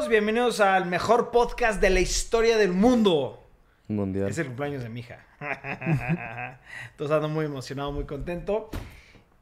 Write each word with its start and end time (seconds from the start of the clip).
Bienvenidos, 0.00 0.08
bienvenidos 0.08 0.60
al 0.60 0.86
mejor 0.86 1.30
podcast 1.30 1.78
de 1.78 1.90
la 1.90 2.00
historia 2.00 2.56
del 2.56 2.72
mundo. 2.72 3.44
Mundial. 3.88 4.30
Es 4.30 4.38
el 4.38 4.46
cumpleaños 4.46 4.82
de 4.82 4.88
mi 4.88 5.00
hija. 5.00 5.26
Entonces 6.92 7.14
ando 7.14 7.28
muy 7.28 7.44
emocionado, 7.44 7.92
muy 7.92 8.04
contento. 8.04 8.70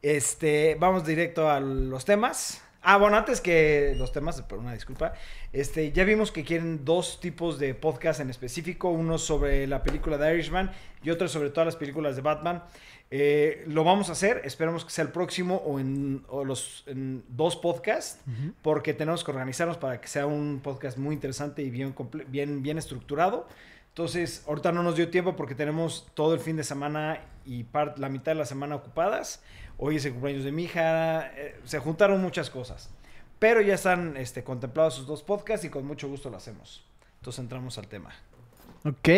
Este, 0.01 0.75
vamos 0.77 1.05
directo 1.05 1.49
a 1.49 1.61
los 1.61 2.03
temas. 2.03 2.61
Ah, 2.81 2.97
bueno, 2.97 3.17
antes 3.17 3.41
que 3.41 3.93
los 3.97 4.13
temas, 4.13 4.41
por 4.43 4.59
una 4.59 4.73
disculpa, 4.73 5.13
este, 5.51 5.91
ya 5.91 6.05
vimos 6.05 6.31
que 6.31 6.45
quieren 6.45 6.85
dos 6.85 7.19
tipos 7.19 7.59
de 7.59 7.73
podcast 7.73 8.21
en 8.21 8.29
específico, 8.29 8.89
uno 8.89 9.17
sobre 9.17 9.67
la 9.67 9.83
película 9.83 10.17
de 10.17 10.33
Irishman 10.33 10.71
y 11.03 11.09
otro 11.09 11.27
sobre 11.27 11.49
todas 11.49 11.65
las 11.65 11.75
películas 11.75 12.15
de 12.15 12.21
Batman. 12.21 12.63
Eh, 13.11 13.65
lo 13.67 13.83
vamos 13.83 14.09
a 14.09 14.13
hacer, 14.13 14.41
esperemos 14.45 14.85
que 14.85 14.91
sea 14.91 15.03
el 15.03 15.11
próximo 15.11 15.55
o 15.65 15.79
en, 15.79 16.23
o 16.29 16.45
los, 16.45 16.83
en 16.87 17.23
dos 17.27 17.57
podcasts, 17.57 18.21
porque 18.61 18.93
tenemos 18.93 19.23
que 19.23 19.31
organizarnos 19.31 19.77
para 19.77 19.99
que 19.99 20.07
sea 20.07 20.25
un 20.25 20.61
podcast 20.63 20.97
muy 20.97 21.15
interesante 21.15 21.61
y 21.63 21.69
bien, 21.69 21.93
bien, 22.27 22.61
bien 22.63 22.77
estructurado. 22.77 23.47
Entonces, 23.89 24.45
ahorita 24.47 24.71
no 24.71 24.83
nos 24.83 24.95
dio 24.95 25.09
tiempo 25.09 25.35
porque 25.35 25.55
tenemos 25.55 26.07
todo 26.13 26.33
el 26.33 26.39
fin 26.39 26.55
de 26.55 26.63
semana 26.63 27.19
y 27.45 27.65
la 27.97 28.07
mitad 28.07 28.31
de 28.31 28.37
la 28.37 28.45
semana 28.45 28.75
ocupadas. 28.75 29.43
Hoy 29.81 29.95
es 29.95 30.05
el 30.05 30.11
cumpleaños 30.11 30.43
de 30.43 30.51
mi 30.51 30.65
hija. 30.65 31.31
eh, 31.35 31.57
se 31.63 31.79
juntaron 31.79 32.21
muchas 32.21 32.49
cosas. 32.49 32.89
Pero 33.39 33.61
ya 33.61 33.75
están 33.75 34.17
este, 34.17 34.43
contemplados 34.43 34.95
sus 34.95 35.07
dos 35.07 35.23
podcasts 35.23 35.65
y 35.65 35.69
con 35.69 35.85
mucho 35.85 36.09
gusto 36.09 36.29
lo 36.29 36.35
hacemos. 36.35 36.83
Entonces 37.19 37.39
entramos 37.39 37.77
al 37.77 37.87
tema. 37.87 38.09
Ok. 38.83 39.09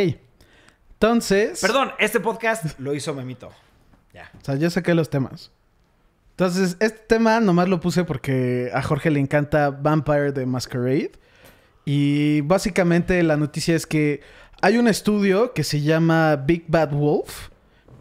Entonces. 0.94 1.60
Perdón, 1.60 1.92
este 1.98 2.20
podcast 2.20 2.80
lo 2.80 2.94
hizo 2.94 3.14
Memito. 3.16 3.50
Ya. 4.14 4.30
O 4.40 4.46
sea, 4.46 4.56
yo 4.56 4.70
saqué 4.70 4.94
los 4.94 5.10
temas. 5.10 5.52
Entonces, 6.32 6.78
este 6.80 7.00
tema 7.08 7.40
nomás 7.40 7.68
lo 7.68 7.80
puse 7.80 8.04
porque 8.04 8.72
a 8.74 8.82
Jorge 8.84 9.10
le 9.10 9.20
encanta 9.20 9.72
Vampire 9.72 10.32
de 10.32 10.46
Masquerade. 10.46 11.12
Y 11.86 12.42
básicamente 12.42 13.22
la 13.24 13.38
noticia 13.38 13.76
es 13.76 13.88
que 13.88 14.22
hay 14.62 14.78
un 14.78 14.88
estudio 14.88 15.54
que 15.54 15.64
se 15.64 15.82
llama 15.82 16.36
Big 16.36 16.66
Bad 16.68 16.92
Wolf. 16.92 17.50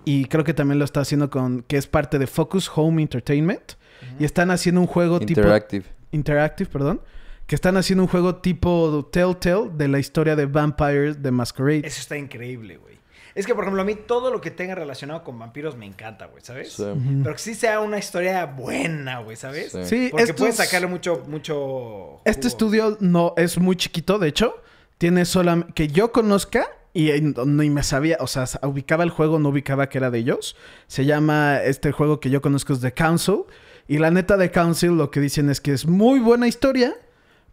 Y 0.04 0.24
creo 0.26 0.44
que 0.44 0.54
también 0.54 0.78
lo 0.78 0.84
está 0.84 1.00
haciendo 1.00 1.30
con. 1.30 1.62
que 1.62 1.76
es 1.76 1.86
parte 1.86 2.18
de 2.18 2.26
Focus 2.26 2.70
Home 2.74 3.02
Entertainment. 3.02 3.72
Y 4.18 4.24
están 4.24 4.50
haciendo 4.50 4.80
un 4.80 4.86
juego 4.86 5.18
tipo. 5.20 5.40
Interactive. 5.40 5.84
Interactive, 6.12 6.70
perdón. 6.70 7.00
Que 7.46 7.54
están 7.54 7.76
haciendo 7.76 8.04
un 8.04 8.08
juego 8.08 8.36
tipo 8.36 9.08
Telltale 9.12 9.70
de 9.74 9.88
la 9.88 9.98
historia 9.98 10.36
de 10.36 10.46
Vampires 10.46 11.22
de 11.22 11.30
Masquerade. 11.30 11.82
Eso 11.86 12.00
está 12.00 12.16
increíble, 12.16 12.76
güey. 12.76 12.90
Es 13.34 13.46
que, 13.46 13.54
por 13.54 13.64
ejemplo, 13.64 13.82
a 13.82 13.84
mí 13.84 13.94
todo 13.94 14.30
lo 14.32 14.40
que 14.40 14.50
tenga 14.50 14.74
relacionado 14.74 15.22
con 15.22 15.38
vampiros 15.38 15.76
me 15.76 15.86
encanta, 15.86 16.26
güey, 16.26 16.42
¿sabes? 16.44 16.72
Sí. 16.72 16.84
Pero 17.22 17.34
que 17.34 17.40
sí 17.40 17.54
sea 17.54 17.80
una 17.80 17.98
historia 17.98 18.44
buena, 18.46 19.20
güey, 19.20 19.36
¿sabes? 19.36 19.70
Sí. 19.72 19.84
Sí, 19.84 20.08
Porque 20.10 20.24
estos- 20.24 20.36
puedes 20.38 20.56
sacarle 20.56 20.86
mucho, 20.88 21.22
mucho. 21.28 22.20
Este 22.24 22.48
estudio 22.48 22.96
no 23.00 23.34
es 23.36 23.58
muy 23.58 23.76
chiquito, 23.76 24.18
de 24.18 24.28
hecho. 24.28 24.54
Tiene 24.98 25.24
solamente 25.24 25.72
que 25.74 25.88
yo 25.88 26.10
conozca 26.12 26.68
y 26.92 27.10
ni 27.20 27.70
me 27.70 27.83
sabía, 27.83 28.16
o 28.20 28.27
sea, 28.27 28.44
ubicaba 28.62 29.05
el 29.05 29.10
juego, 29.10 29.38
no 29.38 29.50
ubicaba 29.50 29.88
que 29.88 29.98
era 29.98 30.10
de 30.10 30.19
ellos. 30.19 30.56
Se 30.86 31.05
llama 31.05 31.58
este 31.62 31.92
juego 31.92 32.19
que 32.20 32.30
yo 32.30 32.41
conozco 32.42 32.72
es 32.72 32.80
The 32.80 32.92
Council. 32.92 33.42
Y 33.88 33.98
la 33.98 34.10
neta 34.10 34.36
de 34.36 34.50
Council 34.50 34.96
lo 34.96 35.11
que 35.11 35.20
dicen 35.20 35.50
es 35.50 35.61
que 35.61 35.72
es 35.72 35.86
muy 35.86 36.20
buena 36.20 36.46
historia, 36.48 36.94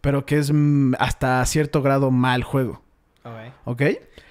pero 0.00 0.24
que 0.26 0.38
es 0.38 0.50
mm, 0.52 0.94
hasta 0.98 1.44
cierto 1.46 1.82
grado 1.82 2.10
mal 2.10 2.42
juego. 2.44 2.82
Ok. 3.64 3.82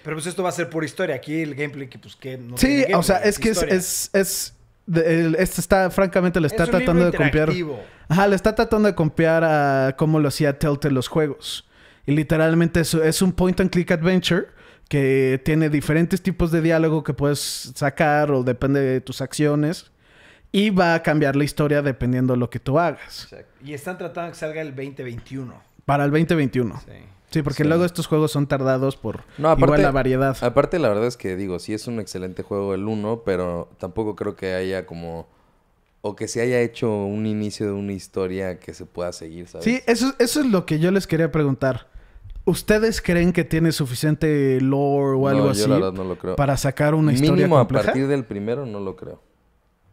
Pero 0.04 0.16
pues 0.16 0.26
esto 0.26 0.42
va 0.42 0.50
a 0.50 0.54
ser 0.54 0.70
pura 0.70 0.86
historia. 0.86 1.16
Aquí 1.16 1.42
el 1.42 1.54
gameplay, 1.54 1.88
que 1.88 2.00
pues 2.00 2.16
que 2.16 2.38
no 2.38 2.58
sí, 2.58 2.68
gameplay, 2.78 2.94
o 2.96 3.04
sea, 3.04 3.18
es 3.18 3.38
que 3.38 3.50
es, 3.50 3.58
historia. 3.58 3.76
es, 3.76 4.10
es 4.14 4.56
de- 4.88 5.20
el- 5.22 5.36
este 5.36 5.62
está, 5.62 5.92
francamente, 5.92 6.40
le 6.40 6.48
está 6.48 6.64
Es 6.64 6.70
tratando 6.72 7.12
de 7.12 7.16
copiar. 7.18 7.52
Ajá, 8.10 8.28
le 8.28 8.36
está 8.36 8.56
tratando 8.56 8.88
de 8.88 8.96
copiar 8.96 9.44
a 9.44 9.96
cómo 9.98 10.20
lo 10.20 10.30
hacía 10.30 10.58
Telltale 10.58 10.94
los 10.96 11.08
juegos. 11.10 11.68
Y 12.06 12.14
literalmente 12.14 12.80
es, 12.80 12.94
es 12.94 13.22
un 13.22 13.34
point 13.34 13.60
and 13.60 13.70
click 13.70 13.92
adventure 13.92 14.48
que 14.90 15.42
tiene 15.44 15.70
diferentes 15.70 16.22
tipos 16.22 16.52
de 16.52 16.62
diálogo 16.62 17.04
que 17.04 17.14
puedes 17.14 17.72
sacar 17.76 18.32
o 18.32 18.44
depende 18.44 18.80
de 18.80 19.02
tus 19.02 19.22
acciones. 19.22 19.92
Y 20.52 20.70
va 20.70 20.94
a 20.96 21.04
cambiar 21.04 21.36
la 21.36 21.44
historia 21.44 21.82
dependiendo 21.82 22.34
de 22.34 22.40
lo 22.40 22.50
que 22.50 22.60
tú 22.60 22.80
hagas. 22.80 23.24
Exacto. 23.24 23.52
Y 23.66 23.74
están 23.74 23.98
tratando 23.98 24.32
que 24.32 24.38
salga 24.38 24.62
el 24.62 24.70
2021. 24.76 25.54
Para 25.86 26.06
el 26.06 26.12
2021. 26.12 26.80
Sí. 26.86 26.92
Sí, 27.30 27.42
porque 27.42 27.64
Sí. 27.64 27.68
luego 27.70 27.84
estos 27.84 28.08
juegos 28.08 28.32
son 28.32 28.48
tardados 28.48 28.96
por 28.96 29.24
No, 29.38 29.50
aparte- 29.50 29.66
igual 29.66 29.82
la 29.82 29.92
variedad. 29.92 30.38
Aparte, 30.42 30.80
la 30.80 30.88
verdad 30.88 31.06
es 31.08 31.18
que 31.18 31.36
digo, 31.36 31.60
sí 31.60 31.74
es 31.74 31.86
un 31.88 32.00
excelente 32.00 32.42
juego 32.44 32.74
el 32.74 32.88
1, 32.88 33.24
pero 33.26 33.70
tampoco 33.78 34.16
creo 34.16 34.38
que 34.38 34.54
haya 34.54 34.86
como. 34.86 35.28
O 36.02 36.16
que 36.16 36.30
se 36.30 36.40
haya 36.42 36.62
hecho 36.62 36.90
un 37.04 37.26
inicio 37.26 37.66
de 37.66 37.74
una 37.74 37.92
historia 37.92 38.60
que 38.60 38.74
se 38.74 38.86
pueda 38.86 39.12
seguir, 39.12 39.50
¿sabes? 39.50 39.66
Sí, 39.66 39.82
eso, 39.88 40.14
eso 40.20 40.40
es 40.40 40.46
lo 40.46 40.66
que 40.66 40.80
yo 40.80 40.92
les 40.92 41.06
quería 41.08 41.30
preguntar. 41.32 41.88
¿Ustedes 42.48 43.02
creen 43.02 43.34
que 43.34 43.44
tiene 43.44 43.74
suficiente 43.74 44.62
lore 44.62 45.18
o 45.18 45.28
algo 45.28 45.46
no, 45.46 45.50
así 45.52 45.62
Yo 45.62 45.68
la 45.68 45.76
verdad 45.76 45.92
no 45.92 46.06
lo 46.06 46.18
creo. 46.18 46.36
para 46.38 46.56
sacar 46.56 46.96
una 46.96 47.12
historia 47.12 47.34
Mínimo 47.34 47.58
compleja? 47.58 47.82
a 47.84 47.86
partir 47.88 48.08
del 48.08 48.24
primero 48.24 48.66
no 48.66 48.80
lo 48.80 48.96
creo. 48.96 49.22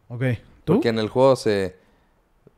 Ok. 0.09 0.23
¿Tú? 0.65 0.75
Porque 0.75 0.89
en 0.91 1.01
el 1.01 1.09
juego 1.09 1.35
se, 1.35 1.75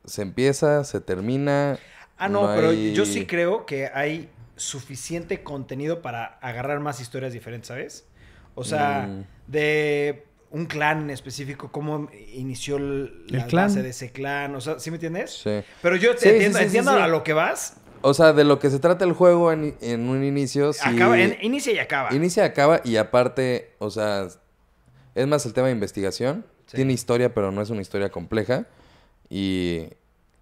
se 0.04 0.20
empieza, 0.20 0.84
se 0.84 1.00
termina. 1.00 1.78
Ah, 2.18 2.28
no, 2.28 2.46
pero 2.54 2.68
hay- 2.70 2.92
yo 2.92 3.06
sí 3.06 3.24
creo 3.26 3.64
que 3.64 3.86
hay 3.86 4.28
suficiente 4.56 5.42
contenido 5.42 6.02
para 6.02 6.38
agarrar 6.42 6.78
más 6.80 7.00
historias 7.00 7.32
diferentes, 7.32 7.68
¿sabes? 7.68 8.06
O 8.54 8.64
sea, 8.64 9.06
Mm. 9.08 9.24
de 9.50 10.24
un 10.50 10.66
clan 10.66 11.00
en 11.04 11.10
específico, 11.10 11.72
cómo 11.72 12.08
inició 12.34 12.76
el- 12.76 13.26
la 13.28 13.44
El 13.44 13.46
clan. 13.48 13.68
base 13.68 13.82
de 13.82 13.88
ese 13.90 14.12
clan, 14.12 14.54
o 14.54 14.60
sea, 14.60 14.78
¿sí 14.78 14.90
me 14.90 14.96
entiendes? 14.96 15.40
Sí. 15.42 15.60
Pero 15.80 15.96
yo 15.96 16.12
te 16.14 16.18
Sí, 16.20 16.24
sí, 16.28 16.34
entiendo, 16.34 16.58
sí, 16.58 16.62
sí, 16.64 16.66
entiendo 16.66 16.94
sí. 16.94 17.00
a 17.02 17.08
lo 17.08 17.24
que 17.24 17.32
vas. 17.32 17.78
O 18.08 18.14
sea, 18.14 18.32
de 18.32 18.44
lo 18.44 18.60
que 18.60 18.70
se 18.70 18.78
trata 18.78 19.04
el 19.04 19.12
juego 19.14 19.50
en, 19.50 19.76
en 19.80 20.08
un 20.08 20.22
inicio. 20.22 20.72
Sí, 20.72 20.80
Acaba, 20.84 21.18
en- 21.18 21.36
inicia 21.42 21.72
y 21.72 21.78
acaba. 21.80 22.14
Inicia, 22.14 22.44
acaba 22.44 22.80
y 22.84 22.96
aparte, 22.98 23.74
o 23.78 23.90
sea, 23.90 24.28
es 25.16 25.26
más 25.26 25.44
el 25.44 25.52
tema 25.52 25.66
de 25.66 25.72
investigación. 25.72 26.44
Sí. 26.66 26.76
Tiene 26.76 26.92
historia, 26.92 27.34
pero 27.34 27.50
no 27.50 27.62
es 27.62 27.70
una 27.70 27.80
historia 27.82 28.10
compleja. 28.10 28.66
Y 29.28 29.88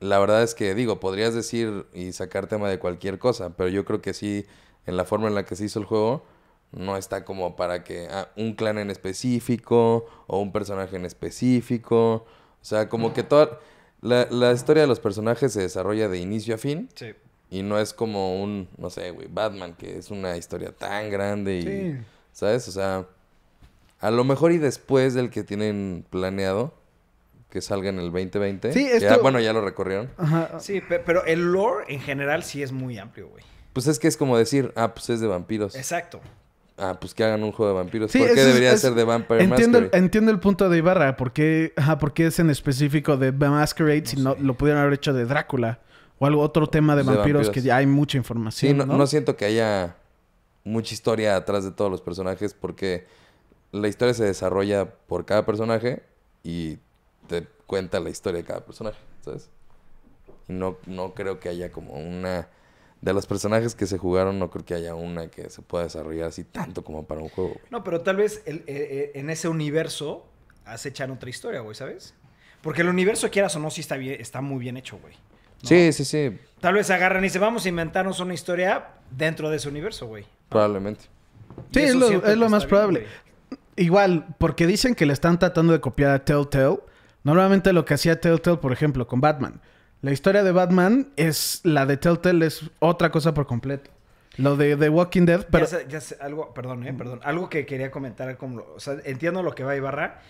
la 0.01 0.19
verdad 0.19 0.43
es 0.43 0.55
que, 0.55 0.75
digo, 0.75 1.01
podrías 1.01 1.33
decir 1.35 1.87
y 1.95 2.13
sacar 2.13 2.49
tema 2.49 2.69
de 2.69 2.79
cualquier 2.79 3.19
cosa, 3.19 3.57
pero 3.57 3.71
yo 3.71 3.87
creo 3.87 4.03
que 4.03 4.13
sí, 4.13 4.45
en 4.85 4.99
la 4.99 5.07
forma 5.07 5.29
en 5.29 5.35
la 5.35 5.45
que 5.47 5.57
se 5.57 5.65
hizo 5.65 5.79
el 5.79 5.87
juego, 5.87 6.23
no 6.71 6.99
está 6.99 7.25
como 7.25 7.57
para 7.57 7.83
que 7.83 8.09
ah, 8.11 8.29
un 8.37 8.55
clan 8.55 8.77
en 8.79 8.91
específico 8.91 10.05
o 10.27 10.39
un 10.39 10.53
personaje 10.53 10.97
en 10.97 11.07
específico. 11.07 12.27
O 12.61 12.65
sea, 12.65 12.89
como 12.91 13.15
que 13.15 13.23
toda 13.23 13.59
la, 14.03 14.27
la 14.31 14.53
historia 14.53 14.83
de 14.83 14.87
los 14.87 15.01
personajes 15.01 15.53
se 15.53 15.61
desarrolla 15.63 16.09
de 16.11 16.19
inicio 16.19 16.57
a 16.57 16.59
fin. 16.59 16.89
Sí. 16.95 17.15
Y 17.51 17.63
no 17.63 17.79
es 17.79 17.93
como 17.95 18.43
un, 18.43 18.69
no 18.79 18.91
sé, 18.91 19.11
güey, 19.11 19.29
Batman, 19.31 19.75
que 19.75 19.99
es 19.99 20.11
una 20.11 20.37
historia 20.37 20.73
tan 20.73 21.11
grande 21.11 21.57
y, 21.59 21.63
Sí. 21.63 21.97
¿sabes? 22.33 22.67
O 22.69 22.73
sea, 22.73 23.07
a 24.01 24.11
lo 24.11 24.25
mejor 24.25 24.53
y 24.53 24.59
después 24.59 25.15
del 25.15 25.31
que 25.31 25.45
tienen 25.45 26.05
planeado 26.11 26.75
que 27.51 27.61
salga 27.63 27.89
en 27.91 27.99
el 28.01 28.11
2020. 28.11 28.73
Sí, 28.73 28.85
que 28.87 28.99
ya- 29.01 29.11
esto- 29.11 29.23
bueno, 29.23 29.39
ya 29.39 29.53
lo 29.53 29.61
recorrieron. 29.65 30.11
Ajá. 30.19 30.59
Sí, 30.59 30.81
pe- 30.81 30.99
pero 30.99 31.25
el 31.25 31.53
lore 31.53 31.85
en 31.89 32.01
general 32.01 32.43
sí 32.43 32.63
es 32.63 32.73
muy 32.73 32.99
amplio, 32.99 33.29
güey. 33.29 33.45
Pues 33.73 33.87
es 33.87 33.99
que 34.01 34.09
es 34.09 34.17
como 34.17 34.37
decir, 34.37 34.73
ah, 34.75 34.93
pues 34.95 35.09
es 35.11 35.21
de 35.21 35.27
vampiros. 35.29 35.77
Exacto. 35.77 36.21
Ah, 36.77 36.97
pues 37.01 37.15
que 37.15 37.23
hagan 37.23 37.45
un 37.45 37.53
juego 37.53 37.71
de 37.73 37.79
vampiros. 37.79 38.11
Sí, 38.11 38.19
¿Por 38.19 38.29
qué 38.35 38.41
es- 38.41 38.47
debería 38.47 38.73
es- 38.73 38.81
ser 38.81 38.95
de 38.95 39.05
Vampire 39.05 39.45
Entiendo, 39.45 39.79
Masquerade? 39.81 40.05
entiendo 40.05 40.31
el 40.33 40.41
punto 40.41 40.69
de 40.69 40.79
Ibarra. 40.79 41.17
¿Por 41.17 41.33
qué, 41.33 41.73
ajá, 41.77 41.99
por 41.99 42.13
qué 42.13 42.27
es 42.27 42.39
en 42.41 42.51
específico 42.51 43.17
de 43.17 43.31
Masquerade 43.31 44.05
si 44.07 44.17
no 44.17 44.35
lo 44.41 44.55
pudieron 44.55 44.83
haber 44.83 44.95
hecho 44.95 45.13
de 45.13 45.25
Drácula? 45.25 45.79
O 46.25 46.27
algo 46.27 46.43
otro 46.43 46.67
tema 46.67 46.97
de 46.97 47.03
De 47.03 47.09
vampiros, 47.15 47.47
vampiros. 47.47 47.51
que 47.55 47.61
ya 47.63 47.77
hay 47.77 47.87
mucha 47.87 48.13
Sí, 48.13 48.19
información. 48.19 48.77
no, 48.79 48.87
no, 48.87 48.97
no 48.97 49.07
siento 49.07 49.37
que 49.37 49.45
haya 49.45 49.97
mucha 50.65 50.95
historia 50.95 51.37
atrás 51.37 51.65
de 51.65 51.71
todos 51.71 51.91
los 51.91 52.01
personajes 52.01 52.55
porque 52.55 53.07
la 53.73 53.89
historia 53.89 54.15
se 54.15 54.25
desarrolla 54.25 54.91
por 55.07 55.25
cada 55.27 55.45
personaje 55.45 56.03
y 56.43 56.79
te 57.27 57.47
cuenta 57.67 58.01
la 58.01 58.11
historia 58.11 58.39
de 58.41 58.47
cada 58.47 58.65
personaje, 58.65 58.99
¿sabes? 59.23 59.51
Y 60.49 60.53
no, 60.53 60.77
no 60.87 61.15
creo 61.15 61.41
que 61.41 61.49
haya 61.49 61.71
como 61.71 61.95
una... 61.95 62.49
De 63.01 63.13
los 63.13 63.27
personajes 63.27 63.75
que 63.75 63.87
se 63.87 63.99
jugaron, 63.99 64.39
no 64.39 64.51
creo 64.51 64.65
que 64.65 64.73
haya 64.73 64.95
una 64.95 65.29
que 65.29 65.51
se 65.51 65.61
pueda 65.61 65.85
desarrollar 65.85 66.29
así 66.29 66.43
tanto 66.45 66.83
como 66.83 67.05
para 67.05 67.21
un 67.21 67.29
juego. 67.29 67.51
güey. 67.51 67.65
No, 67.71 67.85
pero 67.85 68.01
tal 68.01 68.17
vez 68.17 68.43
el- 68.47 68.59
eh, 68.61 68.63
eh, 68.67 69.13
en 69.17 69.29
ese 69.29 69.49
universo 69.49 70.25
acechan 70.65 71.11
otra 71.11 71.29
historia, 71.29 71.61
güey, 71.61 71.75
¿sabes? 71.75 72.15
Porque 72.63 72.81
el 72.81 72.89
universo, 72.89 73.31
quieras 73.31 73.55
o 73.57 73.59
no, 73.59 73.71
sí 73.71 73.83
está, 73.83 73.99
bien, 73.99 74.19
está 74.19 74.41
muy 74.41 74.59
bien 74.59 74.79
hecho, 74.79 74.99
güey. 74.99 75.15
¿No? 75.65 75.69
Sí, 75.69 75.93
sí, 75.93 76.05
sí, 76.05 76.39
Tal 76.61 76.75
vez 76.75 76.89
agarran 76.91 77.23
y 77.23 77.27
dicen, 77.27 77.43
vamos 77.43 77.67
a 77.67 77.69
inventarnos 77.69 78.21
una 78.21 78.33
historia 78.33 78.87
dentro 79.11 79.51
de 79.51 79.57
ese 79.57 79.69
universo, 79.69 80.07
güey. 80.07 80.25
probablemente. 80.49 81.05
Sí, 81.73 81.81
es 81.81 81.95
lo, 81.95 82.09
es 82.09 82.39
más 82.39 82.63
bien, 82.63 82.69
probable. 82.69 83.01
güey. 83.01 83.59
Igual, 83.77 84.27
porque 84.39 84.67
dicen 84.67 84.95
que 84.95 85.05
le 85.05 85.13
están 85.13 85.39
tratando 85.39 85.73
de 85.73 85.81
copiar 85.81 86.13
a 86.13 86.25
Telltale. 86.25 86.79
Normalmente 87.23 87.73
lo 87.73 87.85
que 87.85 87.95
hacía 87.95 88.21
Telltale, 88.21 88.57
por 88.59 88.73
ejemplo, 88.73 89.07
con 89.07 89.21
Batman. 89.21 89.61
La 90.01 90.13
historia 90.13 90.43
de 90.43 90.53
Batman 90.53 91.09
es... 91.17 91.61
La 91.65 91.87
de 91.87 91.97
Telltale 91.97 92.47
es 92.47 92.71
otra 92.79 93.11
cosa 93.11 93.35
por 93.35 93.47
completo. 93.47 93.91
Lo 94.37 94.57
de 94.57 94.77
The 94.77 94.89
Walking 94.89 95.27
Dead, 95.27 95.47
pero... 95.51 95.65
Ya 95.65 95.71
sé, 95.71 95.87
ya 95.89 96.01
sé, 96.01 96.17
algo, 96.21 96.53
perdón, 96.55 96.87
eh, 96.87 96.93
perdón. 96.93 97.21
Algo 97.25 97.49
que 97.49 97.67
quería 97.67 97.91
comentar, 97.91 98.37
como, 98.37 98.63
o 98.75 98.81
sea, 98.81 98.97
entiendo 99.05 99.43
lo 99.43 99.55
que 99.55 99.65
va 99.65 99.77
Ibarra. 99.77 100.21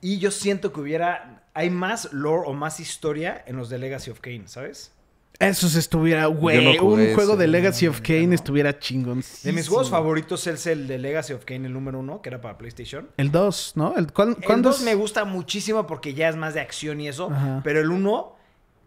Y 0.00 0.18
yo 0.18 0.30
siento 0.30 0.72
que 0.72 0.80
hubiera, 0.80 1.42
hay 1.54 1.70
más 1.70 2.12
lore 2.12 2.42
o 2.46 2.52
más 2.52 2.80
historia 2.80 3.42
en 3.46 3.56
los 3.56 3.68
de 3.68 3.78
Legacy 3.78 4.10
of 4.10 4.20
Kane, 4.20 4.42
¿sabes? 4.46 4.92
Eso 5.40 5.68
se 5.68 5.78
estuviera, 5.78 6.26
güey. 6.26 6.64
no 6.76 6.84
un 6.84 7.14
juego 7.14 7.36
de 7.36 7.46
no, 7.46 7.52
Legacy 7.52 7.86
of 7.86 8.00
Kane 8.00 8.26
no. 8.28 8.34
estuviera 8.34 8.76
chingón. 8.80 9.22
De 9.44 9.52
mis 9.52 9.68
juegos 9.68 9.88
favoritos 9.88 10.44
es 10.48 10.66
el 10.66 10.88
de 10.88 10.98
Legacy 10.98 11.32
of 11.32 11.44
Kane, 11.44 11.66
el 11.68 11.72
número 11.72 12.00
uno, 12.00 12.20
que 12.22 12.28
era 12.30 12.40
para 12.40 12.58
PlayStation. 12.58 13.08
El 13.16 13.30
2, 13.30 13.72
¿no? 13.76 13.96
El, 13.96 14.12
¿cuán- 14.12 14.36
El 14.40 14.44
¿Cuándo 14.44 14.70
2 14.70 14.78
es? 14.80 14.84
me 14.84 14.94
gusta 14.96 15.24
muchísimo 15.24 15.86
porque 15.86 16.14
ya 16.14 16.28
es 16.28 16.34
más 16.34 16.54
de 16.54 16.60
acción 16.60 17.00
y 17.00 17.06
eso. 17.08 17.30
Ajá. 17.30 17.60
Pero 17.62 17.80
el 17.80 17.90
1 17.90 18.36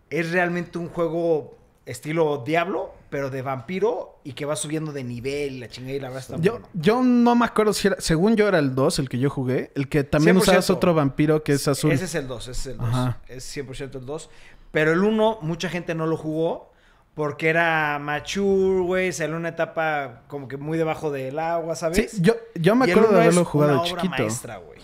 es 0.10 0.32
realmente 0.32 0.78
un 0.78 0.90
juego 0.90 1.58
estilo 1.86 2.44
Diablo, 2.46 2.94
pero 3.12 3.30
de 3.30 3.44
vampiro 3.44 4.20
y 4.24 4.32
que 4.34 4.46
va 4.46 4.56
subiendo 4.56 4.92
de 4.92 5.04
nivel 5.04 5.60
la 5.60 5.68
chingada 5.68 5.96
y 5.96 6.00
la 6.00 6.08
verdad 6.08 6.22
está 6.22 6.38
Yo, 6.42 6.54
bueno. 6.54 6.68
yo 6.74 7.04
no 7.04 7.36
me 7.36 7.46
acuerdo 7.46 7.74
si 7.74 7.90
era... 7.90 7.98
Según 8.00 8.36
yo 8.38 8.48
era 8.48 8.58
el 8.58 8.74
2, 8.74 8.98
el 9.00 9.10
que 9.10 9.20
yo 9.20 9.30
jugué. 9.30 9.72
El 9.76 9.90
que 9.90 10.04
también 10.06 10.38
100%. 10.38 10.40
usabas 10.42 10.70
otro 10.72 10.94
vampiro 10.96 11.44
que 11.44 11.52
es 11.52 11.68
azul. 11.68 11.92
Ese 11.92 12.06
es 12.06 12.16
el 12.16 12.28
2, 12.28 12.48
ese 12.48 12.52
es 12.52 12.66
el 12.68 12.78
2. 12.78 12.88
Ajá. 12.88 13.20
Es 13.28 13.56
100% 13.56 13.96
el 14.00 14.06
2. 14.06 14.30
Pero 14.72 14.94
el 14.94 15.04
1, 15.04 15.40
mucha 15.42 15.68
gente 15.70 15.94
no 15.94 16.08
lo 16.08 16.16
jugó 16.18 16.72
porque 17.14 17.50
era 17.50 18.00
mature, 18.00 18.80
güey. 18.82 19.12
Salió 19.12 19.36
una 19.36 19.50
etapa 19.50 20.24
como 20.28 20.48
que 20.48 20.56
muy 20.58 20.78
debajo 20.78 21.12
del 21.12 21.38
agua, 21.38 21.76
Sí, 21.76 21.80
¿sabes? 21.82 22.22
yo, 22.22 22.34
yo 22.56 22.76
me 22.78 22.88
Y 22.88 22.92
acuerdo 22.92 23.12
de 23.12 23.22
haberlo 23.22 23.44
jugado 23.44 23.84
de 23.84 23.90
chiquito. 23.90 24.10
maestra, 24.10 24.58
güey. 24.58 24.80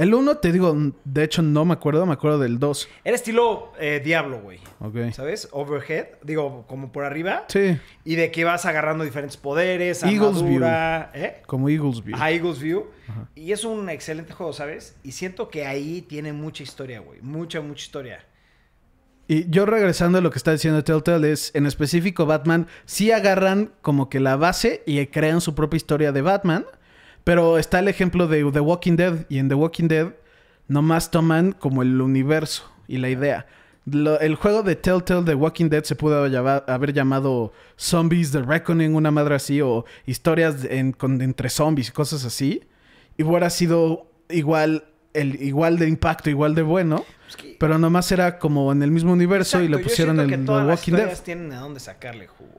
El 0.00 0.14
1, 0.14 0.38
te 0.38 0.50
digo, 0.50 0.74
de 1.04 1.24
hecho 1.24 1.42
no 1.42 1.66
me 1.66 1.74
acuerdo, 1.74 2.06
me 2.06 2.14
acuerdo 2.14 2.38
del 2.38 2.58
2. 2.58 2.88
Era 3.04 3.14
estilo 3.14 3.74
eh, 3.78 4.00
Diablo, 4.02 4.40
güey. 4.40 4.58
Ok. 4.78 5.12
¿Sabes? 5.12 5.50
Overhead, 5.52 6.06
digo, 6.22 6.64
como 6.66 6.90
por 6.90 7.04
arriba. 7.04 7.44
Sí, 7.48 7.76
Y 8.02 8.14
de 8.14 8.30
que 8.30 8.44
vas 8.44 8.64
agarrando 8.64 9.04
diferentes 9.04 9.36
poderes, 9.36 10.02
Eagles 10.02 10.38
armadura, 10.38 11.10
¿eh? 11.12 11.42
como 11.44 11.68
Eagles 11.68 12.02
View. 12.02 12.16
A 12.18 12.30
Eagles 12.30 12.60
View. 12.60 12.86
Y 13.34 13.52
es 13.52 13.62
un 13.62 13.90
excelente 13.90 14.32
juego, 14.32 14.54
¿sabes? 14.54 14.96
Y 15.02 15.12
siento 15.12 15.50
que 15.50 15.66
ahí 15.66 16.00
tiene 16.00 16.32
mucha 16.32 16.62
historia, 16.62 17.00
güey. 17.00 17.20
Mucha, 17.20 17.60
mucha 17.60 17.82
historia. 17.82 18.24
Y 19.28 19.50
yo 19.50 19.66
regresando 19.66 20.16
a 20.16 20.20
lo 20.22 20.30
que 20.30 20.38
está 20.38 20.52
diciendo 20.52 20.82
Telltale 20.82 21.30
es, 21.30 21.54
en 21.54 21.66
específico 21.66 22.24
Batman, 22.24 22.68
sí 22.86 23.12
agarran 23.12 23.70
como 23.82 24.08
que 24.08 24.18
la 24.18 24.36
base 24.36 24.82
y 24.86 25.04
crean 25.08 25.42
su 25.42 25.54
propia 25.54 25.76
historia 25.76 26.10
de 26.10 26.22
Batman, 26.22 26.64
pero 27.24 27.58
está 27.58 27.78
el 27.78 27.88
ejemplo 27.88 28.26
de 28.26 28.44
The 28.50 28.60
Walking 28.60 28.96
Dead 28.96 29.26
y 29.28 29.38
en 29.38 29.48
The 29.48 29.54
Walking 29.54 29.88
Dead 29.88 30.08
nomás 30.68 31.10
toman 31.10 31.52
como 31.52 31.82
el 31.82 32.00
universo 32.00 32.70
y 32.88 32.98
la 32.98 33.08
idea. 33.08 33.46
Lo- 33.86 34.20
el 34.20 34.34
juego 34.36 34.62
de 34.62 34.76
Telltale 34.76 35.22
de 35.22 35.34
Walking 35.34 35.68
Dead 35.68 35.82
se 35.84 35.96
pudo 35.96 36.24
haber 36.66 36.92
llamado 36.92 37.52
Zombies 37.78 38.30
The 38.30 38.42
Reckoning, 38.42 38.94
una 38.94 39.10
madre 39.10 39.34
así, 39.36 39.60
o 39.60 39.84
historias 40.06 40.64
en- 40.64 40.92
con- 40.92 41.20
entre 41.22 41.48
zombies 41.48 41.88
y 41.88 41.92
cosas 41.92 42.24
así. 42.24 42.62
Y 43.16 43.22
hubiera 43.22 43.50
sido 43.50 44.10
igual, 44.28 44.84
el, 45.14 45.42
igual 45.42 45.78
de 45.78 45.88
impacto, 45.88 46.30
igual 46.30 46.54
de 46.54 46.62
bueno. 46.62 47.04
Es 47.28 47.36
que- 47.36 47.56
Pero 47.58 47.78
nomás 47.78 48.10
era 48.12 48.38
como 48.38 48.70
en 48.70 48.82
el 48.82 48.90
mismo 48.90 49.12
universo 49.12 49.60
y 49.62 49.68
le 49.68 49.78
pusieron 49.78 50.20
el 50.20 50.28
que 50.28 50.36
The 50.38 50.44
todas 50.44 50.66
las 50.66 50.78
Walking 50.78 50.92
Dead. 50.92 51.18
tienen 51.24 51.52
a 51.52 51.60
dónde 51.60 51.80
sacarle 51.80 52.26
jugo. 52.26 52.50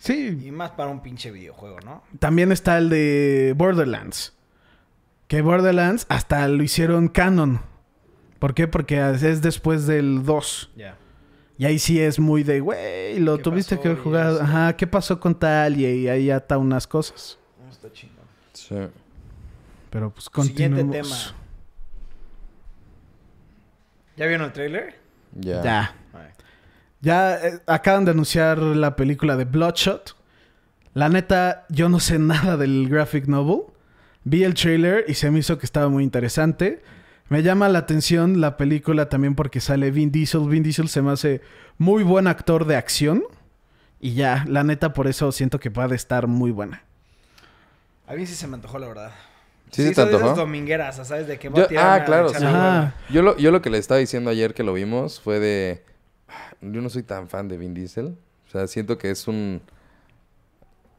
Sí, 0.00 0.40
Y 0.44 0.50
más 0.50 0.70
para 0.70 0.88
un 0.90 1.00
pinche 1.02 1.30
videojuego, 1.30 1.78
¿no? 1.84 2.02
también 2.18 2.52
está 2.52 2.78
el 2.78 2.88
de 2.88 3.54
Borderlands. 3.56 4.34
Que 5.28 5.42
Borderlands 5.42 6.06
hasta 6.08 6.48
lo 6.48 6.62
hicieron 6.62 7.08
canon. 7.08 7.60
¿Por 8.38 8.54
qué? 8.54 8.66
Porque 8.66 8.98
es 9.10 9.42
después 9.42 9.86
del 9.86 10.24
2. 10.24 10.70
Ya. 10.74 10.96
Y 11.58 11.66
ahí 11.66 11.78
sí 11.78 12.00
es 12.00 12.18
muy 12.18 12.42
de, 12.42 12.60
güey, 12.60 13.18
lo 13.20 13.36
¿Qué 13.36 13.42
tuviste 13.42 13.76
pasó? 13.76 13.82
que 13.82 13.88
haber 13.90 14.02
jugado. 14.02 14.40
Ajá, 14.40 14.76
¿qué 14.78 14.86
pasó 14.86 15.20
con 15.20 15.38
tal? 15.38 15.76
Y, 15.78 15.84
y 15.84 16.08
ahí 16.08 16.30
ata 16.30 16.56
unas 16.56 16.86
cosas. 16.86 17.38
No, 17.62 17.70
está 17.70 17.92
chingón. 17.92 18.24
Sí. 18.54 18.74
Pero 19.90 20.10
pues 20.10 20.30
Siguiente 20.46 20.80
continuemos. 20.80 21.26
tema. 21.26 21.36
¿Ya 24.16 24.26
vieron 24.26 24.46
el 24.46 24.52
trailer? 24.54 24.94
Ya. 25.34 25.62
Ya. 25.62 25.94
Ya 27.00 27.34
eh, 27.36 27.60
acaban 27.66 28.04
de 28.04 28.10
anunciar 28.12 28.58
la 28.58 28.96
película 28.96 29.36
de 29.36 29.44
Bloodshot. 29.44 30.16
La 30.94 31.08
neta, 31.08 31.64
yo 31.68 31.88
no 31.88 32.00
sé 32.00 32.18
nada 32.18 32.56
del 32.56 32.88
graphic 32.88 33.26
novel. 33.26 33.62
Vi 34.24 34.44
el 34.44 34.54
trailer 34.54 35.04
y 35.08 35.14
se 35.14 35.30
me 35.30 35.38
hizo 35.38 35.58
que 35.58 35.64
estaba 35.66 35.88
muy 35.88 36.04
interesante. 36.04 36.82
Me 37.28 37.42
llama 37.42 37.68
la 37.68 37.78
atención 37.78 38.40
la 38.40 38.56
película 38.56 39.08
también 39.08 39.34
porque 39.34 39.60
sale 39.60 39.90
Vin 39.90 40.10
Diesel. 40.10 40.48
Vin 40.48 40.62
Diesel 40.62 40.88
se 40.88 41.00
me 41.00 41.12
hace 41.12 41.40
muy 41.78 42.02
buen 42.02 42.26
actor 42.26 42.66
de 42.66 42.76
acción. 42.76 43.22
Y 44.00 44.14
ya, 44.14 44.44
la 44.48 44.64
neta, 44.64 44.92
por 44.92 45.06
eso 45.06 45.30
siento 45.32 45.60
que 45.60 45.68
va 45.68 45.84
a 45.84 45.94
estar 45.94 46.26
muy 46.26 46.50
buena. 46.50 46.82
A 48.06 48.14
mí 48.14 48.26
sí 48.26 48.34
se 48.34 48.46
me 48.46 48.56
antojó, 48.56 48.78
la 48.78 48.88
verdad. 48.88 49.12
¿Sí 49.70 49.82
se 49.84 49.90
te 49.90 49.94
soy 49.94 50.04
de 50.06 50.10
esas 50.10 50.22
antojó? 50.22 50.40
domingueras, 50.40 51.06
¿sabes? 51.06 51.28
De 51.28 51.38
que 51.38 51.46
a 51.48 51.52
Yo- 51.52 51.66
tirar 51.68 51.86
ah, 51.86 51.96
una 51.96 52.04
claro. 52.04 52.28
sí. 52.30 53.14
Yo 53.14 53.22
lo, 53.22 53.36
yo 53.38 53.52
lo 53.52 53.62
que 53.62 53.70
le 53.70 53.78
estaba 53.78 54.00
diciendo 54.00 54.28
ayer 54.30 54.52
que 54.52 54.64
lo 54.64 54.72
vimos 54.72 55.20
fue 55.20 55.38
de... 55.38 55.84
Yo 56.60 56.80
no 56.80 56.88
soy 56.90 57.02
tan 57.02 57.28
fan 57.28 57.48
de 57.48 57.56
Vin 57.56 57.74
Diesel. 57.74 58.16
O 58.46 58.50
sea, 58.50 58.66
siento 58.66 58.98
que 58.98 59.10
es 59.10 59.26
un... 59.28 59.60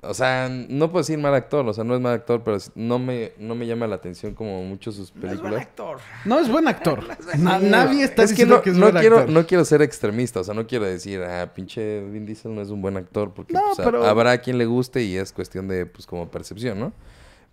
O 0.04 0.16
sea, 0.16 0.50
no 0.50 0.90
puedo 0.92 1.04
decir 1.04 1.20
mal 1.20 1.36
actor. 1.36 1.68
O 1.68 1.74
sea, 1.74 1.84
no 1.84 1.94
es 1.94 2.02
mal 2.02 2.14
actor, 2.14 2.42
pero 2.44 2.58
no 2.74 2.98
me, 2.98 3.34
no 3.38 3.54
me 3.54 3.68
llama 3.68 3.86
la 3.86 3.96
atención 3.98 4.34
como 4.34 4.64
mucho 4.64 4.92
sus 4.92 5.14
No 5.16 5.20
es 5.20 5.22
buen 5.22 5.30
películas. 5.40 5.62
actor. 5.62 5.98
No 6.26 6.40
es 6.40 6.50
buen 6.50 6.68
actor. 6.68 7.04
Na- 7.38 7.60
nadie 7.60 8.04
está 8.06 8.24
es 8.24 8.30
que 8.32 8.34
diciendo 8.34 8.56
no, 8.56 8.62
que 8.64 8.70
es 8.72 8.78
no 8.78 8.88
buen 8.90 8.96
quiero, 9.00 9.20
actor. 9.20 9.32
no 9.32 9.46
quiero 9.46 9.64
ser 9.64 9.84
extremista, 9.84 10.40
o 10.40 10.44
sea, 10.44 10.56
no 10.56 10.66
quiero 10.66 10.86
decir, 10.86 11.22
ah, 11.22 11.52
pinche 11.54 12.02
Vin 12.10 12.26
Diesel 12.26 12.56
no 12.56 12.64
es 12.64 12.70
un 12.70 12.82
buen 12.82 12.98
actor, 12.98 13.32
porque 13.36 13.54
No, 13.54 13.62
pues, 13.76 13.86
pero- 13.86 14.04
habrá 14.04 14.36
quien 14.40 14.58
le 14.58 14.66
guste 14.66 15.04
y 15.04 15.18
es 15.18 15.32
cuestión 15.32 15.68
de, 15.68 15.86
pues, 15.86 16.08
como 16.08 16.32
percepción, 16.32 16.80
¿no? 16.80 16.88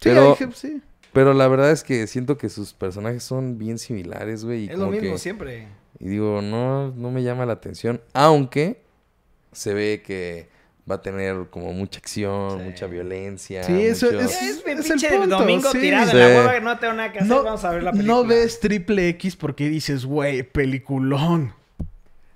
Sí, 0.00 0.08
Pero, 0.08 0.34
que- 0.34 0.50
sí. 0.52 0.80
pero 1.12 1.34
la 1.34 1.48
verdad 1.48 1.70
es 1.70 1.84
que 1.84 2.06
siento 2.06 2.38
que 2.38 2.48
sus 2.48 2.72
personajes 2.72 3.24
son 3.24 3.58
bien 3.58 3.78
similares, 3.78 4.46
güey. 4.46 4.70
Es 4.70 4.78
lo 4.78 4.86
mismo 4.86 5.12
que- 5.12 5.18
siempre. 5.18 5.68
Y 6.00 6.08
digo, 6.08 6.40
no, 6.42 6.92
no 6.92 7.10
me 7.10 7.22
llama 7.22 7.44
la 7.46 7.54
atención, 7.54 8.00
aunque 8.12 8.82
se 9.52 9.74
ve 9.74 10.02
que 10.06 10.48
va 10.90 10.96
a 10.96 11.02
tener 11.02 11.48
como 11.50 11.72
mucha 11.72 11.98
acción, 11.98 12.58
Sí. 12.58 12.64
mucha 12.64 12.86
violencia. 12.86 13.62
Sí, 13.64 13.82
eso 13.82 14.06
mucho- 14.06 14.20
es- 14.20 14.30
Es 14.42 14.90
es 14.90 15.02
el 15.04 15.18
punto, 15.18 15.38
domingo 15.38 15.70
sí. 15.72 15.80
tirado 15.80 16.10
Sí. 16.10 16.16
en 16.16 16.22
la 16.22 16.26
hueva 16.28 16.52
que 16.54 16.60
no 16.60 16.78
tengo 16.78 16.92
nada 16.94 17.12
que 17.12 17.18
hacer. 17.18 17.28
No, 17.28 17.42
Vamos 17.42 17.64
a 17.64 17.70
ver 17.72 17.82
la 17.82 17.90
película. 17.92 18.14
no 18.14 18.24
ves 18.24 18.60
triple 18.60 19.08
X 19.10 19.36
porque 19.36 19.68
dices, 19.68 20.04
güey, 20.06 20.42
peliculón. 20.44 21.52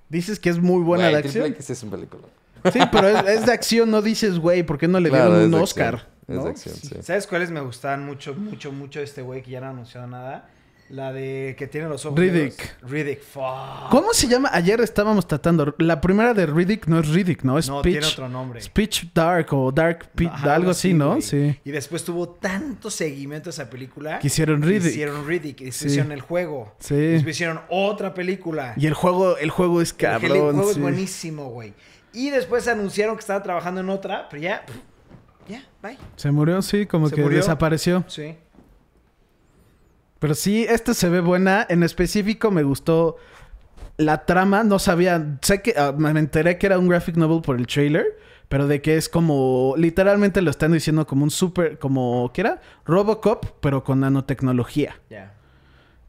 Dices 0.09 0.39
que 0.39 0.49
es 0.49 0.59
muy 0.59 0.83
buena 0.83 1.05
de 1.07 1.13
Triple 1.23 1.29
acción. 1.29 1.45
X 1.53 1.69
es 1.71 1.83
un 1.83 1.89
película. 1.89 2.23
Sí, 2.71 2.79
pero 2.91 3.09
es, 3.09 3.27
es 3.39 3.45
de 3.45 3.51
acción, 3.53 3.89
no 3.89 4.01
dices, 4.01 4.37
güey, 4.39 4.63
¿por 4.63 4.77
qué 4.77 4.87
no 4.87 4.99
le 4.99 5.09
Claro, 5.09 5.31
dieron 5.31 5.53
un 5.53 5.61
Oscar? 5.61 5.95
acción, 5.95 6.37
Es 6.37 6.43
de 6.43 6.49
acción, 6.49 6.75
sí. 6.75 6.95
¿Sabes 7.01 7.25
cuáles 7.27 7.49
me 7.51 7.59
gustaban 7.61 8.05
mucho, 8.05 8.33
mucho, 8.35 8.71
mucho 8.71 8.99
de 8.99 9.05
este 9.05 9.21
güey 9.23 9.41
que 9.41 9.51
ya 9.51 9.59
no 9.61 9.65
ha 9.67 9.69
anunciado 9.71 10.05
nada? 10.07 10.47
La 10.93 11.11
de 11.11 11.55
que 11.57 11.65
tiene 11.65 11.89
los 11.89 12.05
ojos. 12.05 12.19
Riddick. 12.19 12.59
negros. 12.59 12.91
Riddick, 12.91 13.21
fuck. 13.23 13.89
¿Cómo 13.89 14.13
se 14.13 14.27
llama? 14.27 14.49
Ayer 14.53 14.79
estábamos 14.79 15.27
tratando. 15.27 15.73
La 15.79 15.99
primera 15.99 16.35
de 16.35 16.45
Riddick 16.45 16.85
no 16.85 16.99
es 16.99 17.07
Riddick, 17.09 17.41
¿no? 17.41 17.57
Es 17.57 17.67
No, 17.67 17.81
Pitch, 17.81 17.93
tiene 17.93 18.05
otro 18.05 18.29
nombre. 18.29 18.61
Pitch 18.71 19.11
Dark 19.11 19.47
o 19.53 19.71
Dark 19.71 20.09
Pit, 20.13 20.29
Ajá, 20.31 20.53
algo 20.53 20.69
así, 20.69 20.93
¿no? 20.93 21.19
Sí. 21.19 21.59
Y 21.65 21.71
después 21.71 22.03
tuvo 22.03 22.29
tanto 22.29 22.91
seguimiento 22.91 23.49
esa 23.49 23.71
película. 23.71 24.19
Que 24.19 24.27
hicieron 24.27 24.61
que 24.61 24.67
Riddick. 24.67 24.91
Hicieron 24.91 25.27
Riddick. 25.27 25.61
Y 25.61 25.71
Sí. 25.71 25.87
hicieron 25.87 26.11
el 26.11 26.21
juego. 26.21 26.75
Sí. 26.77 26.93
Y 26.93 27.27
hicieron 27.27 27.61
otra 27.69 28.13
película. 28.13 28.75
Y 28.77 28.85
el 28.85 28.93
juego, 28.93 29.35
el 29.37 29.49
juego 29.49 29.81
es 29.81 29.89
El 29.93 29.97
cabrón. 29.97 30.29
juego 30.53 30.69
es 30.69 30.75
sí. 30.75 30.79
buenísimo, 30.79 31.49
güey. 31.49 31.73
Y 32.13 32.29
después 32.29 32.67
anunciaron 32.67 33.15
que 33.15 33.21
estaba 33.21 33.41
trabajando 33.41 33.81
en 33.81 33.89
otra, 33.89 34.27
pero 34.29 34.43
ya. 34.43 34.63
Ya, 35.49 35.65
bye. 35.81 35.97
Se 36.17 36.29
murió, 36.29 36.61
sí, 36.61 36.85
como 36.85 37.09
Se 37.09 37.15
que 37.15 37.21
murió. 37.23 37.39
desapareció. 37.39 38.05
Sí. 38.07 38.35
Pero 40.23 40.35
sí, 40.35 40.63
esta 40.63 40.93
se 40.93 41.09
ve 41.09 41.19
buena. 41.19 41.67
En 41.67 41.83
específico 41.83 42.49
me 42.49 42.63
gustó 42.63 43.17
la 43.97 44.25
trama. 44.25 44.63
No 44.63 44.79
sabía, 44.79 45.37
sé 45.41 45.61
que 45.61 45.73
ah, 45.77 45.93
me 45.97 46.17
enteré 46.17 46.57
que 46.57 46.65
era 46.65 46.79
un 46.79 46.87
graphic 46.87 47.17
novel 47.17 47.41
por 47.41 47.57
el 47.57 47.67
trailer, 47.67 48.17
pero 48.47 48.67
de 48.67 48.81
que 48.81 48.95
es 48.95 49.09
como, 49.09 49.73
literalmente 49.75 50.41
lo 50.41 50.49
están 50.49 50.71
diciendo 50.71 51.05
como 51.05 51.25
un 51.25 51.29
super, 51.29 51.77
como, 51.77 52.31
¿qué 52.33 52.39
era? 52.39 52.61
Robocop, 52.85 53.47
pero 53.59 53.83
con 53.83 53.99
nanotecnología. 53.99 54.95
Ya. 55.09 55.33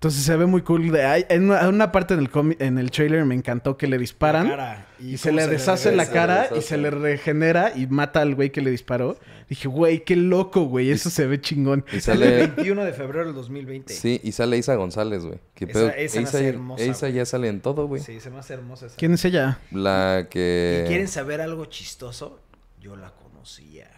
Entonces 0.04 0.22
se 0.24 0.36
ve 0.36 0.44
muy 0.44 0.60
cool. 0.60 0.90
De, 0.92 1.02
hay- 1.02 1.24
en, 1.30 1.44
una, 1.44 1.62
en 1.62 1.68
una 1.68 1.90
parte 1.90 2.12
en 2.12 2.20
el, 2.20 2.30
comi- 2.30 2.56
en 2.58 2.76
el 2.76 2.90
trailer 2.90 3.24
me 3.24 3.34
encantó 3.34 3.78
que 3.78 3.86
le 3.86 3.96
disparan. 3.96 4.46
Cara. 4.50 4.86
Y, 5.00 5.16
se 5.16 5.32
le 5.32 5.46
deshace 5.46 5.96
la 5.96 6.10
cara 6.10 6.42
deshace. 6.42 6.58
y 6.58 6.62
se 6.62 6.76
le 6.76 6.90
regenera 6.90 7.72
y 7.74 7.86
mata 7.86 8.20
al 8.20 8.34
güey 8.34 8.50
que 8.52 8.60
le 8.60 8.70
disparó. 8.70 9.16
Dije, 9.48 9.66
güey, 9.66 10.04
qué 10.04 10.14
loco, 10.16 10.64
güey. 10.64 10.90
Eso 10.90 11.08
se 11.08 11.26
ve 11.26 11.40
chingón. 11.40 11.86
Y 11.90 12.00
Sale 12.02 12.26
el 12.26 12.40
sale... 12.42 12.46
21 12.56 12.84
de 12.84 12.92
febrero 12.92 13.24
del 13.24 13.34
2020. 13.34 13.94
Sí, 13.94 14.20
y 14.22 14.32
sale 14.32 14.58
Isa 14.58 14.74
González, 14.74 15.24
güey. 15.24 15.38
¿Qué 15.54 15.64
Esa- 15.64 15.88
esa 15.96 16.20
Isa, 16.20 16.40
hermosa, 16.42 16.84
Isa 16.84 17.08
ya 17.08 17.24
sale 17.24 17.48
en 17.48 17.62
todo, 17.62 17.86
güey. 17.88 18.02
Sí, 18.02 18.20
se 18.20 18.28
me 18.28 18.38
hace 18.40 18.52
hermosa 18.52 18.84
esa. 18.86 18.96
¿Quién 18.96 19.14
es 19.14 19.24
ella? 19.24 19.58
La 19.70 20.26
que... 20.30 20.82
¿Y 20.84 20.88
quieren 20.88 21.08
saber 21.08 21.40
algo 21.40 21.64
chistoso? 21.64 22.40
Yo 22.78 22.94
la 22.96 23.10
conocía. 23.14 23.88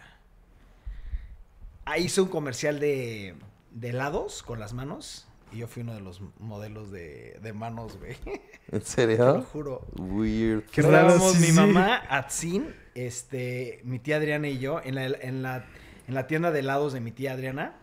Ah, 1.83 1.97
hizo 1.97 2.23
un 2.23 2.29
comercial 2.29 2.79
de, 2.79 3.35
de 3.71 3.89
helados 3.89 4.41
con 4.41 4.61
las 4.61 4.71
manos. 4.71 5.26
Y 5.51 5.57
yo 5.59 5.67
fui 5.67 5.81
uno 5.83 5.93
de 5.93 6.01
los 6.01 6.21
modelos 6.39 6.91
de, 6.91 7.39
de 7.41 7.53
manos, 7.53 7.97
güey. 7.97 8.15
¿En 8.25 8.41
Te 8.69 8.79
lo 8.79 8.85
serio? 8.85 9.41
juro. 9.53 9.85
Weird. 9.97 10.63
Qué 10.71 10.81
raro, 10.81 11.07
Estábamos 11.07 11.33
sí, 11.33 11.39
mi 11.39 11.45
sí. 11.47 11.51
mamá, 11.53 12.03
Atsin, 12.09 12.73
este, 12.95 13.79
mi 13.83 13.99
tía 13.99 14.17
Adriana 14.17 14.47
y 14.49 14.59
yo 14.59 14.81
en 14.83 14.95
la, 14.95 15.05
en 15.05 15.41
la, 15.43 15.65
en 16.07 16.13
la 16.13 16.27
tienda 16.27 16.51
de 16.51 16.59
helados 16.59 16.91
de 16.93 16.99
mi 16.99 17.11
tía 17.11 17.33
Adriana. 17.33 17.75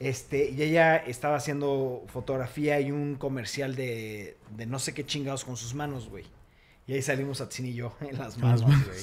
Este, 0.00 0.50
y 0.50 0.62
ella 0.62 0.96
estaba 0.96 1.36
haciendo 1.36 2.02
fotografía 2.08 2.80
y 2.80 2.90
un 2.90 3.14
comercial 3.14 3.76
de, 3.76 4.36
de 4.56 4.66
no 4.66 4.78
sé 4.80 4.94
qué 4.94 5.04
chingados 5.06 5.44
con 5.44 5.56
sus 5.56 5.74
manos, 5.74 6.08
güey. 6.08 6.24
Y 6.86 6.94
ahí 6.94 7.02
salimos 7.02 7.40
Atsin 7.40 7.66
y 7.66 7.74
yo 7.74 7.94
en 8.00 8.18
las 8.18 8.34
En 8.36 8.40
manos, 8.42 8.62
güey. 8.62 8.98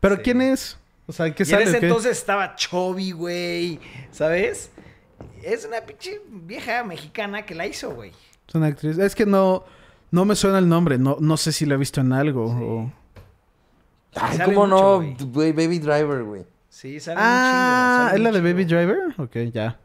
¿Pero 0.00 0.16
Sí. 0.16 0.22
quién 0.22 0.42
es? 0.42 0.78
O 1.06 1.12
sea, 1.12 1.34
¿qué 1.34 1.42
Y 1.42 1.46
en 1.46 1.50
sale? 1.50 1.64
ese 1.64 1.76
o 1.76 1.80
qué? 1.80 1.86
entonces 1.86 2.16
estaba 2.18 2.54
Chovy, 2.56 3.10
güey. 3.12 3.80
¿Sabes? 4.12 4.70
Es 5.42 5.64
una 5.64 5.80
pinche 5.82 6.20
vieja 6.28 6.82
mexicana 6.84 7.44
que 7.44 7.54
la 7.54 7.66
hizo, 7.66 7.94
güey. 7.94 8.12
Es 8.48 8.54
una 8.54 8.66
actriz. 8.66 8.98
Es 8.98 9.14
que 9.14 9.26
no, 9.26 9.64
no 10.10 10.24
me 10.24 10.34
suena 10.36 10.58
el 10.58 10.68
nombre. 10.68 10.98
No, 10.98 11.16
no 11.20 11.36
sé 11.36 11.52
si 11.52 11.66
la 11.66 11.74
he 11.74 11.78
visto 11.78 12.00
en 12.00 12.12
algo. 12.12 12.44
o- 12.46 12.92
Ay, 14.16 14.38
¿cómo 14.44 14.66
mucho, 14.66 15.16
no? 15.18 15.26
güey. 15.28 15.52
Baby 15.52 15.78
Driver, 15.80 16.22
güey. 16.22 16.44
Sí, 16.68 17.00
sale 17.00 17.18
Ah, 17.20 17.24
un 17.24 17.50
chingo. 17.50 18.10
sale 18.10 18.16
¿es 18.16 18.22
la 18.34 18.40
de 18.40 18.52
Baby. 18.52 18.64
Driver? 18.64 18.98
Ok, 19.18 19.36
ya. 19.52 19.78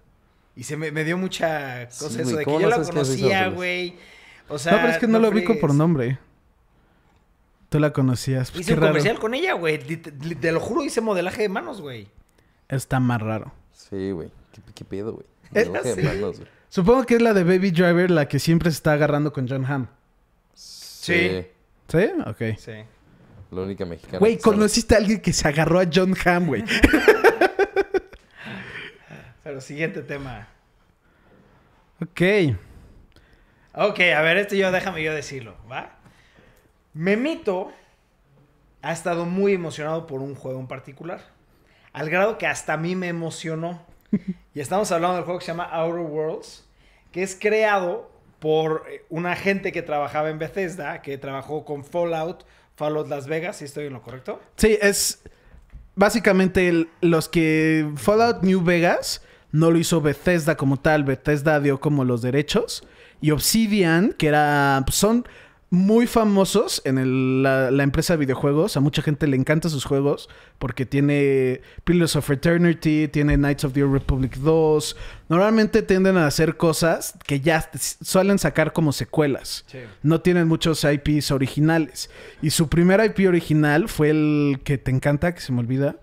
Y 0.56 0.64
se 0.64 0.76
me, 0.78 0.92
me 0.92 1.04
dio 1.04 1.18
mucha 1.18 1.86
cosa 1.88 2.10
Sí, 2.10 2.22
eso 2.22 2.32
de 2.32 2.40
que 2.40 2.46
¿cómo 2.46 2.60
yo 2.60 2.70
no 2.70 2.78
la 2.78 2.84
conocía, 2.84 3.48
güey. 3.50 3.96
O 4.50 4.58
sea, 4.60 4.74
no, 4.74 4.78
pero 4.80 4.90
es 4.92 4.98
que 4.98 5.08
no, 5.08 5.20
lo 5.20 5.30
ubico 5.30 5.60
por 5.60 5.74
nombre. 5.74 6.18
Tú 7.70 7.80
la 7.80 7.94
conocías. 7.94 8.50
Pues 8.52 8.62
Hice 8.62 8.74
un 8.74 8.80
raro. 8.80 8.90
comercial 8.94 9.20
con 9.20 9.34
ella, 9.36 9.54
güey. 9.54 9.78
Te 9.78 10.52
lo 10.52 10.60
juro, 10.60 10.84
hice 10.84 11.02
modelaje 11.02 11.44
de 11.44 11.50
manos, 11.50 11.82
güey. 11.82 12.08
Está 12.68 13.00
más 13.00 13.22
raro. 13.22 13.52
Sí, 13.72 14.12
güey. 14.12 14.32
¿Qué, 14.52 14.62
qué 14.74 14.86
pedo, 14.86 15.14
güey? 15.14 15.26
Manos. 16.04 16.42
Supongo 16.70 17.06
que 17.06 17.16
es 17.16 17.22
la 17.22 17.34
de 17.34 17.44
Baby 17.44 17.72
Driver 17.72 18.12
la 18.12 18.28
que 18.28 18.40
siempre 18.40 18.70
se 18.70 18.76
está 18.76 18.94
agarrando 18.94 19.34
con 19.34 19.48
John 19.48 19.66
Hamm. 19.66 19.88
Sí. 20.54 21.46
¿Sí? 21.88 22.12
Ok. 22.26 22.58
Sí. 22.58 22.74
La 23.52 23.62
única 23.62 23.86
mexicana. 23.86 24.20
Güey, 24.20 24.38
conociste 24.38 24.94
a 24.94 25.00
alguien 25.00 25.22
que 25.22 25.34
se 25.34 25.48
agarró 25.48 25.80
a 25.80 25.86
John 25.92 26.14
Hamm, 26.24 26.46
güey. 26.46 26.64
Pero 29.44 29.62
siguiente 29.62 30.04
tema. 30.04 30.48
ok. 32.02 32.22
Ok, 33.74 34.00
a 34.16 34.22
ver, 34.22 34.38
esto 34.38 34.56
yo, 34.56 34.72
déjame 34.72 35.02
yo 35.04 35.14
decirlo, 35.14 35.56
¿va? 35.72 35.98
Memito 36.94 37.72
ha 38.82 38.92
estado 38.92 39.26
muy 39.26 39.54
emocionado 39.54 40.06
por 40.06 40.22
un 40.22 40.36
juego 40.36 40.60
en 40.60 40.68
particular. 40.68 41.22
Al 41.94 42.10
grado 42.10 42.38
que 42.38 42.46
hasta 42.46 42.74
a 42.74 42.78
mí 42.78 42.96
me 42.96 43.08
emocionó. 43.08 43.82
Y 44.54 44.60
estamos 44.60 44.92
hablando 44.92 45.16
del 45.18 45.26
juego 45.26 45.40
que 45.40 45.46
se 45.46 45.52
llama 45.52 45.66
Outer 45.66 46.02
Worlds, 46.02 46.66
que 47.12 47.24
es 47.24 47.38
creado 47.40 48.12
por 48.40 48.86
eh, 48.90 49.06
una 49.10 49.36
gente 49.36 49.72
que 49.72 49.82
trabajaba 49.82 50.30
en 50.30 50.40
Bethesda, 50.40 51.02
que 51.02 51.18
trabajó 51.18 51.66
con 51.66 51.86
Fallout, 51.86 52.44
Fallout 52.76 53.08
Las 53.08 53.28
Vegas, 53.28 53.58
si 53.58 53.66
estoy 53.66 53.86
en 53.86 53.94
lo 53.94 54.02
correcto. 54.02 54.42
Sí, 54.58 54.78
es 54.82 55.22
básicamente 55.96 56.88
los 57.02 57.30
que 57.30 57.90
Fallout 57.96 58.42
New 58.42 58.64
Vegas 58.64 59.22
no 59.52 59.72
lo 59.72 59.78
hizo 59.80 60.02
Bethesda 60.02 60.56
como 60.56 60.78
tal. 60.78 61.04
Bethesda 61.04 61.60
dio 61.60 61.80
como 61.80 62.06
los 62.06 62.22
derechos. 62.22 62.84
Y 63.22 63.32
Obsidian, 63.32 64.14
que 64.14 64.28
era. 64.28 64.84
son 64.90 65.28
muy 65.72 66.08
famosos 66.08 66.82
en 66.84 66.98
el- 66.98 67.44
la, 67.44 67.70
la 67.70 67.84
empresa 67.84 68.14
de 68.14 68.18
videojuegos. 68.18 68.76
A 68.76 68.80
mucha 68.80 69.02
gente 69.04 69.28
le 69.28 69.36
encantan 69.38 69.70
sus 69.70 69.86
juegos 69.86 70.28
porque 70.58 70.86
tiene 70.86 71.62
Pillars 71.84 72.16
of 72.16 72.30
Eternity, 72.32 73.08
tiene 73.08 73.36
Knights 73.38 73.66
of 73.66 73.74
the 73.74 73.84
Old 73.84 73.94
Republic 73.94 74.38
2. 74.38 74.96
Normalmente 75.30 75.82
tienden 75.84 76.18
a 76.18 76.26
hacer 76.26 76.58
cosas 76.58 77.14
que 77.28 77.40
ya 77.42 77.70
suelen 78.02 78.40
sacar 78.40 78.74
como 78.74 78.92
secuelas. 78.92 79.66
No 80.02 80.22
tienen 80.22 80.48
muchos 80.48 80.84
IPs 80.84 81.32
originales. 81.32 82.10
Y 82.42 82.50
su 82.50 82.68
primer 82.68 83.04
IP 83.06 83.28
original 83.28 83.88
fue 83.90 84.10
el 84.10 84.62
que 84.64 84.78
te 84.80 84.90
encanta, 84.92 85.34
que 85.36 85.42
se 85.42 85.52
me 85.52 85.60
olvida. 85.60 85.98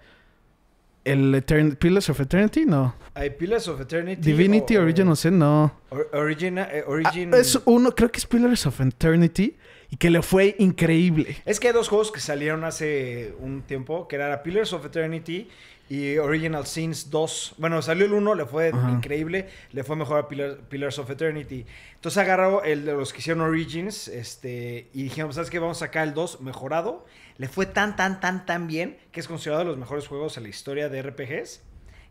El 1.06 1.34
Etern 1.34 1.76
Pillars 1.76 2.08
of 2.10 2.20
Eternity, 2.20 2.64
no. 2.66 2.94
Hay 3.14 3.30
Pillars 3.30 3.68
of 3.68 3.80
Eternity. 3.80 4.20
Divinity 4.20 4.76
o- 4.76 4.82
Origin, 4.82 5.06
no 5.06 5.16
sé, 5.16 5.30
no. 5.30 5.72
or- 5.90 6.10
Origina- 6.12 6.68
eh, 6.70 6.82
Ah, 6.86 6.90
Origin... 6.90 7.32
es 7.34 7.58
uno, 7.64 7.92
creo 7.94 8.10
que 8.10 8.18
es 8.18 8.26
Pillars 8.26 8.66
of 8.66 8.80
Eternity. 8.80 9.56
Y 9.88 9.98
que 9.98 10.10
le 10.10 10.20
fue 10.20 10.56
increíble. 10.58 11.36
Es 11.46 11.60
que 11.60 11.68
hay 11.68 11.72
dos 11.72 11.88
juegos 11.88 12.10
que 12.10 12.18
salieron 12.18 12.64
hace 12.64 13.32
un 13.38 13.62
tiempo, 13.62 14.08
que 14.08 14.16
era 14.16 14.42
Pillars 14.42 14.72
of 14.72 14.84
Eternity 14.84 15.48
y 15.88 16.18
Original 16.18 16.66
Sins 16.66 17.10
2. 17.10 17.54
Bueno, 17.58 17.80
salió 17.82 18.06
el 18.06 18.12
1, 18.12 18.34
le 18.34 18.44
fue 18.46 18.70
Ajá. 18.70 18.90
increíble, 18.90 19.48
le 19.72 19.84
fue 19.84 19.94
mejor 19.96 20.18
a 20.18 20.28
Pillar- 20.28 20.58
Pillars 20.68 20.98
of 20.98 21.08
Eternity. 21.10 21.64
Entonces 21.94 22.18
agarró 22.18 22.64
el 22.64 22.84
de 22.84 22.92
los 22.92 23.12
que 23.12 23.20
hicieron 23.20 23.42
Origins 23.42 24.08
este, 24.08 24.88
y 24.92 25.04
dijimos, 25.04 25.36
¿sabes 25.36 25.48
qué? 25.50 25.58
Vamos 25.58 25.76
a 25.78 25.86
sacar 25.86 26.06
el 26.08 26.14
2 26.14 26.40
mejorado. 26.40 27.04
Le 27.38 27.48
fue 27.48 27.66
tan, 27.66 27.94
tan, 27.96 28.18
tan, 28.20 28.46
tan 28.46 28.66
bien 28.66 28.98
que 29.12 29.20
es 29.20 29.28
considerado 29.28 29.60
de 29.64 29.68
los 29.70 29.78
mejores 29.78 30.08
juegos 30.08 30.36
en 30.36 30.42
la 30.42 30.48
historia 30.48 30.88
de 30.88 31.02
RPGs. 31.02 31.62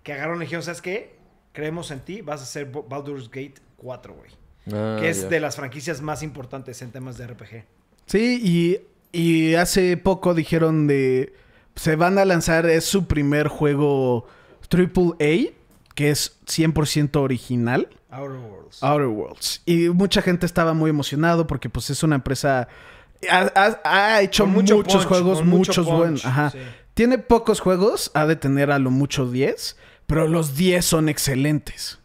Que 0.03 0.13
agarraron 0.13 0.37
y 0.41 0.45
dijeron, 0.45 0.63
¿sabes 0.63 0.81
qué? 0.81 1.15
Creemos 1.51 1.89
en 1.91 1.99
ti, 2.01 2.21
vas 2.21 2.41
a 2.41 2.45
ser 2.45 2.65
Baldur's 2.67 3.27
Gate 3.29 3.55
4, 3.77 4.13
güey. 4.13 4.29
Ah, 4.73 4.97
que 4.99 5.09
es 5.09 5.29
de 5.29 5.39
las 5.39 5.55
franquicias 5.55 6.01
más 6.01 6.21
importantes 6.23 6.81
en 6.81 6.91
temas 6.91 7.17
de 7.17 7.27
RPG. 7.27 7.65
Sí, 8.05 8.39
y, 9.11 9.17
y 9.19 9.55
hace 9.55 9.97
poco 9.97 10.33
dijeron 10.33 10.87
de... 10.87 11.33
Se 11.75 11.95
van 11.95 12.17
a 12.17 12.25
lanzar, 12.25 12.65
es 12.65 12.85
su 12.85 13.05
primer 13.05 13.47
juego 13.47 14.27
AAA, 14.71 15.51
que 15.93 16.09
es 16.09 16.39
100% 16.45 17.15
original. 17.21 17.89
Outer 18.09 18.37
Worlds. 18.39 18.83
Outer 18.83 19.07
Worlds. 19.07 19.61
Y 19.65 19.89
mucha 19.89 20.21
gente 20.21 20.45
estaba 20.45 20.73
muy 20.73 20.89
emocionado 20.89 21.47
porque 21.47 21.69
pues 21.69 21.89
es 21.89 22.01
una 22.03 22.15
empresa... 22.15 22.67
Ha, 23.29 23.51
ha- 23.55 23.81
ha 24.15 24.21
hecho 24.21 24.45
mucho 24.45 24.75
muchos 24.77 25.05
punch, 25.05 25.07
juegos, 25.07 25.43
muchos 25.45 25.85
punch, 25.85 25.97
buenos. 25.97 26.25
Ajá. 26.25 26.51
sí. 26.51 26.59
Tiene 26.93 27.17
pocos 27.17 27.59
juegos, 27.59 28.11
ha 28.13 28.25
de 28.25 28.35
tener 28.37 28.71
a 28.71 28.79
lo 28.79 28.89
mucho 28.91 29.29
10, 29.29 29.75
pero 30.07 30.27
los 30.27 30.55
10 30.55 30.85
son 30.85 31.09
excelentes. 31.09 31.99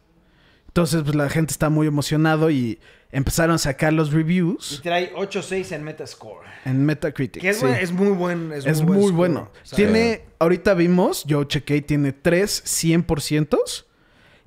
Entonces, 0.69 1.03
pues 1.03 1.15
la 1.15 1.29
gente 1.29 1.53
está 1.53 1.69
muy 1.69 1.87
emocionado 1.87 2.51
y 2.51 2.81
empezaron 3.13 3.55
a 3.57 3.59
sacar 3.59 3.93
los 3.93 4.11
Y 4.11 4.13
reviews 4.13 4.81
trae 4.83 5.13
8.6 5.15 5.73
en 5.73 5.83
Metascore. 5.85 6.47
en 6.65 6.85
Metacritic. 6.87 7.43
Que 7.43 7.51
es, 7.51 7.59
sí. 7.59 7.67
buen- 7.67 7.75
es 7.79 7.93
muy 7.93 8.09
buen. 8.11 8.53
Es, 8.53 8.67
Es 8.67 8.83
muy, 8.83 8.87
buen 8.87 8.99
muy 8.99 9.09
score, 9.09 9.17
bueno. 9.17 9.51
Tiene, 9.75 10.23
ahorita 10.39 10.75
vimos, 10.75 11.25
yo 11.25 11.45
chequé, 11.45 11.81
tiene 11.83 12.13
3 12.13 12.63
100% 12.65 13.59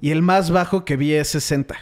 y 0.01 0.11
el 0.11 0.21
más 0.21 0.49
bajo 0.51 0.85
que 0.85 0.95
vi 0.97 1.13
es 1.13 1.27
60. 1.29 1.75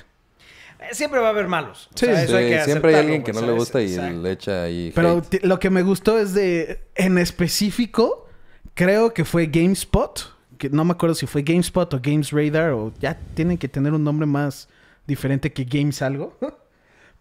Eh, 0.79 0.85
Siempre 0.93 1.19
va 1.19 1.27
a 1.27 1.29
haber 1.29 1.47
malos. 1.47 1.87
O 1.93 1.97
Sí, 1.97 2.05
sea, 2.07 2.17
sí, 2.17 2.23
eso 2.25 2.37
hay 2.37 2.49
que 2.49 2.63
siempre 2.65 2.95
hay 2.95 3.01
alguien 3.01 3.23
que 3.23 3.33
no 3.33 3.41
le 3.41 3.47
¿sabes? 3.47 3.59
gusta 3.59 3.81
y 3.83 3.93
Exacto. 3.93 4.21
le 4.21 4.31
echa 4.31 4.63
ahí. 4.63 4.91
Pero 4.95 5.21
lo 5.43 5.59
que 5.59 5.69
me 5.69 5.83
gustó 5.83 6.17
es 6.19 6.33
de, 6.33 6.81
en 6.95 7.17
específico, 7.19 8.27
creo 8.73 9.13
que 9.13 9.23
fue 9.25 9.45
GameSpot, 9.45 10.35
que 10.57 10.69
no 10.69 10.83
me 10.85 10.93
acuerdo 10.93 11.13
si 11.15 11.27
fue 11.27 11.43
GameSpot 11.43 11.93
o 11.93 11.99
Games 12.01 12.31
Radar 12.31 12.71
o 12.71 12.91
ya 12.99 13.19
tienen 13.35 13.57
que 13.59 13.67
tener 13.67 13.93
un 13.93 14.03
nombre 14.03 14.25
más 14.25 14.67
diferente 15.05 15.51
que 15.53 15.63
Games 15.63 16.01
algo. 16.01 16.35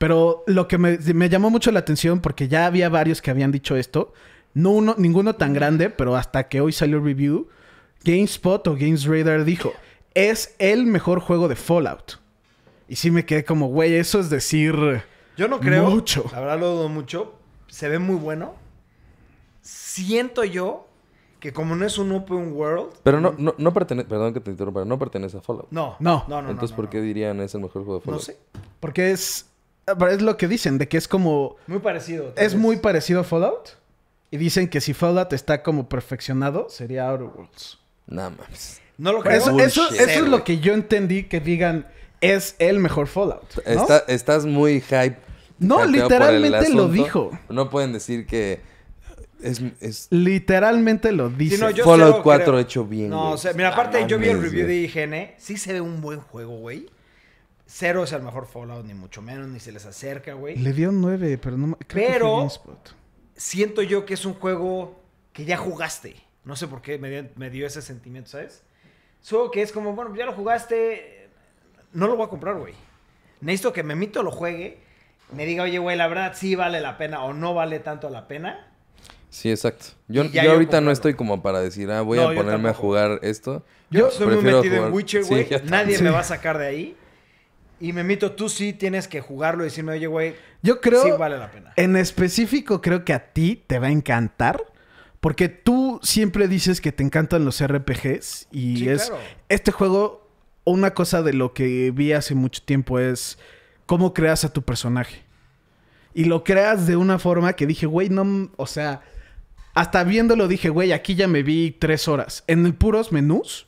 Pero 0.00 0.44
lo 0.46 0.66
que 0.66 0.78
me, 0.78 0.96
me 1.12 1.28
llamó 1.28 1.50
mucho 1.50 1.70
la 1.70 1.80
atención 1.80 2.20
porque 2.20 2.48
ya 2.48 2.64
había 2.64 2.88
varios 2.88 3.20
que 3.20 3.30
habían 3.30 3.52
dicho 3.52 3.76
esto, 3.76 4.14
no 4.54 4.70
uno, 4.70 4.94
ninguno 4.96 5.34
tan 5.34 5.52
grande, 5.52 5.90
pero 5.90 6.16
hasta 6.16 6.48
que 6.48 6.62
hoy 6.62 6.72
salió 6.72 6.96
el 6.96 7.04
review, 7.04 7.48
GameSpot 8.02 8.66
o 8.66 8.72
Games 8.76 9.04
Radar 9.04 9.44
dijo, 9.44 9.74
es 10.14 10.54
el 10.58 10.86
mejor 10.86 11.20
juego 11.20 11.48
de 11.48 11.54
Fallout. 11.56 12.14
Y 12.88 12.96
sí 12.96 13.10
me 13.10 13.26
quedé 13.26 13.44
como, 13.44 13.66
güey, 13.68 13.94
eso 13.94 14.18
es 14.20 14.30
decir... 14.30 14.74
Yo 15.36 15.48
no 15.48 15.60
creo. 15.60 15.90
Mucho. 15.90 16.24
La 16.32 16.40
verdad 16.40 16.58
lo 16.60 16.70
dudo 16.76 16.88
mucho. 16.88 17.34
Se 17.68 17.90
ve 17.90 17.98
muy 17.98 18.16
bueno. 18.16 18.54
Siento 19.60 20.44
yo 20.44 20.86
que 21.40 21.52
como 21.52 21.76
no 21.76 21.84
es 21.86 21.98
un 21.98 22.12
open 22.12 22.52
world. 22.52 22.92
Pero 23.02 23.20
no, 23.20 23.34
no, 23.36 23.54
no 23.56 23.72
pertenece, 23.74 24.08
perdón 24.08 24.32
que 24.34 24.40
te 24.40 24.50
interrumpa, 24.50 24.84
no 24.84 24.98
pertenece 24.98 25.36
a 25.36 25.40
Fallout. 25.40 25.68
No. 25.70 25.96
No. 26.00 26.24
No, 26.26 26.40
no, 26.42 26.50
Entonces, 26.50 26.70
no, 26.70 26.76
¿por 26.76 26.84
no. 26.86 26.90
qué 26.90 27.00
dirían 27.02 27.40
es 27.40 27.54
el 27.54 27.60
mejor 27.60 27.84
juego 27.84 28.00
de 28.00 28.06
No 28.06 28.18
Fallout? 28.18 28.22
sé. 28.22 28.38
Porque 28.80 29.10
es. 29.12 29.49
Es 30.10 30.22
lo 30.22 30.36
que 30.36 30.48
dicen, 30.48 30.78
de 30.78 30.88
que 30.88 30.96
es 30.96 31.08
como. 31.08 31.56
Muy 31.66 31.78
parecido. 31.80 32.32
Es 32.36 32.52
vez. 32.52 32.56
muy 32.56 32.76
parecido 32.76 33.20
a 33.20 33.24
Fallout. 33.24 33.70
Y 34.30 34.36
dicen 34.36 34.68
que 34.68 34.80
si 34.80 34.94
Fallout 34.94 35.32
está 35.32 35.62
como 35.62 35.88
perfeccionado, 35.88 36.68
sería 36.68 37.08
Outer 37.08 37.26
Worlds. 37.26 37.78
Nada 38.06 38.30
más. 38.30 38.80
No 38.96 39.12
lo 39.12 39.20
creo. 39.22 39.36
Eso, 39.36 39.52
Bullshit. 39.52 39.66
eso, 39.68 39.88
eso 39.90 40.24
es 40.24 40.28
lo 40.28 40.44
que 40.44 40.58
yo 40.60 40.72
entendí 40.72 41.24
que 41.24 41.40
digan 41.40 41.86
es 42.20 42.54
el 42.58 42.78
mejor 42.78 43.06
Fallout. 43.06 43.56
¿no? 43.56 43.62
Está- 43.72 44.04
estás 44.06 44.46
muy 44.46 44.80
hype. 44.80 45.16
No, 45.58 45.84
literalmente 45.84 46.68
lo 46.70 46.88
dijo. 46.88 47.30
No 47.48 47.70
pueden 47.70 47.92
decir 47.92 48.26
que 48.26 48.60
es, 49.42 49.60
es 49.80 50.06
Literalmente 50.10 51.12
lo 51.12 51.28
dice. 51.28 51.56
Sí, 51.56 51.62
no, 51.62 51.70
yo 51.70 51.84
Fallout 51.84 52.10
cero 52.12 52.20
4 52.22 52.44
creo. 52.44 52.58
hecho 52.58 52.84
bien. 52.84 53.10
No, 53.10 53.32
o 53.32 53.38
sea, 53.38 53.52
mira, 53.52 53.70
aparte 53.70 54.06
yo 54.06 54.18
vi 54.18 54.28
el 54.28 54.40
review 54.40 54.66
de 54.66 54.76
IGN. 54.76 55.34
Sí 55.38 55.56
se 55.56 55.72
ve 55.72 55.80
un 55.80 56.00
buen 56.00 56.20
juego, 56.20 56.58
güey. 56.58 56.86
Cero 57.72 58.02
es 58.02 58.12
el 58.12 58.22
mejor 58.22 58.46
Fallout, 58.46 58.84
ni 58.84 58.94
mucho 58.94 59.22
menos, 59.22 59.46
ni 59.46 59.60
se 59.60 59.70
les 59.70 59.86
acerca, 59.86 60.32
güey. 60.34 60.56
Le 60.56 60.72
dio 60.72 60.90
nueve, 60.90 61.38
pero 61.38 61.56
no. 61.56 61.76
Creo 61.86 62.04
que 62.06 62.12
Pero- 62.12 62.26
fue 62.28 62.36
GameSpot. 62.38 62.94
siento 63.36 63.82
yo 63.82 64.04
que 64.04 64.14
es 64.14 64.24
un 64.26 64.34
juego 64.34 65.00
que 65.32 65.44
ya 65.44 65.56
jugaste. 65.56 66.16
No 66.44 66.56
sé 66.56 66.66
por 66.66 66.82
qué 66.82 66.98
me 66.98 67.10
dio, 67.10 67.28
me 67.36 67.48
dio 67.48 67.66
ese 67.66 67.80
sentimiento, 67.80 68.30
¿sabes? 68.30 68.62
Juego 69.28 69.50
que 69.52 69.62
es 69.62 69.70
como, 69.70 69.94
bueno, 69.94 70.14
ya 70.16 70.26
lo 70.26 70.32
jugaste, 70.32 71.28
no 71.92 72.08
lo 72.08 72.16
voy 72.16 72.26
a 72.26 72.28
comprar, 72.28 72.56
güey. 72.58 72.74
Necesito 73.40 73.72
que 73.72 73.82
Memito 73.84 74.22
lo 74.24 74.32
juegue, 74.32 74.78
me 75.32 75.46
diga, 75.46 75.62
oye, 75.62 75.78
güey, 75.78 75.96
la 75.96 76.08
verdad 76.08 76.32
sí 76.34 76.56
vale 76.56 76.80
la 76.80 76.98
pena 76.98 77.22
o 77.22 77.32
no 77.32 77.54
vale 77.54 77.78
tanto 77.78 78.10
la 78.10 78.26
pena. 78.26 78.66
Sí, 79.28 79.48
exacto. 79.48 79.86
Yo, 80.08 80.24
ahorita 80.50 80.80
no 80.80 80.90
estoy 80.90 81.14
como 81.14 81.40
para 81.40 81.60
decir, 81.60 81.88
ah, 81.92 82.00
voy 82.02 82.18
No, 82.18 82.30
a 82.30 82.34
ponerme 82.34 82.70
a 82.70 82.74
jugar 82.74 83.20
esto. 83.22 83.64
Yo 83.90 84.00
Yo 84.00 84.08
estoy 84.08 84.26
muy 84.26 84.36
metido 84.42 84.62
jugar- 84.74 84.88
en 84.88 84.92
Witcher, 84.92 85.24
güey. 85.24 85.46
Nadie 85.66 85.98
me 86.00 86.10
va 86.10 86.18
a 86.20 86.24
sacar 86.24 86.58
de 86.58 86.66
ahí. 86.66 86.96
Y 87.80 87.92
Memito, 87.94 88.32
tú 88.32 88.48
sí 88.48 88.72
tienes 88.74 89.08
que 89.08 89.20
jugarlo 89.20 89.62
y 89.64 89.68
decirme, 89.68 89.92
oye, 89.92 90.06
güey, 90.06 90.34
Yo 90.62 90.80
creo. 90.80 91.02
sí 91.02 91.10
vale 91.18 91.38
la 91.38 91.50
pena. 91.50 91.72
En 91.76 91.96
específico, 91.96 92.80
creo 92.82 93.04
que 93.04 93.12
a 93.14 93.32
ti 93.32 93.62
te 93.66 93.78
va 93.78 93.86
a 93.88 93.90
encantar. 93.90 94.62
Porque 95.20 95.48
tú 95.48 96.00
siempre 96.02 96.48
dices 96.48 96.80
que 96.80 96.92
te 96.92 97.02
encantan 97.02 97.44
los 97.44 97.62
RPGs. 97.66 98.48
Y 98.50 98.76
Sí, 98.78 98.88
es. 98.88 99.06
claro. 99.06 99.22
Este 99.48 99.70
juego, 99.72 100.28
una 100.64 100.92
cosa 100.94 101.22
de 101.22 101.32
lo 101.34 101.52
que 101.54 101.90
vi 101.90 102.12
hace 102.12 102.34
mucho 102.34 102.62
tiempo 102.64 102.98
es 102.98 103.38
cómo 103.86 104.14
creas 104.14 104.44
a 104.44 104.52
tu 104.52 104.62
personaje. 104.62 105.22
Y 106.14 106.24
lo 106.24 106.42
creas 106.44 106.86
de 106.86 106.96
una 106.96 107.18
forma 107.18 107.52
que 107.54 107.66
dije, 107.66 107.86
güey, 107.86 108.08
no. 108.08 108.50
O 108.56 108.66
sea, 108.66 109.02
hasta 109.74 110.04
viéndolo 110.04 110.48
dije, 110.48 110.68
güey, 110.70 110.92
aquí 110.92 111.14
ya 111.14 111.28
me 111.28 111.42
vi 111.42 111.70
tres 111.70 112.08
horas. 112.08 112.42
En 112.46 112.64
el 112.66 112.74
puros 112.74 113.12
menús, 113.12 113.66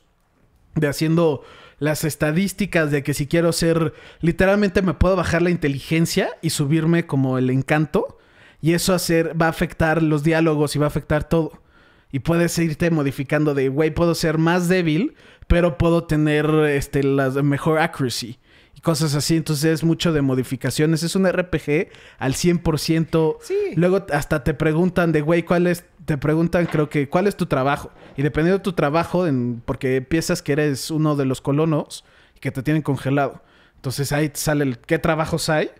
de 0.75 0.87
haciendo 0.87 1.43
las 1.83 2.05
estadísticas 2.05 2.91
de 2.91 3.03
que 3.03 3.13
si 3.13 3.27
quiero 3.27 3.51
ser, 3.51 3.93
literalmente 4.21 4.81
me 4.81 4.93
puedo 4.93 5.17
bajar 5.17 5.41
la 5.41 5.49
inteligencia 5.49 6.29
y 6.41 6.51
subirme 6.51 7.05
como 7.05 7.37
el 7.37 7.49
encanto. 7.49 8.17
Y 8.61 8.71
eso 8.71 8.93
hacer, 8.93 9.39
va 9.39 9.47
a 9.47 9.49
afectar 9.49 10.01
los 10.01 10.23
diálogos 10.23 10.73
y 10.75 10.79
va 10.79 10.85
a 10.85 10.87
afectar 10.87 11.27
todo. 11.27 11.61
Y 12.09 12.19
puedes 12.19 12.57
irte 12.57 12.89
modificando 12.89 13.53
de, 13.53 13.67
güey, 13.67 13.93
puedo 13.93 14.15
ser 14.15 14.37
más 14.37 14.69
débil, 14.69 15.15
pero 15.47 15.77
puedo 15.77 16.05
tener 16.05 16.45
este, 16.69 17.03
la 17.03 17.29
mejor 17.43 17.79
accuracy. 17.79 18.39
Y 18.77 18.79
cosas 18.79 19.13
así. 19.13 19.35
Entonces 19.35 19.65
es 19.65 19.83
mucho 19.83 20.13
de 20.13 20.21
modificaciones. 20.21 21.03
Es 21.03 21.17
un 21.17 21.29
RPG 21.29 21.89
al 22.17 22.33
100%. 22.33 23.37
Sí. 23.41 23.55
Luego 23.75 24.05
hasta 24.13 24.45
te 24.45 24.53
preguntan 24.53 25.11
de, 25.11 25.19
güey, 25.19 25.43
¿cuál 25.43 25.67
es? 25.67 25.83
Te 26.05 26.17
preguntan, 26.17 26.65
creo 26.65 26.89
que, 26.89 27.07
¿cuál 27.09 27.27
es 27.27 27.37
tu 27.37 27.45
trabajo? 27.45 27.91
Y 28.17 28.23
dependiendo 28.23 28.57
de 28.57 28.63
tu 28.63 28.73
trabajo, 28.73 29.25
en- 29.27 29.61
porque 29.65 30.01
piensas 30.01 30.41
que 30.41 30.51
eres 30.53 30.91
uno 30.91 31.15
de 31.15 31.25
los 31.25 31.39
colonos 31.41 32.03
y 32.35 32.39
que 32.39 32.51
te 32.51 32.61
tienen 32.63 32.81
congelado. 32.81 33.41
Entonces 33.75 34.11
ahí 34.11 34.29
te 34.29 34.39
sale 34.39 34.63
el 34.63 34.79
qué 34.79 34.99
trabajos 34.99 35.49
hay. 35.49 35.71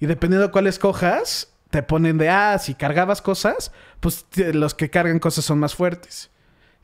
Y 0.00 0.06
dependiendo 0.06 0.46
de 0.46 0.52
cuál 0.52 0.66
escojas, 0.66 1.52
te 1.70 1.82
ponen 1.82 2.16
de, 2.18 2.28
ah, 2.30 2.58
si 2.58 2.74
cargabas 2.74 3.20
cosas, 3.20 3.72
pues 4.00 4.24
los 4.54 4.74
que 4.74 4.88
cargan 4.90 5.18
cosas 5.18 5.44
son 5.44 5.58
más 5.58 5.74
fuertes. 5.74 6.30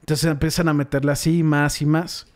Entonces 0.01 0.31
empiezan 0.31 0.69
a 0.69 0.75
meterle 0.75 1.13
así 1.13 1.43
más 1.43 1.81
y 1.81 1.87
más. 1.87 2.27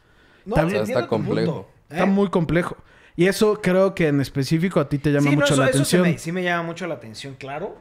No, 0.45 0.55
También- 0.55 0.83
Está 0.83 0.95
punto, 0.95 1.09
complejo. 1.09 1.69
¿eh? 1.91 1.95
Está 1.95 2.07
muy 2.07 2.29
complejo. 2.31 2.77
Y 3.17 3.27
eso 3.27 3.61
creo 3.63 3.95
que 3.95 4.09
en 4.09 4.21
específico 4.21 4.79
a 4.79 4.89
ti 4.89 4.99
te 4.99 5.11
llama 5.11 5.31
Sí, 5.31 5.37
no, 5.37 5.41
mucho 5.43 5.55
eso- 5.55 5.63
la 5.63 5.69
eso 5.71 5.79
atención. 5.79 6.03
me- 6.03 6.19
sí 6.19 6.31
me 6.33 6.43
llama 6.43 6.63
mucho 6.63 6.87
la 6.87 6.95
atención, 6.95 7.35
claro. 7.35 7.77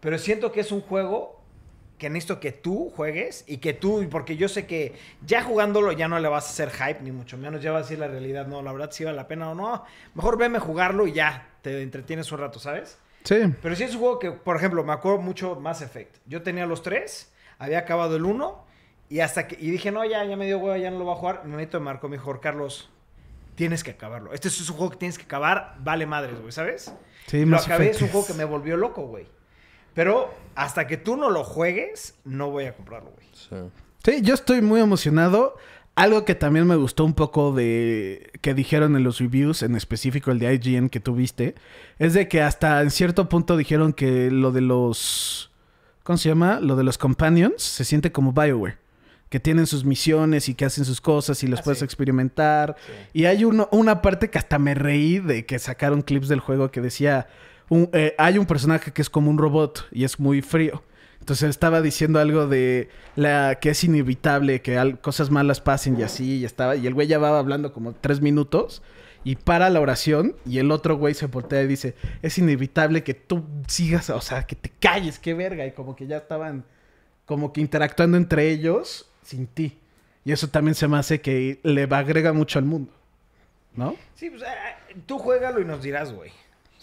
Pero 0.00 0.18
siento 0.18 0.52
que 0.52 0.60
es 0.60 0.70
un 0.70 0.82
juego 0.82 1.42
que 1.98 2.10
necesito 2.10 2.40
que 2.40 2.52
tú 2.52 2.90
juegues 2.94 3.44
y 3.46 3.58
que 3.58 3.72
tú, 3.72 4.06
porque 4.10 4.36
yo 4.36 4.48
sé 4.48 4.66
que 4.66 4.94
ya 5.24 5.42
jugándolo 5.42 5.92
ya 5.92 6.08
no 6.08 6.18
le 6.18 6.28
vas 6.28 6.46
a 6.46 6.50
hacer 6.50 6.70
hype, 6.70 7.02
ni 7.02 7.12
mucho 7.12 7.38
menos 7.38 7.62
ya 7.62 7.72
vas 7.72 7.80
a 7.80 7.82
decir 7.84 7.98
la 7.98 8.08
realidad, 8.08 8.46
no, 8.46 8.62
la 8.62 8.72
verdad 8.72 8.90
si 8.90 9.04
vale 9.04 9.16
la 9.16 9.28
pena 9.28 9.50
o 9.50 9.54
no. 9.54 9.84
Mejor 10.14 10.36
veme 10.36 10.58
jugarlo 10.58 11.06
y 11.06 11.12
ya, 11.12 11.48
te 11.62 11.82
entretienes 11.82 12.30
un 12.32 12.38
rato, 12.40 12.58
¿sabes? 12.58 12.98
Sí. 13.22 13.36
Pero 13.62 13.74
sí 13.76 13.84
es 13.84 13.94
un 13.94 14.00
juego 14.00 14.18
que, 14.18 14.32
por 14.32 14.56
ejemplo, 14.56 14.84
me 14.84 14.92
acuerdo 14.92 15.18
mucho 15.18 15.56
Mass 15.56 15.82
Effect. 15.82 16.16
Yo 16.26 16.42
tenía 16.42 16.66
los 16.66 16.82
tres, 16.82 17.32
había 17.58 17.78
acabado 17.78 18.16
el 18.16 18.24
uno 18.24 18.64
y 19.08 19.20
hasta 19.20 19.46
que 19.46 19.56
y 19.58 19.70
dije, 19.70 19.90
no, 19.90 20.04
ya, 20.04 20.24
ya 20.24 20.36
me 20.36 20.46
dio 20.46 20.58
huevo, 20.58 20.76
ya 20.76 20.90
no 20.90 20.98
lo 20.98 21.04
voy 21.04 21.14
a 21.14 21.16
jugar. 21.16 21.42
Me 21.44 21.56
meto 21.56 21.78
en 21.78 21.84
Marco, 21.84 22.08
me 22.08 22.16
dijo, 22.16 22.38
Carlos, 22.40 22.90
tienes 23.54 23.84
que 23.84 23.92
acabarlo. 23.92 24.32
Este 24.34 24.48
es 24.48 24.68
un 24.68 24.76
juego 24.76 24.90
que 24.90 24.98
tienes 24.98 25.16
que 25.16 25.24
acabar, 25.24 25.76
vale 25.78 26.06
madres, 26.06 26.38
güey, 26.40 26.52
¿sabes? 26.52 26.92
Sí, 27.26 27.40
lo 27.40 27.46
Mass 27.46 27.66
acabé, 27.66 27.84
Effect 27.84 27.96
es 27.96 28.02
un 28.02 28.08
juego 28.08 28.26
que 28.26 28.34
me 28.34 28.44
volvió 28.44 28.76
loco, 28.76 29.06
güey. 29.06 29.26
Pero 29.94 30.32
hasta 30.54 30.86
que 30.86 30.96
tú 30.96 31.16
no 31.16 31.30
lo 31.30 31.44
juegues, 31.44 32.14
no 32.24 32.50
voy 32.50 32.64
a 32.64 32.74
comprarlo, 32.74 33.10
güey. 33.10 33.26
Sí. 33.32 33.56
Sí, 34.04 34.22
yo 34.22 34.34
estoy 34.34 34.60
muy 34.62 34.80
emocionado. 34.80 35.56
Algo 35.96 36.24
que 36.24 36.34
también 36.34 36.66
me 36.66 36.74
gustó 36.74 37.04
un 37.04 37.14
poco 37.14 37.52
de 37.52 38.32
que 38.40 38.52
dijeron 38.52 38.96
en 38.96 39.04
los 39.04 39.20
reviews, 39.20 39.62
en 39.62 39.76
específico 39.76 40.32
el 40.32 40.40
de 40.40 40.52
IGN 40.54 40.88
que 40.88 40.98
tuviste, 40.98 41.54
es 42.00 42.14
de 42.14 42.26
que 42.26 42.42
hasta 42.42 42.82
en 42.82 42.90
cierto 42.90 43.28
punto 43.28 43.56
dijeron 43.56 43.92
que 43.92 44.28
lo 44.30 44.50
de 44.50 44.60
los 44.60 45.52
¿cómo 46.02 46.16
se 46.18 46.28
llama? 46.28 46.58
Lo 46.60 46.74
de 46.76 46.82
los 46.82 46.98
companions 46.98 47.62
se 47.62 47.84
siente 47.84 48.10
como 48.10 48.32
BioWare, 48.32 48.76
que 49.30 49.38
tienen 49.40 49.66
sus 49.68 49.84
misiones 49.84 50.48
y 50.48 50.54
que 50.54 50.64
hacen 50.64 50.84
sus 50.84 51.00
cosas 51.00 51.42
y 51.44 51.46
las 51.46 51.60
Ah, 51.60 51.62
puedes 51.62 51.78
sí. 51.78 51.84
experimentar. 51.84 52.74
Y 53.12 53.26
hay 53.26 53.44
uno- 53.44 53.68
una 53.70 54.02
parte 54.02 54.28
que 54.30 54.38
hasta 54.38 54.58
me 54.58 54.74
reí 54.74 55.20
de 55.20 55.46
que 55.46 55.58
sacaron 55.60 56.02
clips 56.02 56.26
del 56.28 56.40
juego 56.40 56.70
que 56.72 56.80
decía, 56.80 57.28
eh, 57.92 58.14
hay 58.18 58.38
un 58.38 58.46
personaje 58.46 58.92
que 58.92 59.02
es 59.02 59.10
como 59.10 59.30
un 59.30 59.38
robot 59.38 59.86
y 59.90 60.04
es 60.04 60.18
muy 60.18 60.42
frío. 60.42 60.82
Entonces 61.20 61.48
estaba 61.48 61.80
diciendo 61.80 62.20
algo 62.20 62.46
de 62.46 62.90
la 63.16 63.58
que 63.60 63.70
es 63.70 63.82
inevitable 63.82 64.60
que 64.60 64.98
cosas 65.00 65.30
malas 65.30 65.60
pasen 65.60 65.98
y 65.98 66.02
así, 66.02 66.40
y 66.40 66.44
estaba, 66.44 66.76
y 66.76 66.86
el 66.86 66.92
güey 66.92 67.06
ya 67.06 67.18
va 67.18 67.38
hablando 67.38 67.72
como 67.72 67.94
tres 67.94 68.20
minutos 68.20 68.82
y 69.24 69.36
para 69.36 69.70
la 69.70 69.80
oración 69.80 70.36
y 70.44 70.58
el 70.58 70.70
otro 70.70 70.98
güey 70.98 71.14
se 71.14 71.26
voltea 71.26 71.62
y 71.62 71.66
dice, 71.66 71.94
es 72.20 72.36
inevitable 72.36 73.02
que 73.02 73.14
tú 73.14 73.42
sigas, 73.66 74.10
o 74.10 74.20
sea, 74.20 74.42
que 74.42 74.54
te 74.54 74.68
calles, 74.68 75.18
qué 75.18 75.32
verga, 75.32 75.66
y 75.66 75.72
como 75.72 75.96
que 75.96 76.06
ya 76.06 76.18
estaban 76.18 76.66
como 77.24 77.54
que 77.54 77.62
interactuando 77.62 78.18
entre 78.18 78.50
ellos 78.50 79.10
sin 79.22 79.46
ti. 79.46 79.78
Y 80.26 80.32
eso 80.32 80.48
también 80.48 80.74
se 80.74 80.88
me 80.88 80.98
hace 80.98 81.22
que 81.22 81.58
le 81.62 81.84
agrega 81.84 82.34
mucho 82.34 82.58
al 82.58 82.66
mundo, 82.66 82.92
¿no? 83.74 83.96
Sí, 84.14 84.28
pues 84.28 84.42
eh, 84.42 85.00
tú 85.06 85.18
juégalo 85.18 85.60
y 85.60 85.64
nos 85.64 85.82
dirás, 85.82 86.12
güey. 86.12 86.32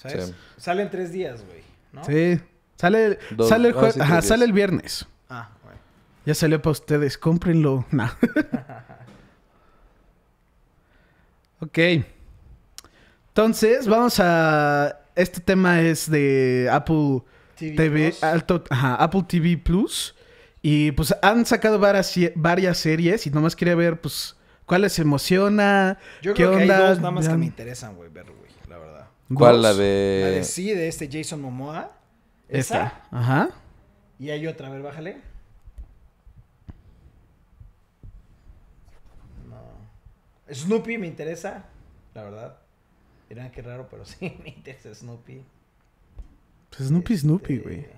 ¿Sabes? 0.01 0.27
Sí. 0.27 0.33
Sale 0.57 0.81
en 0.83 0.89
tres 0.89 1.11
días, 1.11 1.43
güey. 1.45 1.61
¿no? 1.93 2.03
Sí. 2.03 2.39
Sale, 2.77 3.19
Dos- 3.31 3.49
sale, 3.49 3.69
el 3.69 3.75
ah, 3.75 3.81
jue- 3.81 3.91
sí, 3.91 3.99
ajá, 4.01 4.21
sale 4.21 4.45
el 4.45 4.53
viernes. 4.53 5.05
Ah, 5.29 5.49
bueno. 5.63 5.79
Ya 6.25 6.33
salió 6.33 6.61
para 6.61 6.71
ustedes, 6.71 7.17
cómprenlo. 7.17 7.85
Nah. 7.91 8.09
ok. 11.59 11.77
Entonces, 13.29 13.87
vamos 13.87 14.19
a. 14.19 14.97
Este 15.15 15.41
tema 15.41 15.81
es 15.81 16.09
de 16.09 16.69
Apple 16.71 17.21
TV 17.57 18.13
alto, 18.21 18.63
ajá, 18.69 18.95
Apple 18.95 19.23
TV 19.27 19.57
Plus. 19.57 20.15
Y 20.63 20.91
pues 20.91 21.13
han 21.21 21.45
sacado 21.45 21.79
varias, 21.79 22.13
varias 22.35 22.77
series 22.77 23.25
y 23.27 23.29
nomás 23.31 23.55
quería 23.55 23.75
ver, 23.75 23.99
pues, 23.99 24.35
cuál 24.65 24.81
les 24.83 24.97
emociona. 24.99 25.97
Yo 26.21 26.33
qué 26.33 26.43
creo 26.43 26.57
que 26.57 26.63
onda. 26.63 26.77
hay 26.77 26.87
dos 26.89 26.97
nada 26.99 27.11
más 27.11 27.27
que 27.27 27.35
me 27.37 27.45
interesan, 27.45 27.95
güey, 27.95 28.09
ver, 28.09 28.25
güey. 28.25 28.40
¿Cuál? 29.35 29.61
La 29.61 29.69
La 29.71 29.77
de... 29.77 30.31
de 30.35 30.43
sí, 30.43 30.71
de 30.73 30.87
este 30.87 31.09
Jason 31.11 31.41
Momoa. 31.41 31.91
Esa. 32.47 32.85
Esta. 32.87 33.07
Ajá. 33.11 33.49
Y 34.19 34.29
hay 34.29 34.45
otra, 34.47 34.67
a 34.67 34.71
ver, 34.71 34.81
bájale. 34.81 35.21
No. 39.49 40.53
Snoopy 40.53 40.97
me 40.97 41.07
interesa, 41.07 41.65
la 42.13 42.23
verdad. 42.23 42.57
Dirán 43.29 43.51
que 43.51 43.61
raro, 43.61 43.87
pero 43.89 44.05
sí 44.05 44.37
me 44.43 44.49
interesa 44.49 44.93
Snoopy. 44.93 45.43
Pues 46.69 46.87
Snoopy, 46.89 47.17
Snoopy, 47.17 47.53
Este, 47.55 47.63
güey. 47.67 47.79
eh, 47.79 47.93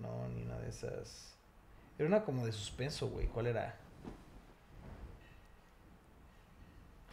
No, 0.00 0.28
ni 0.28 0.42
una 0.42 0.58
de 0.58 0.68
esas. 0.68 1.34
Era 1.98 2.08
una 2.08 2.24
como 2.24 2.44
de 2.44 2.52
suspenso, 2.52 3.08
güey. 3.08 3.26
¿Cuál 3.26 3.46
era? 3.48 3.74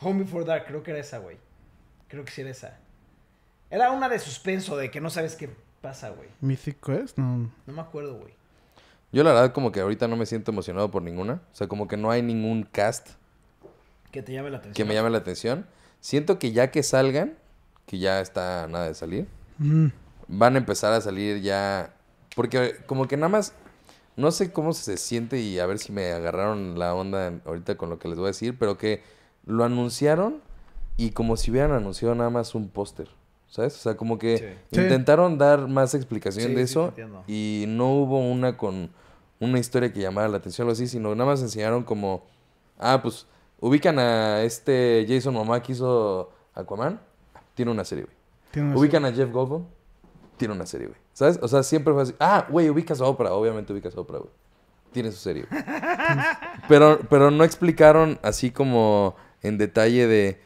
Home 0.03 0.23
Before 0.23 0.45
Dark, 0.45 0.65
creo 0.67 0.83
que 0.83 0.91
era 0.91 0.99
esa, 0.99 1.17
güey. 1.19 1.37
Creo 2.07 2.23
que 2.25 2.31
sí 2.31 2.41
era 2.41 2.49
esa. 2.51 2.77
Era 3.69 3.91
una 3.91 4.09
de 4.09 4.19
suspenso, 4.19 4.77
de 4.77 4.91
que 4.91 5.01
no 5.01 5.09
sabes 5.09 5.35
qué 5.35 5.49
pasa, 5.81 6.09
güey. 6.11 6.29
Mythic 6.41 6.77
Quest, 6.83 7.17
no. 7.17 7.49
No 7.65 7.73
me 7.73 7.81
acuerdo, 7.81 8.15
güey. 8.15 8.33
Yo 9.11 9.23
la 9.23 9.31
verdad 9.33 9.53
como 9.53 9.71
que 9.71 9.79
ahorita 9.79 10.07
no 10.07 10.15
me 10.15 10.25
siento 10.25 10.51
emocionado 10.51 10.89
por 10.91 11.01
ninguna. 11.01 11.41
O 11.51 11.55
sea, 11.55 11.67
como 11.67 11.87
que 11.87 11.97
no 11.97 12.09
hay 12.11 12.21
ningún 12.21 12.63
cast 12.63 13.09
Que 14.11 14.21
te 14.23 14.33
llame 14.33 14.49
la 14.49 14.57
atención. 14.57 14.73
que 14.75 14.85
me 14.85 14.93
llame 14.95 15.09
la 15.09 15.17
atención. 15.19 15.65
Siento 16.01 16.37
que 16.39 16.51
ya 16.51 16.69
que 16.71 16.83
salgan, 16.83 17.33
que 17.85 17.97
ya 17.99 18.21
está 18.21 18.67
nada 18.67 18.87
de 18.87 18.93
salir, 18.95 19.27
Mm. 19.59 19.87
van 20.27 20.55
a 20.55 20.57
empezar 20.57 20.93
a 20.93 21.01
salir 21.01 21.41
ya... 21.41 21.93
Porque 22.35 22.77
como 22.87 23.07
que 23.07 23.17
nada 23.17 23.29
más... 23.29 23.53
No 24.15 24.31
sé 24.31 24.51
cómo 24.51 24.73
se 24.73 24.97
siente 24.97 25.39
y 25.39 25.57
a 25.59 25.65
ver 25.65 25.79
si 25.79 25.91
me 25.91 26.11
agarraron 26.11 26.77
la 26.77 26.93
onda 26.93 27.33
ahorita 27.45 27.75
con 27.77 27.89
lo 27.89 27.97
que 27.99 28.07
les 28.07 28.17
voy 28.17 28.25
a 28.25 28.27
decir, 28.27 28.55
pero 28.59 28.77
que 28.77 29.01
lo 29.45 29.63
anunciaron 29.63 30.41
y 30.97 31.11
como 31.11 31.37
si 31.37 31.51
hubieran 31.51 31.71
anunciado 31.71 32.15
nada 32.15 32.29
más 32.29 32.55
un 32.55 32.69
póster, 32.69 33.09
¿sabes? 33.47 33.75
O 33.75 33.79
sea, 33.79 33.97
como 33.97 34.17
que 34.19 34.37
Sí. 34.37 34.45
Sí. 34.77 34.81
intentaron 34.81 35.37
dar 35.37 35.67
más 35.67 35.93
explicación 35.95 36.49
Sí, 36.49 36.53
de 36.55 36.61
eso 36.61 36.93
y 37.27 37.65
no 37.67 37.91
hubo 37.93 38.19
una 38.19 38.57
con 38.57 38.89
una 39.39 39.59
historia 39.59 39.91
que 39.91 39.99
llamara 39.99 40.27
la 40.27 40.37
atención 40.37 40.65
o 40.67 40.69
algo 40.69 40.73
así, 40.73 40.87
sino 40.87 41.13
nada 41.15 41.29
más 41.31 41.41
enseñaron 41.41 41.83
como, 41.83 42.23
ah, 42.79 42.99
pues 43.01 43.27
ubican 43.59 43.99
a 43.99 44.41
este 44.43 45.05
Jason 45.07 45.33
Momoa 45.33 45.61
que 45.61 45.73
hizo 45.73 46.31
Aquaman, 46.53 47.01
tiene 47.55 47.71
una 47.71 47.83
serie, 47.83 48.05
güey. 48.05 48.65
Una 48.65 48.77
Ubican 48.77 49.03
a 49.05 49.11
Jeff 49.11 49.31
Goldblum, 49.31 49.65
tiene 50.37 50.53
una 50.53 50.65
serie, 50.65 50.87
güey. 50.87 50.99
¿Sabes? 51.13 51.39
O 51.41 51.47
sea, 51.47 51.63
siempre 51.63 51.93
fue 51.93 52.03
así. 52.03 52.15
Ah, 52.19 52.45
güey, 52.49 52.69
ubicas 52.69 53.01
a 53.01 53.05
Oprah. 53.05 53.33
Obviamente 53.33 53.73
ubicas 53.73 53.95
a 53.95 54.01
Oprah, 54.01 54.19
güey. 54.19 54.31
Tiene 54.91 55.11
su 55.11 55.17
serie, 55.17 55.45
güey. 55.49 55.63
pero, 56.67 56.99
pero 57.09 57.31
no 57.31 57.43
explicaron 57.43 58.19
así 58.21 58.51
como 58.51 59.15
en 59.43 59.57
detalle 59.57 60.07
de... 60.07 60.39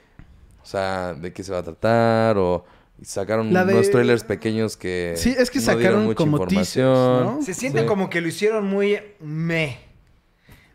O 0.61 0.65
sea, 0.65 1.13
de 1.13 1.31
qué 1.31 1.43
se 1.43 1.51
va 1.53 1.59
a 1.59 1.63
tratar 1.63 2.37
o... 2.37 2.65
Sacaron 3.03 3.53
de- 3.53 3.61
unos 3.61 3.91
trailers 3.91 4.23
pequeños 4.23 4.75
que... 4.75 5.13
Sí, 5.17 5.35
es 5.37 5.51
que 5.51 5.59
no 5.59 5.65
sacaron 5.65 6.03
mucha 6.05 6.15
como 6.17 6.45
teasers, 6.47 6.83
¿no? 6.83 7.39
Se 7.43 7.53
siente 7.53 7.81
Sí. 7.81 7.85
como 7.85 8.09
que 8.09 8.21
lo 8.21 8.27
hicieron 8.27 8.65
muy 8.65 8.99
me. 9.19 9.77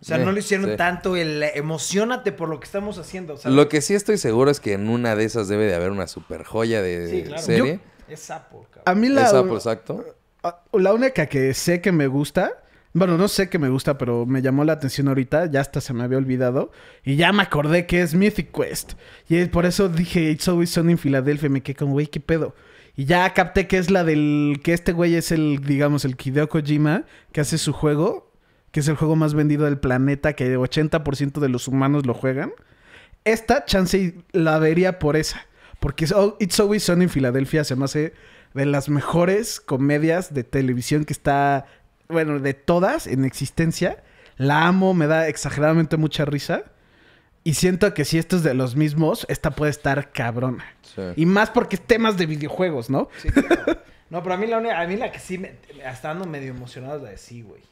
O 0.01 0.05
sea, 0.05 0.19
Eh, 0.19 0.25
no 0.25 0.31
le 0.33 0.39
hicieron 0.41 0.71
sí. 0.71 0.77
tanto 0.77 1.17
el 1.17 1.43
emocionate 1.43 2.31
por 2.31 2.49
lo 2.49 2.61
que 2.61 2.65
estamos 2.67 2.97
haciendo. 2.99 3.37
¿sabes? 3.37 3.57
Lo 3.57 3.69
que 3.69 3.81
sí 3.81 3.95
estoy 3.95 4.19
seguro 4.19 4.53
es 4.53 4.61
que 4.61 4.73
en 4.75 4.89
una 4.89 5.17
de 5.17 5.25
esas 5.25 5.49
debe 5.49 5.65
de 5.67 5.75
haber 5.75 5.91
una 5.91 6.07
super 6.07 6.45
joya 6.45 6.81
de 6.81 7.09
Sí, 7.11 7.23
claro. 7.25 7.43
serie. 7.43 7.81
Es 8.09 8.21
sapo, 8.21 8.67
cabrón. 8.71 8.83
A 8.87 8.95
mí 8.95 9.09
la, 9.09 9.23
Esa, 9.27 9.43
pues, 9.43 9.67
exacto. 9.67 10.05
La 10.73 10.93
única 10.93 11.27
que 11.27 11.55
sé 11.55 11.81
que 11.81 11.91
me 11.93 12.07
gusta, 12.07 12.53
bueno, 12.95 13.17
no 13.17 13.29
sé 13.29 13.49
que 13.49 13.59
me 13.59 13.69
gusta, 13.69 13.97
pero 13.97 14.27
me 14.27 14.43
llamó 14.43 14.65
la 14.65 14.75
atención 14.75 15.09
ahorita, 15.09 15.47
ya 15.47 15.61
hasta 15.61 15.81
se 15.81 15.95
me 15.95 16.05
había 16.05 16.19
olvidado, 16.19 16.71
y 17.05 17.17
ya 17.17 17.33
me 17.33 17.43
acordé 17.43 17.87
que 17.87 18.03
es 18.03 18.15
Mythic 18.15 18.53
Quest. 18.53 18.93
Y 19.29 19.45
por 19.47 19.67
eso 19.67 19.89
dije 19.89 20.31
It's 20.31 20.49
Always 20.49 20.71
Sunny 20.71 20.93
en 20.93 20.99
Filadelfia, 20.99 21.49
me 21.49 21.63
quedé 21.63 21.77
como, 21.77 21.93
güey, 21.93 22.07
¿qué 22.07 22.21
pedo? 22.21 22.55
Y 22.95 23.07
ya 23.07 23.33
capté 23.33 23.67
que 23.67 23.79
es 23.79 23.91
la 23.91 24.05
del, 24.05 24.61
que 24.63 24.75
este 24.75 24.93
güey 24.93 25.15
es 25.15 25.33
el, 25.33 25.61
digamos, 25.65 26.05
el 26.05 26.17
Hideo 26.23 26.49
Kojima, 26.49 27.05
que 27.33 27.41
hace 27.41 27.57
su 27.57 27.73
juego, 27.73 28.31
que 28.71 28.81
es 28.81 28.89
el 28.89 28.97
juego 28.97 29.17
más 29.17 29.35
vendido 29.35 29.65
del 29.65 29.79
planeta, 29.79 30.35
que 30.35 30.47
el 30.47 30.59
80% 30.59 31.41
de 31.41 31.49
los 31.49 31.69
humanos 31.69 32.05
lo 32.07 32.13
juegan. 32.13 32.53
Esta 33.25 33.65
chance 33.65 34.17
la 34.33 34.59
vería 34.59 34.99
por 34.99 35.17
esa. 35.17 35.47
Porque 35.81 36.07
oh, 36.15 36.37
It's 36.39 36.61
Always 36.61 36.85
Sunny 36.85 37.05
en 37.05 37.11
Filadelfia 37.11 37.65
se 37.65 37.77
me 37.77 37.87
hace 37.87 38.13
de 38.55 38.67
las 38.67 38.89
mejores 38.89 39.61
comedias 39.61 40.35
de 40.35 40.45
televisión 40.45 41.05
que 41.05 41.13
está, 41.13 41.67
bueno, 42.13 42.39
de 42.39 42.55
todas 42.55 43.07
en 43.09 43.25
existencia. 43.25 44.03
La 44.37 44.67
amo, 44.67 44.95
me 44.95 45.07
da 45.07 45.29
exageradamente 45.29 45.97
mucha 45.97 46.25
risa. 46.25 46.63
Y 47.45 47.55
siento 47.55 47.93
que 47.93 48.05
si 48.05 48.19
esto 48.19 48.37
es 48.37 48.45
de 48.45 48.55
los 48.55 48.77
mismos, 48.77 49.27
esta 49.29 49.51
puede 49.51 49.71
estar 49.73 50.13
cabrona. 50.13 50.65
Sí. 50.95 51.03
Y 51.17 51.27
más 51.27 51.51
porque 51.51 51.75
es 51.77 51.83
temas 51.83 52.17
de 52.17 52.27
videojuegos, 52.27 52.89
¿no? 52.89 53.09
Sí, 53.21 53.31
claro. 53.31 53.79
No, 54.11 54.23
pero 54.23 54.35
a 54.35 54.39
mí 54.39 54.47
la, 54.47 54.59
única- 54.59 54.81
a 54.81 54.87
mí 54.87 54.97
la 54.97 55.11
que 55.11 55.19
sí 55.19 55.39
me 55.39 55.57
hasta 55.85 56.11
ando 56.13 56.25
medio 56.27 56.51
emocionado 56.51 56.99
es 56.99 57.03
la 57.03 57.11
de 57.11 57.17
sí, 57.19 57.43
güey. 57.43 57.63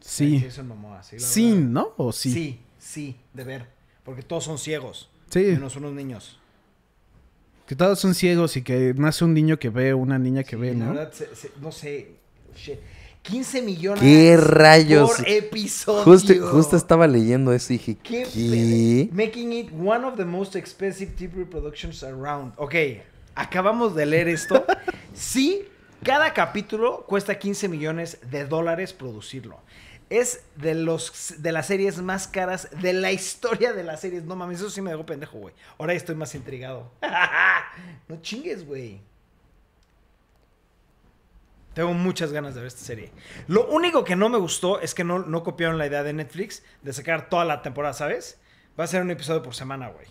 Sí. 0.00 0.42
Eso 0.46 0.62
mamó 0.64 0.94
así. 0.94 1.16
la 1.16 1.22
Sin, 1.22 1.54
verdad. 1.54 1.68
¿no? 1.70 1.94
¿O 1.96 2.12
sí? 2.12 2.32
Sí, 2.32 2.60
sí, 2.78 3.16
de 3.32 3.44
ver. 3.44 3.66
Porque 4.04 4.22
todos 4.22 4.44
son 4.44 4.58
ciegos. 4.58 5.08
Sí. 5.30 5.40
Menos 5.44 5.76
unos 5.76 5.92
niños. 5.92 6.38
Que 7.66 7.76
todos 7.76 7.98
son 8.00 8.14
ciegos 8.14 8.56
y 8.56 8.62
que 8.62 8.92
nace 8.96 9.24
un 9.24 9.32
niño 9.34 9.58
que 9.58 9.70
ve, 9.70 9.94
una 9.94 10.18
niña 10.18 10.42
que 10.42 10.56
Sí, 10.56 10.62
ve, 10.62 10.74
la 10.74 10.84
¿no? 10.86 10.92
verdad, 10.94 11.12
se- 11.12 11.34
se- 11.34 11.52
no 11.60 11.70
sé. 11.72 12.16
shit. 12.56 12.78
15 13.22 13.62
millones 13.62 14.00
¿Qué 14.02 14.36
rayos? 14.36 15.12
por 15.16 15.28
episodio. 15.28 16.02
Justo, 16.04 16.34
justo 16.50 16.76
estaba 16.76 17.06
leyendo 17.06 17.52
eso 17.52 17.72
y 17.72 17.78
dije, 17.78 17.96
¿Qué? 18.02 18.24
¿qué? 18.24 19.08
pe- 19.10 19.14
Making 19.14 19.52
it 19.52 19.70
one 19.72 20.04
of 20.04 20.16
the 20.16 20.24
most 20.24 20.56
expensive 20.56 21.12
TV 21.16 21.44
productions 21.46 22.02
around. 22.02 22.52
Ok, 22.56 22.74
acabamos 23.34 23.94
de 23.94 24.06
leer 24.06 24.28
esto. 24.28 24.64
sí, 25.14 25.64
cada 26.02 26.34
capítulo 26.34 27.04
cuesta 27.06 27.38
15 27.38 27.68
millones 27.68 28.18
de 28.30 28.44
dólares 28.44 28.92
producirlo. 28.92 29.60
Es 30.10 30.42
de, 30.56 30.74
los, 30.74 31.36
de 31.38 31.52
las 31.52 31.68
series 31.68 32.02
más 32.02 32.28
caras 32.28 32.68
de 32.82 32.92
la 32.92 33.12
historia 33.12 33.72
de 33.72 33.82
las 33.84 34.00
series. 34.00 34.24
No 34.24 34.36
mames, 34.36 34.58
eso 34.58 34.68
sí 34.68 34.82
me 34.82 34.90
dejó 34.90 35.06
pendejo, 35.06 35.38
güey. 35.38 35.54
Ahora 35.78 35.94
estoy 35.94 36.16
más 36.16 36.34
intrigado. 36.34 36.90
no 38.08 38.20
chingues, 38.20 38.66
güey. 38.66 39.00
Tengo 41.74 41.94
muchas 41.94 42.32
ganas 42.32 42.54
de 42.54 42.60
ver 42.60 42.68
esta 42.68 42.84
serie. 42.84 43.12
Lo 43.48 43.66
único 43.68 44.04
que 44.04 44.16
no 44.16 44.28
me 44.28 44.38
gustó 44.38 44.80
es 44.80 44.94
que 44.94 45.04
no, 45.04 45.20
no 45.20 45.42
copiaron 45.42 45.78
la 45.78 45.86
idea 45.86 46.02
de 46.02 46.12
Netflix 46.12 46.62
de 46.82 46.92
sacar 46.92 47.28
toda 47.28 47.44
la 47.44 47.62
temporada, 47.62 47.94
¿sabes? 47.94 48.38
Va 48.78 48.84
a 48.84 48.86
ser 48.86 49.02
un 49.02 49.10
episodio 49.10 49.42
por 49.42 49.54
semana, 49.54 49.88
güey. 49.88 50.06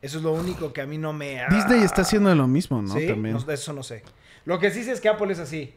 Eso 0.00 0.18
es 0.18 0.24
lo 0.24 0.32
único 0.32 0.72
que 0.72 0.80
a 0.80 0.86
mí 0.86 0.98
no 0.98 1.12
me... 1.12 1.44
Disney 1.50 1.82
está 1.82 2.02
haciendo 2.02 2.34
lo 2.34 2.46
mismo, 2.46 2.80
¿no? 2.80 2.94
¿Sí? 2.94 3.06
También. 3.06 3.36
No, 3.36 3.52
eso 3.52 3.72
no 3.72 3.82
sé. 3.82 4.02
Lo 4.44 4.58
que 4.58 4.70
sí 4.70 4.84
sé 4.84 4.92
es 4.92 5.00
que 5.00 5.08
Apple 5.08 5.32
es 5.32 5.38
así. 5.38 5.74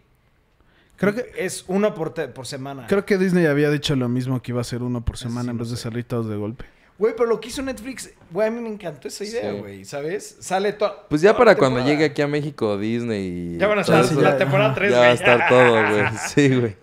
Creo 0.98 1.14
que, 1.14 1.32
Es 1.38 1.64
uno 1.68 1.94
por, 1.94 2.14
semana. 2.46 2.88
creo 2.88 3.06
que 3.06 3.18
Disney 3.18 3.46
había 3.46 3.70
dicho 3.70 3.96
lo 3.96 4.10
mismo, 4.10 4.42
que 4.42 4.52
iba 4.52 4.62
a 4.62 4.64
ser 4.64 4.82
uno 4.82 5.06
por 5.06 5.18
semana 5.18 5.44
sí 5.44 5.50
en 5.52 5.58
vez 5.58 5.84
de 5.84 6.04
todos 6.04 6.28
de 6.28 6.36
golpe. 6.36 6.66
Güey, 7.00 7.14
pero 7.16 7.30
lo 7.30 7.40
que 7.40 7.50
hizo 7.50 7.62
Netflix, 7.62 8.12
güey, 8.32 8.48
a 8.48 8.52
mí 8.52 8.60
me 8.60 8.70
encantó 8.70 9.08
esa 9.08 9.24
idea, 9.24 9.52
Sí. 9.52 9.60
güey, 9.60 9.86
¿sabes? 9.86 10.38
Sale 10.40 10.74
todo... 10.74 11.06
Pues 11.10 11.22
ya 11.22 11.34
toda 11.34 11.38
para 11.46 11.56
cuando 11.56 11.86
llegue 11.86 12.06
aquí 12.06 12.22
a 12.24 12.28
México 12.28 12.78
Disney 12.78 13.54
y... 13.56 13.58
Ya 13.58 13.68
van 13.68 13.78
a 13.78 13.82
estar 13.82 14.04
sí, 14.06 14.16
la 14.16 14.38
temporada 14.38 14.74
3, 14.74 14.92
Ya 14.92 15.00
va 15.00 15.06
a 15.06 15.12
estar 15.12 15.48
todo, 15.48 15.72
güey. 15.90 16.04
Sí, 16.34 16.60
güey. 16.60 16.76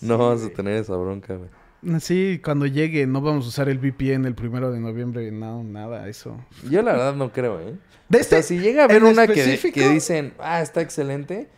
No 0.00 0.16
vamos 0.18 0.44
a 0.44 0.48
tener 0.50 0.76
esa 0.76 0.96
bronca, 0.96 1.34
güey. 1.34 2.00
Sí, 2.00 2.40
cuando 2.42 2.66
llegue 2.66 3.06
no 3.06 3.20
vamos 3.20 3.44
a 3.44 3.48
usar 3.48 3.68
el 3.68 3.78
VPN 3.78 4.24
el 4.24 4.34
primero 4.34 4.70
de 4.70 4.78
noviembre, 4.80 5.30
no, 5.32 5.64
nada, 5.64 6.08
eso. 6.08 6.36
Yo 6.70 6.80
la 6.82 6.92
verdad 6.92 7.14
no 7.14 7.32
creo, 7.32 7.60
¿eh? 7.60 7.74
De 8.08 8.20
O 8.20 8.24
sea, 8.24 8.38
este, 8.38 8.42
si 8.42 8.58
llega 8.60 8.82
a 8.82 8.84
haber 8.84 9.04
una 9.04 9.26
que, 9.26 9.58
que 9.72 9.88
dicen, 9.88 10.32
ah, 10.38 10.62
está 10.62 10.80
excelente, 10.80 11.48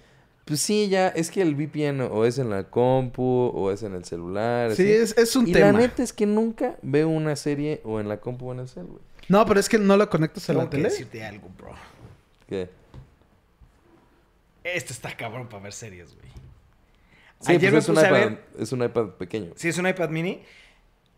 pues 0.44 0.61
sí, 0.61 0.88
ya, 0.88 1.09
es 1.09 1.30
que 1.30 1.40
el 1.42 1.54
VPN 1.54 2.02
o 2.02 2.24
es 2.24 2.38
en 2.38 2.50
la 2.50 2.64
compu 2.64 3.22
o 3.54 3.70
es 3.70 3.83
en 3.83 3.94
el 3.94 4.04
celular. 4.04 4.74
sí, 4.74 4.83
así. 4.83 4.92
es, 4.92 5.16
es 5.18 5.37
un 5.37 5.48
y 5.48 5.52
tema. 5.52 5.72
la 5.72 5.78
neta 5.78 6.02
es 6.02 6.12
que 6.12 6.26
nunca 6.26 6.76
veo 6.83 7.09
una 7.09 7.35
serie 7.37 7.80
o 7.85 7.98
en 8.00 8.09
la 8.09 8.20
compu 8.20 8.48
o 8.48 8.52
en 8.52 8.61
el 8.61 8.68
cel, 8.68 8.85
güey. 8.87 9.00
No, 9.28 9.46
pero 9.46 9.59
es 9.59 9.68
que 9.70 9.78
no 9.78 9.96
lo 9.96 10.09
conectas 10.11 10.44
a 10.44 10.52
Tengo 10.52 10.64
la 10.64 10.70
que 10.70 10.76
tele. 10.76 10.88
decirte 10.90 11.24
algo, 11.24 11.48
bro. 11.57 11.72
¿Qué? 12.46 12.68
Esto 14.62 14.92
está 14.92 15.14
cabrón 15.16 15.48
para 15.48 15.62
ver 15.62 15.72
series, 15.72 16.14
güey. 16.14 16.28
Sí, 17.40 17.52
Ayer 17.52 17.70
pues 17.72 17.72
me 17.72 17.78
es 17.78 17.88
un, 17.88 17.98
a 17.98 18.00
iPad, 18.09 18.30
ver- 18.30 18.44
es 18.59 18.72
un 18.72 18.83
iPad 18.83 19.07
pequeño. 19.18 19.52
Sí, 19.57 19.68
es 19.68 19.78
un 19.78 19.87
iPad 19.87 20.09
mini. 20.09 20.42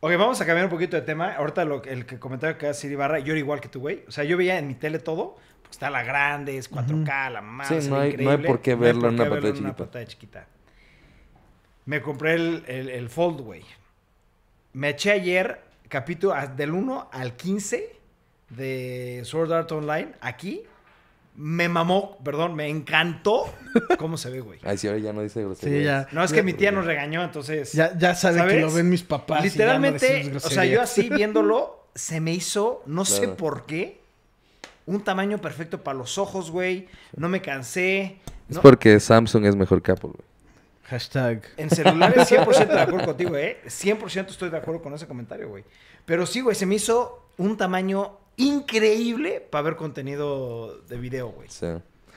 Ok, 0.01 0.11
vamos 0.19 0.41
a 0.41 0.47
cambiar 0.47 0.67
un 0.67 0.71
poquito 0.71 0.97
de 0.97 1.03
tema. 1.03 1.33
Ahorita 1.35 1.65
lo, 1.65 1.83
que- 1.83 1.91
el 1.91 2.07
que 2.07 2.19
comentario 2.19 2.59
que 2.59 2.67
hace 2.67 2.83
Siri 2.83 2.97
Barra, 2.97 3.19
yo 3.21 3.33
era 3.33 3.39
igual 3.39 3.61
que 3.61 3.69
tú, 3.69 3.81
güey. 3.81 4.03
O 4.09 4.11
sea, 4.11 4.25
yo 4.25 4.37
veía 4.37 4.59
en 4.59 4.67
mi 4.67 4.75
tele 4.75 4.99
todo. 4.99 5.37
Porque 5.67 5.73
está 5.75 5.91
la 5.91 6.03
grande, 6.05 6.57
es 6.59 6.71
4K, 6.71 7.31
la 7.31 7.41
mamá. 7.41 7.65
Sí, 7.65 7.75
no 7.75 7.81
hay- 7.81 7.91
no 7.91 7.97
hay 7.99 8.09
increíble. 8.11 8.47
por 8.47 8.61
qué 8.61 8.75
verlo 8.77 9.09
en 9.09 9.15
una 9.15 9.25
verlo 9.25 9.35
pantalla 9.37 9.55
en 9.55 9.61
una 9.61 9.71
chiquita. 9.71 9.85
pantalla 9.85 10.07
chiquita. 10.07 10.47
Me 11.87 12.01
compré 12.03 12.35
el, 12.35 12.65
el, 12.67 12.89
el 12.89 13.09
Fold, 13.09 13.41
güey. 13.41 13.63
Me 14.73 14.91
eché 14.91 15.13
ayer 15.13 15.61
capítulo 15.89 16.35
del 16.57 16.71
1 16.73 17.09
al 17.13 17.35
15 17.37 17.97
de 18.51 19.23
Sword 19.25 19.53
Art 19.53 19.73
Online 19.73 20.13
aquí. 20.21 20.63
Me 21.39 21.69
mamó, 21.69 22.17
perdón, 22.25 22.55
me 22.55 22.69
encantó 22.69 23.53
cómo 23.99 24.17
se 24.17 24.31
ve, 24.31 24.41
güey. 24.41 24.59
Ay, 24.63 24.79
sí, 24.79 24.87
ahora 24.87 25.01
ya 25.01 25.13
no 25.13 25.21
dice 25.23 25.43
groserías. 25.43 25.79
Sí, 25.81 25.85
ya. 25.85 26.09
No, 26.13 26.25
es 26.25 26.33
que 26.33 26.43
mi 26.43 26.55
tía 26.55 26.73
nos 26.73 26.87
regañó, 26.87 27.23
entonces... 27.23 27.73
Ya, 27.73 27.97
ya 27.99 28.15
sabe 28.15 28.39
¿Sabes? 28.39 28.55
que 28.55 28.61
lo 28.63 28.73
ven 28.73 28.89
mis 28.89 29.03
papás. 29.03 29.41
y 29.45 29.51
ya 29.51 29.79
no 29.79 29.81
Literalmente, 29.91 30.33
o 30.37 30.41
sea, 30.41 30.65
yo 30.65 30.81
así 30.81 31.11
viéndolo, 31.15 31.89
se 31.95 32.21
me 32.21 32.33
hizo, 32.33 32.83
no 32.87 33.05
sé 33.05 33.21
Claro. 33.25 33.37
por 33.37 33.67
qué, 33.67 34.01
un 34.87 35.01
tamaño 35.03 35.39
perfecto 35.39 35.83
para 35.83 35.99
los 35.99 36.17
ojos, 36.19 36.51
güey. 36.51 36.89
No 37.17 37.29
me 37.29 37.43
cansé. 37.43 38.19
Es 38.49 38.57
No- 38.57 38.63
porque 38.63 38.99
Samsung 39.01 39.45
es 39.47 39.57
mejor 39.57 39.83
que 39.83 39.93
Apple, 39.93 40.11
güey. 40.15 40.27
Hashtag. 40.85 41.43
En 41.57 41.69
celulares 41.69 42.29
100% 42.31 42.69
de 42.69 42.81
acuerdo 42.81 43.07
contigo, 43.07 43.37
¿eh? 43.37 43.59
100% 43.67 44.29
estoy 44.29 44.51
de 44.51 44.57
acuerdo 44.57 44.81
con 44.83 44.95
ese 44.95 45.07
comentario, 45.07 45.49
güey. 45.49 45.65
Pero 46.05 46.25
sí, 46.27 46.41
güey, 46.41 46.55
se 46.55 46.65
me 46.67 46.77
hizo 46.77 47.29
un 47.39 47.57
tamaño 47.57 48.19
increíble 48.37 49.41
para 49.51 49.63
ver 49.63 49.77
contenido 49.77 50.79
de 50.83 50.97
video, 50.99 51.29
güey. 51.31 51.49
Sí. 51.51 51.67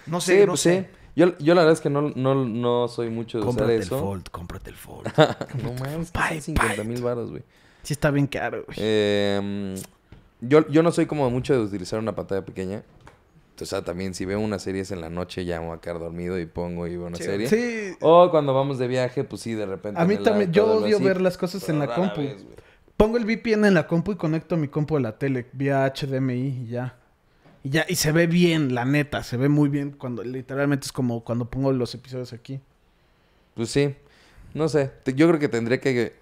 No 0.05 0.21
sé, 0.21 0.35
sí, 0.35 0.39
no 0.41 0.47
pues 0.51 0.61
sé. 0.61 0.81
sí. 0.91 0.95
Yo, 1.15 1.37
yo 1.39 1.55
la 1.55 1.61
verdad 1.61 1.73
es 1.73 1.81
que 1.81 1.89
no, 1.89 2.13
no, 2.15 2.45
no 2.45 2.87
soy 2.87 3.09
mucho 3.09 3.39
de 3.39 3.45
usar 3.47 3.69
eso. 3.71 4.21
cómprate 4.31 4.69
el 4.69 4.75
Fold. 4.75 5.07
no 5.63 5.73
mames, 5.73 6.13
Buy 6.13 6.29
que 6.29 6.35
it, 6.35 6.43
son 6.43 6.55
50 6.55 6.83
mil 6.83 7.01
baros, 7.01 7.31
güey. 7.31 7.43
Sí 7.81 7.93
está 7.93 8.11
bien 8.11 8.27
caro, 8.27 8.63
güey. 8.65 8.77
Eh, 8.79 9.75
yo, 10.41 10.67
yo 10.69 10.83
no 10.83 10.91
soy 10.91 11.05
como 11.05 11.29
mucho 11.29 11.53
de 11.53 11.61
utilizar 11.61 11.99
una 11.99 12.15
pantalla 12.15 12.43
pequeña. 12.45 12.83
O 13.61 13.65
sea, 13.65 13.83
también 13.83 14.13
si 14.13 14.23
veo 14.23 14.39
unas 14.39 14.61
series 14.63 14.89
en 14.91 15.01
la 15.01 15.09
noche 15.09 15.43
ya 15.43 15.59
me 15.59 15.67
voy 15.67 15.75
a 15.77 15.81
quedar 15.81 15.99
dormido 15.99 16.39
y 16.39 16.45
pongo 16.45 16.87
y 16.87 16.91
veo 16.95 17.07
una 17.07 17.17
Sí, 17.17 17.23
serie. 17.23 17.47
Sí, 17.49 17.97
O 17.99 18.31
cuando 18.31 18.53
vamos 18.53 18.77
de 18.79 18.87
viaje, 18.87 19.25
pues 19.25 19.41
sí, 19.41 19.53
de 19.53 19.65
repente. 19.65 19.99
a 19.99 20.05
mí 20.05 20.15
también. 20.17 20.51
Yo 20.53 20.65
odio 20.65 20.95
así, 20.95 21.05
ver 21.05 21.19
las 21.19 21.37
cosas 21.37 21.67
en 21.67 21.79
la 21.79 21.93
compu. 21.93 22.21
vez. 22.21 22.45
Pongo 22.95 23.17
el 23.17 23.25
VPN 23.25 23.65
en 23.65 23.73
la 23.73 23.85
compu 23.85 24.13
y 24.13 24.15
conecto 24.15 24.55
mi 24.55 24.69
compu 24.69 24.95
a 24.95 25.01
la 25.01 25.17
tele 25.17 25.47
vía 25.51 25.85
HDMI 25.93 26.33
y 26.63 26.67
ya. 26.67 26.95
Y 27.61 27.71
ya, 27.71 27.85
y 27.89 27.95
se 27.95 28.13
ve 28.13 28.27
bien, 28.27 28.73
la 28.73 28.85
neta, 28.85 29.23
se 29.23 29.35
ve 29.35 29.49
muy 29.49 29.67
bien 29.67 29.91
cuando 29.91 30.23
literalmente 30.23 30.85
es 30.85 30.93
como 30.93 31.25
cuando 31.25 31.49
pongo 31.49 31.73
los 31.73 31.93
episodios 31.93 32.31
aquí. 32.31 32.61
Pues 33.55 33.69
sí. 33.71 33.93
No 34.53 34.69
sé. 34.69 34.91
Yo 35.15 35.27
creo 35.27 35.39
que 35.39 35.49
tendría 35.49 35.81
que 35.81 36.13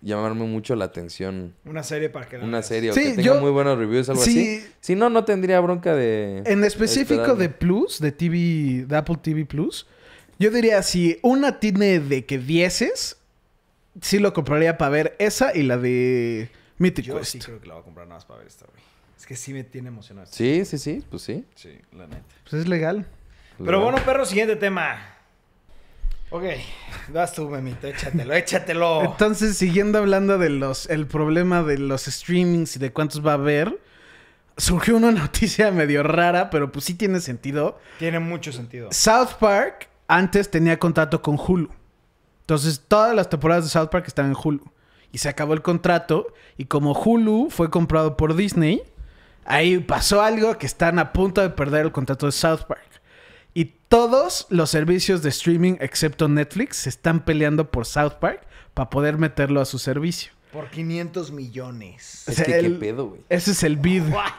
llamarme 0.00 0.44
mucho 0.46 0.74
la 0.76 0.86
atención 0.86 1.54
Una 1.64 1.82
serie 1.82 2.08
para 2.10 2.28
que 2.28 2.38
la 2.38 2.44
una 2.44 2.58
veas. 2.58 2.66
serie 2.68 2.90
o 2.90 2.94
Sí, 2.94 3.00
que 3.00 3.08
tenga 3.10 3.22
yo- 3.22 3.40
muy 3.40 3.50
buenos 3.50 3.78
reviews, 3.78 4.08
algo 4.08 4.22
Sí. 4.22 4.30
así. 4.60 4.68
Si 4.80 4.94
no, 4.94 5.10
no 5.10 5.24
tendría 5.24 5.60
bronca 5.60 5.94
de. 5.94 6.42
En 6.46 6.64
específico 6.64 7.14
esperarme. 7.22 7.42
de 7.42 7.48
Plus, 7.50 8.00
de 8.00 8.12
TV, 8.12 8.84
de 8.86 8.96
Apple 8.96 9.16
TV 9.22 9.44
Plus, 9.46 9.86
yo 10.38 10.50
diría 10.50 10.82
si 10.82 11.18
una 11.22 11.58
tiene 11.60 11.98
de 12.00 12.24
que 12.26 12.38
dieces, 12.38 13.16
sí 14.00 14.18
lo 14.18 14.32
compraría 14.32 14.78
para 14.78 14.90
ver 14.90 15.16
esa 15.18 15.56
y 15.56 15.62
la 15.64 15.76
de 15.78 16.50
Mythic 16.78 17.04
Yo 17.06 17.18
Quest. 17.18 17.32
sí 17.32 17.38
creo 17.40 17.60
que 17.60 17.66
la 17.66 17.74
voy 17.74 17.80
a 17.82 17.84
comprar 17.84 18.06
nada 18.06 18.18
más 18.18 18.24
para 18.24 18.38
ver 18.38 18.46
esta, 18.48 18.66
güey. 18.66 18.82
Es 19.18 19.26
que 19.26 19.34
sí 19.34 19.52
me 19.52 19.64
tiene 19.64 19.88
emocionado. 19.88 20.28
Sí, 20.30 20.64
sí, 20.64 20.78
sí. 20.78 21.02
Pues 21.10 21.22
sí. 21.22 21.44
Sí, 21.56 21.70
la 21.92 22.06
neta. 22.06 22.22
Pues 22.48 22.62
es 22.62 22.68
legal. 22.68 23.04
Pero 23.64 23.80
bueno, 23.82 23.98
perro, 24.04 24.24
siguiente 24.24 24.54
tema. 24.54 25.16
Ok, 26.30 26.44
vas 27.08 27.32
tú, 27.32 27.48
memito, 27.48 27.86
échatelo, 27.86 28.34
échatelo. 28.34 29.02
Entonces, 29.02 29.56
siguiendo 29.56 29.98
hablando 29.98 30.36
de 30.36 30.50
los, 30.50 30.88
el 30.90 31.06
problema 31.06 31.62
de 31.62 31.78
los 31.78 32.04
streamings 32.04 32.76
y 32.76 32.78
de 32.78 32.92
cuántos 32.92 33.26
va 33.26 33.32
a 33.32 33.34
haber, 33.34 33.80
surgió 34.58 34.96
una 34.96 35.10
noticia 35.12 35.70
medio 35.70 36.02
rara, 36.02 36.50
pero 36.50 36.70
pues 36.70 36.84
sí 36.84 36.94
tiene 36.94 37.20
sentido. 37.20 37.78
Tiene 37.98 38.18
mucho 38.18 38.52
sentido. 38.52 38.88
South 38.92 39.34
Park 39.40 39.88
antes 40.06 40.50
tenía 40.50 40.78
contrato 40.78 41.22
con 41.22 41.38
Hulu. 41.38 41.70
Entonces, 42.40 42.82
todas 42.86 43.14
las 43.14 43.28
temporadas 43.30 43.64
de 43.64 43.70
South 43.70 43.88
Park 43.88 44.04
están 44.06 44.26
en 44.26 44.36
Hulu. 44.42 44.64
y 45.12 45.18
se 45.18 45.28
acabó 45.28 45.54
el 45.54 45.62
contrato. 45.62 46.34
Y 46.58 46.66
como 46.66 46.92
Hulu 46.92 47.48
fue 47.50 47.70
comprado 47.70 48.16
por 48.16 48.36
Disney, 48.36 48.82
ahí 49.44 49.78
pasó 49.78 50.20
algo 50.22 50.58
que 50.58 50.66
están 50.66 50.98
a 50.98 51.12
punto 51.12 51.40
de 51.40 51.50
perder 51.50 51.86
el 51.86 51.92
contrato 51.92 52.26
de 52.26 52.32
South 52.32 52.64
Park. 52.68 52.97
Y 53.54 53.66
todos 53.88 54.46
los 54.50 54.70
servicios 54.70 55.22
de 55.22 55.30
streaming, 55.30 55.76
excepto 55.80 56.28
Netflix, 56.28 56.76
se 56.78 56.88
están 56.88 57.24
peleando 57.24 57.70
por 57.70 57.86
South 57.86 58.14
Park 58.20 58.46
para 58.74 58.90
poder 58.90 59.18
meterlo 59.18 59.60
a 59.60 59.64
su 59.64 59.78
servicio. 59.78 60.32
Por 60.52 60.70
500 60.70 61.30
millones. 61.32 62.24
O 62.26 62.30
Es 62.30 62.36
sea, 62.36 62.46
que 62.46 62.60
qué 62.60 62.70
pedo, 62.70 63.08
güey. 63.08 63.20
Ese 63.28 63.50
es 63.50 63.62
el 63.62 63.76
bid. 63.76 64.04
What? 64.12 64.32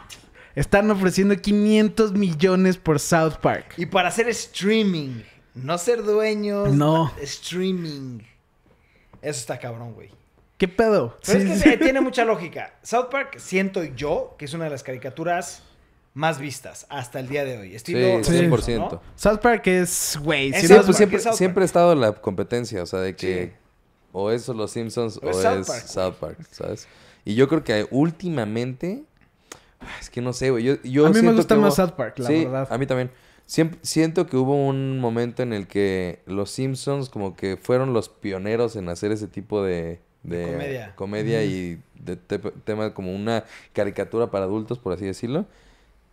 Están 0.56 0.90
ofreciendo 0.92 1.36
500 1.40 2.14
millones 2.14 2.78
por 2.78 3.00
South 3.00 3.36
Park. 3.42 3.74
Y 3.78 3.86
para 3.86 4.10
hacer 4.10 4.28
streaming. 4.30 5.22
No 5.54 5.78
ser 5.78 6.04
dueños. 6.04 6.74
No. 6.74 7.14
Streaming. 7.22 8.20
Eso 9.22 9.40
está 9.40 9.60
cabrón, 9.60 9.94
güey. 9.94 10.10
¿Qué 10.58 10.68
pedo? 10.68 11.18
Pero 11.26 11.40
Sí, 11.40 11.52
es 11.52 11.64
que 11.64 11.78
tiene 11.78 12.02
mucha 12.02 12.26
lógica. 12.26 12.74
South 12.84 13.08
Park 13.12 13.38
siento 13.40 13.84
yo 13.84 14.36
que 14.38 14.46
es 14.46 14.54
una 14.54 14.66
de 14.66 14.70
las 14.72 14.84
caricaturas 14.84 15.64
más 16.14 16.40
vistas 16.40 16.86
hasta 16.90 17.20
el 17.20 17.28
día 17.30 17.46
de 17.46 17.58
hoy. 17.58 17.76
Estilo 17.76 18.24
Sí, 18.24 18.38
Simpson, 18.40 18.60
100%. 18.62 18.78
¿no? 18.92 19.02
South 19.16 19.40
Park 19.42 19.68
es, 19.68 20.18
güey, 20.22 20.52
si 20.54 20.68
Sí, 20.68 20.74
pues 20.86 20.98
siempre, 20.98 21.18
es 21.18 21.24
South 21.24 21.34
siempre 21.36 21.56
Park. 21.56 21.62
ha 21.62 21.66
estado 21.66 21.96
la 21.96 22.12
competencia, 22.14 22.84
o 22.84 22.86
sea, 22.86 23.00
de 23.00 23.16
que 23.16 23.46
Sí. 23.46 23.52
o 24.12 24.32
es 24.32 24.48
los 24.48 24.72
Simpsons 24.72 25.18
o, 25.18 25.28
O 25.28 25.30
es 25.30 25.38
es 25.38 25.44
South 25.44 25.66
South 25.88 26.16
Park, 26.20 26.40
¿sabes? 26.52 26.88
Y 27.26 27.36
yo 27.36 27.48
creo 27.48 27.64
que 27.64 27.88
últimamente, 27.92 29.04
es 30.02 30.10
que 30.10 30.22
no 30.22 30.34
sé, 30.34 30.50
güey, 30.52 30.64
yo, 30.64 30.82
yo 30.84 31.06
A 31.06 31.10
mí 31.10 31.14
me 31.16 31.20
siento 31.22 31.38
gusta 31.38 31.56
que 31.56 31.62
más 31.62 31.74
hubo- 31.80 31.86
South 31.88 31.96
Park, 31.96 32.20
la 32.20 32.28
sí, 32.28 32.46
verdad. 32.46 32.68
a 32.70 32.78
mí 32.78 32.86
también. 32.86 33.12
Siempre, 33.46 33.80
siento 33.82 34.28
que 34.28 34.38
hubo 34.38 34.56
un 34.68 35.00
momento 35.00 35.42
en 35.42 35.54
el 35.54 35.66
que 35.68 36.22
los 36.28 36.52
Simpsons 36.52 37.10
como 37.10 37.36
que 37.36 37.58
fueron 37.58 37.94
los 37.94 38.08
pioneros 38.10 38.76
en 38.76 38.90
hacer 38.90 39.12
ese 39.12 39.28
tipo 39.28 39.64
de, 39.64 40.00
de 40.22 40.92
comedia. 40.96 41.44
y 41.44 41.82
de 41.96 42.16
te- 42.16 42.38
tema 42.38 42.94
como 42.94 43.16
una 43.16 43.46
caricatura 43.74 44.30
para 44.30 44.46
adultos, 44.46 44.78
por 44.78 44.94
así 44.94 45.06
decirlo. 45.06 45.46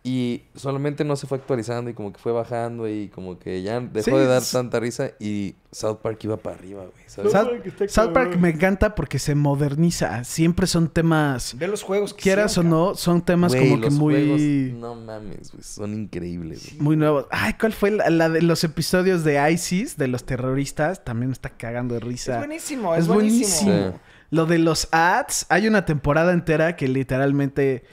Y 0.09 0.43
solamente 0.55 1.03
no 1.03 1.17
se 1.17 1.27
fue 1.27 1.37
actualizando 1.37 1.89
y 1.89 1.93
como 1.93 2.13
que 2.13 2.19
fue 2.19 2.31
bajando 2.31 2.87
y 2.87 3.09
como 3.09 3.37
que 3.37 3.61
ya 3.61 3.81
dejó 3.81 4.11
Sí, 4.11 4.11
de 4.11 4.25
dar 4.25 4.41
tanta 4.41 4.79
risa 4.79 5.11
y 5.19 5.55
South 5.69 5.97
Park 6.01 6.19
iba 6.23 6.37
para 6.37 6.55
arriba, 6.55 6.83
güey. 6.83 7.03
¿sabes? 7.07 7.33
South, 7.33 7.49
South 7.89 8.13
Park 8.13 8.37
me 8.37 8.51
encanta 8.51 8.95
porque 8.95 9.19
se 9.19 9.35
moderniza. 9.35 10.23
Siempre 10.23 10.65
son 10.65 10.87
temas, 10.87 11.55
Ve 11.57 11.67
los 11.67 11.83
juegos 11.83 12.13
que 12.13 12.21
quieras 12.21 12.57
o 12.57 12.63
no, 12.63 12.95
son 12.95 13.21
temas 13.21 13.53
Güey, 13.53 13.69
como 13.69 13.81
que 13.81 13.89
muy... 13.89 14.13
juegos, 14.13 14.79
no 14.79 14.95
mames, 14.95 15.51
güey, 15.51 15.63
son 15.63 15.93
increíbles. 15.93 16.67
güey. 16.69 16.81
Muy 16.81 16.95
nuevos. 16.95 17.25
Ay, 17.29 17.55
¿cuál 17.59 17.73
fue 17.73 17.91
la, 17.91 18.09
la 18.09 18.29
de 18.29 18.41
los 18.43 18.63
episodios 18.63 19.25
de 19.25 19.51
ISIS, 19.51 19.97
de 19.97 20.07
los 20.07 20.23
terroristas? 20.23 21.03
También 21.03 21.29
me 21.29 21.33
está 21.33 21.49
cagando 21.49 21.95
de 21.95 21.99
risa. 21.99 22.33
Es 22.35 22.39
buenísimo, 22.39 22.95
es, 22.95 23.01
Es 23.01 23.07
buenísimo. 23.09 23.71
buenísimo. 23.71 23.97
Sí. 23.97 24.01
Lo 24.29 24.45
de 24.45 24.57
los 24.59 24.87
ads, 24.91 25.47
hay 25.49 25.67
una 25.67 25.83
temporada 25.85 26.31
entera 26.31 26.77
que 26.77 26.87
literalmente 26.87 27.83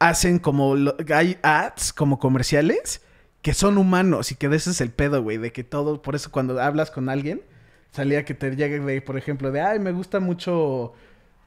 hacen 0.00 0.40
como... 0.40 0.74
lo- 0.74 0.96
hay 1.14 1.38
ads 1.42 1.92
como 1.92 2.18
comerciales 2.18 3.02
que 3.42 3.54
son 3.54 3.78
humanos 3.78 4.32
y 4.32 4.34
que 4.34 4.48
de 4.48 4.56
ese 4.56 4.70
es 4.70 4.80
el 4.80 4.90
pedo, 4.90 5.22
güey. 5.22 5.38
De 5.38 5.52
que 5.52 5.62
todo... 5.64 6.02
Por 6.02 6.16
eso 6.16 6.30
cuando 6.32 6.60
hablas 6.60 6.90
con 6.90 7.08
alguien, 7.08 7.42
salía 7.92 8.24
que 8.24 8.34
te 8.34 8.56
llegue 8.56 8.80
de, 8.80 9.00
por 9.02 9.16
ejemplo, 9.16 9.52
de... 9.52 9.60
Ay, 9.62 9.78
me 9.78 9.92
gusta 9.92 10.20
mucho 10.20 10.92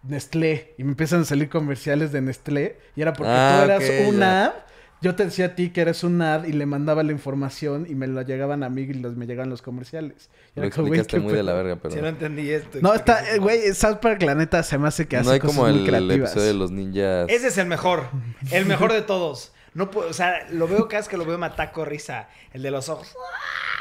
Nestlé. 0.03 0.75
Y 0.77 0.83
me 0.83 0.91
empiezan 0.91 1.21
a 1.21 1.25
salir 1.25 1.49
comerciales 1.49 2.11
de 2.11 2.21
Nestlé. 2.21 2.79
Y 2.95 3.01
era 3.01 3.13
porque 3.13 3.31
Ah, 3.35 3.59
tú 3.65 3.65
eras 3.65 3.83
ok, 3.83 4.07
un 4.09 4.19
ya. 4.19 4.65
Yo 5.03 5.15
te 5.15 5.25
decía 5.25 5.47
a 5.47 5.55
ti 5.55 5.69
que 5.71 5.81
eres 5.81 6.03
un 6.05 6.21
ad 6.21 6.45
y 6.45 6.53
le 6.53 6.65
mandaba 6.65 7.03
la 7.03 7.11
información 7.11 7.85
y 7.89 7.93
me 7.93 8.07
lo 8.07 8.21
llegaban 8.21 8.63
a 8.63 8.69
mí 8.69 8.83
y 8.83 8.93
los, 8.93 9.17
me 9.17 9.27
llegaban 9.27 9.49
los 9.49 9.61
comerciales. 9.61 10.29
Y 10.55 10.61
Lo 10.61 10.65
explicaste 10.65 11.19
muy 11.19 11.33
de 11.33 11.43
la 11.43 11.51
verga, 11.53 11.75
pero... 11.75 11.93
Si 11.93 11.99
no 12.01 12.07
entendí 12.07 12.49
esto. 12.49 12.79
No, 12.81 12.93
está, 12.93 13.35
eh, 13.35 13.37
güey, 13.37 13.73
South 13.73 13.97
Park, 14.01 14.21
la 14.23 14.33
neta, 14.33 14.63
se 14.63 14.77
me 14.77 14.87
hace 14.87 15.05
que 15.05 15.17
hace 15.17 15.25
no 15.27 15.33
hay 15.33 15.39
cosas 15.41 15.57
como 15.57 15.67
muy 15.69 15.79
el, 15.81 15.85
creativas. 15.85 16.31
episodio 16.31 16.47
de 16.47 16.53
los 16.53 16.71
ninjas. 16.71 17.27
Ese 17.29 17.47
es 17.47 17.57
el 17.57 17.67
mejor. 17.67 18.05
El 18.49 18.65
mejor 18.65 18.93
de 18.93 19.01
todos. 19.03 19.51
No 19.73 19.91
puedo, 19.91 20.09
o 20.09 20.13
sea, 20.13 20.47
lo 20.51 20.67
veo 20.67 20.87
cada 20.87 20.99
vez 21.01 21.09
que 21.09 21.17
lo 21.17 21.25
veo 21.25 21.37
me 21.37 21.47
ataco 21.47 21.83
risa. 21.83 22.29
El 22.53 22.61
de 22.61 22.71
los 22.71 22.87
ojos. 22.87 23.13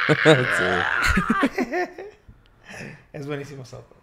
Sí, 0.08 0.14
Es 3.12 3.26
buenísimo 3.26 3.64
South 3.64 3.85
Park. 3.88 4.00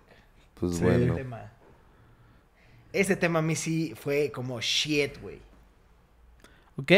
pues 0.59 0.75
Sí. 0.77 0.83
bueno. 0.83 1.05
Ese 1.13 1.23
tema. 1.23 1.51
Ese 2.93 3.15
tema 3.15 3.39
a 3.39 3.41
mí 3.41 3.55
sí 3.55 3.93
fue 3.99 4.31
como 4.31 4.61
shit, 4.61 5.19
güey. 5.21 5.39
Ok. 6.79 6.91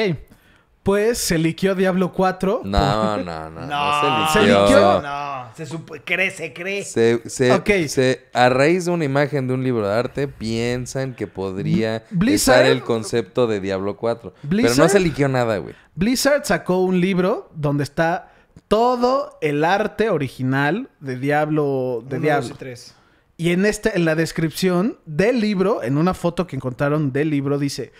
Pues 0.83 1.19
se 1.19 1.37
liqueó 1.37 1.75
Diablo 1.75 2.11
4. 2.11 2.61
No, 2.63 3.17
no, 3.23 3.49
no. 3.51 3.61
No, 3.61 3.67
No, 3.67 4.27
¿Se 4.27 4.33
se 4.33 4.39
liqueó? 4.45 4.65
liqueó. 4.65 5.01
No, 5.03 5.45
se 5.55 5.65
supo, 5.67 5.93
cree, 6.03 6.31
se 6.31 6.53
cree. 6.53 6.83
Se, 6.83 7.21
se, 7.29 7.51
Ok. 7.51 7.69
se- 7.87 8.25
a 8.33 8.49
raíz 8.49 8.85
de 8.85 8.91
una 8.91 9.05
imagen 9.05 9.47
de 9.47 9.53
un 9.53 9.63
libro 9.63 9.87
de 9.87 9.93
arte, 9.93 10.27
piensan 10.27 11.13
que 11.13 11.27
podría 11.27 12.03
Blizzard- 12.09 12.33
estar 12.61 12.65
el 12.65 12.81
concepto 12.81 13.45
de 13.45 13.59
Diablo 13.59 13.95
4. 13.95 14.33
Pero 14.49 14.73
no 14.75 14.89
se 14.89 14.99
liqueó 14.99 15.27
nada, 15.27 15.57
güey. 15.59 15.75
Blizzard 15.93 16.45
sacó 16.45 16.79
un 16.79 16.99
libro 16.99 17.51
donde 17.53 17.83
está 17.83 18.31
todo 18.67 19.37
el 19.41 19.63
arte 19.63 20.09
original 20.09 20.89
de 20.99 21.17
Diablo. 21.17 22.03
De 22.07 22.15
Uno, 22.15 22.23
Diablo. 22.23 22.47
dos 22.47 22.55
y 22.55 22.59
tres. 22.59 22.95
Y 23.37 23.51
en 23.51 23.65
este, 23.65 23.95
en 23.95 24.05
la 24.05 24.15
descripción 24.15 24.97
del 25.05 25.41
libro, 25.41 25.83
en 25.83 25.97
una 25.97 26.13
foto 26.15 26.47
que 26.47 26.55
encontraron 26.55 27.11
del 27.11 27.29
libro, 27.29 27.59
dice: 27.59 27.91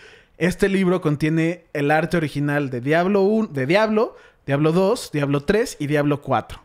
Este 0.41 0.69
libro 0.69 1.01
contiene 1.01 1.65
el 1.73 1.91
arte 1.91 2.17
original 2.17 2.69
de 2.71 2.82
Diablo 2.82 3.21
1, 3.21 3.49
de 3.49 3.65
Diablo, 3.67 4.15
Diablo 4.45 4.71
2, 4.71 5.12
Diablo 5.13 5.41
3 5.41 5.77
y 5.80 5.86
Diablo 5.88 6.21
4. 6.21 6.60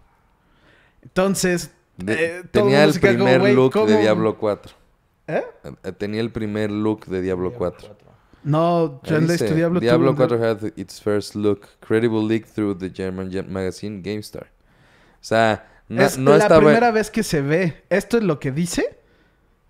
Entonces, 1.02 1.72
De- 1.98 2.38
eh, 2.38 2.42
tenía 2.50 2.84
el 2.84 2.98
como, 2.98 3.12
primer 3.12 3.40
"Güey, 3.40 3.54
look 3.54 3.72
¿cómo?". 3.74 3.86
de 3.86 3.98
Diablo 3.98 4.38
4. 4.38 4.72
¿Eh? 5.28 5.42
Eh, 5.84 5.92
Tenía 5.92 6.20
el 6.20 6.30
primer 6.30 6.70
look 6.70 7.04
de 7.06 7.20
Diablo 7.20 7.52
4. 7.52 7.94
No, 8.44 9.02
yo 9.02 9.20
dice, 9.20 9.54
Diablo, 9.54 9.80
Diablo 9.80 10.12
tuvo- 10.14 10.16
4 10.28 10.42
had 10.42 10.72
its 10.76 11.02
first 11.02 11.34
look, 11.34 11.66
credible 11.80 12.22
leak 12.26 12.46
through 12.46 12.78
the 12.78 12.90
German 12.94 13.30
magazine 13.50 14.00
GameStar. 14.02 14.44
O 14.44 15.24
sea, 15.24 15.68
no, 15.88 16.02
es 16.02 16.16
no 16.16 16.30
la 16.30 16.38
estaba... 16.44 16.60
primera 16.60 16.92
vez 16.92 17.10
que 17.10 17.22
se 17.24 17.40
ve. 17.42 17.82
Esto 17.90 18.18
es 18.18 18.24
lo 18.24 18.38
que 18.38 18.52
dice. 18.52 19.00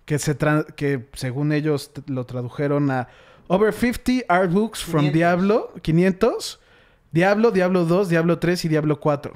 Que, 0.05 0.19
se 0.19 0.37
tra- 0.37 0.65
que 0.75 1.07
según 1.13 1.51
ellos 1.51 1.91
lo 2.05 2.25
tradujeron 2.25 2.91
a 2.91 3.09
Over 3.49 3.71
50 3.73 4.23
artbooks 4.27 4.83
from 4.83 5.05
500. 5.05 5.13
Diablo. 5.13 5.71
500. 5.81 6.59
Diablo, 7.11 7.51
Diablo 7.51 7.85
2, 7.85 8.09
Diablo 8.09 8.37
3 8.39 8.65
y 8.65 8.67
Diablo 8.67 8.99
4. 8.99 9.33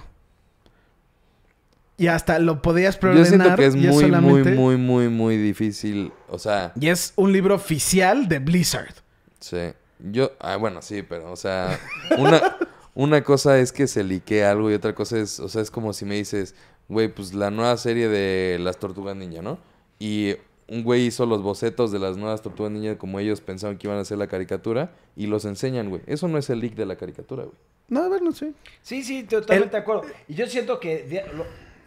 Y 1.97 2.07
hasta 2.07 2.39
lo 2.39 2.61
podías 2.61 2.95
Yo 2.95 3.01
preordenar. 3.01 3.27
siento 3.29 3.55
que 3.55 3.65
es 3.67 3.75
muy, 3.75 3.87
muy, 3.87 4.03
solamente- 4.03 4.51
muy, 4.55 4.77
muy, 4.77 5.07
muy 5.09 5.37
difícil. 5.37 6.11
O 6.29 6.39
sea, 6.39 6.73
Y 6.79 6.87
es 6.89 7.13
un 7.15 7.31
libro 7.31 7.55
oficial 7.55 8.27
de 8.27 8.39
Blizzard. 8.39 8.93
sí. 9.39 9.57
Yo, 10.03 10.31
ah, 10.39 10.55
bueno, 10.55 10.81
sí, 10.81 11.03
pero, 11.03 11.31
o 11.31 11.35
sea, 11.35 11.79
una, 12.17 12.57
una 12.95 13.23
cosa 13.23 13.59
es 13.59 13.71
que 13.71 13.85
se 13.85 14.03
liquee 14.03 14.41
algo 14.41 14.71
y 14.71 14.73
otra 14.73 14.95
cosa 14.95 15.19
es, 15.19 15.39
o 15.39 15.47
sea, 15.47 15.61
es 15.61 15.69
como 15.69 15.93
si 15.93 16.05
me 16.05 16.15
dices, 16.15 16.55
güey, 16.89 17.07
pues 17.07 17.35
la 17.35 17.51
nueva 17.51 17.77
serie 17.77 18.07
de 18.09 18.57
las 18.59 18.79
Tortugas 18.79 19.15
Ninja, 19.15 19.43
¿no? 19.43 19.59
Y 19.99 20.37
un 20.71 20.83
güey 20.83 21.05
hizo 21.05 21.25
los 21.25 21.41
bocetos 21.41 21.91
de 21.91 21.99
las 21.99 22.15
nuevas 22.17 22.41
Tortugas 22.41 22.71
Ninja 22.71 22.97
como 22.97 23.19
ellos 23.19 23.41
pensaban 23.41 23.77
que 23.77 23.87
iban 23.87 23.97
a 23.97 24.01
hacer 24.01 24.17
la 24.17 24.27
caricatura 24.27 24.93
y 25.17 25.27
los 25.27 25.43
enseñan, 25.45 25.89
güey. 25.89 26.01
Eso 26.07 26.27
no 26.29 26.37
es 26.37 26.49
el 26.49 26.59
leak 26.61 26.75
de 26.75 26.85
la 26.85 26.95
caricatura, 26.95 27.43
güey. 27.43 27.55
No, 27.89 28.07
bueno, 28.07 28.31
sí. 28.31 28.53
Sí, 28.81 29.03
sí, 29.03 29.23
totalmente 29.23 29.65
El- 29.65 29.71
de 29.71 29.77
acuerdo. 29.77 30.03
Y 30.29 30.33
yo 30.35 30.47
siento 30.47 30.79
que 30.79 31.25
lo- 31.35 31.45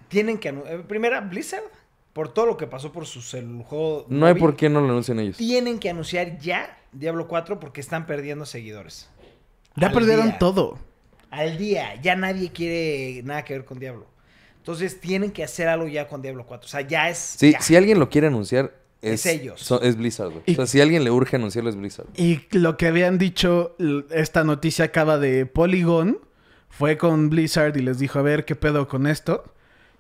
tienen 0.09 0.37
que... 0.39 0.53
anu- 0.53 0.65
eh, 0.67 0.85
Primera, 0.87 1.23
Blizzard, 1.23 1.63
por 2.13 2.29
todo 2.35 2.45
lo 2.45 2.57
que 2.59 2.67
pasó 2.67 2.93
por 2.93 3.07
su 3.07 3.21
cel- 3.21 3.65
juego... 3.65 4.05
No 4.11 4.27
hay 4.27 4.35
por 4.35 4.55
qué 4.55 4.69
no 4.69 4.81
lo 4.83 4.89
anuncian 4.91 5.19
ellos. 5.19 5.39
Tienen 5.39 5.79
que 5.79 5.89
anunciar 5.89 6.39
ya 6.39 6.79
Diablo 6.93 7.27
4 7.27 7.59
porque 7.59 7.81
están 7.81 8.05
perdiendo 8.07 8.45
seguidores. 8.45 9.09
Ya 9.77 9.87
Al 9.89 9.95
perdieron 9.95 10.27
día. 10.29 10.39
todo. 10.39 10.79
Al 11.31 11.57
día. 11.57 12.01
Ya 12.03 12.17
nadie 12.17 12.53
quiere 12.53 13.23
nada 13.25 13.45
que 13.45 13.55
ver 13.55 13.65
con 13.65 13.79
Diablo. 13.81 14.07
Entonces 14.65 14.99
tienen 14.99 15.31
que 15.31 15.45
hacer 15.45 15.69
algo 15.69 15.87
ya 15.87 16.09
con 16.09 16.23
Diablo 16.23 16.47
4. 16.47 16.65
O 16.65 16.69
sea, 16.71 16.81
ya 16.81 17.11
es... 17.11 17.19
Sí, 17.19 17.53
ya. 17.53 17.61
si 17.61 17.77
alguien 17.77 17.99
lo 18.01 18.09
quiere 18.09 18.29
anunciar, 18.29 18.73
es, 19.03 19.27
Es 19.27 19.27
ellos. 19.27 19.61
so- 19.61 19.83
es 19.83 19.95
Blizzard, 19.97 20.31
güey. 20.31 20.43
Y- 20.47 20.53
O 20.53 20.55
sea, 20.57 20.67
si 20.67 20.81
alguien 20.81 21.05
le 21.05 21.11
urge 21.11 21.37
anunciarlo, 21.37 21.69
es 21.69 21.77
Blizzard. 21.77 22.07
Y 22.17 22.41
lo 22.57 22.79
que 22.79 22.87
habían 22.87 23.19
dicho, 23.19 23.77
esta 24.11 24.43
noticia 24.43 24.87
acaba 24.87 25.19
de 25.19 25.45
Polygon, 25.45 26.19
fue 26.71 26.97
con 26.97 27.29
Blizzard 27.29 27.77
y 27.77 27.83
les 27.83 27.99
dijo, 27.99 28.19
a 28.19 28.23
ver, 28.23 28.47
¿qué 28.47 28.57
pedo 28.57 28.89
con 28.89 29.07
esto? 29.07 29.45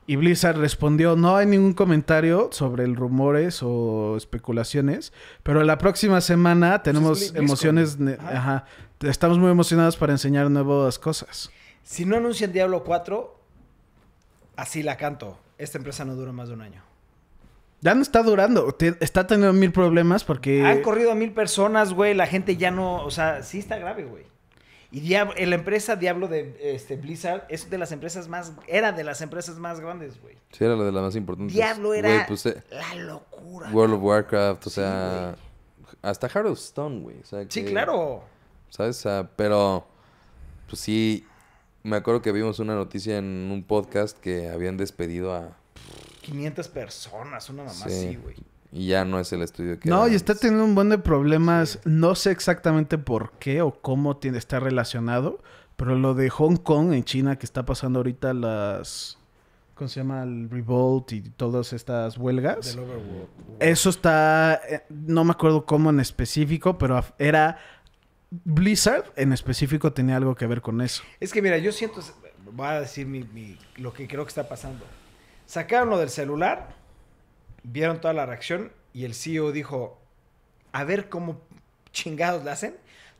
Y 0.06 0.16
Blizzard 0.16 0.56
respondió, 0.58 1.14
no 1.14 1.36
hay 1.36 1.44
ningún 1.46 1.74
comentario 1.74 2.48
sobre 2.50 2.84
el 2.84 2.96
rumores 2.96 3.60
o 3.62 4.16
especulaciones, 4.16 5.12
pero 5.42 5.62
la 5.64 5.76
próxima 5.76 6.22
semana 6.22 6.82
tenemos 6.82 7.18
Bli- 7.18 7.20
BlizzCon. 7.32 7.44
emociones, 7.44 7.98
ne- 7.98 8.14
Ajá. 8.14 8.30
ajá, 8.38 8.64
estamos 9.02 9.38
muy 9.38 9.50
emocionados 9.50 9.98
para 9.98 10.12
enseñar 10.12 10.50
nuevas 10.50 10.98
cosas. 10.98 11.50
Si 11.82 12.06
no 12.06 12.16
anuncian 12.16 12.50
Diablo 12.52 12.82
4, 12.82 13.43
así 14.56 14.82
la 14.82 14.96
canto. 14.96 15.38
Esta 15.58 15.78
empresa 15.78 16.04
no 16.04 16.14
dura 16.14 16.32
más 16.32 16.48
de 16.48 16.54
un 16.54 16.62
año. 16.62 16.82
Ya 17.80 17.94
no 17.94 18.02
está 18.02 18.22
durando, 18.22 18.72
te- 18.72 18.96
está 19.00 19.26
teniendo 19.26 19.52
mil 19.52 19.70
problemas 19.70 20.24
porque... 20.24 20.64
Han 20.64 20.80
corrido 20.82 21.12
a 21.12 21.14
mil 21.14 21.32
personas, 21.32 21.92
güey. 21.92 22.14
La 22.14 22.26
gente 22.26 22.56
ya 22.56 22.70
no. 22.70 23.04
O 23.04 23.10
sea, 23.10 23.42
sí 23.42 23.58
está 23.58 23.76
grave, 23.76 24.04
güey. 24.04 24.24
Y 24.90 25.00
Diab- 25.06 25.34
la 25.44 25.54
empresa 25.54 25.96
Diablo 25.96 26.28
de 26.28 26.56
este, 26.62 26.96
Blizzard 26.96 27.44
es 27.48 27.68
de 27.68 27.76
las 27.78 27.92
empresas 27.92 28.28
más. 28.28 28.52
Era 28.68 28.92
de 28.92 29.04
las 29.04 29.20
empresas 29.20 29.56
más 29.58 29.80
grandes, 29.80 30.20
güey. 30.22 30.36
Sí, 30.52 30.64
era 30.64 30.76
la 30.76 30.84
de 30.84 30.92
las 30.92 31.02
más 31.02 31.16
importantes. 31.16 31.54
Diablo 31.54 31.92
era 31.94 32.08
Güey, 32.08 32.26
pues, 32.26 32.46
eh, 32.46 32.62
la 32.70 32.94
locura. 32.94 33.70
World 33.70 33.94
of 33.96 34.02
Warcraft, 34.02 34.66
o 34.66 34.70
sea, 34.70 35.36
hasta 36.00 36.28
Heart 36.28 36.46
of 36.46 36.58
Stone, 36.58 37.00
güey. 37.00 37.18
O 37.20 37.24
sea, 37.26 37.44
Sí, 37.48 37.64
claro. 37.64 38.22
¿Sabes? 38.70 38.98
O 38.98 39.00
sea, 39.02 39.28
pero, 39.36 39.86
pues 40.68 40.80
sí, 40.80 41.26
me 41.84 41.96
acuerdo 41.96 42.20
que 42.22 42.32
vimos 42.32 42.58
una 42.58 42.74
noticia 42.74 43.18
en 43.18 43.50
un 43.52 43.62
podcast 43.62 44.18
que 44.18 44.48
habían 44.50 44.76
despedido 44.76 45.34
a... 45.34 45.56
500 46.22 46.68
personas, 46.68 47.48
una 47.50 47.64
mamá 47.64 47.74
Sí. 47.74 47.84
así, 48.08 48.16
güey. 48.16 48.36
Y 48.72 48.88
ya 48.88 49.04
no 49.04 49.20
es 49.20 49.32
el 49.32 49.42
estudio 49.42 49.78
que... 49.78 49.88
No, 49.88 50.04
era 50.06 50.12
y 50.12 50.16
está 50.16 50.34
teniendo 50.34 50.64
un 50.64 50.74
buen 50.74 50.88
de 50.88 50.98
problemas. 50.98 51.78
No 51.84 52.14
sé 52.16 52.30
exactamente 52.32 52.98
por 52.98 53.32
qué 53.38 53.62
o 53.62 53.80
cómo 53.80 54.16
tiene, 54.16 54.38
está 54.38 54.58
relacionado. 54.58 55.40
Pero 55.76 55.94
lo 55.96 56.14
de 56.14 56.30
Hong 56.30 56.56
Kong 56.56 56.92
en 56.92 57.04
China 57.04 57.36
que 57.38 57.46
está 57.46 57.64
pasando 57.64 57.98
ahorita 58.00 58.32
las... 58.34 59.18
¿Cómo 59.74 59.88
se 59.88 60.00
llama? 60.00 60.22
El 60.22 60.48
revolt 60.50 61.12
y 61.12 61.20
todas 61.20 61.72
estas 61.72 62.16
huelgas. 62.16 62.66
Del 62.74 62.78
Overworld. 62.84 63.28
Eso 63.60 63.90
está... 63.90 64.60
eh, 64.70 64.84
No 64.88 65.24
me 65.24 65.32
acuerdo 65.32 65.66
cómo 65.66 65.90
en 65.90 66.00
específico, 66.00 66.78
pero 66.78 67.04
era... 67.18 67.58
Blizzard 68.44 69.12
en 69.16 69.32
específico 69.32 69.92
tenía 69.92 70.16
algo 70.16 70.34
que 70.34 70.46
ver 70.46 70.60
con 70.62 70.80
eso. 70.80 71.02
Es 71.20 71.32
que 71.32 71.42
mira, 71.42 71.58
yo 71.58 71.72
siento, 71.72 72.00
voy 72.52 72.66
a 72.66 72.80
decir 72.80 73.06
mi- 73.06 73.24
mi- 73.24 73.58
lo 73.76 73.92
que 73.92 74.06
creo 74.08 74.24
que 74.24 74.28
está 74.30 74.48
pasando. 74.48 74.84
Sacaron 75.46 75.90
lo 75.90 75.98
del 75.98 76.10
celular, 76.10 76.74
vieron 77.62 78.00
toda 78.00 78.14
la 78.14 78.26
reacción 78.26 78.72
y 78.92 79.04
el 79.04 79.14
CEO 79.14 79.52
dijo, 79.52 80.00
a 80.72 80.84
ver 80.84 81.08
cómo 81.08 81.40
chingados 81.92 82.44
le 82.44 82.50
hacen. 82.50 82.76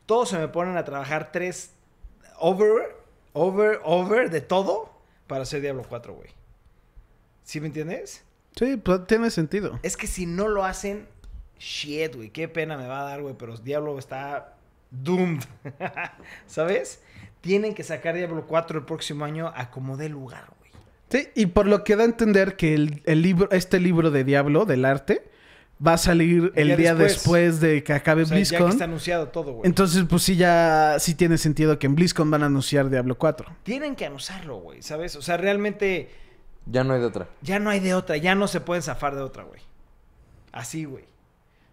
Todos 0.07 0.31
se 0.31 0.39
me 0.39 0.49
ponen 0.49 0.77
a 0.77 0.85
trabajar 0.85 1.33
tres 1.33 1.73
over, 2.39 2.97
over, 3.33 3.81
over 3.85 4.31
de 4.31 4.41
todo 4.41 4.93
para 5.27 5.43
hacer 5.43 5.61
Diablo 5.61 5.85
4, 5.89 6.15
güey. 6.15 6.29
¿Sí 7.45 7.61
me 7.61 7.67
entiendes? 7.69 8.25
Sí, 8.57 8.77
pues 8.77 9.07
tiene 9.07 9.31
sentido. 9.31 9.79
Es 9.83 9.97
que 9.97 10.07
si 10.07 10.27
no 10.27 10.49
lo 10.49 10.65
hacen, 10.65 11.07
shit, 11.59 12.15
güey, 12.15 12.31
qué 12.31 12.49
pena 12.49 12.77
me 12.77 12.87
va 12.87 13.01
a 13.01 13.05
dar, 13.05 13.23
güey, 13.23 13.35
pero 13.39 13.57
Diablo 13.57 13.99
está 13.99 14.54
doomed. 15.03 15.43
¿Sabes? 16.47 17.01
Tienen 17.41 17.75
que 17.75 17.83
sacar 17.83 18.15
Diablo 18.15 18.47
4 18.47 18.79
el 18.81 18.85
próximo 18.85 19.25
año 19.25 19.53
a 19.55 19.71
como 19.71 19.97
dé 19.97 20.09
lugar, 20.09 20.47
güey. 20.59 20.71
Sí, 21.11 21.29
y 21.35 21.47
por 21.47 21.67
lo 21.67 21.85
que 21.85 21.97
da 21.97 22.03
a 22.03 22.07
entender 22.07 22.57
que 22.57 22.75
el, 22.75 23.03
el 23.05 23.23
libro, 23.23 23.49
este 23.53 23.79
libro 23.81 24.11
de 24.11 24.25
Diablo, 24.25 24.65
del 24.65 24.85
arte, 24.85 25.31
va 25.85 25.93
a 25.95 25.99
salir 25.99 26.53
el, 26.57 26.69
día 26.69 26.77
día 26.77 26.95
después. 26.95 27.61
después. 27.61 27.61
de 27.61 27.85
que 27.85 27.93
acabe 27.93 28.23
O 28.23 28.27
sea, 28.27 28.39
ya 28.39 28.43
que 28.43 28.49
BlizzCon. 28.57 28.71
está 28.73 28.85
anunciado 28.85 29.29
todo, 29.29 29.53
güey. 29.53 29.67
Entonces, 29.69 30.05
pues 30.09 30.23
sí, 30.23 30.37
ya 30.37 30.97
sí 30.99 31.15
tiene 31.15 31.37
sentido 31.39 31.79
que 31.79 31.87
en 31.87 31.95
BlizzCon 31.95 32.31
van 32.31 32.43
a 32.43 32.47
anunciar 32.47 32.89
Diablo 32.91 33.17
4. 33.19 33.47
Tienen 33.63 33.95
que 33.95 34.07
anunciarlo, 34.07 34.57
güey, 34.57 34.83
¿sabes? 34.83 35.15
O 35.17 35.23
sea, 35.23 35.37
realmente 35.37 36.11
Ya 36.67 36.83
no 36.83 36.95
hay 36.95 37.01
de 37.01 37.07
otra. 37.07 37.29
ya 37.43 37.59
no 37.59 37.71
hay 37.71 37.81
de 37.81 37.95
otra, 37.95 38.17
ya 38.17 38.35
no 38.35 38.49
se 38.49 38.61
pueden 38.61 38.83
zafar 38.83 39.15
de 39.15 39.21
otra, 39.23 39.43
güey. 39.45 39.61
Así, 40.53 40.85
güey. 40.85 41.05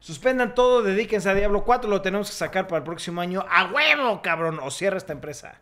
Suspendan 0.01 0.55
todo, 0.55 0.81
dedíquense 0.81 1.29
a 1.29 1.35
Diablo 1.35 1.63
4, 1.63 1.89
lo 1.89 2.01
tenemos 2.01 2.27
que 2.29 2.35
sacar 2.35 2.67
para 2.67 2.79
el 2.79 2.83
próximo 2.83 3.21
año. 3.21 3.45
¡A 3.49 3.71
huevo, 3.71 4.21
cabrón! 4.21 4.59
O 4.61 4.69
cierra 4.71 4.97
esta 4.97 5.13
empresa. 5.13 5.61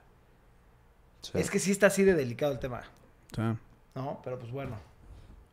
Sí. 1.21 1.31
Es 1.35 1.51
que 1.51 1.59
sí 1.59 1.71
está 1.71 1.87
así 1.87 2.03
de 2.03 2.13
delicado 2.15 2.53
el 2.53 2.59
tema. 2.59 2.83
Sea, 3.35 3.57
¿No? 3.95 4.21
Pero 4.23 4.39
pues 4.39 4.51
bueno. 4.51 4.77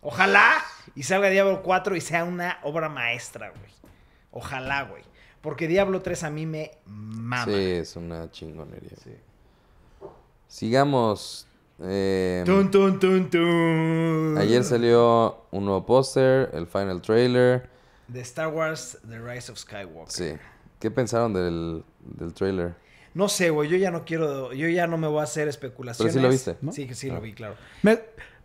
Ojalá 0.03 0.55
y 0.95 1.03
salga 1.03 1.29
Diablo 1.29 1.63
4 1.63 1.97
y 1.97 2.01
sea 2.01 2.23
una 2.25 2.59
obra 2.63 2.89
maestra, 2.89 3.51
güey. 3.51 3.71
Ojalá, 4.31 4.85
güey. 4.85 5.03
Porque 5.41 5.67
Diablo 5.67 6.01
3 6.01 6.23
a 6.25 6.31
mí 6.31 6.47
me 6.47 6.71
mama. 6.87 7.45
Sí, 7.45 7.53
es 7.73 7.97
una 7.97 8.31
chingonería. 8.31 8.91
Sigamos. 10.47 11.49
eh, 11.81 12.43
Tun, 12.47 12.71
tun, 12.71 13.01
tun, 13.01 13.29
tun. 13.31 14.39
ayer 14.39 14.63
salió 14.63 15.47
un 15.51 15.65
nuevo 15.65 15.85
póster, 15.85 16.51
el 16.55 16.67
final 16.69 17.03
trailer. 17.03 17.69
De 18.09 18.21
Star 18.21 18.49
Wars 18.49 18.99
The 19.09 19.19
Rise 19.19 19.51
of 19.53 19.59
Skywalker. 19.59 20.11
Sí. 20.13 20.33
¿Qué 20.81 20.91
pensaron 20.91 21.33
del, 21.33 21.83
del 22.01 22.33
trailer? 22.35 22.75
No 23.15 23.29
sé, 23.29 23.51
güey. 23.51 23.69
Yo 23.69 23.77
ya 23.77 23.91
no 23.91 24.05
quiero. 24.05 24.53
Yo 24.53 24.69
ya 24.69 24.87
no 24.87 24.99
me 24.99 25.07
voy 25.09 25.21
a 25.21 25.25
hacer 25.25 25.49
especulaciones. 25.49 26.13
Pero 26.15 26.21
sí 26.23 26.27
lo 26.27 26.31
viste, 26.33 26.57
¿no? 26.61 26.73
Sí, 26.73 26.87
que 26.87 26.95
sí 26.95 27.09
Ah. 27.11 27.15
lo 27.15 27.21
vi, 27.21 27.33
claro. 27.33 27.57
me, 27.83 27.99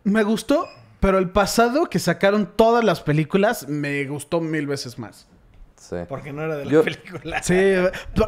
me 0.04 0.22
gustó, 0.22 0.66
pero 0.98 1.18
el 1.18 1.30
pasado 1.30 1.90
que 1.90 1.98
sacaron 1.98 2.50
todas 2.56 2.82
las 2.82 3.00
películas 3.02 3.68
me 3.68 4.04
gustó 4.06 4.40
mil 4.40 4.66
veces 4.66 4.98
más. 4.98 5.28
Sí. 5.76 5.96
Porque 6.08 6.32
no 6.32 6.42
era 6.42 6.56
de 6.56 6.64
la 6.64 6.70
Yo- 6.70 6.84
película. 6.84 7.42
Sí, 7.42 7.54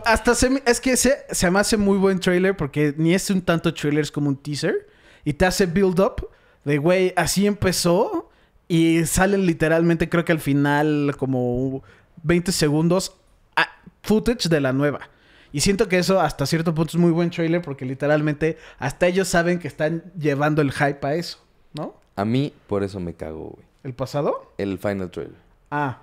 hasta 0.04 0.34
se 0.34 0.50
me- 0.50 0.62
es 0.66 0.80
que 0.80 0.96
se, 0.96 1.24
se 1.30 1.50
me 1.50 1.60
hace 1.60 1.76
muy 1.76 1.96
buen 1.98 2.18
trailer 2.20 2.56
porque 2.56 2.92
ni 2.96 3.14
es 3.14 3.30
un 3.30 3.40
tanto 3.42 3.72
trailer, 3.72 4.02
es 4.02 4.10
como 4.12 4.28
un 4.28 4.36
teaser. 4.36 4.88
Y 5.24 5.32
te 5.32 5.46
hace 5.46 5.66
build 5.66 5.98
up 6.00 6.28
de, 6.64 6.78
güey, 6.78 7.12
así 7.16 7.46
empezó. 7.46 8.28
Y 8.74 9.04
salen 9.06 9.46
literalmente, 9.46 10.08
creo 10.08 10.24
que 10.24 10.32
al 10.32 10.40
final, 10.40 11.14
como 11.18 11.82
20 12.24 12.50
segundos, 12.50 13.14
a- 13.56 13.68
footage 14.02 14.48
de 14.48 14.60
la 14.60 14.72
nueva. 14.72 15.00
Y 15.52 15.60
siento 15.60 15.86
que 15.88 15.98
eso 15.98 16.20
hasta 16.20 16.44
cierto 16.46 16.74
punto 16.74 16.90
es 16.90 16.96
muy 16.96 17.12
buen 17.12 17.30
trailer 17.30 17.62
porque 17.62 17.84
literalmente 17.84 18.58
hasta 18.78 19.06
ellos 19.06 19.28
saben 19.28 19.60
que 19.60 19.68
están 19.68 20.02
llevando 20.18 20.60
el 20.62 20.72
hype 20.72 21.06
a 21.06 21.14
eso, 21.14 21.38
¿no? 21.74 21.94
A 22.16 22.24
mí, 22.24 22.52
por 22.66 22.82
eso 22.82 22.98
me 22.98 23.14
cago, 23.14 23.50
güey. 23.50 23.64
¿El 23.84 23.94
pasado? 23.94 24.52
El 24.58 24.78
final 24.78 25.10
trailer. 25.10 25.36
Ah, 25.70 26.00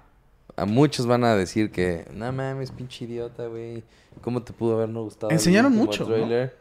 A 0.55 0.65
muchos 0.65 1.07
van 1.07 1.23
a 1.25 1.35
decir 1.35 1.71
que, 1.71 2.05
no 2.13 2.31
mames, 2.31 2.71
pinche 2.71 3.03
idiota, 3.05 3.47
güey. 3.47 3.83
¿Cómo 4.21 4.43
te 4.43 4.53
pudo 4.53 4.75
haber 4.75 4.89
no 4.89 5.03
gustado? 5.03 5.31
Enseñaron 5.31 5.73
mucho, 5.73 6.03
¿no? 6.03 6.09
trailer? 6.09 6.55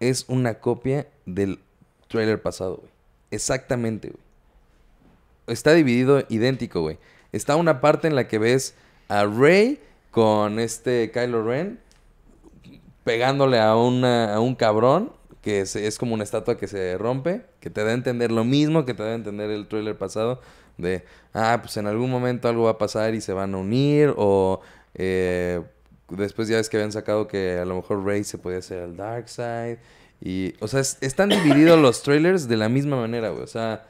Es 0.00 0.24
una 0.28 0.54
copia 0.54 1.06
del 1.24 1.60
trailer 2.08 2.42
pasado, 2.42 2.76
güey. 2.78 2.90
Exactamente, 3.30 4.08
güey. 4.08 4.23
Está 5.46 5.72
dividido 5.74 6.24
idéntico, 6.28 6.80
güey. 6.80 6.98
Está 7.32 7.56
una 7.56 7.80
parte 7.80 8.08
en 8.08 8.14
la 8.14 8.28
que 8.28 8.38
ves 8.38 8.74
a 9.08 9.24
Rey 9.26 9.80
con 10.10 10.58
este 10.58 11.10
Kylo 11.12 11.44
Ren 11.44 11.80
pegándole 13.04 13.58
a, 13.60 13.76
una, 13.76 14.34
a 14.34 14.40
un 14.40 14.54
cabrón 14.54 15.12
que 15.42 15.60
es, 15.60 15.76
es 15.76 15.98
como 15.98 16.14
una 16.14 16.24
estatua 16.24 16.56
que 16.56 16.66
se 16.68 16.96
rompe, 16.96 17.42
que 17.60 17.68
te 17.68 17.84
da 17.84 17.90
a 17.90 17.94
entender 17.94 18.32
lo 18.32 18.44
mismo 18.44 18.86
que 18.86 18.94
te 18.94 19.02
da 19.02 19.10
a 19.10 19.14
entender 19.14 19.50
el 19.50 19.66
trailer 19.68 19.98
pasado, 19.98 20.40
de, 20.78 21.04
ah, 21.34 21.58
pues 21.60 21.76
en 21.76 21.86
algún 21.86 22.10
momento 22.10 22.48
algo 22.48 22.64
va 22.64 22.70
a 22.70 22.78
pasar 22.78 23.14
y 23.14 23.20
se 23.20 23.34
van 23.34 23.54
a 23.54 23.58
unir, 23.58 24.14
o 24.16 24.62
eh, 24.94 25.60
después 26.08 26.48
ya 26.48 26.56
ves 26.56 26.70
que 26.70 26.78
habían 26.78 26.92
sacado 26.92 27.28
que 27.28 27.58
a 27.58 27.66
lo 27.66 27.74
mejor 27.76 28.02
Rey 28.06 28.24
se 28.24 28.38
podía 28.38 28.58
hacer 28.60 28.84
al 28.84 28.96
Dark 28.96 29.28
Side, 29.28 29.80
y, 30.22 30.54
o 30.60 30.66
sea, 30.68 30.80
es- 30.80 30.96
están 31.02 31.28
divididos 31.28 31.78
los 31.78 32.02
trailers 32.02 32.48
de 32.48 32.56
la 32.56 32.70
misma 32.70 32.96
manera, 32.96 33.28
güey, 33.28 33.42
o 33.42 33.46
sea, 33.46 33.84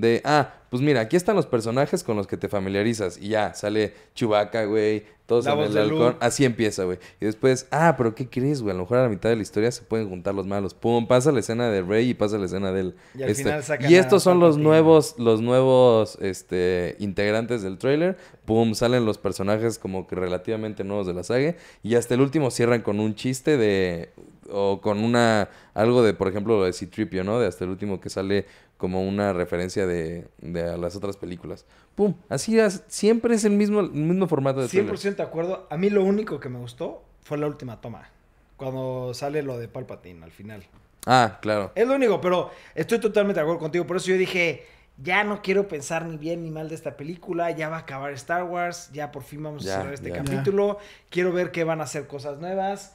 de, 0.00 0.20
ah, 0.24 0.54
pues 0.70 0.82
mira, 0.82 1.00
aquí 1.00 1.16
están 1.16 1.34
los 1.34 1.46
personajes 1.46 2.04
con 2.04 2.16
los 2.16 2.26
que 2.26 2.36
te 2.36 2.48
familiarizas. 2.48 3.18
Y 3.18 3.28
ya, 3.28 3.54
sale 3.54 3.92
Chewbacca, 4.14 4.64
güey. 4.64 5.04
Todos 5.26 5.44
La 5.44 5.52
en 5.52 5.60
el 5.60 5.78
halcón. 5.78 6.16
Así 6.20 6.44
empieza, 6.44 6.84
güey. 6.84 6.98
Y 7.20 7.24
después, 7.24 7.66
ah, 7.70 7.94
pero 7.96 8.14
¿qué 8.14 8.28
crees, 8.28 8.62
güey? 8.62 8.72
A 8.72 8.76
lo 8.76 8.82
mejor 8.82 8.98
a 8.98 9.02
la 9.02 9.08
mitad 9.08 9.30
de 9.30 9.36
la 9.36 9.42
historia 9.42 9.70
se 9.70 9.82
pueden 9.82 10.08
juntar 10.08 10.34
los 10.34 10.46
malos. 10.46 10.74
Pum, 10.74 11.06
pasa 11.06 11.30
la 11.30 11.40
escena 11.40 11.68
de 11.68 11.82
Rey 11.82 12.10
y 12.10 12.14
pasa 12.14 12.38
la 12.38 12.46
escena 12.46 12.72
del... 12.72 12.94
Y 13.16 13.22
al 13.22 13.34
final 13.34 13.62
sacan 13.62 13.90
y 13.90 13.94
estos 13.94 14.22
son 14.24 14.40
los 14.40 14.58
nuevos, 14.58 15.14
los 15.18 15.40
nuevos, 15.40 16.18
este, 16.20 16.96
integrantes 16.98 17.62
del 17.62 17.78
trailer. 17.78 18.16
Pum, 18.44 18.74
salen 18.74 19.04
los 19.04 19.18
personajes 19.18 19.78
como 19.78 20.08
que 20.08 20.16
relativamente 20.16 20.82
nuevos 20.82 21.06
de 21.06 21.14
la 21.14 21.22
saga. 21.22 21.54
Y 21.84 21.94
hasta 21.94 22.14
el 22.14 22.20
último 22.20 22.50
cierran 22.50 22.82
con 22.82 22.98
un 22.98 23.14
chiste 23.14 23.56
de... 23.56 24.10
O 24.52 24.80
con 24.80 24.98
una... 25.02 25.48
Algo 25.74 26.02
de, 26.02 26.14
por 26.14 26.28
ejemplo, 26.28 26.58
lo 26.58 26.64
de 26.64 26.72
Citripio, 26.72 27.24
¿no? 27.24 27.38
De 27.40 27.46
hasta 27.46 27.64
el 27.64 27.70
último 27.70 28.00
que 28.00 28.10
sale 28.10 28.46
como 28.76 29.06
una 29.06 29.32
referencia 29.32 29.86
de, 29.86 30.28
de 30.38 30.62
a 30.70 30.76
las 30.76 30.96
otras 30.96 31.16
películas. 31.16 31.66
Pum, 31.94 32.14
así 32.28 32.58
es, 32.58 32.82
siempre 32.88 33.34
es 33.34 33.44
el 33.44 33.52
mismo, 33.52 33.80
el 33.80 33.90
mismo 33.90 34.26
formato 34.26 34.60
de 34.62 34.68
trailer. 34.68 34.94
100% 34.94 35.16
de 35.16 35.22
acuerdo. 35.22 35.66
A 35.70 35.76
mí 35.76 35.90
lo 35.90 36.02
único 36.04 36.40
que 36.40 36.48
me 36.48 36.58
gustó 36.58 37.02
fue 37.22 37.36
la 37.38 37.46
última 37.46 37.80
toma. 37.80 38.08
Cuando 38.56 39.12
sale 39.14 39.42
lo 39.42 39.58
de 39.58 39.68
Palpatine 39.68 40.24
al 40.24 40.30
final. 40.30 40.64
Ah, 41.06 41.38
claro. 41.40 41.72
Es 41.74 41.86
lo 41.86 41.94
único, 41.94 42.20
pero 42.20 42.50
estoy 42.74 42.98
totalmente 43.00 43.38
de 43.40 43.42
acuerdo 43.42 43.60
contigo. 43.60 43.86
Por 43.86 43.96
eso 43.96 44.08
yo 44.08 44.16
dije, 44.18 44.64
ya 45.02 45.24
no 45.24 45.40
quiero 45.42 45.66
pensar 45.68 46.04
ni 46.06 46.16
bien 46.18 46.42
ni 46.42 46.50
mal 46.50 46.68
de 46.68 46.74
esta 46.74 46.96
película. 46.96 47.50
Ya 47.52 47.68
va 47.70 47.76
a 47.76 47.80
acabar 47.80 48.12
Star 48.12 48.44
Wars. 48.44 48.90
Ya 48.92 49.10
por 49.12 49.22
fin 49.22 49.42
vamos 49.42 49.62
Ya, 49.64 49.74
a 49.74 49.78
cerrar 49.78 49.94
este 49.94 50.10
ya. 50.10 50.16
capítulo. 50.22 50.78
Quiero 51.08 51.32
ver 51.32 51.52
que 51.52 51.64
van 51.64 51.80
a 51.80 51.84
hacer 51.84 52.06
cosas 52.06 52.38
nuevas. 52.38 52.94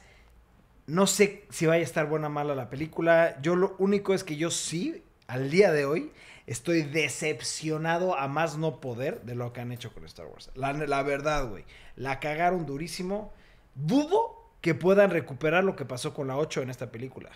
No 0.86 1.06
sé 1.06 1.44
si 1.50 1.66
vaya 1.66 1.80
a 1.80 1.84
estar 1.84 2.06
buena 2.06 2.28
o 2.28 2.30
mala 2.30 2.54
la 2.54 2.70
película. 2.70 3.36
Yo 3.42 3.56
lo 3.56 3.74
único 3.78 4.14
es 4.14 4.22
que 4.24 4.36
yo 4.36 4.50
sí, 4.50 5.02
al 5.26 5.50
día 5.50 5.72
de 5.72 5.84
hoy, 5.84 6.12
estoy 6.46 6.82
decepcionado 6.82 8.16
a 8.16 8.28
más 8.28 8.56
no 8.56 8.80
poder 8.80 9.22
de 9.22 9.34
lo 9.34 9.52
que 9.52 9.60
han 9.60 9.72
hecho 9.72 9.92
con 9.92 10.04
Star 10.04 10.26
Wars. 10.26 10.50
La, 10.54 10.72
la 10.72 11.02
verdad, 11.02 11.48
güey. 11.48 11.64
La 11.96 12.20
cagaron 12.20 12.66
durísimo. 12.66 13.32
Dudo 13.74 14.36
que 14.60 14.74
puedan 14.74 15.10
recuperar 15.10 15.64
lo 15.64 15.76
que 15.76 15.84
pasó 15.84 16.14
con 16.14 16.28
la 16.28 16.36
8 16.36 16.62
en 16.62 16.70
esta 16.70 16.90
película. 16.92 17.30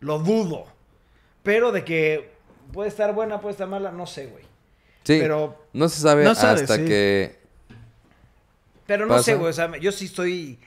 Lo 0.00 0.18
dudo. 0.18 0.66
Pero 1.42 1.70
de 1.72 1.84
que 1.84 2.30
puede 2.72 2.88
estar 2.88 3.14
buena, 3.14 3.40
puede 3.40 3.52
estar 3.52 3.68
mala, 3.68 3.92
no 3.92 4.06
sé, 4.06 4.26
güey. 4.26 4.44
Sí, 5.04 5.18
Pero, 5.20 5.64
no 5.72 5.88
se 5.88 6.00
sabe 6.00 6.24
No 6.24 6.34
sabe, 6.34 6.62
hasta 6.62 6.76
sí. 6.76 6.84
que... 6.84 7.38
pero 8.86 9.06
no 9.06 9.14
¿Pasa? 9.14 9.22
sé, 9.22 9.34
güey. 9.36 9.50
O 9.50 9.52
sea, 9.52 9.76
yo 9.76 9.92
sí 9.92 10.06
estoy 10.06 10.58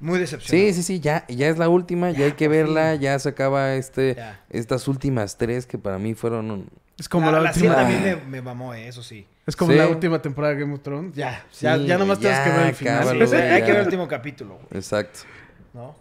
muy 0.00 0.18
decepcionado. 0.18 0.68
Sí, 0.68 0.74
sí, 0.74 0.82
sí, 0.82 1.00
ya, 1.00 1.24
ya 1.28 1.48
es 1.48 1.58
la 1.58 1.68
última, 1.68 2.10
ya, 2.10 2.18
Ya, 2.20 2.24
hay 2.26 2.32
que 2.32 2.48
verla, 2.48 2.92
fin. 2.92 3.00
ya 3.02 3.18
se 3.18 3.28
acaba 3.30 3.74
este, 3.74 4.14
Ya. 4.14 4.40
estas 4.50 4.86
últimas 4.88 5.36
tres 5.38 5.66
que 5.66 5.78
para 5.78 5.98
mí 5.98 6.14
fueron... 6.14 6.50
un- 6.50 6.68
es 6.98 7.08
como 7.08 7.26
la, 7.26 7.32
la, 7.38 7.40
la 7.44 7.50
última. 7.50 7.74
siete 7.76 7.80
a 7.80 7.88
mí 7.88 8.04
me, 8.04 8.16
me 8.30 8.42
mamó, 8.42 8.74
eh, 8.74 8.88
eso 8.88 9.02
sí. 9.04 9.26
Es 9.46 9.54
como 9.56 9.70
Sí. 9.72 9.78
la 9.78 9.86
última 9.86 10.20
temporada 10.20 10.54
de 10.54 10.60
Game 10.60 10.74
of 10.74 10.80
Thrones. 10.82 11.14
Ya, 11.14 11.44
ya, 11.60 11.76
Sí, 11.78 11.86
ya 11.86 11.96
nomás 11.98 12.18
tienes 12.18 12.38
que 12.40 12.50
ver 12.50 12.60
el 12.60 12.66
ya, 12.68 12.74
final. 12.74 12.98
cábalo, 13.00 13.26
Sí, 13.26 13.36
hay 13.36 13.60
ya. 13.60 13.66
que 13.66 13.70
ver 13.72 13.80
el 13.80 13.86
último 13.86 14.08
capítulo, 14.08 14.54
güey. 14.54 14.66
Exacto. 14.72 15.20
¿no? 15.74 15.94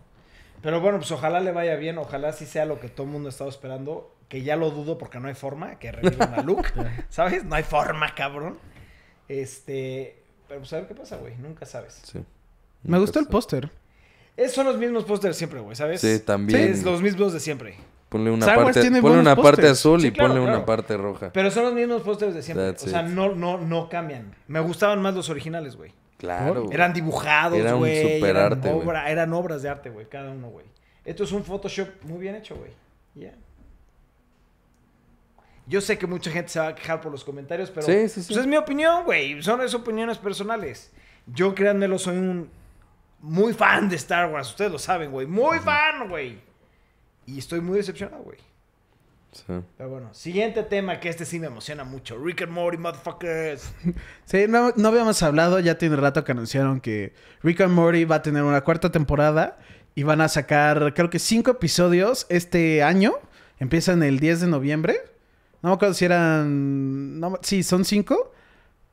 Pero 0.61 0.81
bueno, 0.81 0.97
pues 0.97 1.11
ojalá 1.11 1.39
le 1.39 1.51
vaya 1.51 1.75
bien, 1.75 1.97
ojalá 1.99 2.33
sí 2.33 2.45
sea 2.47 2.65
lo 2.65 2.79
que 2.79 2.89
todo 2.89 3.05
el 3.05 3.11
mundo 3.13 3.29
ha 3.29 3.31
estado 3.31 3.49
esperando, 3.49 4.11
que 4.27 4.41
ya 4.41 4.55
lo 4.55 4.71
dudo 4.71 4.97
porque 4.97 5.19
no 5.19 5.27
hay 5.27 5.35
forma, 5.35 5.77
que 5.77 5.91
revivan 5.91 6.33
a 6.33 6.41
Luke, 6.41 6.67
¿sabes? 7.09 7.43
No 7.45 7.55
hay 7.55 7.63
forma, 7.63 8.13
cabrón. 8.15 8.57
Este, 9.29 10.17
pero 10.47 10.61
pues 10.61 10.73
a 10.73 10.77
ver 10.77 10.87
qué 10.87 10.95
pasa, 10.95 11.17
güey, 11.17 11.35
nunca 11.37 11.65
sabes. 11.65 12.01
Sí. 12.03 12.23
Me 12.83 12.97
gustó 12.97 13.19
el 13.19 13.27
póster. 13.27 13.69
Es, 14.37 14.53
son 14.53 14.67
los 14.67 14.77
mismos 14.77 15.03
pósters 15.03 15.35
siempre, 15.35 15.59
güey, 15.59 15.75
¿sabes? 15.75 15.99
Sí, 15.99 16.19
también. 16.19 16.61
Es 16.71 16.83
los 16.83 17.01
mismos 17.01 17.33
de 17.33 17.39
siempre. 17.39 17.75
Ponle 18.07 18.31
una 18.31 18.45
Star 18.45 18.63
parte, 18.63 18.79
tiene 18.81 19.01
ponle 19.01 19.19
una 19.19 19.35
parte 19.35 19.67
azul 19.67 19.99
Sí, 19.99 20.07
y 20.07 20.11
claro, 20.11 20.29
ponle 20.29 20.43
claro. 20.43 20.57
una 20.59 20.65
parte 20.65 20.95
roja. 20.95 21.31
Pero 21.33 21.51
son 21.51 21.63
los 21.65 21.73
mismos 21.73 22.03
pósters 22.03 22.33
de 22.35 22.41
siempre. 22.41 22.67
That's 22.67 22.83
o 22.85 22.87
sea, 22.89 23.01
it. 23.01 23.07
no, 23.09 23.35
no, 23.35 23.57
no 23.57 23.89
cambian. 23.89 24.33
Me 24.47 24.59
gustaban 24.61 25.01
más 25.01 25.13
los 25.15 25.29
originales, 25.29 25.75
güey. 25.75 25.91
Claro. 26.17 26.69
Eran 26.71 26.93
dibujados, 26.93 27.57
Era 27.59 27.73
un 27.73 27.79
güey. 27.79 28.23
eran, 28.23 28.61
obra- 28.63 29.09
eran 29.09 29.33
obras 29.33 29.61
de 29.61 29.69
arte, 29.69 29.89
güey, 29.89 30.07
cada 30.07 30.31
uno, 30.31 30.49
güey. 30.49 30.65
Esto 31.03 31.23
es 31.25 31.31
un 31.31 31.43
Photoshop 31.43 31.89
muy 32.03 32.19
bien 32.19 32.35
hecho, 32.35 32.55
güey. 32.55 32.71
Ya. 33.15 33.33
Yo 35.67 35.81
sé 35.81 35.97
que 35.97 36.07
mucha 36.07 36.31
gente 36.31 36.49
se 36.49 36.59
va 36.59 36.67
a 36.67 36.75
quejar 36.75 37.01
por 37.01 37.11
los 37.11 37.23
comentarios, 37.25 37.69
pero 37.69 37.85
Sí, 37.85 38.07
sí, 38.07 38.21
sí. 38.21 38.27
pues 38.29 38.39
es 38.39 38.47
mi 38.47 38.55
opinión, 38.55 39.03
güey. 39.03 39.41
Son 39.43 39.59
esas 39.59 39.73
opiniones 39.75 40.17
personales. 40.17 40.91
Yo, 41.25 41.53
créanmelo, 41.53 41.99
soy 41.99 42.17
un 42.17 42.49
muy 43.19 43.53
fan 43.53 43.89
de 43.89 43.95
Star 43.95 44.31
Wars. 44.31 44.49
Ustedes 44.49 44.71
lo 44.71 44.79
saben, 44.79 45.11
güey. 45.11 45.27
Muy 45.27 45.59
fan, 45.59 46.07
güey. 46.09 46.39
Y 47.25 47.39
estoy 47.39 47.61
muy 47.61 47.77
decepcionado, 47.77 48.23
güey. 48.23 48.37
Sí. 49.31 49.53
Pero 49.77 49.89
bueno, 49.89 50.13
siguiente 50.13 50.63
tema 50.63 50.99
que 50.99 51.09
este 51.09 51.25
sí 51.25 51.39
me 51.39 51.47
emociona 51.47 51.83
mucho. 51.83 52.17
Rick 52.17 52.43
and 52.43 52.51
Morty, 52.51 52.77
motherfuckers. 52.77 53.71
Sí, 54.25 54.45
no, 54.47 54.71
no 54.75 54.87
habíamos 54.87 55.21
hablado, 55.23 55.59
ya 55.59 55.77
tiene 55.77 55.95
rato 55.95 56.23
que 56.23 56.31
anunciaron 56.31 56.81
que 56.81 57.13
Rick 57.43 57.61
and 57.61 57.73
Morty 57.73 58.05
va 58.05 58.17
a 58.17 58.21
tener 58.21 58.43
una 58.43 58.61
cuarta 58.61 58.91
temporada 58.91 59.57
y 59.95 60.03
van 60.03 60.21
a 60.21 60.27
sacar, 60.27 60.93
creo 60.93 61.09
que 61.09 61.19
cinco 61.19 61.51
episodios 61.51 62.25
este 62.29 62.83
año. 62.83 63.13
Empiezan 63.59 64.03
el 64.03 64.19
10 64.19 64.41
de 64.41 64.47
noviembre. 64.47 65.01
No 65.61 65.69
me 65.69 65.75
acuerdo 65.75 65.93
si 65.95 66.05
eran... 66.05 67.19
no 67.19 67.39
sí, 67.41 67.63
son 67.63 67.83
cinco. 67.83 68.31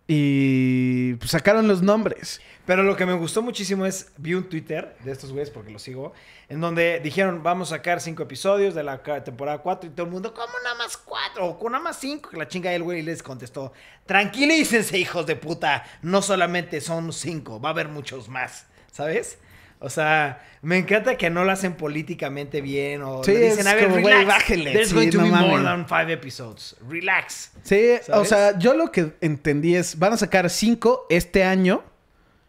Y 0.06 1.14
pues, 1.14 1.30
sacaron 1.30 1.66
los 1.66 1.82
nombres. 1.82 2.40
Pero 2.66 2.82
lo 2.82 2.96
que 2.96 3.04
me 3.04 3.12
gustó 3.12 3.42
muchísimo 3.42 3.84
es, 3.84 4.10
vi 4.16 4.32
un 4.32 4.48
Twitter 4.48 4.96
de 5.04 5.12
estos 5.12 5.32
güeyes, 5.32 5.50
porque 5.50 5.70
los 5.70 5.82
sigo, 5.82 6.14
en 6.48 6.60
donde 6.62 6.98
dijeron, 7.00 7.42
vamos 7.42 7.72
a 7.72 7.76
sacar 7.76 8.00
cinco 8.00 8.22
episodios 8.22 8.74
de 8.74 8.82
la 8.82 9.02
temporada 9.22 9.58
4 9.58 9.90
y 9.90 9.92
todo 9.92 10.06
el 10.06 10.12
mundo, 10.12 10.32
¿cómo 10.32 10.52
nada 10.62 10.74
más 10.76 10.96
cuatro? 10.96 11.46
O 11.46 11.70
nada 11.70 11.84
más 11.84 11.98
cinco, 11.98 12.30
que 12.30 12.38
la 12.38 12.48
chinga 12.48 12.72
el 12.72 12.82
güey 12.82 13.02
les 13.02 13.22
contestó, 13.22 13.74
tranquilícense, 14.06 14.96
hijos 14.96 15.26
de 15.26 15.36
puta, 15.36 15.84
no 16.00 16.22
solamente 16.22 16.80
son 16.80 17.12
cinco, 17.12 17.60
va 17.60 17.68
a 17.68 17.72
haber 17.72 17.88
muchos 17.88 18.30
más, 18.30 18.66
¿sabes? 18.90 19.38
O 19.84 19.90
sea, 19.90 20.42
me 20.62 20.78
encanta 20.78 21.16
que 21.18 21.28
no 21.28 21.44
lo 21.44 21.52
hacen 21.52 21.74
políticamente 21.74 22.60
bien 22.62 23.02
o 23.02 23.22
Sí, 23.22 23.32
le 23.32 23.40
dicen, 23.50 23.60
es 23.60 23.66
a 23.66 23.74
ver, 23.74 23.84
como, 23.84 23.96
relax, 23.96 24.26
bájele, 24.26 24.72
there's 24.72 24.88
sí, 24.88 24.94
going 24.94 25.10
to 25.10 25.18
no 25.18 25.24
be 25.24 25.30
more 25.30 25.62
mamen". 25.62 25.64
than 25.64 25.86
five 25.86 26.12
episodes, 26.12 26.74
relax. 26.88 27.52
Sí, 27.62 27.90
o 28.12 28.24
sea, 28.24 28.58
yo 28.58 28.74
lo 28.74 28.90
que 28.90 29.12
entendí 29.20 29.76
es, 29.76 29.98
van 29.98 30.14
a 30.14 30.16
sacar 30.16 30.48
cinco 30.50 31.06
este 31.10 31.44
año. 31.44 31.84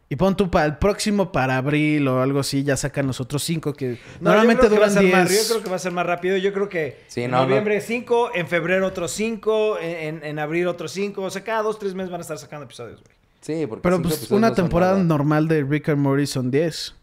Y 0.07 0.17
pon 0.17 0.37
tú 0.37 0.51
para 0.51 0.65
el 0.67 0.77
próximo, 0.77 1.31
para 1.31 1.57
abril 1.57 2.07
o 2.07 2.21
algo 2.21 2.39
así, 2.39 2.63
ya 2.63 2.77
sacan 2.77 3.07
los 3.07 3.19
otros 3.19 3.41
cinco 3.43 3.73
que 3.73 3.97
No, 4.21 4.29
normalmente 4.29 4.61
que 4.69 4.69
duran 4.75 4.91
ser 4.91 5.03
más- 5.11 5.27
10. 5.27 5.47
yo 5.47 5.49
creo 5.55 5.63
que 5.63 5.69
va 5.71 5.75
a 5.77 5.79
ser 5.79 5.91
más 5.93 6.05
rápido. 6.05 6.37
Yo 6.37 6.53
creo 6.53 6.69
que 6.69 6.99
Sí, 7.07 7.23
en 7.23 7.31
no, 7.31 7.37
no. 7.37 7.43
noviembre 7.47 7.81
5, 7.81 8.29
en 8.35 8.47
febrero 8.47 8.85
otros 8.85 9.09
5, 9.11 9.79
en, 9.79 10.17
en- 10.17 10.23
en 10.23 10.37
abril 10.37 10.67
otros 10.67 10.91
5. 10.91 11.23
O 11.23 11.29
sea, 11.31 11.43
cada 11.43 11.63
dos, 11.63 11.79
tres 11.79 11.95
meses 11.95 12.11
van 12.11 12.19
a 12.19 12.21
estar 12.21 12.37
sacando 12.37 12.65
episodios, 12.65 13.01
güey. 13.01 13.15
Sí, 13.41 13.65
porque 13.65 13.81
Pero 13.81 13.95
cinco 13.97 14.09
pues 14.09 14.31
una 14.31 14.49
no 14.49 14.55
temporada 14.55 14.97
normal 15.03 15.47
de 15.47 15.63
Rick 15.63 15.89
and 15.89 15.97
Morty 15.97 16.27
son 16.27 16.51
10. 16.51 16.93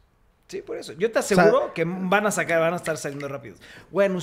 Sí, 0.53 0.61
por 0.61 0.77
eso. 0.77 0.93
Yo 0.93 1.11
te 1.11 1.19
aseguro 1.19 1.73
que 1.73 1.83
van 1.87 2.27
a 2.27 2.31
sacar, 2.31 2.61
van 2.61 2.75
a 2.75 2.77
estar 2.77 2.99
saliendo 2.99 3.27
rápido. 3.27 3.57
Bueno, 3.91 4.19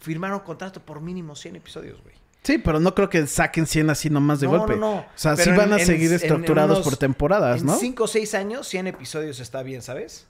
firmaron 0.00 0.40
contrato 0.40 0.80
por 0.80 1.00
mínimo 1.00 1.36
100 1.36 1.54
episodios, 1.54 2.02
güey. 2.02 2.16
Sí, 2.42 2.58
pero 2.58 2.80
no 2.80 2.92
creo 2.96 3.08
que 3.08 3.24
saquen 3.28 3.64
100 3.64 3.90
así 3.90 4.10
nomás 4.10 4.40
de 4.40 4.48
No, 4.48 4.58
golpe. 4.58 4.74
no, 4.74 4.80
no. 4.80 4.98
O 5.02 5.06
sea, 5.14 5.36
Pero 5.36 5.44
sí 5.44 5.50
en- 5.50 5.56
van 5.56 5.72
a 5.72 5.78
en- 5.78 5.86
seguir 5.86 6.06
en- 6.08 6.14
en 6.14 6.16
estructurados 6.16 6.78
unos- 6.78 6.84
por 6.88 6.96
temporadas, 6.96 7.60
En 7.60 7.66
¿no? 7.68 7.76
5 7.76 8.02
o 8.04 8.06
6 8.08 8.34
años, 8.34 8.66
100 8.66 8.88
episodios 8.88 9.38
está 9.38 9.62
bien, 9.62 9.82
¿sabes? 9.82 10.26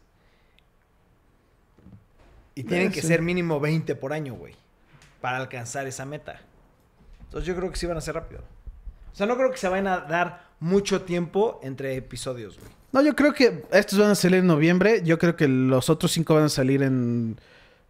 Y 2.55 2.65
tienen 2.65 2.93
que 2.93 3.01
ser 3.01 3.23
mínimo 3.23 3.59
20 3.59 3.95
por 3.97 4.13
año, 4.13 4.35
güey. 4.35 4.55
Para 5.23 5.39
alcanzar 5.39 5.87
esa 5.87 6.05
meta. 6.05 6.43
Entonces 7.23 7.49
yo 7.49 7.57
creo 7.57 7.71
que 7.71 7.77
sí 7.77 7.87
van 7.87 7.97
a 7.97 8.03
ser 8.03 8.17
rápido. 8.17 8.43
O 9.13 9.17
sea, 9.17 9.27
no 9.27 9.35
creo 9.37 9.51
que 9.51 9.57
se 9.57 9.67
vayan 9.67 9.87
a 9.89 10.01
dar 10.01 10.45
mucho 10.61 11.03
tiempo 11.03 11.59
entre 11.63 11.97
episodios, 11.97 12.59
güey. 12.59 12.71
No, 12.95 13.03
yo 13.03 13.15
creo 13.17 13.35
que 13.35 13.65
estos 13.73 13.99
van 13.99 14.11
a 14.11 14.15
salir 14.15 14.39
en 14.39 14.47
noviembre. 14.47 15.03
Yo 15.05 15.19
creo 15.19 15.35
que 15.35 15.49
los 15.49 15.91
otros 15.91 16.13
cinco 16.13 16.35
van 16.35 16.45
a 16.45 16.49
salir 16.49 16.81
en 16.83 17.37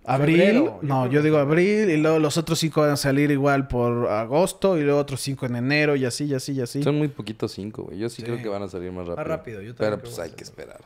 abril. 0.07 0.36
Febrero, 0.38 0.78
no, 0.80 1.07
yo 1.09 1.22
digo 1.22 1.36
abril. 1.36 1.90
Y 1.90 1.98
luego 1.98 2.18
los 2.18 2.38
otros 2.38 2.59
cinco 2.59 2.80
van 2.80 2.90
a 2.92 2.96
salir 2.96 3.30
igual 3.30 3.68
por 3.68 4.09
agosto. 4.09 4.78
Y 4.78 4.82
luego 4.82 4.98
otros 4.98 5.20
cinco 5.20 5.44
en 5.44 5.57
enero. 5.57 5.94
Y 5.94 6.07
así, 6.07 6.24
y 6.24 6.32
así, 6.34 6.52
y 6.52 6.62
así. 6.62 6.82
Son 6.82 6.96
muy 6.96 7.09
poquitos 7.09 7.52
cinco, 7.52 7.82
güey. 7.84 7.98
Yo 7.98 8.09
sí, 8.09 8.16
Sí. 8.16 8.22
creo 8.22 8.38
que 8.42 8.48
van 8.48 8.62
a 8.62 8.68
salir 8.68 8.90
más 8.92 9.07
rápido. 9.07 9.24
rápido, 9.24 9.61
yo 9.61 9.74
también 9.74 9.90
Pero 10.00 10.02
pues 10.02 10.16
que 10.16 10.22
hay 10.22 10.30
que 10.30 10.42
esperar. 10.42 10.80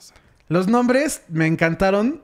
Los 0.49 0.67
nombres 0.67 1.23
me 1.29 1.47
encantaron. 1.47 2.21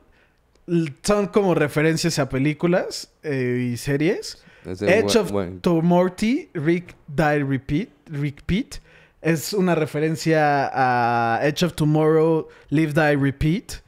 Son 1.05 1.28
como 1.28 1.55
referencias 1.55 2.18
a 2.18 2.28
películas 2.28 3.11
eh, 3.22 3.70
y 3.72 3.76
series. 3.76 4.42
Edge 4.64 5.16
of 5.16 5.30
Tomorty, 5.61 6.49
Rick 6.55 6.97
Die 7.07 7.45
Repeat, 7.45 7.88
Repeat. 8.07 8.76
Es 9.25 9.55
una 9.55 9.75
referencia 9.75 10.70
a 10.75 11.41
Edge 11.43 11.64
of 11.64 11.75
Tomorrow, 11.75 12.47
Live 12.68 12.93
Die 12.93 13.16
Repeat. 13.16 13.81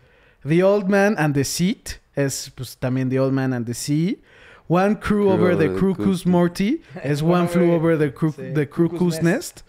The 0.43 0.63
Old 0.63 0.89
Man 0.89 1.15
and 1.19 1.35
the 1.35 1.45
Seat. 1.45 2.01
Es 2.15 2.51
pues 2.55 2.79
también 2.79 3.11
The 3.11 3.19
Old 3.19 3.35
Man 3.35 3.53
and 3.53 3.67
the 3.67 3.75
Sea. 3.75 4.19
One 4.67 4.99
Crew 4.99 5.31
Over 5.31 5.55
the 5.55 5.69
Cuckoo's 5.79 6.25
Morty. 6.25 6.81
Es 7.05 7.21
One 7.21 7.49
Flew. 7.49 7.71
Over 7.75 7.99
the, 7.99 8.11
Cru- 8.11 8.33
Sí, 8.33 8.55
the 8.55 9.23
Nest. 9.23 9.63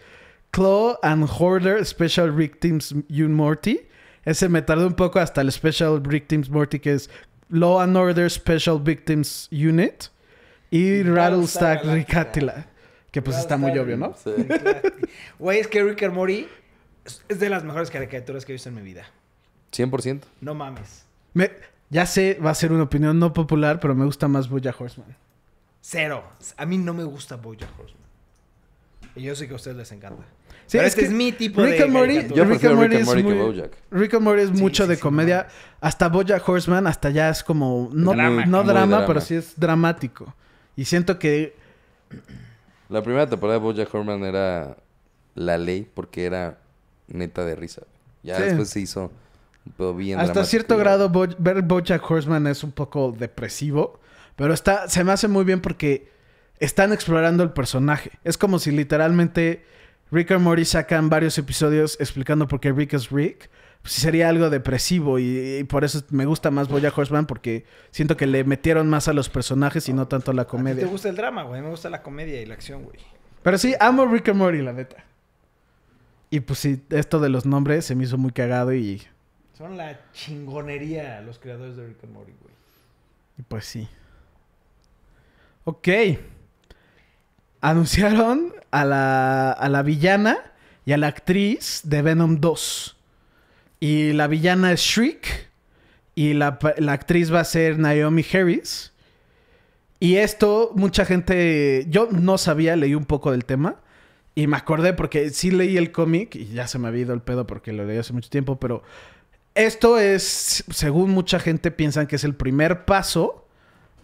Claw 0.52 0.96
and 1.04 1.26
Hoarder 1.26 1.84
Special 1.84 2.32
Victims 2.32 2.94
Un 3.10 3.34
Morty. 3.34 3.82
Ese 4.26 4.48
me 4.48 4.62
tardó 4.62 4.88
un 4.88 4.94
poco 4.94 5.20
hasta 5.20 5.42
el 5.42 5.52
Special 5.52 6.00
Victims 6.00 6.50
Morty, 6.50 6.80
que 6.80 6.94
es 6.94 7.10
Law 7.50 7.82
and 7.82 7.98
Order 7.98 8.30
Special 8.30 8.80
Victims 8.80 9.50
Unit. 9.52 10.06
Y 10.72 11.04
Rattlestack. 11.04 11.84
Ricatila. 11.84 12.68
Que 13.18 13.22
pues 13.24 13.38
está 13.38 13.58
muy 13.58 13.76
obvio, 13.80 13.98
¿no? 13.98 14.16
Sí. 14.24 14.30
Güey, 15.40 15.60
es 15.60 15.68
que 15.68 15.84
Rick 15.84 16.04
and 16.04 16.14
Morty 16.14 16.48
es- 17.04 17.40
de 17.40 17.50
las 17.50 17.64
mejores 17.64 17.90
caricaturas 17.90 18.46
que 18.46 18.52
he 18.52 18.56
visto 18.56 18.70
en 18.70 18.76
mi 18.76 18.82
vida. 18.84 19.06
100%. 19.72 20.22
No 20.42 20.54
mames. 20.54 21.06
Me- 21.34 21.52
ya 21.90 22.06
sé, 22.06 22.36
va 22.44 22.52
a 22.52 22.56
ser 22.56 22.72
una 22.72 22.84
opinión 22.84 23.18
no 23.18 23.34
popular, 23.34 23.80
pero 23.80 23.96
me 23.96 24.06
gusta 24.06 24.28
más 24.28 24.50
Boya 24.50 24.76
Horseman. 24.78 25.16
Cero. 25.82 26.24
A 26.58 26.66
mí 26.68 26.78
no 26.78 26.94
me 26.94 27.06
gusta 27.06 27.38
Bojack 27.38 27.70
Horseman. 27.80 28.04
Y 29.16 29.24
yo 29.24 29.34
sé 29.36 29.48
que 29.48 29.54
a 29.54 29.56
ustedes 29.56 29.78
les 29.78 29.92
encanta. 29.94 30.22
Sí, 30.68 30.78
Pero 30.78 30.84
es 30.84 30.90
este 30.90 31.02
que 31.02 31.08
es 31.08 31.14
mi 31.14 31.32
tipo 31.32 31.64
Rick 31.64 31.78
de 31.78 31.84
and 31.86 31.94
Morty-. 31.94 32.34
Yo 32.36 32.44
Rick 32.46 32.64
and 32.66 32.90
que 32.92 33.24
muy- 33.24 33.34
Bojack. 33.34 33.72
Rick 33.90 34.14
and 34.14 34.24
Morty 34.24 34.42
es 34.44 34.50
Sí, 34.50 34.62
mucho 34.62 34.84
sí, 34.84 34.90
de 34.90 34.96
sí, 34.98 35.02
comedia. 35.02 35.48
Hasta 35.82 36.08
Boya 36.10 36.40
Horseman, 36.46 36.86
hasta 36.86 37.10
ya 37.10 37.30
es 37.30 37.44
como... 37.44 37.90
No 37.94 38.12
Drama. 38.14 38.46
no 38.46 38.64
drama. 38.64 39.08
pero 39.08 39.22
sí 39.22 39.34
es 39.36 39.60
dramático. 39.60 40.36
Y 40.76 40.86
siento 40.86 41.18
que... 41.18 41.56
La 42.90 43.02
primera 43.04 43.28
temporada 43.28 43.60
de 43.60 43.64
Bojack 43.66 43.94
Horseman 43.94 44.24
era 44.24 44.78
la 45.36 45.58
ley 45.58 45.88
porque 45.94 46.26
era 46.26 46.58
neta 47.08 47.46
de 47.46 47.56
risa. 47.56 47.84
Ya 48.24 48.38
Sí. 48.38 48.44
después 48.44 48.70
se 48.70 48.80
hizo 48.82 49.12
un 49.66 49.72
pedo 49.74 49.94
bien 49.94 50.20
Hasta 50.20 50.34
dramático 50.34 50.50
cierto 50.50 50.78
grado, 50.78 51.10
Bo- 51.10 51.28
ver 51.38 51.62
Bojack 51.62 52.10
Horseman 52.10 52.48
es 52.48 52.64
un 52.64 52.72
poco 52.72 53.14
depresivo. 53.18 54.00
Pero 54.36 54.54
está, 54.54 54.88
se 54.88 55.04
me 55.04 55.12
hace 55.12 55.28
muy 55.28 55.44
bien 55.44 55.62
porque 55.62 56.10
están 56.60 56.94
explorando 56.94 57.44
el 57.44 57.52
personaje. 57.52 58.12
Es 58.24 58.38
como 58.38 58.60
si 58.60 58.72
literalmente 58.72 59.64
Rick 60.12 60.32
and 60.32 60.42
Morty 60.44 60.64
sacan 60.66 61.10
varios 61.10 61.38
episodios 61.38 61.98
explicando 62.00 62.48
por 62.48 62.60
qué 62.60 62.72
Rick 62.72 62.94
es 62.94 63.10
Rick. 63.10 63.50
Pues 63.82 63.94
sería 63.94 64.28
algo 64.30 64.50
depresivo 64.50 65.18
y, 65.20 65.58
y 65.60 65.64
por 65.64 65.84
eso 65.86 66.02
me 66.10 66.26
gusta 66.26 66.52
más 66.52 66.68
Bojack 66.68 66.98
Horseman 66.98 67.26
porque 67.26 67.66
siento 67.92 68.18
que 68.18 68.28
le 68.28 68.44
metieron 68.44 68.90
más 68.90 69.08
a 69.08 69.14
los 69.14 69.30
personajes 69.30 69.88
y 69.88 69.94
no 69.94 70.08
tanto 70.08 70.32
a 70.32 70.34
la 70.34 70.42
A 70.42 70.46
ti 70.46 70.52
te 70.52 70.58
comedia. 70.58 70.88
gusta 70.88 71.08
el 71.10 71.16
drama, 71.16 71.44
güey. 71.44 71.62
Me 71.62 71.70
gusta 71.70 71.90
la 71.90 72.02
comedia 72.04 72.42
y 72.42 72.46
la 72.46 72.56
acción, 72.56 72.84
güey. 72.84 73.00
Pero 73.44 73.58
sí, 73.58 73.76
amo 73.80 74.06
Rick 74.06 74.30
and 74.30 74.38
Morty, 74.40 74.62
la 74.62 74.74
neta. 74.74 74.98
Y 76.30 76.42
pues 76.42 76.60
sí, 76.60 76.82
esto 76.90 77.22
de 77.22 77.30
los 77.30 77.46
nombres 77.46 77.86
se 77.86 77.96
me 77.96 78.04
hizo 78.04 78.18
muy 78.18 78.32
cagado 78.32 78.74
y, 78.74 79.02
Son 79.58 79.78
la 79.78 79.98
chingonería 80.12 81.22
los 81.22 81.40
creadores 81.40 81.78
de 81.78 81.88
Rick 81.88 82.04
and 82.04 82.14
Morty, 82.14 82.34
güey. 82.42 82.54
y 83.38 83.44
pues 83.44 83.64
sí. 83.64 83.88
Ok. 85.64 85.88
Anunciaron 87.62 88.54
a 88.72 88.86
la, 88.86 89.52
a 89.52 89.70
la 89.70 89.82
villana 89.82 90.38
y 90.86 90.94
a 90.94 90.98
la 90.98 91.08
actriz 91.08 91.82
de 91.86 92.02
Venom 92.02 92.40
2. 92.40 92.97
Y 93.80 94.14
la 94.14 94.28
villana 94.28 94.72
es 94.72 94.82
Shriek. 94.82 95.50
Y 96.16 96.34
la, 96.34 96.58
la 96.78 96.94
actriz 96.94 97.32
va 97.32 97.42
a 97.42 97.46
ser 97.46 97.78
Naomi 97.78 98.26
Harris. 98.34 98.94
Y 100.00 100.16
esto, 100.16 100.72
mucha 100.76 101.06
gente. 101.06 101.86
Yo 101.90 102.10
no 102.12 102.38
sabía, 102.38 102.76
leí 102.76 102.96
un 102.96 103.06
poco 103.06 103.32
del 103.32 103.46
tema. 103.46 103.78
Y 104.38 104.46
me 104.46 104.58
acordé 104.58 104.94
porque 104.94 105.32
sí 105.32 105.50
leí 105.50 105.78
el 105.78 105.92
cómic 105.92 106.36
y 106.36 106.46
ya 106.50 106.68
se 106.68 106.78
me 106.78 106.88
había 106.88 107.02
ido 107.02 107.14
el 107.16 107.22
pedo 107.22 107.48
porque 107.48 107.74
lo 107.74 107.86
leí 107.86 107.98
hace 107.98 108.14
mucho 108.14 108.30
tiempo, 108.30 108.60
pero 108.60 108.84
esto 109.56 109.98
es, 109.98 110.64
según 110.70 111.10
mucha 111.10 111.40
gente 111.40 111.72
piensan 111.72 112.06
que 112.06 112.18
es 112.18 112.24
el 112.24 112.36
primer 112.36 112.86
paso 112.86 113.48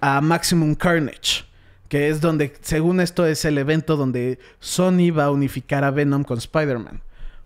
a 0.02 0.20
Maximum 0.22 0.74
Carnage, 0.74 1.46
que 1.88 2.10
es 2.10 2.20
donde, 2.20 2.52
según 2.62 3.00
esto, 3.00 3.28
es 3.28 3.46
el 3.46 3.60
evento 3.60 3.96
donde 3.96 4.40
Sony 4.60 5.12
va 5.16 5.26
a 5.26 5.32
unificar 5.32 5.84
a 5.84 5.92
Venom 5.92 6.24
con 6.24 6.40
Spider-Man. 6.40 7.04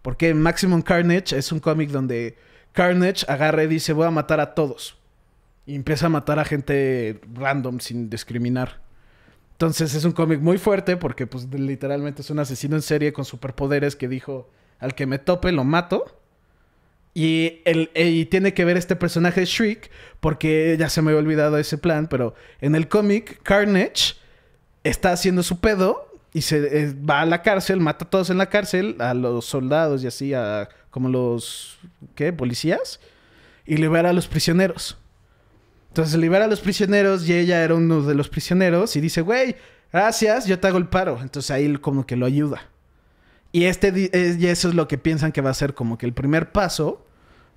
Porque 0.07 0.33
Maximum 0.33 0.83
Carnage 0.83 1.37
es 1.37 1.51
un 1.51 1.59
cómic 1.59 1.89
donde 1.89 2.37
Carnage 2.71 3.25
agarra 3.27 3.65
y 3.65 3.67
dice 3.67 3.91
voy 3.91 4.07
a 4.07 4.09
matar 4.09 4.39
a 4.39 4.55
todos. 4.55 4.97
Y 5.65 5.75
empieza 5.75 6.05
a 6.05 6.09
matar 6.09 6.39
a 6.39 6.45
gente 6.45 7.19
random 7.33 7.81
sin 7.81 8.09
discriminar. 8.09 8.79
Entonces 9.51 9.93
es 9.93 10.05
un 10.05 10.13
cómic 10.13 10.39
muy 10.39 10.59
fuerte 10.59 10.95
porque 10.95 11.27
pues 11.27 11.51
literalmente 11.51 12.21
es 12.21 12.29
un 12.29 12.39
asesino 12.39 12.77
en 12.77 12.83
serie 12.83 13.11
con 13.11 13.25
superpoderes 13.25 13.97
que 13.97 14.07
dijo 14.07 14.49
al 14.79 14.95
que 14.95 15.05
me 15.05 15.19
tope 15.19 15.51
lo 15.51 15.65
mato. 15.65 16.05
Y, 17.13 17.59
el, 17.65 17.91
y 17.93 18.27
tiene 18.27 18.53
que 18.53 18.63
ver 18.63 18.77
este 18.77 18.95
personaje 18.95 19.43
Shriek 19.43 19.91
porque 20.21 20.77
ya 20.79 20.87
se 20.87 21.01
me 21.01 21.11
había 21.11 21.19
olvidado 21.19 21.57
ese 21.57 21.77
plan, 21.77 22.07
pero 22.07 22.33
en 22.61 22.75
el 22.75 22.87
cómic 22.87 23.43
Carnage 23.43 24.15
está 24.85 25.11
haciendo 25.11 25.43
su 25.43 25.59
pedo 25.59 26.06
y 26.33 26.41
se 26.41 26.57
eh, 26.83 26.93
va 26.93 27.21
a 27.21 27.25
la 27.25 27.41
cárcel, 27.41 27.79
mata 27.79 28.05
a 28.05 28.09
todos 28.09 28.29
en 28.29 28.37
la 28.37 28.47
cárcel, 28.49 28.95
a 28.99 29.13
los 29.13 29.45
soldados 29.45 30.03
y 30.03 30.07
así, 30.07 30.33
a 30.33 30.69
como 30.91 31.09
los, 31.09 31.77
¿qué? 32.15 32.33
Policías. 32.33 32.99
Y 33.65 33.77
libera 33.77 34.09
a 34.09 34.13
los 34.13 34.27
prisioneros. 34.27 34.97
Entonces 35.89 36.19
libera 36.19 36.45
a 36.45 36.47
los 36.47 36.59
prisioneros 36.59 37.27
y 37.27 37.33
ella 37.33 37.63
era 37.63 37.73
uno 37.75 38.01
de 38.01 38.13
los 38.15 38.29
prisioneros 38.29 38.95
y 38.95 39.01
dice, 39.01 39.21
güey, 39.21 39.55
gracias, 39.91 40.45
yo 40.45 40.59
te 40.59 40.67
hago 40.67 40.77
el 40.77 40.87
paro. 40.87 41.19
Entonces 41.21 41.49
ahí 41.51 41.75
como 41.77 42.05
que 42.05 42.15
lo 42.15 42.25
ayuda. 42.25 42.61
Y, 43.51 43.65
este, 43.65 44.09
es- 44.13 44.37
y 44.37 44.47
eso 44.47 44.69
es 44.69 44.75
lo 44.75 44.87
que 44.87 44.97
piensan 44.97 45.31
que 45.31 45.41
va 45.41 45.49
a 45.49 45.53
ser 45.55 45.73
como 45.73 45.97
que 45.97 46.05
el 46.05 46.13
primer 46.13 46.51
paso 46.51 47.05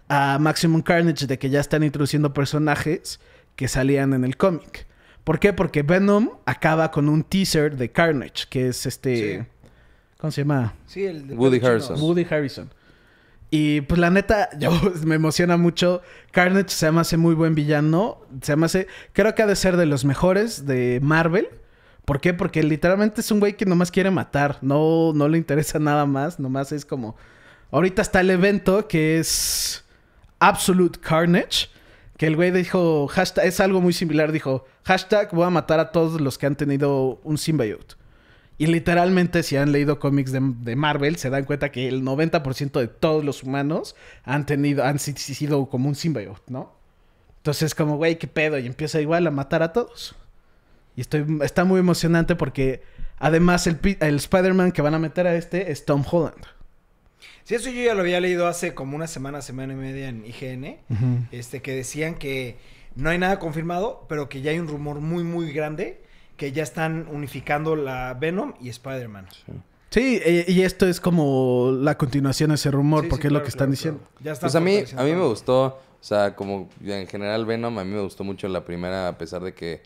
a 0.09 0.39
Maximum 0.41 0.83
Carnage 0.83 1.27
de 1.27 1.39
que 1.39 1.51
ya 1.51 1.61
están 1.61 1.83
introduciendo 1.83 2.33
personajes 2.33 3.21
que 3.57 3.69
salían 3.69 4.13
en 4.15 4.25
el 4.25 4.37
cómic. 4.37 4.87
¿Por 5.25 5.39
qué? 5.39 5.53
Porque 5.53 5.83
Venom 5.83 6.31
acaba 6.47 6.91
con 6.91 7.09
un 7.09 7.23
teaser 7.23 7.77
de 7.77 7.91
Carnage, 7.91 8.47
que 8.49 8.69
es 8.69 8.87
este... 8.87 9.39
Sí. 9.39 9.47
¿Cómo 10.21 10.31
se 10.31 10.43
llama? 10.43 10.75
Sí, 10.87 11.05
el 11.05 11.29
de 11.29 11.35
Woody 11.35 11.61
chino. 11.61 11.97
Woody 11.97 12.27
Harrison. 12.29 12.71
Y 13.51 13.81
pues 13.83 13.99
la 13.99 14.11
neta, 14.11 14.51
yo 14.59 14.71
me 15.05 15.15
emociona 15.15 15.57
mucho. 15.57 16.03
Carnage 16.31 16.69
se 16.69 16.91
me 16.93 17.01
hace 17.01 17.17
muy 17.17 17.35
buen 17.35 17.55
villano. 17.55 18.21
Se 18.43 18.55
me 18.57 18.67
hace. 18.67 18.87
Creo 19.13 19.35
que 19.35 19.43
ha 19.43 19.47
de 19.47 19.57
ser 19.57 19.77
de 19.77 19.87
los 19.87 20.05
mejores 20.05 20.67
de 20.67 21.01
Marvel. 21.03 21.49
¿Por 22.05 22.21
qué? 22.21 22.35
Porque 22.35 22.63
literalmente 22.63 23.21
es 23.21 23.31
un 23.31 23.41
güey 23.41 23.57
que 23.57 23.67
nomás 23.67 23.91
quiere 23.91 24.11
matar. 24.11 24.59
No, 24.61 25.13
no 25.15 25.29
le 25.29 25.39
interesa 25.39 25.79
nada 25.81 26.07
más. 26.07 26.39
Nomás 26.39 26.71
es 26.73 26.85
como. 26.85 27.17
Ahorita 27.71 28.03
está 28.03 28.21
el 28.21 28.31
evento 28.31 28.89
que 28.89 29.19
es 29.19 29.85
Absolute 30.39 30.99
Carnage. 31.01 31.69
Que 32.21 32.27
el 32.27 32.37
güey 32.37 32.51
dijo. 32.51 33.09
Hashtag, 33.09 33.47
es 33.47 33.61
algo 33.61 33.81
muy 33.81 33.95
similar. 33.95 34.31
Dijo. 34.31 34.67
Hashtag 34.85 35.31
voy 35.33 35.47
a 35.47 35.49
matar 35.49 35.81
a 35.81 35.91
todos 35.91 36.21
los 36.21 36.37
que 36.37 36.45
han 36.45 36.55
tenido 36.55 37.19
un 37.25 37.39
symbiote. 37.39 37.95
Y 38.59 38.67
literalmente, 38.67 39.43
si 39.43 39.57
han 39.57 39.73
leído 39.73 39.99
cómics 39.99 40.31
de, 40.31 40.41
de 40.43 40.77
Marvel, 40.77 41.17
se 41.17 41.31
dan 41.31 41.45
cuenta 41.47 41.73
que 41.73 41.89
el 41.89 42.03
90% 42.03 42.79
de 42.79 42.89
todos 42.89 43.25
los 43.25 43.43
humanos 43.43 43.97
han 44.23 44.45
tenido, 44.45 44.85
han 44.85 44.99
si- 44.99 45.15
si- 45.15 45.35
sido 45.35 45.65
como 45.71 45.89
un 45.89 45.95
symbiote, 45.95 46.43
¿no? 46.49 46.75
Entonces, 47.39 47.75
como, 47.75 47.97
güey, 47.97 48.19
qué 48.19 48.27
pedo. 48.27 48.59
Y 48.59 48.67
empieza 48.67 49.01
igual 49.01 49.27
a 49.27 49.31
matar 49.31 49.63
a 49.63 49.73
todos. 49.73 50.15
Y 50.97 51.01
estoy, 51.01 51.25
está 51.43 51.65
muy 51.65 51.81
emocionante 51.81 52.37
porque 52.37 52.83
además 53.19 53.67
el, 53.67 53.79
el 54.01 54.17
Spider-Man 54.17 54.73
que 54.73 54.83
van 54.83 54.93
a 54.93 54.99
meter 54.99 55.27
a 55.27 55.35
este 55.37 55.73
es 55.73 55.87
Tom 55.87 56.05
Holland. 56.11 56.45
Sí, 57.51 57.57
eso 57.57 57.69
yo 57.71 57.83
ya 57.83 57.95
lo 57.95 58.03
había 58.03 58.21
leído 58.21 58.47
hace 58.47 58.75
como 58.75 58.95
una 58.95 59.09
semana, 59.09 59.43
semana 59.43 59.73
y 59.73 59.77
media 59.77 60.09
en 60.09 60.25
IGN. 60.25 60.77
Este, 61.33 61.61
que 61.63 61.75
decían 61.75 62.15
que 62.15 62.59
no 62.95 63.11
hay 63.11 63.19
nada 63.19 63.41
confirmado, 63.41 64.07
pero 64.09 64.29
que 64.29 64.41
ya 64.41 64.53
hay 64.53 64.61
un 64.61 64.69
rumor 64.69 65.01
muy, 65.01 65.25
muy 65.25 65.53
grande 65.53 66.01
que 66.37 66.53
ya 66.53 66.63
están 66.63 67.09
unificando 67.11 67.75
la 67.75 68.15
Venom 68.15 68.55
y 68.61 68.69
Spider-Man. 68.69 69.27
Sí, 69.91 70.21
y 70.47 70.63
esto 70.63 70.87
es 70.87 71.01
como 71.01 71.73
la 71.77 71.99
continuación 71.99 72.53
a 72.53 72.55
ese 72.55 72.71
rumor, 72.71 73.03
Sí, 73.03 73.11
porque 73.11 73.23
sí, 73.23 73.27
es 73.27 73.33
lo 73.33 73.39
claro, 73.41 73.45
que 73.45 73.49
están 73.49 73.59
claro, 73.67 73.71
diciendo. 73.73 74.01
claro. 74.01 74.21
Ya 74.25 74.33
están 74.33 74.47
Pues 74.47 74.55
a 74.55 74.61
mí, 74.61 75.01
a 75.01 75.05
mí 75.05 75.21
me 75.21 75.27
gustó, 75.27 75.65
o 75.65 75.79
sea, 76.01 76.37
como 76.37 76.69
en 76.85 77.09
general 77.09 77.47
Venom, 77.47 77.77
a 77.81 77.85
mí 77.85 77.91
me 77.93 78.01
gustó 78.01 78.23
mucho 78.23 78.47
la 78.47 78.65
primera, 78.65 79.09
a 79.09 79.19
pesar 79.19 79.43
de 79.43 79.53
que 79.55 79.83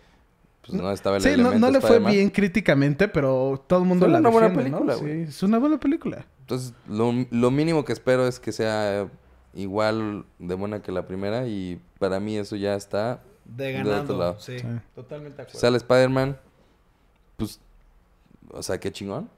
pues, 0.60 0.78
no 0.78 0.92
estaba 0.92 1.16
el 1.16 1.22
Sí, 1.22 1.28
no, 1.30 1.34
elemento 1.34 1.58
no 1.58 1.70
le 1.72 1.80
fue 1.80 1.98
bien 1.98 2.28
críticamente, 2.28 3.08
pero 3.08 3.64
todo 3.66 3.78
el 3.78 3.86
mundo 3.86 4.04
Fue 4.04 4.12
la 4.12 4.18
una 4.20 4.28
buena 4.28 4.48
¿no? 4.50 4.54
película, 4.54 4.94
Sí, 4.96 5.00
güey. 5.00 5.22
es 5.22 5.42
una 5.42 5.58
buena 5.58 5.80
película. 5.80 6.26
Entonces, 6.44 6.74
lo, 6.86 7.12
lo 7.30 7.50
mínimo 7.50 7.84
que 7.84 7.92
espero 7.94 8.26
es 8.28 8.38
que 8.38 8.52
sea 8.52 9.08
igual 9.54 10.26
de 10.38 10.54
buena 10.54 10.82
que 10.82 10.92
la 10.92 11.06
primera 11.06 11.46
y 11.46 11.80
para 11.98 12.20
mí 12.20 12.36
eso 12.36 12.54
ya 12.56 12.74
está. 12.74 13.22
De 13.44 13.66
del 13.72 13.80
otro 13.82 13.90
ganando. 13.92 14.18
lado. 14.18 14.40
Sí, 14.40 14.58
Sí. 14.58 14.66
totalmente 14.94 15.36
de 15.38 15.42
Si 15.44 15.50
acuerdo. 15.50 15.60
sale 15.60 15.76
Spider-Man, 15.78 16.38
pues, 17.36 17.60
o 18.50 18.62
sea, 18.62 18.78
qué 18.78 18.92
chingón. 18.92 19.28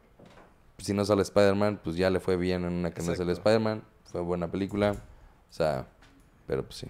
Si 0.79 0.93
no 0.93 1.05
sale 1.05 1.23
Spider-Man, 1.23 1.81
pues 1.83 1.97
ya 1.97 2.11
le 2.11 2.21
fue 2.21 2.37
bien 2.37 2.65
en 2.65 2.73
una 2.73 2.91
que 2.93 3.03
no 3.03 3.15
sale. 3.15 3.33
Spider-Man. 3.33 3.83
Fue 4.11 4.21
buena 4.21 4.51
película. 4.51 4.93
O 4.93 5.53
sea, 5.53 5.87
pero 6.47 6.63
pues 6.65 6.77
sí. 6.77 6.87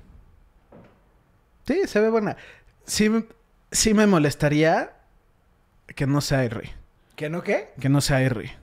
Sí, 1.67 1.83
se 1.87 2.01
ve 2.01 2.11
buena. 2.11 2.37
Sí, 2.85 3.09
me- 3.09 3.25
sí 3.71 3.93
me 3.95 4.07
molestaría 4.07 4.95
que 5.95 6.07
no 6.07 6.21
sea 6.21 6.45
R. 6.45 6.73
¿Que 7.17 7.29
no 7.31 7.43
qué? 7.43 7.71
Que 7.81 7.89
no 7.89 8.01
sea 8.01 8.21
R. 8.23 8.57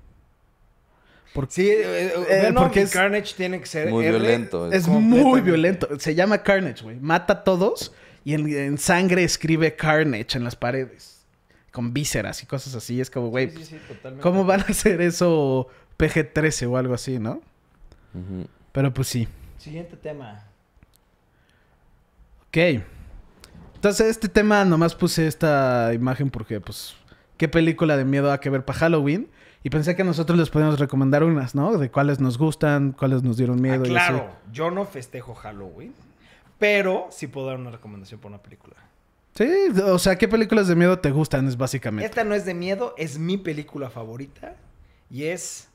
Porque 1.34 1.54
Sí, 1.54 1.68
eh, 1.68 1.84
eh, 2.08 2.14
Eh, 2.30 2.42
Venom 2.44 2.64
porque 2.64 2.82
y 2.82 2.84
es- 2.84 2.92
Carnage 2.92 3.34
tiene 3.36 3.60
que 3.60 3.66
ser 3.66 3.90
Muy 3.90 4.06
R. 4.06 4.18
violento. 4.20 4.72
es 4.72 4.88
muy 4.88 5.42
violento. 5.42 5.88
Se 6.00 6.14
llama 6.16 6.44
Carnage, 6.44 6.84
güey. 6.84 7.00
Mata 7.00 7.34
a 7.34 7.44
todos 7.44 7.94
y 8.24 8.34
en, 8.36 8.48
en 8.56 8.78
sangre 8.78 9.24
escribe 9.24 9.76
Carnage 9.76 10.38
en 10.38 10.44
las 10.44 10.56
paredes. 10.56 11.26
Con 11.72 11.92
vísceras 11.92 12.44
y 12.44 12.46
cosas 12.46 12.76
así. 12.76 13.02
Es 13.02 13.10
como, 13.10 13.30
güey, 13.30 13.50
Sí, 13.50 13.66
sí. 13.66 13.80
¿cómo 14.22 14.46
van 14.46 14.62
a 14.62 14.66
hacer 14.66 15.02
eso 15.02 15.68
PG-13 15.98 16.68
o 16.70 16.78
algo 16.78 16.94
así, 16.94 17.18
no? 17.18 17.42
Pero 18.72 18.94
pues 18.94 19.08
sí. 19.08 19.28
Siguiente 19.58 19.96
tema. 19.98 20.44
Ok. 22.50 22.84
Entonces, 23.76 24.08
este 24.08 24.30
tema 24.30 24.64
nomás 24.66 24.96
puse 24.96 25.28
esta 25.28 25.92
imagen 25.94 26.30
porque, 26.30 26.62
pues, 26.62 26.96
¿qué 27.38 27.48
película 27.48 27.98
de 27.98 28.06
miedo 28.06 28.32
hay 28.32 28.38
que 28.40 28.50
ver 28.50 28.64
para 28.64 28.78
Halloween? 28.80 29.28
Y 29.66 29.70
pensé 29.70 29.96
que 29.96 30.04
nosotros 30.04 30.38
les 30.38 30.50
podíamos 30.50 30.78
recomendar 30.80 31.24
unas, 31.24 31.56
¿no? 31.56 31.78
De 31.78 31.90
cuáles 31.90 32.20
nos 32.20 32.38
gustan, 32.38 32.92
cuáles 32.92 33.24
nos 33.24 33.38
dieron 33.38 33.62
miedo. 33.62 33.84
Ah, 33.84 33.88
y 33.88 33.90
claro, 33.90 34.18
así. 34.18 34.52
yo 34.52 34.72
no 34.72 34.86
festejo 34.86 35.34
Halloween, 35.36 35.94
pero 36.60 37.08
sí 37.12 37.28
puedo 37.28 37.48
dar 37.48 37.58
una 37.58 37.72
recomendación 37.72 38.20
por 38.20 38.30
una 38.32 38.42
película. 38.42 38.76
Sí, 39.36 39.48
o 39.86 39.98
sea, 40.00 40.18
¿qué 40.18 40.28
películas 40.28 40.68
de 40.68 40.76
miedo 40.76 41.00
te 41.00 41.12
gustan? 41.12 41.48
Es 41.48 41.58
básicamente. 41.58 42.06
Esta 42.06 42.24
no 42.24 42.36
es 42.36 42.46
de 42.46 42.54
miedo, 42.54 42.94
es 42.98 43.18
mi 43.18 43.38
película 43.38 43.90
favorita 43.90 44.56
y 45.10 45.24
es 45.24 45.70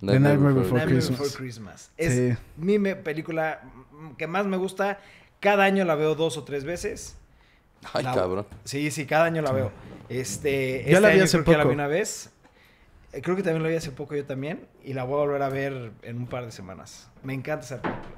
The 0.00 0.20
Nightmare 0.20 0.54
Before 0.54 0.72
Nightmare 0.74 0.86
Christmas. 0.86 1.18
Before 1.20 1.36
Christmas. 1.36 1.90
Es 1.96 2.12
Sí. 2.36 2.42
mi 2.58 2.78
me- 2.78 2.96
película 2.96 3.62
que 4.18 4.26
más 4.26 4.46
me 4.46 4.56
gusta. 4.58 4.98
Cada 5.40 5.64
año 5.64 5.84
la 5.84 5.94
veo 5.96 6.14
dos 6.14 6.36
o 6.36 6.44
tres 6.44 6.64
veces. 6.64 7.16
Ay, 7.92 8.04
La- 8.04 8.14
cabrón. 8.14 8.46
Sí, 8.64 8.90
sí, 8.92 9.06
cada 9.06 9.24
año 9.24 9.42
la 9.42 9.50
veo. 9.52 9.72
Este, 10.08 10.84
Yo 10.86 11.00
la 11.00 11.08
este 11.08 11.08
vi 11.08 11.14
año 11.14 11.24
hace 11.24 11.32
creo 11.38 11.44
que 11.44 11.50
ya 11.52 11.58
la 11.58 11.64
vi 11.64 11.70
una 11.72 11.86
vez. 11.88 12.30
Eh, 13.12 13.20
Creo 13.22 13.36
que 13.36 13.42
también 13.42 13.62
la 13.62 13.68
vi 13.68 13.76
hace 13.76 13.90
poco 13.90 14.14
yo 14.14 14.24
también. 14.24 14.66
Y 14.84 14.92
la 14.94 15.04
voy 15.04 15.14
a 15.14 15.24
volver 15.26 15.42
a 15.42 15.48
ver 15.48 15.92
en 16.02 16.16
un 16.16 16.26
par 16.26 16.44
de 16.46 16.52
semanas. 16.52 17.08
Me 17.22 17.34
encanta 17.34 17.64
esa 17.66 17.80
película. 17.82 18.16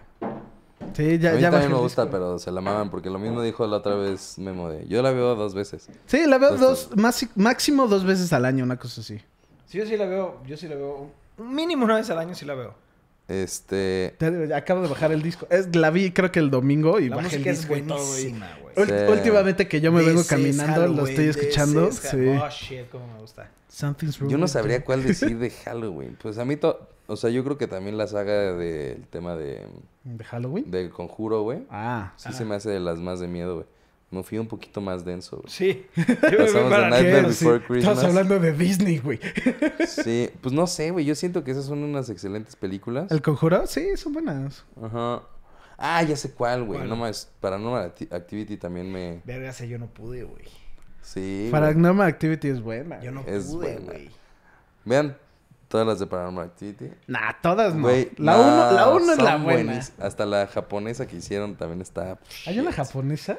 Sí, 0.94 1.18
ya, 1.18 1.30
a 1.30 1.34
mí 1.34 1.40
ya 1.40 1.50
también 1.50 1.72
me 1.72 1.78
gusta, 1.78 2.02
disco. 2.02 2.12
pero 2.16 2.38
se 2.38 2.50
la 2.52 2.60
maman 2.60 2.90
porque 2.90 3.10
lo 3.10 3.18
mismo 3.18 3.42
dijo 3.42 3.66
la 3.66 3.78
otra 3.78 3.94
vez 3.96 4.38
Memo 4.38 4.68
de... 4.70 4.86
Yo 4.86 5.02
la 5.02 5.10
veo 5.12 5.34
dos 5.34 5.54
veces. 5.54 5.88
Sí, 6.06 6.26
la 6.26 6.38
veo 6.38 6.50
Entonces- 6.54 6.88
dos, 6.90 6.96
más, 6.98 7.26
máximo 7.36 7.86
dos 7.88 8.04
veces 8.04 8.32
al 8.32 8.44
año, 8.44 8.64
una 8.64 8.76
cosa 8.76 9.00
así. 9.00 9.18
Sí, 9.66 9.78
yo 9.78 9.86
sí 9.86 9.96
la 9.96 10.06
veo. 10.06 10.40
Yo 10.46 10.56
sí 10.56 10.68
la 10.68 10.76
veo. 10.76 11.10
Mínimo 11.38 11.84
una 11.84 11.96
vez 11.96 12.10
al 12.10 12.18
año 12.18 12.34
sí 12.34 12.44
la 12.44 12.54
veo. 12.54 12.74
Este... 13.26 14.14
Te- 14.18 14.54
Acabo 14.54 14.82
de 14.82 14.88
bajar 14.88 15.10
el 15.10 15.22
disco. 15.22 15.46
Es, 15.50 15.74
la 15.74 15.90
vi 15.90 16.12
creo 16.12 16.30
que 16.30 16.38
el 16.38 16.50
domingo 16.50 17.00
y 17.00 17.08
La 17.08 17.16
bajé 17.16 17.36
el 17.36 17.40
música 17.42 17.50
es 17.50 17.56
disco 17.58 17.70
güey. 17.72 17.82
buenísima, 17.82 18.50
güey. 18.62 18.86
Sí. 18.86 18.92
Últimamente 19.12 19.66
que 19.66 19.80
yo 19.80 19.90
me 19.90 20.02
vengo 20.04 20.22
caminando, 20.26 20.86
lo 20.88 21.06
estoy 21.06 21.26
escuchando. 21.28 21.90
Sí. 21.90 22.08
Oh, 22.40 22.48
shit, 22.50 22.88
cómo 22.90 23.06
me 23.12 23.20
gusta. 23.20 23.48
Something's 23.74 24.18
Yo 24.20 24.38
no 24.38 24.46
sabría 24.46 24.84
cuál 24.84 25.02
decir 25.04 25.36
de 25.38 25.50
Halloween. 25.50 26.16
Pues 26.22 26.38
a 26.38 26.44
mí... 26.44 26.56
To... 26.56 26.88
O 27.06 27.16
sea, 27.16 27.28
yo 27.30 27.42
creo 27.44 27.58
que 27.58 27.66
también 27.66 27.98
la 27.98 28.06
saga 28.06 28.54
del 28.54 29.06
tema 29.08 29.34
de... 29.36 29.66
¿De 30.04 30.24
Halloween? 30.24 30.70
Del 30.70 30.90
conjuro, 30.90 31.42
güey. 31.42 31.66
Ah. 31.70 32.12
Sí 32.16 32.32
se 32.32 32.44
me 32.44 32.54
hace 32.54 32.70
de 32.70 32.80
las 32.80 32.98
más 32.98 33.18
de 33.20 33.26
miedo, 33.28 33.56
güey. 33.56 33.66
Me 34.10 34.22
fui 34.22 34.38
un 34.38 34.46
poquito 34.46 34.80
más 34.80 35.04
denso, 35.04 35.38
güey. 35.38 35.48
Sí. 35.50 35.86
Pasamos 35.96 36.70
de 36.70 36.88
Nightmare 36.88 37.22
Before 37.26 37.58
Sí, 37.58 37.64
Christmas. 37.66 37.78
Estamos 37.98 38.04
hablando 38.04 38.38
de 38.38 38.52
Disney, 38.52 38.98
güey. 38.98 39.18
Sí, 39.88 40.30
pues 40.40 40.54
no 40.54 40.66
sé, 40.68 40.92
güey. 40.92 41.04
Yo 41.04 41.16
siento 41.16 41.42
que 41.42 41.50
esas 41.50 41.64
son 41.64 41.82
unas 41.82 42.08
excelentes 42.10 42.54
películas. 42.54 43.10
¿El 43.10 43.22
conjuro? 43.22 43.66
Sí, 43.66 43.96
son 43.96 44.12
buenas. 44.12 44.64
Ajá. 44.80 45.22
Ah, 45.76 46.02
ya 46.04 46.16
sé 46.16 46.30
cuál, 46.32 46.62
güey. 46.64 46.86
No 46.88 46.94
más. 46.94 47.28
Paranormal 47.40 47.92
Acti- 47.92 48.12
Activity 48.14 48.56
también 48.56 48.90
me. 48.92 49.20
Verga, 49.24 49.50
yo 49.64 49.78
no 49.78 49.88
pude, 49.88 50.22
güey. 50.22 50.44
Sí. 51.04 51.48
Paranormal 51.52 52.08
Activity 52.08 52.48
es 52.48 52.60
buena. 52.60 53.00
Yo 53.02 53.10
no 53.12 53.20
Es 53.26 53.44
pude, 53.44 53.74
buena. 53.76 53.92
güey. 53.92 54.10
Vean 54.84 55.16
Todas 55.68 55.86
las 55.86 55.98
de 55.98 56.06
Paranormal 56.06 56.44
Activity. 56.46 56.90
Nah, 57.08 57.32
todas 57.42 57.74
no. 57.74 57.88
La 57.88 58.36
no, 58.36 58.42
uno, 58.42 58.72
la 58.72 58.88
uno 58.90 59.12
es 59.12 59.18
la 59.22 59.36
buena. 59.36 59.80
Hasta 59.98 60.24
la 60.24 60.46
japonesa 60.46 61.06
que 61.06 61.16
hicieron 61.16 61.56
también 61.56 61.80
está... 61.80 62.18
¿Hay 62.46 62.58
una 62.60 62.70
japonesa? 62.72 63.38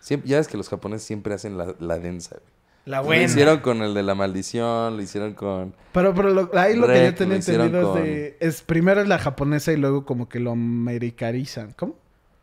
Siempre, 0.00 0.30
ya 0.30 0.38
ves 0.38 0.48
que 0.48 0.56
los 0.56 0.68
japoneses 0.70 1.06
siempre 1.06 1.34
hacen 1.34 1.58
la, 1.58 1.74
la 1.78 1.98
densa, 1.98 2.36
güey. 2.36 2.52
La 2.86 2.98
Lo 2.98 3.04
buena. 3.04 3.22
hicieron 3.24 3.60
con 3.60 3.82
el 3.82 3.92
de 3.94 4.02
la 4.02 4.14
maldición, 4.16 4.96
lo 4.96 5.02
hicieron 5.02 5.34
con... 5.34 5.74
Pero, 5.92 6.14
pero 6.14 6.30
lo- 6.30 6.50
ahí 6.58 6.74
lo 6.74 6.86
que 6.88 7.04
yo 7.04 7.14
tenía 7.14 7.34
lo 7.34 7.40
entendido 7.40 7.96
es 7.98 8.02
de... 8.02 8.36
Es, 8.40 8.62
primero 8.62 9.00
es 9.02 9.06
la 9.08 9.18
japonesa 9.18 9.72
y 9.72 9.76
luego 9.76 10.04
como 10.04 10.28
que 10.28 10.40
lo 10.40 10.50
americanizan. 10.52 11.72
¿Cómo? 11.76 11.94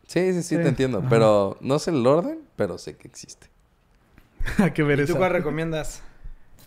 Sí, 0.06 0.32
sí, 0.32 0.42
sí, 0.42 0.56
Sí, 0.56 0.62
te 0.62 0.68
entiendo. 0.68 1.00
ajá. 1.00 1.08
Pero 1.10 1.58
no 1.60 1.78
sé 1.78 1.90
el 1.90 2.06
orden, 2.06 2.38
pero 2.56 2.78
sé 2.78 2.96
que 2.96 3.06
existe. 3.08 3.48
Que 4.74 4.82
ver 4.82 5.00
¿Y 5.00 5.06
tú 5.06 5.16
cuál 5.16 5.32
recomiendas? 5.32 6.02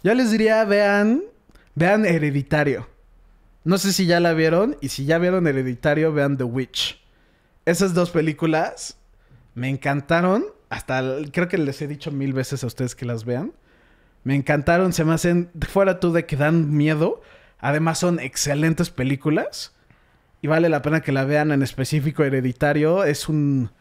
Yo 0.04 0.14
les 0.14 0.32
diría, 0.32 0.64
vean, 0.66 1.22
vean 1.76 2.06
Hereditario. 2.06 2.88
No 3.64 3.78
sé 3.78 3.94
si 3.94 4.06
ya 4.06 4.20
la 4.20 4.34
vieron 4.34 4.76
y 4.82 4.90
si 4.90 5.06
ya 5.06 5.18
vieron 5.18 5.48
Hereditario, 5.48 6.12
vean 6.12 6.38
The 6.38 6.44
Witch. 6.44 7.02
Esas 7.66 7.94
dos 7.94 8.10
películas 8.12 8.98
me 9.56 9.70
encantaron. 9.70 10.46
Hasta 10.70 11.00
el- 11.00 11.32
creo 11.32 11.48
que 11.48 11.58
les 11.58 11.82
he 11.82 11.88
dicho 11.88 12.12
mil 12.12 12.34
veces 12.34 12.64
a 12.64 12.68
ustedes 12.68 12.96
que 12.96 13.06
las 13.06 13.24
vean. 13.26 13.54
Me 14.24 14.36
encantaron, 14.36 14.92
se 14.94 15.04
me 15.06 15.14
hacen 15.14 15.50
fuera 15.70 16.00
tú 16.00 16.12
de 16.12 16.26
que 16.26 16.36
dan 16.36 16.76
miedo. 16.76 17.22
Además 17.60 18.00
son 18.00 18.20
excelentes 18.20 18.90
películas 18.90 19.74
y 20.42 20.48
vale 20.48 20.68
la 20.68 20.82
pena 20.82 21.02
que 21.02 21.12
la 21.14 21.24
vean 21.24 21.52
en 21.52 21.62
específico 21.62 22.24
Hereditario. 22.26 23.06
Es 23.06 23.30
un 23.30 23.72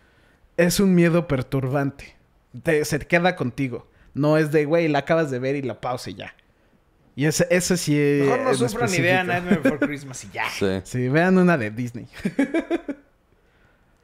es 0.57 0.79
un 0.79 0.95
miedo 0.95 1.27
perturbante. 1.27 2.17
Te- 2.63 2.85
se 2.85 2.99
queda 3.01 3.37
contigo. 3.37 3.87
No 4.15 4.37
es 4.37 4.53
de, 4.53 4.65
güey, 4.67 4.89
la 4.89 4.99
acabas 5.01 5.31
de 5.31 5.39
ver 5.39 5.57
y 5.57 5.63
la 5.63 5.81
pausa 5.81 6.11
y 6.11 6.15
ya. 6.15 6.35
Y 7.15 7.27
ese, 7.27 7.47
ese 7.51 7.77
sí 7.77 7.93
Mejor 8.23 8.41
no 8.41 8.55
sufran 8.55 8.83
y 8.83 8.85
específico. 8.85 9.03
vean 9.03 9.27
Nightmare 9.27 9.59
Before 9.59 9.79
Christmas 9.87 10.25
y 10.25 10.31
ya. 10.33 10.45
Sí. 10.51 10.81
Sí, 10.85 11.09
vean 11.09 11.37
una 11.39 11.57
de 11.59 11.71
Disney. 11.71 12.07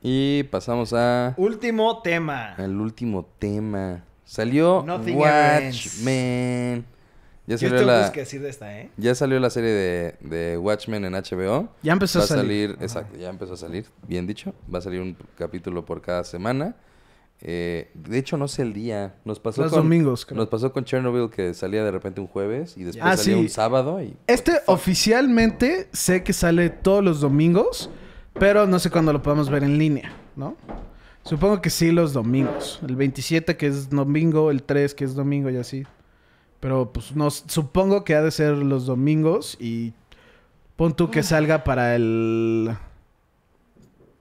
Y 0.00 0.44
pasamos 0.44 0.92
a 0.92 1.34
Último 1.36 2.00
tema. 2.02 2.54
el 2.58 2.76
último 2.80 3.28
tema. 3.38 4.04
Salió 4.24 4.84
Nothing 4.86 5.16
Watchmen. 5.16 6.84
Ya 7.46 7.56
Yo 7.56 7.58
salió 7.58 7.76
tengo 7.78 7.90
la 7.90 7.96
cosas 7.98 8.10
que 8.12 8.20
decir 8.20 8.42
de 8.42 8.50
esta, 8.50 8.78
¿eh? 8.78 8.90
ya 8.98 9.14
salió 9.14 9.40
la 9.40 9.48
serie 9.48 9.70
de, 9.70 10.16
de 10.20 10.58
Watchmen 10.58 11.04
en 11.06 11.14
HBO. 11.14 11.70
Ya 11.82 11.94
empezó 11.94 12.18
Va 12.18 12.26
a 12.26 12.28
salir. 12.28 12.76
exacto, 12.80 13.16
ya 13.16 13.30
empezó 13.30 13.54
a 13.54 13.56
salir, 13.56 13.86
bien 14.06 14.26
dicho. 14.26 14.52
Va 14.72 14.80
a 14.80 14.82
salir 14.82 15.00
un 15.00 15.16
capítulo 15.36 15.82
por 15.86 16.02
cada 16.02 16.24
semana. 16.24 16.76
Eh, 17.40 17.90
de 17.94 18.18
hecho, 18.18 18.36
no 18.36 18.48
sé 18.48 18.62
el 18.62 18.72
día. 18.72 19.14
Nos 19.24 19.38
pasó 19.38 19.62
Los 19.62 19.70
con, 19.72 19.82
domingos, 19.82 20.26
creo. 20.26 20.38
Nos 20.38 20.48
pasó 20.48 20.72
con 20.72 20.84
Chernobyl 20.84 21.30
que 21.30 21.54
salía 21.54 21.84
de 21.84 21.90
repente 21.90 22.20
un 22.20 22.26
jueves 22.26 22.76
y 22.76 22.82
después 22.84 23.04
Ah, 23.04 23.16
salía 23.16 23.34
sí. 23.36 23.40
un 23.42 23.48
sábado 23.48 24.02
y 24.02 24.16
Este 24.26 24.52
oficialmente 24.66 25.88
sé 25.92 26.24
que 26.24 26.32
sale 26.32 26.68
todos 26.70 27.04
los 27.04 27.20
domingos, 27.20 27.90
pero 28.34 28.66
no 28.66 28.78
sé 28.80 28.90
cuándo 28.90 29.12
lo 29.12 29.22
podemos 29.22 29.50
ver 29.50 29.62
en 29.62 29.78
línea, 29.78 30.12
¿no? 30.36 30.56
Supongo 31.22 31.60
que 31.60 31.70
sí 31.70 31.92
los 31.92 32.12
domingos. 32.12 32.80
El 32.86 32.96
27 32.96 33.56
que 33.56 33.66
es 33.66 33.88
domingo, 33.90 34.50
el 34.50 34.62
3 34.62 34.94
que 34.94 35.04
es 35.04 35.14
domingo 35.14 35.50
y 35.50 35.56
así. 35.58 35.84
Pero 36.60 36.92
pues 36.92 37.14
no, 37.14 37.30
supongo 37.30 38.02
que 38.04 38.14
ha 38.16 38.22
de 38.22 38.30
ser 38.32 38.56
los 38.56 38.86
domingos 38.86 39.56
y 39.60 39.92
pon 40.76 40.94
tú 40.96 41.10
que 41.10 41.22
salga 41.22 41.62
para 41.64 41.94
el... 41.94 42.70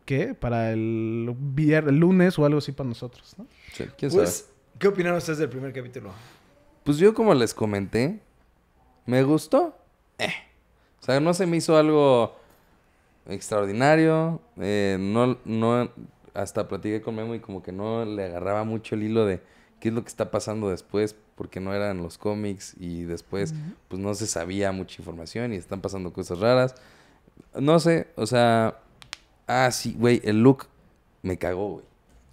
¿Qué? 0.07 0.33
Para 0.33 0.71
el 0.71 1.35
viernes, 1.37 1.93
lunes 1.93 2.39
o 2.39 2.45
algo 2.45 2.59
así 2.59 2.71
para 2.71 2.87
nosotros, 2.87 3.35
¿no? 3.37 3.45
sí, 3.73 3.83
quién 3.97 4.09
sabe. 4.09 4.23
Pues, 4.23 4.49
¿qué 4.79 4.87
opinaron 4.87 5.17
ustedes 5.17 5.37
del 5.37 5.49
primer 5.49 5.73
capítulo? 5.73 6.11
Pues 6.85 6.97
yo 6.97 7.13
como 7.13 7.33
les 7.33 7.53
comenté, 7.53 8.21
me 9.05 9.21
gustó. 9.23 9.77
Eh. 10.17 10.31
O 11.01 11.05
sea, 11.05 11.19
no 11.19 11.33
se 11.33 11.45
me 11.45 11.57
hizo 11.57 11.75
algo 11.75 12.37
extraordinario. 13.27 14.39
eh, 14.61 14.95
no, 14.97 15.39
no, 15.43 15.91
hasta 16.33 16.69
platiqué 16.69 17.01
con 17.01 17.13
Memo 17.13 17.35
y 17.35 17.41
como 17.41 17.61
que 17.61 17.73
no 17.73 18.05
le 18.05 18.27
agarraba 18.27 18.63
mucho 18.63 18.95
el 18.95 19.03
hilo 19.03 19.25
de 19.25 19.41
qué 19.81 19.89
es 19.89 19.93
lo 19.93 20.03
que 20.03 20.07
está 20.07 20.31
pasando 20.31 20.69
después, 20.69 21.17
porque 21.35 21.59
no 21.59 21.73
eran 21.73 22.01
los 22.01 22.17
cómics 22.17 22.75
y 22.79 23.03
después 23.03 23.53
pues 23.89 24.01
no 24.01 24.13
se 24.13 24.25
sabía 24.25 24.71
mucha 24.71 25.01
información 25.01 25.51
y 25.51 25.57
están 25.57 25.81
pasando 25.81 26.13
cosas 26.13 26.39
raras. 26.39 26.75
No 27.59 27.81
sé, 27.81 28.07
o 28.15 28.25
sea, 28.25 28.79
ah, 29.47 29.69
sí, 29.71 29.95
güey, 29.97 30.21
el 30.23 30.41
look 30.43 30.65
me 31.23 31.37
cagó, 31.37 31.69
güey. 31.81 31.85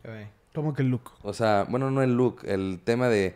Ok. 0.05 0.29
Como 0.55 0.75
que 0.75 0.83
look. 0.83 1.11
O 1.23 1.33
sea, 1.33 1.67
bueno, 1.69 1.91
no 1.91 2.03
el 2.03 2.15
look, 2.17 2.41
el 2.45 2.81
tema 2.85 3.09
de... 3.09 3.35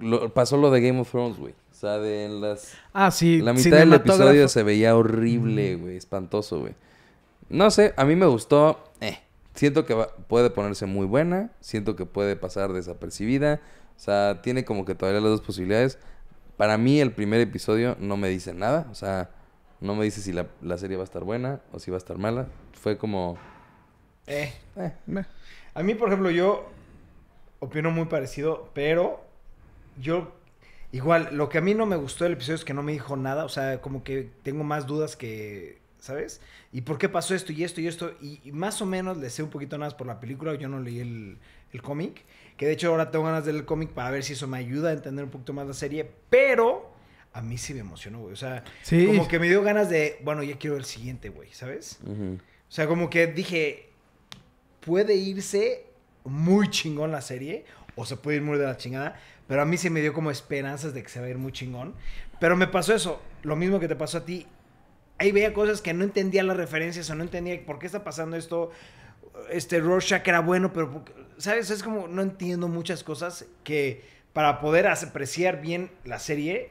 lo- 0.00 0.32
pasó 0.32 0.56
lo 0.56 0.70
de 0.70 0.80
Game 0.80 1.00
of 1.00 1.10
Thrones, 1.10 1.38
güey. 1.38 1.52
O 1.70 1.74
sea, 1.74 1.98
de 1.98 2.28
las... 2.28 2.74
Ah, 2.92 3.10
sí. 3.10 3.40
La 3.42 3.52
mitad 3.52 3.78
del 3.78 3.92
episodio 3.92 4.48
se 4.48 4.62
veía 4.62 4.96
horrible, 4.96 5.76
güey. 5.76 5.96
Espantoso, 5.96 6.60
güey. 6.60 6.74
No 7.48 7.70
sé, 7.70 7.92
a 7.96 8.04
mí 8.04 8.16
me 8.16 8.26
gustó. 8.26 8.82
Eh. 9.00 9.18
Siento 9.54 9.84
que 9.84 9.94
va- 9.94 10.08
puede 10.28 10.48
ponerse 10.50 10.86
muy 10.86 11.06
buena. 11.06 11.50
Siento 11.60 11.96
que 11.96 12.06
puede 12.06 12.36
pasar 12.36 12.72
desapercibida. 12.72 13.60
O 13.96 13.98
sea, 14.00 14.40
tiene 14.42 14.64
como 14.64 14.84
que 14.84 14.94
todavía 14.94 15.20
las 15.20 15.30
dos 15.30 15.40
posibilidades. 15.42 15.98
Para 16.56 16.78
mí, 16.78 17.00
el 17.00 17.12
primer 17.12 17.40
episodio 17.40 17.96
no 18.00 18.16
me 18.16 18.28
dice 18.28 18.54
nada. 18.54 18.86
O 18.90 18.94
sea, 18.94 19.30
no 19.80 19.94
me 19.94 20.04
dice 20.04 20.20
si 20.20 20.32
la, 20.32 20.46
la 20.62 20.78
serie 20.78 20.96
va 20.96 21.02
a 21.02 21.04
estar 21.04 21.24
buena 21.24 21.60
o 21.72 21.78
si 21.78 21.90
va 21.90 21.96
a 21.96 21.98
estar 21.98 22.18
mala. 22.18 22.46
Fue 22.72 22.96
como... 22.98 23.38
Eh, 24.26 24.52
eh. 24.76 24.92
A 25.74 25.82
mí, 25.82 25.94
por 25.94 26.08
ejemplo, 26.08 26.30
yo 26.30 26.68
opino 27.60 27.90
muy 27.90 28.06
parecido, 28.06 28.70
pero 28.74 29.24
yo 30.00 30.32
igual, 30.92 31.28
lo 31.32 31.48
que 31.48 31.58
a 31.58 31.60
mí 31.60 31.74
no 31.74 31.86
me 31.86 31.96
gustó 31.96 32.24
del 32.24 32.34
episodio 32.34 32.56
es 32.56 32.64
que 32.64 32.74
no 32.74 32.82
me 32.82 32.92
dijo 32.92 33.16
nada, 33.16 33.44
o 33.44 33.48
sea, 33.48 33.80
como 33.80 34.02
que 34.02 34.30
tengo 34.42 34.64
más 34.64 34.86
dudas 34.86 35.16
que, 35.16 35.78
¿sabes? 35.98 36.40
¿Y 36.72 36.82
por 36.82 36.98
qué 36.98 37.08
pasó 37.08 37.34
esto 37.34 37.52
y 37.52 37.64
esto 37.64 37.80
y 37.80 37.86
esto? 37.86 38.12
Y, 38.20 38.40
y 38.44 38.52
más 38.52 38.80
o 38.82 38.86
menos 38.86 39.18
le 39.18 39.30
sé 39.30 39.42
un 39.42 39.50
poquito 39.50 39.78
más 39.78 39.94
por 39.94 40.06
la 40.06 40.20
película, 40.20 40.54
yo 40.54 40.68
no 40.68 40.80
leí 40.80 41.00
el, 41.00 41.38
el 41.72 41.82
cómic, 41.82 42.24
que 42.56 42.66
de 42.66 42.72
hecho 42.72 42.90
ahora 42.90 43.10
tengo 43.10 43.26
ganas 43.26 43.44
de 43.44 43.52
leer 43.52 43.62
el 43.62 43.66
cómic 43.66 43.90
para 43.90 44.10
ver 44.10 44.24
si 44.24 44.32
eso 44.32 44.46
me 44.46 44.58
ayuda 44.58 44.90
a 44.90 44.92
entender 44.92 45.24
un 45.24 45.30
poquito 45.30 45.52
más 45.52 45.66
la 45.66 45.74
serie, 45.74 46.10
pero 46.30 46.90
a 47.36 47.42
mí 47.42 47.58
sí 47.58 47.74
me 47.74 47.80
emocionó, 47.80 48.20
güey, 48.20 48.32
o 48.32 48.36
sea, 48.36 48.64
Sí. 48.82 49.06
como 49.06 49.28
que 49.28 49.38
me 49.38 49.46
dio 49.46 49.62
ganas 49.62 49.90
de, 49.90 50.18
bueno, 50.24 50.42
ya 50.42 50.56
quiero 50.56 50.74
ver 50.74 50.80
el 50.80 50.86
siguiente, 50.86 51.28
güey, 51.28 51.52
¿sabes? 51.52 51.98
O 52.04 52.38
sea, 52.72 52.86
como 52.86 53.10
que 53.10 53.26
dije, 53.26 53.90
puede 54.80 55.14
irse 55.16 55.84
muy 56.24 56.68
chingón 56.70 57.12
la 57.12 57.20
serie, 57.20 57.64
o 57.94 58.06
se 58.06 58.16
puede 58.16 58.38
ir 58.38 58.42
muy 58.42 58.58
de 58.58 58.64
la 58.64 58.76
chingada, 58.76 59.20
pero 59.46 59.60
a 59.62 59.64
mí 59.66 59.76
sí 59.76 59.90
me 59.90 60.00
dio 60.00 60.12
como 60.12 60.30
esperanzas 60.30 60.94
de 60.94 61.02
que 61.02 61.08
se 61.08 61.20
va 61.20 61.26
a 61.26 61.30
ir 61.30 61.38
muy 61.38 61.52
chingón. 61.52 61.94
Pero 62.40 62.56
me 62.56 62.66
pasó 62.66 62.94
eso, 62.94 63.20
lo 63.42 63.54
mismo 63.56 63.80
que 63.80 63.88
te 63.88 63.96
pasó 63.96 64.18
a 64.18 64.24
ti. 64.24 64.46
Ahí 65.18 65.30
veía 65.32 65.52
cosas 65.54 65.80
que 65.80 65.94
no 65.94 66.04
entendía 66.04 66.42
las 66.42 66.56
referencias 66.56 67.08
o 67.10 67.14
no 67.14 67.22
entendía 67.22 67.64
por 67.64 67.78
qué 67.78 67.86
está 67.86 68.02
pasando 68.04 68.36
esto. 68.36 68.70
Este 69.50 69.80
Rorschach 69.80 70.26
era 70.26 70.40
bueno, 70.40 70.72
pero, 70.72 71.04
¿sabes? 71.38 71.70
Es 71.70 71.82
como 71.82 72.08
no 72.08 72.22
entiendo 72.22 72.68
muchas 72.68 73.04
cosas 73.04 73.46
que 73.62 74.02
para 74.32 74.60
poder 74.60 74.86
apreciar 74.86 75.60
bien 75.62 75.90
la 76.04 76.18
serie, 76.18 76.70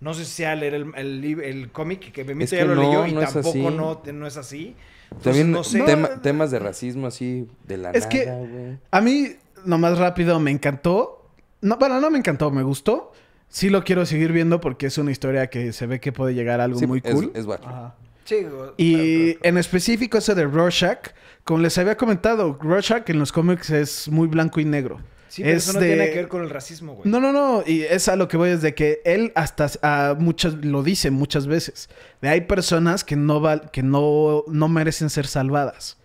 no 0.00 0.14
sé 0.14 0.24
si 0.24 0.32
sea 0.32 0.54
leer 0.56 0.74
el, 0.74 0.94
el, 1.42 1.70
cómic, 1.72 2.12
que 2.12 2.24
Memito 2.24 2.44
Es 2.54 2.60
ya 2.60 2.64
lo 2.64 2.74
no, 2.74 2.82
leyó 2.82 3.06
y 3.06 3.12
no 3.12 3.20
tampoco 3.20 3.70
no, 3.70 4.02
no 4.12 4.26
es 4.26 4.36
así. 4.36 4.74
Entonces, 5.04 5.22
También 5.24 5.52
no 5.52 5.64
sé. 5.64 5.80
tema- 5.82 6.20
temas 6.22 6.50
de 6.50 6.58
racismo 6.58 7.06
así 7.06 7.46
de 7.66 7.76
la 7.78 7.90
Es 7.92 8.06
que-. 8.06 8.76
A 8.90 9.00
mí, 9.00 9.28
nomás 9.64 9.98
rápido, 9.98 10.38
me 10.40 10.50
encantó. 10.50 11.28
No, 11.60 11.76
bueno, 11.78 12.00
no 12.00 12.10
me 12.10 12.18
encantó, 12.18 12.50
me 12.50 12.62
gustó. 12.62 13.12
Sí 13.48 13.70
lo 13.70 13.84
quiero 13.84 14.04
seguir 14.04 14.32
viendo 14.32 14.60
porque 14.60 14.86
es 14.86 14.98
una 14.98 15.12
historia 15.12 15.46
que 15.48 15.72
se 15.72 15.86
ve 15.86 16.00
que 16.00 16.10
puede 16.12 16.34
llegar 16.34 16.60
a 16.60 16.64
algo 16.64 16.78
Sí, 16.78 16.86
muy 16.86 17.00
es- 17.04 17.14
cool. 17.14 17.30
Es. 17.34 17.46
Ajá. 17.48 17.94
Sí, 18.24 18.46
Y 18.78 19.36
en 19.46 19.58
específico 19.58 20.16
ese 20.18 20.34
de 20.34 20.44
Rorschach, 20.46 21.10
como 21.44 21.60
les 21.60 21.76
había 21.76 21.96
comentado, 21.96 22.58
Rorschach 22.60 23.08
en 23.10 23.18
los 23.18 23.30
cómics 23.32 23.68
es 23.70 24.08
muy 24.08 24.26
blanco 24.28 24.60
y 24.60 24.64
negro. 24.64 24.98
Sí, 25.34 25.42
pero 25.42 25.56
es 25.56 25.64
eso 25.64 25.72
no 25.72 25.80
de- 25.80 25.86
tiene 25.88 26.10
que 26.10 26.16
ver 26.16 26.28
con 26.28 26.42
el 26.42 26.50
racismo, 26.50 26.94
güey. 26.94 27.10
No, 27.10 27.18
no, 27.20 27.32
no, 27.32 27.62
y 27.66 27.82
es 27.82 28.08
a 28.08 28.14
lo 28.16 28.28
que 28.28 28.36
voy 28.36 28.50
desde 28.50 28.74
que 28.74 29.00
él 29.04 29.32
hasta 29.34 29.68
ah, 29.82 30.14
muchas 30.18 30.54
lo 30.64 30.82
dice 30.82 31.10
muchas 31.10 31.46
veces. 31.46 31.88
De 32.22 32.28
hay 32.28 32.42
personas 32.42 33.02
que 33.04 33.16
no 33.16 33.40
val- 33.40 33.70
que 33.72 33.82
no, 33.82 34.44
no 34.46 34.68
merecen 34.68 35.10
ser 35.10 35.26
salvadas. 35.26 35.98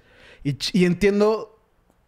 Y, 0.43 0.57
entiendo 0.85 1.59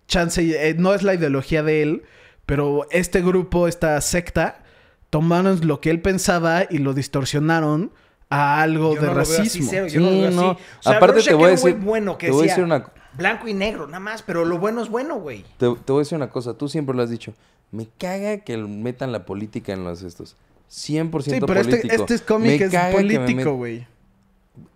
chance 0.08 0.42
eh, 0.42 0.74
no 0.74 0.94
es 0.94 1.04
la 1.04 1.14
ideología 1.14 1.64
de 1.64 1.84
él, 1.84 2.04
pero 2.46 2.88
este 2.92 3.22
grupo, 3.22 3.68
esta 3.68 4.00
secta 4.02 4.64
tomaron 5.10 5.60
lo 5.68 5.80
que 5.82 5.90
él 5.90 6.02
pensaba 6.02 6.64
y 6.70 6.80
lo 6.80 6.94
distorsionaron 6.94 7.92
a 8.30 8.62
algo 8.62 8.96
Yo 8.96 9.02
de 9.02 9.08
no 9.08 9.14
lo 9.14 9.20
veo 9.22 9.24
así, 9.24 9.38
racismo. 9.38 9.68
cero, 9.70 9.88
yo 9.88 9.92
Sí, 9.92 9.98
no 10.00 10.12
lo 10.12 10.18
veo 10.18 10.28
así. 10.30 10.36
no. 10.38 10.50
O 10.52 10.58
sea, 10.80 10.94
Aparte 10.98 11.14
Rorschach 11.16 11.28
te 11.28 11.34
voy 11.36 11.46
a 11.46 11.52
decir- 11.52 11.76
bueno 11.76 12.18
que 12.18 12.28
te 12.28 12.32
voy 12.32 12.48
a 12.48 12.50
decir 12.50 12.64
una- 12.64 12.86
blanco 13.18 13.48
y 13.48 13.54
negro, 13.54 13.88
nada 13.88 14.00
más, 14.00 14.22
pero 14.24 14.46
lo 14.46 14.58
bueno 14.58 14.82
es 14.82 14.90
bueno, 14.90 15.16
güey. 15.20 15.44
Te, 15.58 15.68
te 15.74 15.92
voy 15.92 16.00
a 16.00 16.04
decir 16.04 16.16
una 16.18 16.30
cosa, 16.30 16.54
tú 16.54 16.68
siempre 16.70 16.96
lo 16.96 17.04
has 17.04 17.10
dicho. 17.10 17.34
Me 17.72 17.88
caga 17.98 18.38
que 18.40 18.58
metan 18.58 19.12
la 19.12 19.26
política 19.26 19.74
en 19.74 19.84
los 19.84 20.02
estos. 20.04 20.36
100% 20.70 21.22
Sí, 21.22 21.40
pero 21.46 21.60
este, 21.60 21.78
político. 21.78 21.94
este 22.14 22.20
cómic 22.26 22.62
es 22.62 22.72
que 22.72 22.78
me 22.78 22.92
político, 22.92 23.52
met- 23.52 23.56
güey. 23.58 23.88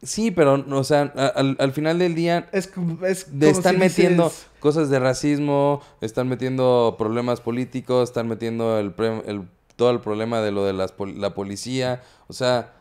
Sí, 0.02 0.32
pero, 0.32 0.64
o 0.70 0.84
sea, 0.84 1.02
al, 1.36 1.58
al 1.60 1.72
final 1.74 2.00
del 2.00 2.16
día 2.16 2.48
Es, 2.54 2.70
es 3.06 3.38
de- 3.40 3.50
están 3.50 3.76
si 3.76 3.80
metiendo 3.80 4.26
dices- 4.26 4.48
cosas 4.60 4.90
de 4.90 5.00
racismo, 5.00 5.82
están 6.02 6.30
metiendo 6.30 6.96
problemas 6.98 7.42
políticos, 7.42 8.10
están 8.10 8.28
metiendo 8.28 8.80
el, 8.80 8.92
pre- 8.94 9.22
el- 9.26 9.48
todo 9.76 9.92
el 9.92 10.00
problema 10.00 10.40
de 10.42 10.52
lo 10.52 10.66
de 10.66 10.72
las 10.74 10.94
la 11.16 11.34
policía. 11.36 12.02
O 12.28 12.34
sea, 12.34 12.74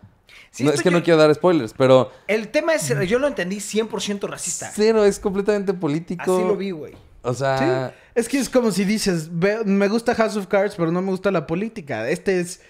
Sí, 0.54 0.62
no, 0.64 0.70
esto 0.70 0.80
es 0.80 0.84
que 0.84 0.90
yo- 0.90 0.96
no 0.98 1.02
quiero 1.02 1.18
dar 1.18 1.34
spoilers, 1.34 1.72
pero 1.76 2.10
El 2.28 2.48
tema 2.48 2.74
es, 2.74 2.88
yo 3.08 3.18
lo 3.18 3.26
entendí 3.26 3.56
100% 3.60 4.28
racista. 4.28 4.70
cero, 4.74 5.04
es 5.04 5.18
completamente 5.18 5.74
político. 5.74 6.22
Así 6.36 6.46
lo 6.46 6.56
vi, 6.56 6.70
güey. 6.70 6.94
O 7.22 7.32
Sí. 7.32 7.40
sea, 7.40 7.94
Es 8.14 8.28
que 8.28 8.38
es 8.38 8.48
como 8.48 8.70
si 8.70 8.84
dices, 8.84 9.28
"Ve- 9.32 9.64
me 9.64 9.88
gusta 9.88 10.14
House 10.14 10.36
of 10.36 10.46
Cards, 10.46 10.74
pero 10.76 10.92
no 10.92 11.02
me 11.02 11.10
gusta 11.10 11.30
la 11.32 11.46
política. 11.46 12.08
Este 12.08 12.38
es... 12.38 12.60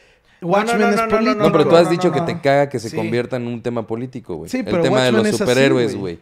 Watchmen 0.41 0.81
no, 0.81 0.89
es 0.91 0.97
no, 0.97 1.09
político. 1.09 1.35
no, 1.45 1.53
pero 1.53 1.69
tú 1.69 1.77
has 1.77 1.85
no, 1.85 1.91
dicho 1.91 2.09
no, 2.09 2.15
que 2.15 2.21
te 2.23 2.41
caga 2.41 2.69
que 2.69 2.79
se 2.79 2.89
Sí. 2.91 2.97
convierta 2.97 3.37
en 3.37 3.47
un 3.47 3.63
tema 3.63 3.87
político, 3.87 4.37
güey. 4.37 4.49
Sí, 4.51 4.59
el 4.59 4.65
pero 4.65 4.81
tema 4.83 5.03
de 5.03 5.13
los 5.13 5.29
superhéroes, 5.37 5.93
güey. 5.97 6.15
güey. 6.17 6.19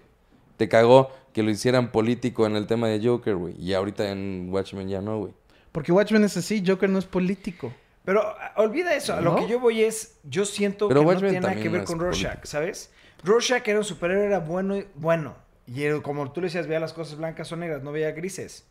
Te 0.57 0.69
cagó 0.69 1.11
que 1.33 1.43
lo 1.43 1.51
hicieran 1.51 1.91
político 1.93 2.47
en 2.47 2.57
el 2.57 2.67
tema 2.67 2.89
de 2.89 3.05
Joker, 3.07 3.37
güey. 3.37 3.55
Y 3.61 3.73
ahorita 3.75 4.11
en 4.11 4.49
Watchmen 4.51 4.89
ya 4.89 5.01
no, 5.01 5.19
güey. 5.19 5.33
Porque 5.73 5.93
Watchmen 5.93 6.25
es 6.25 6.37
así, 6.37 6.63
Joker 6.67 6.89
no 6.91 6.99
es 6.99 7.05
político. 7.07 7.73
Pero 8.05 8.23
ah, 8.39 8.53
olvida 8.57 8.95
eso. 8.95 9.15
A 9.15 9.21
lo 9.21 9.37
que 9.37 9.47
yo 9.49 9.61
voy 9.61 9.83
es, 9.83 10.19
yo 10.25 10.45
siento 10.45 10.89
Pero 10.89 11.01
que 11.01 11.15
no 11.15 11.21
tiene 11.21 11.41
nada 11.41 11.55
que 11.55 11.69
ver 11.69 11.85
con 11.85 11.99
Rorschach, 12.01 12.31
político. 12.33 12.47
¿sabes? 12.49 12.91
Rorschach 13.25 13.67
era 13.69 13.79
un 13.79 13.85
superhéroe, 13.85 14.27
era 14.27 14.41
bueno, 14.41 14.77
y- 14.77 14.87
bueno. 14.97 15.35
Y 15.67 15.85
era- 15.85 16.01
como 16.03 16.31
tú 16.33 16.41
le 16.41 16.47
decías, 16.49 16.67
veía 16.67 16.81
las 16.81 16.93
cosas 16.93 17.17
blancas 17.17 17.51
o 17.53 17.57
negras, 17.57 17.83
no 17.83 17.93
veía 17.93 18.11
grises. 18.11 18.67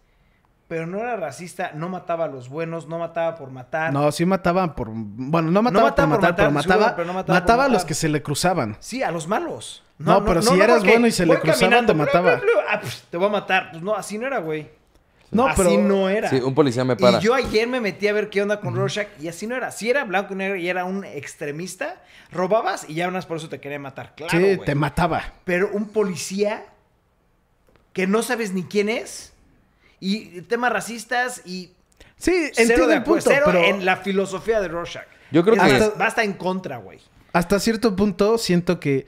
Pero 0.68 0.88
no 0.88 1.00
era 1.00 1.18
racista, 1.18 1.72
no 1.74 1.90
mataba 1.90 2.26
a 2.26 2.28
los 2.30 2.48
buenos, 2.48 2.88
no 2.88 2.98
mataba 3.00 3.36
por 3.36 3.52
matar. 3.52 3.92
No, 3.92 4.10
sí 4.12 4.26
mataban 4.26 4.74
por... 4.76 4.88
Bueno, 4.92 5.52
no 5.52 5.62
mataba, 5.62 5.90
mataba 5.90 6.08
por 6.08 6.16
por 6.16 6.22
matar, 6.22 6.36
pero 6.36 6.52
mataba, 6.52 6.74
seguro, 6.80 6.96
pero 6.96 7.08
no 7.08 7.14
mataba 7.14 7.46
por 7.46 7.60
a 7.66 7.68
los 7.68 7.84
que 7.86 7.94
se 7.94 8.08
le 8.10 8.22
cruzaban. 8.24 8.78
Sí, 8.80 9.04
a 9.04 9.12
los 9.12 9.28
malos. 9.28 9.84
No, 9.98 10.24
pero 10.26 10.42
si 10.42 10.60
eras 10.60 10.84
bueno 10.84 11.08
y 11.08 11.12
se 11.12 11.26
le 11.26 11.40
cruzaban, 11.40 11.86
te 11.86 11.94
mataba. 11.94 12.36
blu, 12.36 12.42
blu, 12.44 12.52
blu, 12.54 12.62
ah, 12.70 12.80
pf, 12.80 13.02
te 13.10 13.18
voy 13.18 13.28
a 13.28 13.32
matar. 13.32 13.72
Pues 13.72 13.84
no, 13.84 13.96
así 13.96 14.18
no 14.18 14.28
era, 14.28 14.40
güey. 14.40 14.70
No, 15.32 15.48
así 15.48 15.62
pero... 15.64 15.82
no 15.82 16.10
era. 16.10 16.30
Sí, 16.30 16.38
un 16.38 16.54
policía 16.54 16.84
me 16.84 16.96
para. 16.98 17.20
Y 17.20 17.22
yo 17.22 17.34
ayer 17.34 17.68
me 17.68 17.80
metí 17.80 18.08
a 18.08 18.14
ver 18.14 18.30
qué 18.30 18.42
onda 18.42 18.60
con 18.60 18.76
Rorschach 18.76 19.08
y 19.20 19.30
así 19.30 19.48
no 19.48 19.56
era. 19.56 19.72
Si 19.72 19.90
era 19.90 20.04
blanco 20.04 20.34
y 20.34 20.38
negro 20.38 20.58
y 20.58 20.68
era 20.68 20.84
un 20.84 21.06
extremista, 21.06 22.02
robabas 22.32 22.90
y 22.90 22.96
ya 22.96 23.08
unas 23.08 23.26
por 23.26 23.38
eso 23.38 23.48
te 23.48 23.60
quería 23.60 23.80
matar. 23.80 24.14
Claro, 24.16 24.32
sí, 24.38 24.60
te 24.66 24.76
mataba. 24.76 25.34
Pero 25.46 25.70
un 25.72 25.88
policía 25.90 26.66
que 27.94 28.08
no 28.08 28.24
sabes 28.24 28.54
ni 28.54 28.64
quién 28.64 28.90
es 28.90 29.34
y 30.00 30.42
temas 30.42 30.72
racistas 30.74 31.42
y 31.46 31.72
Sí, 32.18 32.52
cero 32.54 32.56
entiendo 32.58 32.88
de 32.88 32.96
el 32.96 33.04
punto, 33.04 33.24
cero 33.28 33.44
pero 33.48 33.64
en 33.64 33.84
la 33.84 33.98
filosofía 33.98 34.62
de 34.62 34.68
Rorschach. 34.68 35.08
Yo 35.32 35.44
creo 35.44 35.56
Es 35.56 35.92
que... 35.92 36.04
hasta 36.04 36.24
en 36.24 36.34
contra, 36.34 36.78
güey. 36.78 37.00
hasta 37.34 37.60
cierto 37.60 37.96
punto 37.96 38.38
siento 38.38 38.80
que 38.80 39.08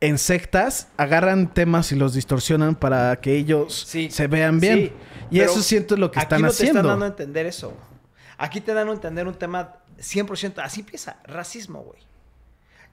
en 0.00 0.18
sectas 0.18 0.88
agarran 0.96 1.52
temas 1.52 1.90
y 1.92 1.96
los 1.96 2.14
distorsionan 2.14 2.74
para 2.76 3.16
que 3.20 3.34
ellos 3.36 3.84
Sí, 3.86 4.10
se 4.10 4.26
vean 4.28 4.60
bien. 4.60 4.76
sí, 4.78 4.92
y 5.30 5.40
eso 5.40 5.60
siento 5.62 5.94
es 5.94 6.00
lo 6.00 6.10
que 6.10 6.18
aquí 6.20 6.24
están 6.24 6.42
no 6.42 6.48
haciendo. 6.48 6.74
te 6.74 6.78
están 6.78 6.88
dando 6.90 7.04
a 7.04 7.08
entender 7.08 7.46
eso. 7.46 7.76
Aquí 8.36 8.60
te 8.60 8.72
dan 8.74 8.88
a 8.88 8.92
entender 8.92 9.26
un 9.26 9.34
tema 9.34 9.74
100%. 9.98 10.62
Así 10.62 10.80
empieza, 10.80 11.16
racismo, 11.24 11.80
güey. 11.82 11.98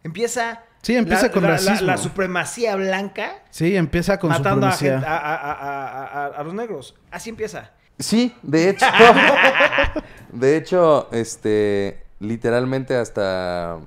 Empieza... 0.03 0.63
Sí, 0.81 0.95
empieza 0.95 1.27
la- 1.27 1.31
con 1.31 1.43
la- 1.43 1.49
racismo. 1.49 1.81
La, 1.87 1.97
supremacía 1.97 2.75
blanca 2.75 3.43
Sí, 3.51 3.75
empieza 3.75 4.17
con 4.19 4.29
matando 4.29 4.65
a, 4.67 4.71
supremacía. 4.71 4.93
gente- 4.99 5.07
a- 5.07 5.17
a- 5.17 5.35
a- 5.35 5.93
a- 5.93 6.25
a- 6.25 6.27
a 6.39 6.43
los 6.43 6.53
negros. 6.53 6.95
Así 7.11 7.29
empieza. 7.29 7.71
Sí, 7.99 8.35
de 8.43 8.69
hecho. 8.69 8.85
de 10.31 10.57
hecho, 10.57 11.09
este. 11.11 12.03
Literalmente 12.19 12.95
hasta. 12.95 13.77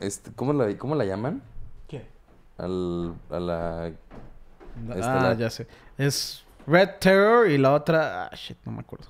Este, 0.00 0.30
¿cómo, 0.32 0.52
la, 0.52 0.76
¿Cómo 0.78 0.94
la 0.94 1.04
llaman? 1.04 1.42
Al, 2.58 3.14
a 3.30 3.40
la. 3.40 3.84
Ah, 3.86 3.90
Estelar. 4.90 5.36
ya 5.38 5.50
sé. 5.50 5.66
Es 5.96 6.44
Red 6.66 6.90
Terror 7.00 7.50
y 7.50 7.58
la 7.58 7.72
otra... 7.72 8.26
Ah, 8.26 8.34
shit, 8.36 8.56
no 8.64 8.72
me 8.72 8.80
acuerdo. 8.80 9.06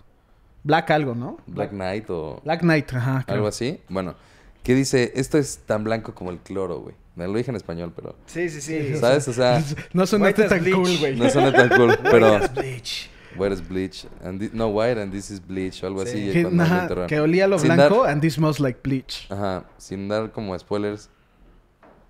Black 0.64 0.90
algo, 0.90 1.14
¿no? 1.14 1.38
Black 1.46 1.70
Knight 1.70 2.08
o 2.10 2.40
Black 2.44 2.60
Knight, 2.60 2.92
ajá. 2.92 3.22
creo. 3.26 3.36
algo 3.36 3.48
así. 3.48 3.80
Bueno, 3.88 4.14
que 4.62 4.74
dice: 4.74 5.12
Esto 5.14 5.38
es 5.38 5.58
tan 5.66 5.84
blanco 5.84 6.14
como 6.14 6.30
el 6.30 6.38
cloro, 6.38 6.80
güey. 6.80 6.94
Me 7.16 7.26
lo 7.26 7.34
dije 7.34 7.50
en 7.50 7.56
español, 7.56 7.92
pero. 7.94 8.16
Sí, 8.26 8.48
sí, 8.50 8.60
sí. 8.60 8.96
¿Sabes? 8.96 9.26
O 9.28 9.32
sea, 9.32 9.62
No 9.92 10.06
as 10.06 10.48
tan 10.50 10.60
bleach. 10.60 10.74
cool, 10.74 10.98
güey. 10.98 11.16
no 11.16 11.28
suena 11.30 11.52
tan 11.52 11.68
cool, 11.70 11.96
pero. 12.02 12.32
White 12.32 12.44
as 12.44 12.54
bleach. 12.54 13.10
White 13.36 13.54
is 13.54 13.68
bleach. 13.68 14.06
And 14.24 14.52
no, 14.52 14.68
white 14.68 15.00
and 15.00 15.12
this 15.12 15.30
is 15.30 15.40
bleach 15.46 15.82
o 15.82 15.86
algo 15.86 16.04
Sí. 16.04 16.28
así. 16.28 16.32
Que, 16.32 16.62
ajá, 16.62 16.82
interrogan. 16.82 17.08
que 17.08 17.20
olía 17.20 17.46
lo 17.46 17.58
Sin 17.58 17.74
blanco 17.74 18.02
dar- 18.02 18.12
and 18.12 18.20
this 18.20 18.34
smells 18.34 18.58
like 18.60 18.80
bleach. 18.82 19.30
Ajá, 19.30 19.64
sin 19.78 20.08
dar 20.08 20.32
como 20.32 20.58
spoilers. 20.58 21.08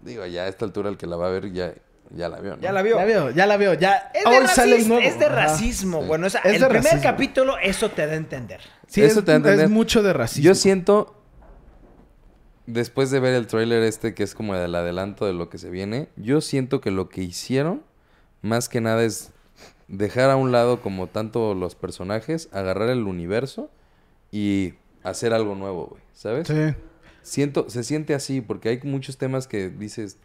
Digo, 0.01 0.25
ya 0.27 0.43
a 0.45 0.49
esta 0.49 0.65
altura 0.65 0.89
el 0.91 0.97
que 0.97 1.07
la 1.07 1.17
va 1.17 1.27
a 1.27 1.31
ver 1.31 1.53
ya, 1.53 1.75
ya 2.11 2.29
la 2.29 2.41
vio, 2.41 2.57
¿no? 2.57 2.63
Ya 2.63 2.73
la 2.73 2.83
vio. 2.83 2.97
Ya 2.99 3.05
veo, 3.05 3.31
ya 3.31 3.47
la 3.47 3.57
veo. 3.57 3.75
Ya 3.75 4.11
Es 4.15 4.25
de, 4.25 4.31
hoy 4.39 4.47
sale 4.47 4.77
el 4.77 4.89
nuevo. 4.89 5.03
es 5.03 5.19
de 5.19 5.27
Ajá. 5.27 5.35
racismo. 5.35 6.01
Sí. 6.03 6.07
Bueno, 6.09 6.27
o 6.27 6.31
sea, 6.31 6.41
Es 6.43 6.55
el 6.55 6.61
de 6.61 6.67
primer 6.67 6.85
racismo. 6.85 7.03
capítulo, 7.03 7.59
eso 7.59 7.91
te 7.91 8.07
da 8.07 8.13
a 8.13 8.17
entender. 8.17 8.61
Sí, 8.87 9.03
Eso 9.03 9.19
es, 9.21 9.25
te 9.25 9.31
da 9.31 9.35
a 9.35 9.37
entender. 9.39 9.65
es 9.67 9.71
mucho 9.71 10.03
de 10.03 10.13
racismo. 10.13 10.45
Yo 10.45 10.55
siento, 10.55 11.15
después 12.67 13.11
de 13.11 13.21
ver 13.21 13.35
el 13.35 13.47
tráiler 13.47 13.83
este, 13.83 14.15
que 14.15 14.23
es 14.23 14.35
como 14.35 14.55
el 14.55 14.75
adelanto 14.75 15.27
de 15.27 15.33
lo 15.33 15.49
que 15.51 15.59
se 15.59 15.71
viene, 15.71 16.09
yo 16.17 16.41
siento 16.41 16.81
que 16.81 16.91
lo 16.91 17.09
que 17.09 17.23
hicieron, 17.23 17.83
más 18.43 18.69
que 18.69 18.81
nada, 18.81 19.03
es 19.03 19.31
dejar 19.89 20.31
a 20.31 20.37
un 20.37 20.53
lado 20.53 20.81
como 20.81 21.07
tanto 21.07 21.55
los 21.55 21.75
personajes, 21.75 22.49
agarrar 22.53 22.89
el 22.91 23.05
universo 23.05 23.71
y 24.31 24.75
hacer 25.03 25.33
algo 25.33 25.55
nuevo, 25.55 25.87
güey, 25.87 26.03
¿sabes? 26.13 26.47
Sí. 26.49 26.75
Siento, 27.29 27.69
se 27.71 27.85
siente 27.85 28.15
así, 28.15 28.41
porque 28.41 28.69
hay 28.71 28.81
muchos 28.85 29.19
temas 29.19 29.47
que 29.47 29.69
dices, 29.69 30.17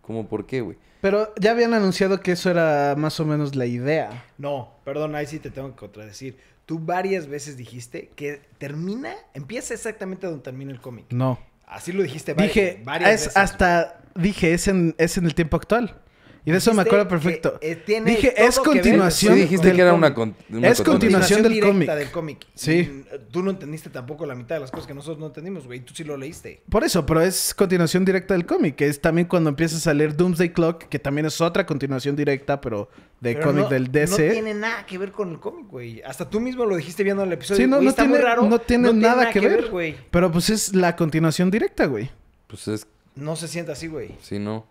como, 0.00 0.28
¿por 0.28 0.46
qué, 0.46 0.60
güey? 0.60 0.76
Pero 1.00 1.32
ya 1.40 1.50
habían 1.52 1.74
anunciado 1.74 2.20
que 2.20 2.32
eso 2.32 2.50
era 2.50 2.94
más 2.96 3.18
o 3.20 3.24
menos 3.24 3.54
la 3.56 3.66
idea. 3.66 4.24
No, 4.38 4.72
perdón, 4.84 5.14
ahí 5.14 5.26
sí 5.26 5.38
te 5.38 5.50
tengo 5.50 5.70
que 5.70 5.76
contradecir. 5.76 6.36
Tú 6.66 6.78
varias 6.78 7.26
veces 7.26 7.56
dijiste 7.56 8.10
que 8.14 8.40
termina, 8.58 9.14
empieza 9.34 9.74
exactamente 9.74 10.26
donde 10.26 10.42
termina 10.42 10.70
el 10.72 10.80
cómic. 10.80 11.06
No. 11.10 11.38
Así 11.66 11.92
lo 11.92 12.02
dijiste 12.02 12.36
vari- 12.36 12.42
Dije, 12.48 12.82
varias 12.84 13.10
es 13.10 13.20
veces. 13.26 13.36
hasta, 13.36 14.00
dije, 14.14 14.54
es 14.54 14.68
en, 14.68 14.94
es 14.98 15.16
en 15.18 15.24
el 15.26 15.34
tiempo 15.34 15.56
actual. 15.56 16.00
Y 16.44 16.50
de 16.50 16.58
eso 16.58 16.74
me 16.74 16.82
acuerdo 16.82 17.06
perfecto. 17.06 17.60
que, 17.60 17.70
eh, 17.70 17.76
tiene 17.76 18.10
Dije, 18.10 18.32
todo 18.36 18.46
es 18.48 18.58
que 18.58 18.68
ver- 18.68 18.78
continuación 18.80 19.34
Sí, 19.34 19.40
dijiste 19.42 19.66
del 19.68 19.76
que 19.76 19.82
era 19.82 19.94
una, 19.94 20.12
con- 20.12 20.34
una 20.50 20.68
Es 20.68 20.82
continuación 20.82 21.42
del 21.44 21.60
cómic. 21.60 21.88
del 21.88 22.10
cómic. 22.10 22.46
Sí. 22.54 22.82
Mm, 22.92 23.02
Tú 23.30 23.42
no 23.42 23.50
entendiste 23.52 23.90
tampoco 23.90 24.26
la 24.26 24.34
mitad 24.34 24.56
de 24.56 24.60
las 24.60 24.70
cosas 24.70 24.86
que 24.86 24.94
nosotros 24.94 25.18
no 25.18 25.26
entendimos, 25.26 25.66
güey. 25.66 25.80
Tú 25.80 25.94
sí 25.94 26.02
lo 26.04 26.16
leíste. 26.16 26.62
Por 26.68 26.82
eso, 26.84 27.06
pero 27.06 27.20
es 27.22 27.54
continuación 27.54 28.04
directa 28.04 28.34
del 28.34 28.44
cómic. 28.44 28.74
que 28.76 28.86
Es 28.88 29.00
también 29.00 29.26
cuando 29.28 29.50
empieza 29.50 29.76
a 29.76 29.80
salir 29.80 30.16
Doomsday 30.16 30.52
Clock, 30.52 30.84
que 30.88 30.98
también 30.98 31.26
es 31.26 31.40
otra 31.40 31.64
continuación 31.64 32.16
directa, 32.16 32.60
pero 32.60 32.88
de 33.20 33.34
Pero 33.34 33.46
cómic 33.46 33.62
no- 33.64 33.68
del 33.70 33.92
DC. 33.92 34.26
No 34.26 34.32
tiene 34.32 34.54
nada 34.54 34.84
que 34.84 34.98
ver 34.98 35.12
con 35.12 35.30
el 35.30 35.38
cómic, 35.38 35.68
güey. 35.68 36.02
Hasta 36.02 36.28
tú 36.28 36.40
mismo 36.40 36.64
lo 36.66 36.74
dijiste 36.76 37.04
viendo 37.04 37.22
el 37.22 37.32
episodio. 37.32 37.62
Sí, 37.64 37.70
no, 37.70 37.80
no 37.80 37.88
está 37.88 38.02
tiene, 38.02 38.16
muy 38.16 38.24
raro. 38.24 38.42
no 38.48 38.58
tiene 38.58 38.92
nada, 38.92 39.30
que, 39.30 39.38
ver. 39.40 39.70
güey. 39.70 39.94
pero 40.10 40.32
pues 40.32 40.50
es 40.50 40.74
la 40.74 40.96
continuación 40.96 41.50
directa, 41.50 41.86
güey. 41.86 42.10
Pues 42.48 42.66
es, 42.68 42.86
No 43.14 43.36
se 43.36 43.46
siente 43.46 43.70
así, 43.72 43.86
güey. 43.86 44.10
sí, 44.20 44.38
no. 44.40 44.66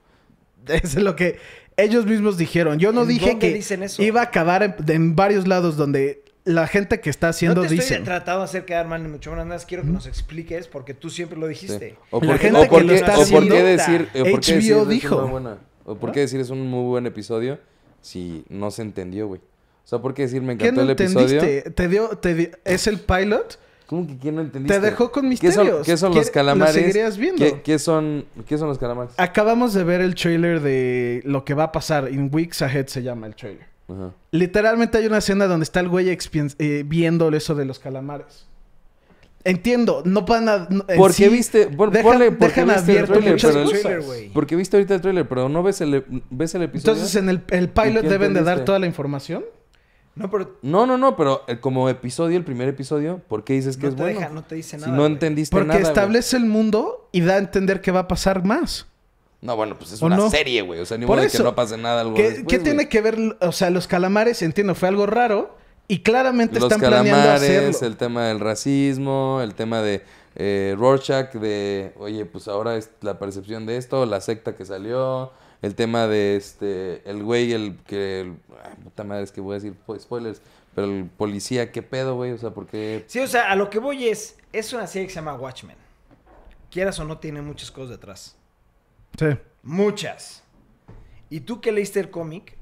Es 0.68 0.96
lo 0.96 1.16
que 1.16 1.38
ellos 1.78 2.06
mismos 2.06 2.38
dijeron. 2.38 2.80
Yo 2.80 2.92
no 2.92 3.04
¿En 3.04 3.08
dije 3.08 3.40
que 3.40 3.54
dicen 3.54 3.84
eso? 3.84 4.02
iba 4.04 4.22
a 4.22 4.26
acabar 4.26 4.64
en, 4.64 4.76
en 4.88 5.16
varios 5.16 5.48
lados 5.48 5.78
donde 5.78 6.24
la 6.44 6.68
gente 6.68 7.00
que 7.00 7.10
está 7.10 7.30
haciendo 7.30 7.62
no 7.62 7.68
te 7.68 7.74
dicen. 7.76 7.98
estoy 7.98 8.06
tratando 8.06 8.40
de 8.40 8.46
hacer 8.46 8.66
quedar 8.66 8.88
mal 8.88 9.04
ni 9.04 9.10
mucho 9.10 9.30
menos. 9.32 9.46
Nada 9.46 9.58
más 9.58 9.66
quiero 9.66 9.84
que 9.84 9.90
nos 9.90 10.08
expliques 10.08 10.68
porque 10.68 10.94
tú 10.94 11.10
siempre 11.10 11.38
lo 11.38 11.46
Sí. 11.48 11.54
dijiste. 11.54 11.96
O 12.10 12.20
La 12.20 12.28
por, 12.28 12.38
qué- 12.40 12.46
gente 12.46 12.60
o 12.60 12.64
que 12.64 12.70
por 12.70 12.84
lo 12.86 12.94
está 12.94 13.12
o 13.12 13.16
por 13.16 13.24
haciendo, 13.24 13.56
qué 13.56 13.64
decir, 13.64 14.02
o 14.02 14.18
por 14.32 14.40
qué 14.42 14.54
decir 14.56 14.76
es 14.78 14.88
dijo. 14.88 15.16
una 15.18 15.26
buena- 15.32 15.58
o 15.86 15.96
por 15.96 16.12
qué 16.12 16.20
decir 16.22 16.40
es 16.40 16.50
un 16.50 16.68
muy 16.68 16.86
buen 16.88 17.06
episodio 17.06 17.60
si 18.02 18.44
no 18.50 18.72
se 18.72 18.82
entendió, 18.82 19.28
güey. 19.28 19.40
O 19.84 19.88
sea, 19.88 20.00
¿por 20.00 20.14
qué 20.14 20.24
decir 20.24 20.42
me 20.42 20.58
¿Qué 20.58 20.66
encantó 20.70 20.82
no 20.82 20.92
el 20.92 20.92
episodio? 20.92 21.28
entendiste? 21.40 21.72
Te 21.72 21.88
dio, 21.88 22.10
te 22.10 22.34
di- 22.36 22.52
es 22.66 22.88
el 22.88 23.00
pilot. 23.00 23.60
¿Cómo 23.92 24.08
que 24.08 24.18
quién 24.18 24.36
no 24.36 24.42
entendiste? 24.42 24.74
Te 24.80 24.86
dejó 24.86 25.12
con 25.12 25.30
¿Qué 25.30 25.52
son, 25.52 25.66
misterios. 25.66 25.86
qué 25.86 25.98
son 25.98 26.14
¿Qué- 26.14 26.20
los 26.20 26.28
lo 26.28 26.32
calamares? 26.32 26.74
seguirías 26.74 27.18
viendo? 27.18 27.44
¿Qué, 27.44 27.62
qué 27.62 27.78
son, 27.78 28.24
¿Qué 28.48 28.58
son 28.58 28.70
los 28.70 28.78
calamares? 28.78 29.14
Acabamos 29.18 29.74
de 29.74 29.84
ver 29.84 30.00
el 30.00 30.16
trailer 30.16 30.62
de 30.62 31.22
lo 31.26 31.44
que 31.44 31.54
va 31.54 31.66
a 31.66 31.72
pasar. 31.74 32.10
In 32.10 32.30
Weeks 32.34 32.62
Ahead 32.62 32.88
se 32.88 33.04
llama 33.04 33.28
el 33.28 33.36
trailer. 33.36 33.66
Ajá. 33.90 34.12
Literalmente 34.32 34.98
hay 34.98 35.08
una 35.08 35.18
escena 35.18 35.46
donde 35.46 35.66
está 35.66 35.82
el 35.82 35.90
güey 35.90 36.08
eh, 36.10 36.84
viendo 36.88 37.28
eso 37.36 37.54
de 37.54 37.66
los 37.66 37.80
calamares. 37.80 38.48
Entiendo, 39.44 40.04
no 40.06 40.22
van 40.22 40.48
a... 40.48 40.68
no- 40.70 40.86
¿Por 40.86 41.10
qué 41.10 41.26
sí, 41.26 41.30
viste? 41.30 41.68
Por, 41.68 41.92
dejan- 41.92 42.04
ponle, 42.04 42.32
porque 42.32 42.62
dejan 42.64 42.76
viste 42.76 42.92
el 42.94 42.98
abierto 43.06 43.14
trailer, 43.14 43.42
pero. 43.42 43.70
Trailer, 44.06 44.32
porque 44.34 44.56
viste 44.56 44.78
ahorita 44.78 44.96
el 44.96 45.02
trailer, 45.02 45.28
pero 45.28 45.50
no 45.50 45.64
ves 45.64 45.82
el, 45.82 46.06
ves 46.30 46.56
el 46.56 46.62
episodio. 46.62 46.94
Entonces 46.94 47.16
en 47.16 47.28
el, 47.28 47.42
el 47.50 47.70
pilot 47.70 48.06
deben 48.06 48.34
de 48.34 48.44
dar 48.44 48.64
toda 48.64 48.80
la 48.80 48.86
información. 48.86 49.44
No, 50.16 50.30
pero 50.30 50.58
No, 50.62 50.86
no, 50.86 50.98
no, 50.98 51.16
pero 51.16 51.44
eh, 51.48 51.60
como 51.60 51.88
episodio, 51.90 52.38
el 52.38 52.44
primer 52.44 52.68
episodio, 52.68 53.22
¿por 53.28 53.44
qué 53.44 53.54
dices 53.54 53.78
que 53.78 53.84
no 53.84 53.90
es 53.90 53.96
te 53.96 54.02
bueno? 54.04 54.20
deja, 54.20 54.30
no 54.32 54.44
te 54.44 54.56
dice 54.56 54.72
si 54.78 54.82
nada. 54.82 54.92
no 54.92 54.98
güey. 55.04 55.12
entendiste 55.14 55.54
Porque 55.54 55.68
nada. 55.68 55.80
güey. 55.80 55.90
establece 55.92 56.38
el 56.38 56.46
mundo 56.46 57.08
y 57.12 57.22
da 57.22 57.36
a 57.36 57.38
entender 57.38 57.82
que 57.82 57.92
va 57.92 58.02
a 58.02 58.08
pasar 58.08 58.44
más. 58.44 58.88
No, 59.40 59.56
bueno, 59.56 59.76
pues 59.78 59.94
es 59.94 60.04
¿O 60.04 60.06
una 60.06 60.18
no? 60.18 60.30
serie, 60.30 60.62
güey. 60.62 60.80
O 60.82 60.86
sea, 60.86 60.98
ni 60.98 61.06
modo 61.06 61.20
de 61.22 61.30
que 61.30 61.40
no 61.40 61.56
pase 61.56 61.78
nada 61.78 62.02
algo 62.02 62.14
¿Qué, 62.16 62.24
después, 62.32 62.46
qué 62.48 62.60
tiene 62.60 62.90
que 62.90 63.02
ver? 63.02 63.18
O 63.42 63.52
sea, 63.52 63.70
los 63.72 63.88
calamares, 63.88 64.42
entiendo, 64.44 64.76
fue 64.76 64.88
algo 64.90 65.06
raro. 65.08 65.58
Y 65.88 66.00
claramente 66.04 66.56
Los 66.60 66.72
están 66.72 66.80
planeando 66.80 67.12
calamares, 67.12 67.44
hacerlo. 67.76 67.88
el 67.88 67.98
tema 67.98 68.26
del 68.28 68.40
racismo, 68.40 69.40
el 69.42 69.56
tema 69.56 69.82
de 69.82 70.04
eh, 70.36 70.76
Rorschach, 70.78 71.34
de, 71.34 71.94
oye, 71.98 72.26
pues 72.26 72.48
ahora 72.48 72.78
es 72.78 72.92
la 73.02 73.18
percepción 73.20 73.66
de 73.66 73.78
esto, 73.78 74.06
la 74.06 74.22
secta 74.22 74.56
que 74.56 74.64
salió, 74.64 75.34
el 75.62 75.76
tema 75.76 76.08
de 76.08 76.36
este, 76.36 77.08
el 77.10 77.24
güey, 77.24 77.54
el 77.54 77.78
que, 77.86 78.22
el- 78.22 78.38
ay, 78.64 78.74
puta 78.84 79.04
madre, 79.04 79.24
es 79.24 79.32
que 79.32 79.42
voy 79.42 79.56
a 79.56 79.60
decir 79.60 79.76
spoilers, 80.00 80.42
pero 80.74 80.88
el 80.88 81.06
policía, 81.06 81.72
¿qué 81.72 81.82
pedo, 81.84 82.16
güey? 82.16 82.32
O 82.32 82.38
sea, 82.38 82.52
¿por 82.52 82.66
qué? 82.68 83.04
Sí, 83.08 83.20
o 83.20 83.28
sea, 83.28 83.52
a 83.52 83.56
lo 83.56 83.70
que 83.70 83.80
voy 83.80 84.08
es, 84.08 84.38
es 84.54 84.74
una 84.74 84.88
serie 84.88 85.08
que 85.08 85.14
se 85.14 85.20
llama 85.20 85.34
Watchmen. 85.36 85.76
quieras 86.72 86.98
o 87.00 87.06
no, 87.06 87.18
tiene 87.18 87.42
muchas 87.42 87.70
cosas 87.72 87.90
detrás. 87.92 88.38
Sí. 89.20 89.26
Muchas. 89.64 90.44
Y 91.30 91.42
tú 91.42 91.60
que 91.62 91.72
leíste 91.72 92.00
el 92.00 92.10
cómic, 92.10 92.58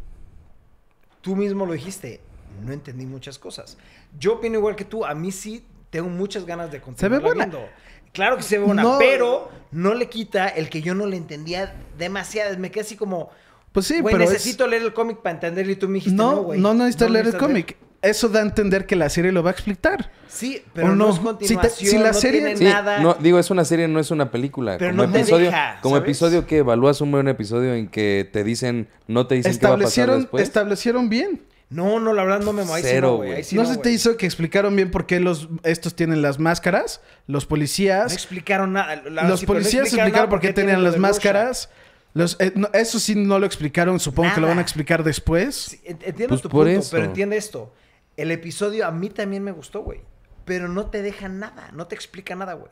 tú 1.22 1.36
mismo 1.36 1.66
lo 1.66 1.74
dijiste, 1.74 2.20
no 2.66 2.74
entendí 2.74 3.06
muchas 3.06 3.38
cosas. 3.39 3.78
Yo 4.20 4.34
opino 4.36 4.58
igual 4.58 4.76
que 4.76 4.86
tú, 4.86 5.06
a 5.06 5.14
mí 5.14 5.32
sí 5.32 5.66
tengo 5.89 6.10
muchas 6.10 6.45
ganas 6.45 6.72
de 6.72 6.82
continuar 6.82 7.22
ve 7.22 7.28
buena. 7.28 7.45
viendo. 7.45 7.68
Claro 8.14 8.38
que 8.38 8.43
se 8.43 8.57
ve 8.57 8.66
buena, 8.66 8.84
No. 8.84 8.97
pero 8.99 9.49
no 9.72 9.93
le 9.93 10.10
quita 10.10 10.47
el 10.47 10.70
que 10.70 10.82
yo 10.82 10.95
no 10.95 11.05
le 11.05 11.18
entendía 11.18 11.74
demasiado. 11.97 12.57
Me 12.57 12.72
quedé 12.72 12.82
así 12.82 12.95
como, 12.95 13.30
Pues 13.72 13.86
sí, 13.86 13.99
güey, 14.01 14.14
pero 14.14 14.24
es- 14.26 14.32
necesito 14.32 14.66
leer 14.68 14.82
el 14.84 14.93
cómic 14.93 15.18
para 15.20 15.36
entenderlo 15.36 15.72
y 15.72 15.76
tú 15.76 15.88
me 15.88 15.95
dijiste, 15.95 16.16
no, 16.18 16.32
No, 16.32 16.43
güey. 16.43 16.60
no, 16.60 16.74
necesitas 16.74 17.12
leer 17.12 17.28
el 17.28 17.38
cómic. 17.38 17.78
Eso 18.01 18.30
da 18.30 18.39
a 18.39 18.43
entender 18.43 18.86
que 18.86 18.95
la 18.95 19.10
serie 19.10 19.34
lo 19.34 19.43
va 19.43 19.49
a 19.49 19.53
explicar. 19.53 20.10
Sí, 20.30 20.64
pero 20.74 20.88
¿O 20.88 20.89
no, 20.91 20.95
no? 20.95 21.10
es 21.10 21.16
Si 21.16 21.20
te- 21.22 21.26
continuación, 21.26 21.91
si 21.91 21.97
la 21.97 22.12
no 22.12 22.14
serie- 22.14 22.39
tiene 22.41 22.57
Sí, 22.57 22.64
nada. 22.64 22.99
no, 23.01 23.16
digo, 23.16 23.39
es 23.39 23.49
una 23.51 23.66
serie, 23.66 23.89
no 23.89 23.99
es 23.99 24.10
una 24.10 24.32
película. 24.32 24.78
Pero 24.78 24.91
como 24.91 25.03
no 25.05 25.12
te 25.12 25.20
episodio, 25.20 25.45
deja, 25.47 25.80
como 25.82 25.95
¿sabes? 25.97 26.07
episodio 26.07 26.47
que 26.47 26.57
evalúas 26.60 27.01
un 27.01 27.12
buen 27.12 27.28
episodio 27.28 27.74
en 27.74 27.89
que 27.89 28.30
te 28.32 28.45
dicen, 28.45 28.88
no 29.07 29.28
te 29.28 29.36
dicen 29.36 29.60
qué 29.60 29.68
va 29.68 29.74
a 29.74 29.78
pasar 29.78 30.12
después. 30.16 30.41
establecieron 30.43 31.10
bien. 31.10 31.41
No, 31.70 31.99
no, 31.99 32.13
la 32.13 32.24
verdad 32.24 32.39
no 32.41 32.51
me 32.51 32.63
ahí 32.63 32.82
Cero, 32.84 33.09
no, 33.09 33.15
güey. 33.17 33.43
sí 33.43 33.55
no, 33.55 33.61
no, 33.63 33.70
se 33.72 33.78
te 33.78 33.91
hizo 33.91 34.17
que 34.17 34.26
explicaron 34.26 34.76
bien 34.76 34.89
por 34.89 35.05
qué 35.05 35.20
los 35.20 35.49
estos 35.63 35.95
tienen 35.95 36.22
las 36.24 36.39
máscaras, 36.39 37.01
los 37.28 37.43
No 37.43 37.49
policías, 37.49 38.11
explicaron 38.11 38.74
nada. 38.74 38.95
La- 39.07 39.24
los 39.28 39.41
no 39.43 39.47
policías 39.47 39.84
explicaron 39.84 40.13
nada 40.13 40.30
por 40.30 40.39
qué 40.39 40.47
tienen 40.53 40.76
tenían 40.76 40.84
las 40.84 40.97
máscaras. 40.97 41.70
Los, 42.15 42.38
eh, 42.39 42.51
no, 42.55 42.70
eso 42.74 42.97
sí 42.99 43.13
no 43.13 43.38
lo 43.38 43.45
explicaron, 43.45 43.99
supongo 43.99 44.34
que 44.34 44.41
lo 44.41 44.47
van 44.47 44.57
a 44.57 44.61
explicar 44.61 45.03
después. 45.03 45.55
Sí, 45.55 45.80
en- 45.84 45.99
entiendo 46.03 46.30
Pues 46.30 46.41
tu 46.41 46.49
por 46.49 46.65
punto, 46.65 46.80
eso. 46.82 46.89
pero 46.91 47.03
entiende 47.05 47.38
esto. 47.38 47.72
El 48.17 48.32
episodio 48.32 48.88
a 48.88 48.91
mí 48.91 49.09
también 49.11 49.43
me 49.43 49.51
gustó, 49.51 49.82
güey. 49.84 50.01
Pero 50.45 50.67
no 50.70 50.88
te 50.88 51.03
deja 51.03 51.30
nada, 51.30 51.70
no 51.74 51.86
te 51.86 51.93
explica 51.93 52.36
nada, 52.36 52.53
güey. 52.53 52.72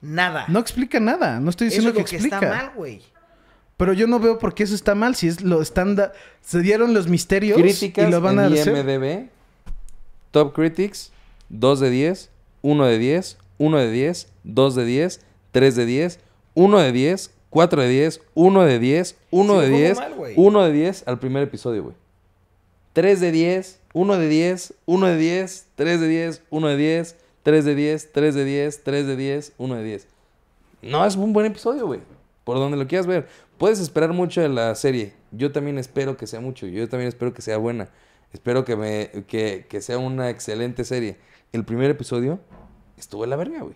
Nada. 0.00 0.44
No 0.48 0.60
explica 0.60 1.00
nada, 1.00 1.40
no 1.40 1.50
estoy 1.50 1.68
Eso 1.68 1.76
diciendo 1.78 1.90
es 1.90 1.94
que 1.96 2.00
lo 2.02 2.08
que 2.08 2.16
explica. 2.16 2.36
está 2.36 2.48
mal, 2.66 2.72
güey. 2.76 3.02
Pero 3.76 3.92
yo 3.92 4.06
no 4.06 4.20
veo 4.20 4.38
por 4.38 4.54
qué 4.54 4.62
eso 4.62 4.74
está 4.74 4.94
mal, 4.94 5.14
si 5.14 5.28
es 5.28 5.40
lo 5.40 5.60
estándar. 5.60 6.12
Se 6.42 6.60
dieron 6.60 6.94
los 6.94 7.08
misterios 7.08 7.58
Críticas 7.58 8.08
y 8.08 8.10
lo 8.10 8.20
van 8.20 8.34
en 8.34 8.40
a 8.40 8.46
hacer. 8.46 8.76
IMDb. 8.76 9.28
Top 10.30 10.54
Critics, 10.54 11.12
2 11.48 11.80
de 11.80 11.90
10, 11.90 12.30
1 12.62 12.86
de 12.86 12.98
10, 12.98 13.38
1 13.58 13.78
de 13.78 13.90
10, 13.90 14.28
2 14.44 14.74
de 14.74 14.84
10, 14.84 15.20
3 15.52 15.76
de 15.76 15.86
10, 15.86 16.20
1 16.54 16.78
de 16.78 16.92
10, 16.92 17.30
4 17.50 17.82
de 17.82 17.88
10, 17.88 18.20
1 18.34 18.64
de 18.64 18.78
10, 18.78 19.16
1 19.30 19.54
Sí, 19.54 19.60
de 19.60 19.66
fue 19.66 19.70
muy 19.70 19.80
10, 19.80 19.98
mal, 19.98 20.14
güey. 20.14 20.34
1 20.36 20.62
de 20.64 20.72
10 20.72 21.04
al 21.06 21.18
primer 21.18 21.42
episodio, 21.44 21.82
güey. 21.84 21.96
3 22.94 23.20
de 23.20 23.32
10, 23.32 23.80
1 23.92 24.18
de 24.18 24.28
10, 24.28 24.74
1 24.86 25.06
de 25.06 25.16
10, 25.16 25.66
3 25.74 26.00
de 26.00 26.08
10, 26.08 26.42
1 26.50 26.68
de 26.68 26.76
10, 26.76 27.16
3 27.42 27.64
de 27.64 27.74
10, 27.74 28.12
3 28.12 28.34
de 28.34 28.44
10, 28.44 28.82
3 28.84 29.06
de 29.06 29.16
10, 29.16 29.52
1 29.58 29.74
de 29.74 29.84
10. 29.84 30.08
No, 30.82 31.04
es 31.06 31.16
un 31.16 31.32
buen 31.32 31.46
episodio, 31.46 31.86
güey. 31.86 32.00
Por 32.44 32.56
donde 32.58 32.76
lo 32.76 32.86
quieras 32.86 33.06
ver. 33.06 33.26
Puedes 33.58 33.80
esperar 33.80 34.12
mucho 34.12 34.40
de 34.40 34.48
la 34.48 34.74
serie. 34.74 35.14
Yo 35.32 35.50
también 35.52 35.78
espero 35.78 36.16
que 36.16 36.26
sea 36.26 36.40
mucho. 36.40 36.66
Yo 36.66 36.88
también 36.88 37.08
espero 37.08 37.32
que 37.32 37.42
sea 37.42 37.56
buena. 37.56 37.88
Espero 38.32 38.64
que, 38.64 38.76
me, 38.76 39.10
que, 39.26 39.66
que 39.68 39.80
sea 39.80 39.98
una 39.98 40.28
excelente 40.30 40.84
serie. 40.84 41.16
El 41.52 41.64
primer 41.64 41.90
episodio 41.90 42.40
estuvo 42.98 43.24
en 43.24 43.30
la 43.30 43.36
verga, 43.36 43.60
güey. 43.62 43.74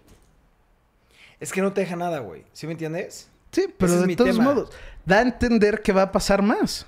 Es 1.41 1.53
que 1.53 1.63
no 1.63 1.73
te 1.73 1.81
deja 1.83 1.97
nada, 1.97 2.19
güey. 2.19 2.45
¿Sí 2.53 2.67
me 2.67 2.73
entiendes? 2.73 3.29
Sí, 3.53 3.67
pero 3.79 3.95
Ese 3.95 4.07
de 4.07 4.17
todos 4.17 4.31
tema. 4.33 4.45
modos, 4.45 4.71
da 5.07 5.19
a 5.19 5.23
entender 5.23 5.81
que 5.81 5.93
va 5.93 6.03
a 6.03 6.13
pasar 6.13 6.43
más. 6.43 6.85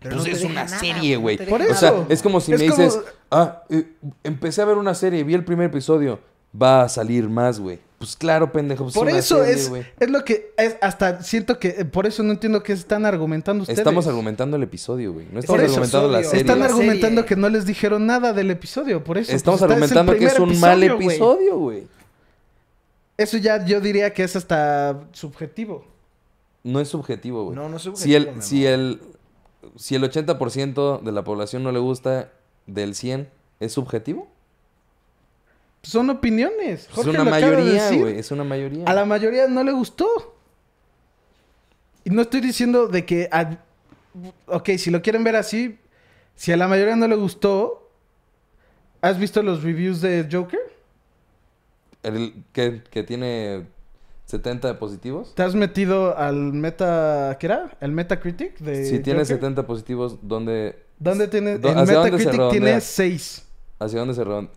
Pero 0.00 0.16
Pues 0.16 0.28
no 0.28 0.32
es 0.34 0.44
una 0.44 0.64
nada, 0.64 0.78
serie, 0.78 1.16
güey. 1.16 1.36
Por 1.38 1.60
deja 1.60 1.72
O 1.72 1.74
eso. 1.74 1.80
sea, 1.80 2.06
es 2.08 2.22
como 2.22 2.40
si 2.40 2.52
Es 2.52 2.60
me 2.60 2.68
como- 2.70 2.82
dices, 2.84 3.00
ah, 3.30 3.64
eh, 3.70 3.90
empecé 4.22 4.62
a 4.62 4.66
ver 4.66 4.76
una 4.76 4.94
serie, 4.94 5.24
vi 5.24 5.34
el 5.34 5.44
primer 5.44 5.66
episodio, 5.66 6.20
va 6.60 6.82
a 6.82 6.88
salir 6.88 7.28
más, 7.28 7.58
güey. 7.58 7.80
Pues 8.00 8.16
claro, 8.16 8.50
pendejo. 8.50 8.84
pues 8.84 8.94
Por 8.94 9.10
eso 9.10 9.44
serie, 9.44 9.52
es, 9.52 9.68
güey. 9.68 9.84
es 10.00 10.10
lo 10.10 10.24
que 10.24 10.54
es 10.56 10.78
hasta 10.80 11.22
siento 11.22 11.58
que 11.58 11.68
eh, 11.68 11.84
por 11.84 12.06
eso 12.06 12.22
no 12.22 12.32
entiendo 12.32 12.62
qué 12.62 12.72
están 12.72 13.04
argumentando 13.04 13.60
ustedes. 13.60 13.78
Estamos 13.78 14.06
argumentando 14.06 14.56
el 14.56 14.62
episodio, 14.62 15.12
güey. 15.12 15.26
No 15.30 15.38
Es 15.38 15.44
estamos 15.44 15.60
argumentando 15.60 16.08
la 16.08 16.24
serie. 16.24 16.40
Están 16.40 16.60
la 16.60 16.64
argumentando 16.64 17.20
serie. 17.20 17.26
que 17.26 17.36
no 17.36 17.50
les 17.50 17.66
dijeron 17.66 18.06
nada 18.06 18.32
del 18.32 18.50
episodio, 18.50 19.04
por 19.04 19.18
eso. 19.18 19.36
Estamos 19.36 19.60
pues, 19.60 19.70
argumentando 19.70 20.16
que 20.16 20.24
es 20.24 20.38
un 20.38 20.58
mal 20.58 20.82
episodio, 20.82 20.96
güey. 20.96 21.08
episodio, 21.10 21.58
güey. 21.58 21.86
Eso 23.18 23.36
ya 23.36 23.66
yo 23.66 23.82
diría 23.82 24.14
que 24.14 24.22
es 24.22 24.34
hasta 24.34 24.98
subjetivo. 25.12 25.84
No 26.64 26.80
es 26.80 26.88
subjetivo, 26.88 27.44
güey. 27.44 27.54
No, 27.54 27.68
no 27.68 27.76
es 27.76 27.82
Si 27.82 28.14
el, 28.14 28.22
subjetivo, 28.22 28.42
si 28.42 28.64
el, 28.64 29.00
si 29.76 29.94
el 29.96 30.04
80% 30.04 31.02
de 31.02 31.12
la 31.12 31.22
población 31.22 31.62
no 31.62 31.70
le 31.70 31.80
gusta 31.80 32.32
del 32.66 32.94
100, 32.94 33.28
¿es 33.60 33.72
subjetivo? 33.72 34.26
Son 35.82 36.10
opiniones. 36.10 36.88
Jorge 36.90 37.10
es 37.10 37.16
una 37.16 37.24
de 37.24 37.30
mayoría, 37.30 37.90
güey. 37.92 38.18
Es 38.18 38.30
una 38.30 38.44
mayoría. 38.44 38.84
A 38.86 38.92
la 38.94 39.04
mayoría 39.04 39.48
no 39.48 39.64
le 39.64 39.72
gustó. 39.72 40.06
Y 42.04 42.10
no 42.10 42.22
estoy 42.22 42.40
diciendo 42.40 42.86
de 42.88 43.04
que... 43.04 43.28
a- 43.32 43.58
Ok, 44.46 44.70
si 44.76 44.90
lo 44.90 45.02
quieren 45.02 45.22
ver 45.22 45.36
así, 45.36 45.78
si 46.34 46.50
a 46.52 46.56
la 46.56 46.66
mayoría 46.66 46.96
no 46.96 47.06
le 47.06 47.14
gustó, 47.14 47.88
¿has 49.00 49.18
visto 49.18 49.40
los 49.42 49.62
reviews 49.62 50.00
de 50.00 50.26
Joker? 50.30 50.58
El, 52.02 52.42
que, 52.52 52.82
que 52.90 53.04
tiene 53.04 53.66
70 54.26 54.66
de 54.68 54.74
positivos. 54.74 55.34
¿Te 55.36 55.42
has 55.44 55.54
metido 55.54 56.16
al 56.18 56.34
meta... 56.52 57.36
¿Qué 57.38 57.46
era? 57.46 57.70
¿El 57.80 57.92
Metacritic 57.92 58.58
de 58.58 58.84
Si 58.84 58.98
tiene 58.98 59.20
Joker? 59.20 59.36
70 59.36 59.66
positivos, 59.66 60.18
¿dónde, 60.22 60.82
¿Dónde 60.98 61.28
tiene? 61.28 61.58
¿Dó- 61.58 61.68
El 61.68 61.74
dónde 61.76 61.92
Metacritic 61.92 62.30
tiene 62.30 62.38
redondea? 62.48 62.80
6. 62.80 63.46
¿Hacia 63.78 63.98
dónde 64.00 64.14
se 64.14 64.24
redondea? 64.24 64.52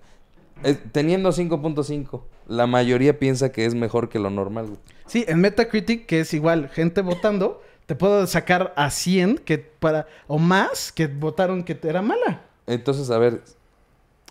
Teniendo 0.92 1.32
5.5, 1.32 2.22
la 2.48 2.68
mayoría 2.68 3.20
piensa 3.20 3.52
que 3.52 3.66
es 3.66 3.76
mejor 3.76 4.10
que 4.10 4.20
lo 4.20 4.30
normal, 4.30 4.68
güey. 4.68 4.80
Sí, 5.06 5.26
en 5.28 5.42
Metacritic, 5.42 6.06
que 6.06 6.22
es 6.22 6.34
igual, 6.34 6.70
gente 6.70 7.02
votando, 7.02 7.62
te 7.86 7.96
puedo 7.96 8.26
sacar 8.28 8.74
a 8.76 8.90
100 8.90 9.40
que 9.40 9.58
para, 9.58 10.08
o 10.28 10.40
más 10.40 10.92
que 10.92 11.08
votaron 11.08 11.64
que 11.64 11.78
era 11.84 12.02
mala. 12.02 12.42
Entonces, 12.66 13.12
a 13.12 13.18
ver, 13.18 13.42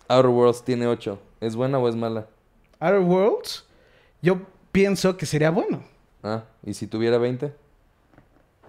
Outer 0.07 0.31
Worlds 0.31 0.63
tiene 0.63 0.87
8. 0.87 1.19
¿Es 1.39 1.55
buena 1.55 1.77
o 1.77 1.87
es 1.87 1.95
mala? 1.95 2.27
Outer 2.79 3.01
Worlds, 3.01 3.65
yo 4.21 4.41
pienso 4.71 5.17
que 5.17 5.25
sería 5.25 5.51
bueno. 5.51 5.83
Ah, 6.23 6.45
¿y 6.65 6.73
si 6.73 6.87
tuviera 6.87 7.17
20? 7.17 7.53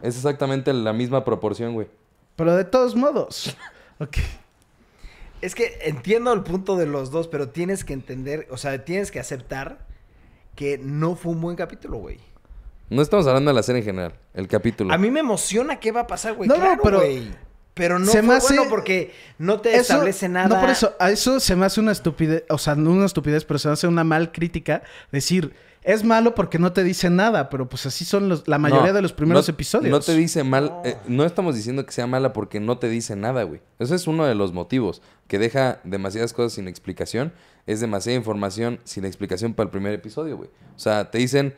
Es 0.03 0.17
exactamente 0.17 0.73
la 0.73 0.93
misma 0.93 1.25
proporción, 1.25 1.73
güey. 1.73 1.89
Pero 2.37 2.55
de 2.57 2.65
todos 2.65 2.95
modos. 2.95 3.57
ok. 3.99 4.19
Es 5.41 5.55
que 5.55 5.79
entiendo 5.83 6.33
el 6.33 6.43
punto 6.43 6.77
de 6.77 6.87
los 6.87 7.11
dos, 7.11 7.29
pero 7.29 7.49
tienes 7.51 7.85
que 7.85 7.93
entender, 7.93 8.47
o 8.51 8.57
sea, 8.57 8.85
tienes 8.85 9.11
que 9.11 9.21
aceptar 9.21 9.87
que 10.55 10.79
no 10.79 11.17
fue 11.17 11.33
un 11.33 11.41
buen 11.41 11.57
capítulo, 11.57 11.99
güey. 11.99 12.19
No 12.91 13.03
estamos 13.03 13.27
hablando 13.27 13.51
de 13.51 13.55
la 13.55 13.63
serie 13.63 13.81
en 13.81 13.87
general, 13.87 14.15
el 14.35 14.47
capítulo. 14.49 14.93
A 14.93 14.99
mí 14.99 15.11
me 15.11 15.21
emociona 15.21 15.81
qué 15.81 15.91
va 15.93 16.01
a 16.03 16.07
pasar, 16.07 16.35
güey. 16.35 16.49
No, 16.49 16.57
no, 16.57 16.61
claro, 16.63 16.81
pero- 16.83 16.99
güey. 17.01 17.45
Pero 17.75 17.99
no 17.99 18.07
se 18.07 18.23
me 18.23 18.29
fue 18.29 18.37
hace- 18.37 18.55
bueno 18.55 18.71
porque 18.71 19.13
no 19.37 19.61
te 19.61 19.71
Eso- 19.73 19.81
establece 19.95 20.29
nada. 20.29 20.47
No 20.47 20.61
por 20.61 20.71
eso, 20.71 20.95
a 21.01 21.11
eso 21.11 21.41
se 21.41 21.57
me 21.57 21.67
hace 21.67 21.81
una 21.81 21.91
estupidez, 21.91 22.45
o 22.49 22.57
sea, 22.57 22.77
no 22.77 22.93
una 22.93 23.05
estupidez, 23.07 23.45
pero 23.45 23.59
se 23.59 23.67
me 23.67 23.75
hace 23.75 23.89
una 23.89 24.05
mal 24.05 24.31
crítica 24.31 24.85
decir, 25.11 25.53
es 25.85 26.03
malo 26.03 26.35
porque 26.35 26.59
no 26.59 26.73
te 26.73 26.83
dice 26.83 27.11
nada, 27.11 27.51
pero 27.51 27.69
pues 27.69 27.85
así 27.87 28.05
son 28.05 28.29
los, 28.29 28.49
la 28.49 28.59
mayoría 28.59 28.89
No, 28.89 28.93
de 28.95 29.03
los 29.03 29.13
primeros 29.13 29.47
no- 29.47 29.53
episodios. 29.53 29.91
No 29.91 30.01
te 30.01 30.15
dice 30.17 30.43
mal. 30.43 30.65
No. 30.67 30.83
eh, 30.85 30.97
no 31.07 31.25
estamos 31.25 31.55
diciendo 31.55 31.85
que 31.87 31.93
sea 31.93 32.07
mala 32.07 32.33
porque 32.33 32.59
no 32.59 32.79
te 32.79 32.89
dice 32.89 33.15
nada, 33.17 33.43
güey. 33.45 33.61
Ese 33.79 33.95
es 33.95 34.07
uno 34.07 34.25
de 34.25 34.35
los 34.35 34.53
motivos. 34.53 35.03
Que 35.29 35.39
deja 35.39 35.81
demasiadas 35.85 36.33
cosas 36.33 36.55
sin 36.55 36.69
explicación. 36.69 37.33
Es 37.67 37.81
demasiada 37.81 38.17
información 38.17 38.81
sin 38.85 39.05
explicación 39.05 39.55
para 39.55 39.67
el 39.67 39.71
primer 39.71 39.93
episodio, 39.95 40.37
güey. 40.37 40.49
O 40.75 40.79
sea, 40.79 41.11
te 41.11 41.19
dicen 41.19 41.55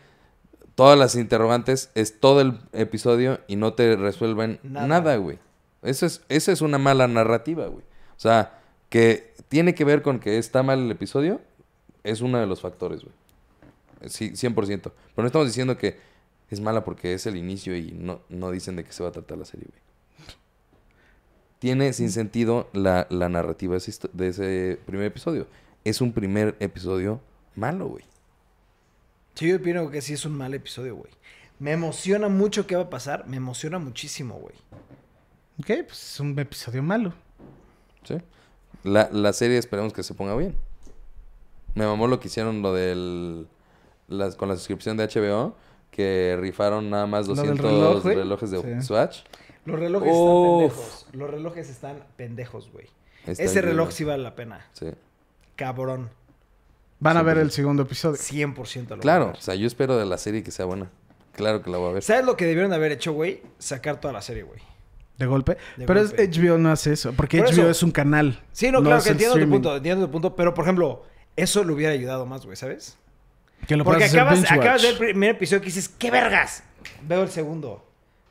todas 0.74 0.99
las 0.99 1.14
interrogantes, 1.14 1.91
es 1.95 2.20
todo 2.20 2.41
el 2.43 2.59
episodio 2.72 3.41
y 3.47 3.57
no 3.57 3.72
te 3.74 3.97
resuelven 3.97 4.59
Nada. 4.62 4.87
nada, 4.89 5.16
güey. 5.16 5.39
Eso 5.83 6.05
es, 6.05 6.22
eso 6.29 6.53
es 6.53 6.61
una 6.62 6.79
mala 6.79 7.07
narrativa, 7.09 7.66
güey. 7.68 7.85
O 8.16 8.20
sea, 8.20 8.59
que 8.89 9.35
tiene 9.49 9.74
que 9.74 9.85
ver 9.85 10.03
con 10.03 10.18
que 10.18 10.39
está 10.39 10.62
mal 10.62 10.81
el 10.81 10.91
episodio, 10.91 11.41
es 12.03 12.20
uno 12.20 12.39
de 12.39 12.47
los 12.47 12.61
factores, 12.61 13.03
güey. 13.03 13.14
Sí, 14.09 14.31
100%. 14.33 14.55
Pero 14.83 14.93
no 15.17 15.27
estamos 15.27 15.47
diciendo 15.49 15.77
que 15.79 15.99
es 16.51 16.61
mala 16.61 16.85
porque 16.85 17.15
es 17.15 17.27
el 17.27 17.37
inicio 17.37 17.77
y 17.77 17.93
no, 17.93 18.21
no 18.29 18.51
dicen 18.51 18.77
de 18.77 18.85
qué 18.85 18.93
se 18.93 19.03
va 19.03 19.09
a 19.09 19.13
tratar 19.13 19.39
la 19.39 19.45
serie, 19.45 19.67
güey. 19.69 19.81
Tiene 21.59 21.93
sin 21.93 22.11
sentido 22.11 22.69
la, 22.73 23.07
la 23.11 23.29
narrativa 23.29 23.73
de 23.73 23.79
ese, 23.79 23.91
histo- 23.91 24.11
de 24.13 24.29
ese 24.29 24.79
primer 24.87 25.07
episodio. 25.07 25.47
Es 25.85 26.01
un 26.01 26.13
primer 26.13 26.55
episodio 26.61 27.21
malo, 27.55 27.89
güey. 27.89 28.05
Sí, 29.35 29.49
yo 29.49 29.57
opino 29.57 29.91
que 29.91 30.03
sí 30.03 30.13
es 30.13 30.25
un 30.25 30.37
mal 30.37 30.53
episodio, 30.55 30.97
güey. 30.97 31.11
Me 31.59 31.73
emociona 31.73 32.29
mucho 32.29 32.67
qué 32.67 32.77
va 32.77 32.83
a 32.83 32.91
pasar. 32.91 33.27
Me 33.27 33.39
emociona 33.39 33.79
muchísimo, 33.79 34.35
güey. 34.35 34.55
Ok, 35.59 35.87
pues 35.87 36.13
es 36.13 36.21
un 36.21 36.39
episodio 36.39 36.83
malo. 36.83 37.15
¿Sí? 38.05 38.17
La, 38.85 39.09
la 39.11 39.33
serie 39.33 39.57
esperemos 39.57 39.93
que 39.95 40.03
se 40.03 40.13
ponga 40.15 40.37
bien. 40.37 40.55
Me 41.75 41.87
mamó 41.87 42.07
lo 42.07 42.21
que 42.21 42.29
hicieron 42.29 42.61
lo 42.63 42.75
del... 42.75 43.47
Las, 44.09 44.37
con 44.37 44.49
la 44.49 44.57
suscripción 44.57 44.97
de 44.97 45.07
HBO. 45.07 45.55
Que 45.91 46.37
rifaron 46.41 46.91
nada 46.91 47.07
más 47.07 47.27
Lo 47.27 47.35
del 47.35 47.47
200 47.57 47.71
reloj, 47.73 48.03
güey. 48.03 48.17
relojes 48.17 48.51
de 48.51 48.59
Sí. 48.81 48.87
Swatch. 48.87 49.21
Los 49.65 49.79
relojes 49.81 50.13
Uf. 50.13 50.19
están 50.19 50.43
pendejos. 50.43 51.07
Los 51.13 51.31
relojes 51.31 51.71
están 51.71 52.05
pendejos, 52.17 52.71
güey. 52.73 52.87
Está 53.27 53.43
Ese 53.43 53.61
reloj 53.63 53.91
sí 53.91 54.05
vale 54.05 54.23
la 54.23 54.35
pena. 54.35 54.67
Sí. 54.73 54.87
Cabrón. 55.57 56.11
Van 57.01 57.17
a 57.17 57.23
ver 57.23 57.39
el 57.39 57.51
segundo 57.51 57.83
episodio. 57.83 58.17
100% 58.17 58.97
lo 58.97 58.99
Claro, 58.99 59.33
o 59.37 59.41
sea, 59.41 59.55
yo 59.55 59.67
espero 59.67 59.97
de 59.99 60.07
la 60.07 60.19
serie 60.19 60.43
que 60.43 60.51
sea 60.51 60.65
buena. 60.67 60.91
Claro 61.33 61.63
que 61.63 61.71
la 61.71 61.79
voy 61.79 61.91
a 61.91 61.93
ver. 61.95 62.03
¿Sabes 62.03 62.25
lo 62.25 62.37
que 62.37 62.47
debieron 62.47 62.71
de 62.71 62.77
haber 62.77 62.93
hecho, 62.93 63.13
güey? 63.13 63.43
Sacar 63.59 64.01
toda 64.01 64.13
la 64.13 64.23
serie, 64.23 64.43
güey. 64.43 64.61
De 65.19 65.27
golpe. 65.27 65.57
De 65.77 65.87
pero 65.87 66.01
golpe. 66.01 66.23
es- 66.23 66.31
HBO 66.39 66.59
no 66.59 66.71
hace 66.71 66.93
eso. 66.93 67.13
Porque 67.15 67.39
Por 67.39 67.47
HBO 67.49 67.53
eso- 67.63 67.71
es 67.71 67.83
un 67.83 67.91
canal. 67.91 68.43
Sí, 68.53 68.71
no, 68.71 68.81
claro 68.83 68.99
es 68.99 69.05
que 69.05 69.11
entiendo 69.11 69.39
tu 69.39 69.49
punto, 69.49 69.77
entiendo 69.77 70.07
tu 70.07 70.13
punto. 70.13 70.37
Pero, 70.37 70.55
por 70.55 70.65
ejemplo, 70.65 71.05
eso 71.37 71.65
le 71.65 71.73
hubiera 71.73 71.93
ayudado 71.93 72.25
más, 72.27 72.45
güey, 72.45 72.57
¿sabes? 72.57 72.97
Que 73.67 73.77
lo 73.77 73.85
Porque 73.85 74.05
hacer 74.05 74.21
acabas, 74.21 74.43
de 74.43 74.59
ver 74.59 74.93
el 74.93 74.99
primer 74.99 75.31
episodio 75.31 75.61
que 75.61 75.67
dices, 75.67 75.89
¡qué 75.89 76.11
vergas! 76.11 76.63
Veo 77.03 77.23
el 77.23 77.31
segundo. 77.31 77.85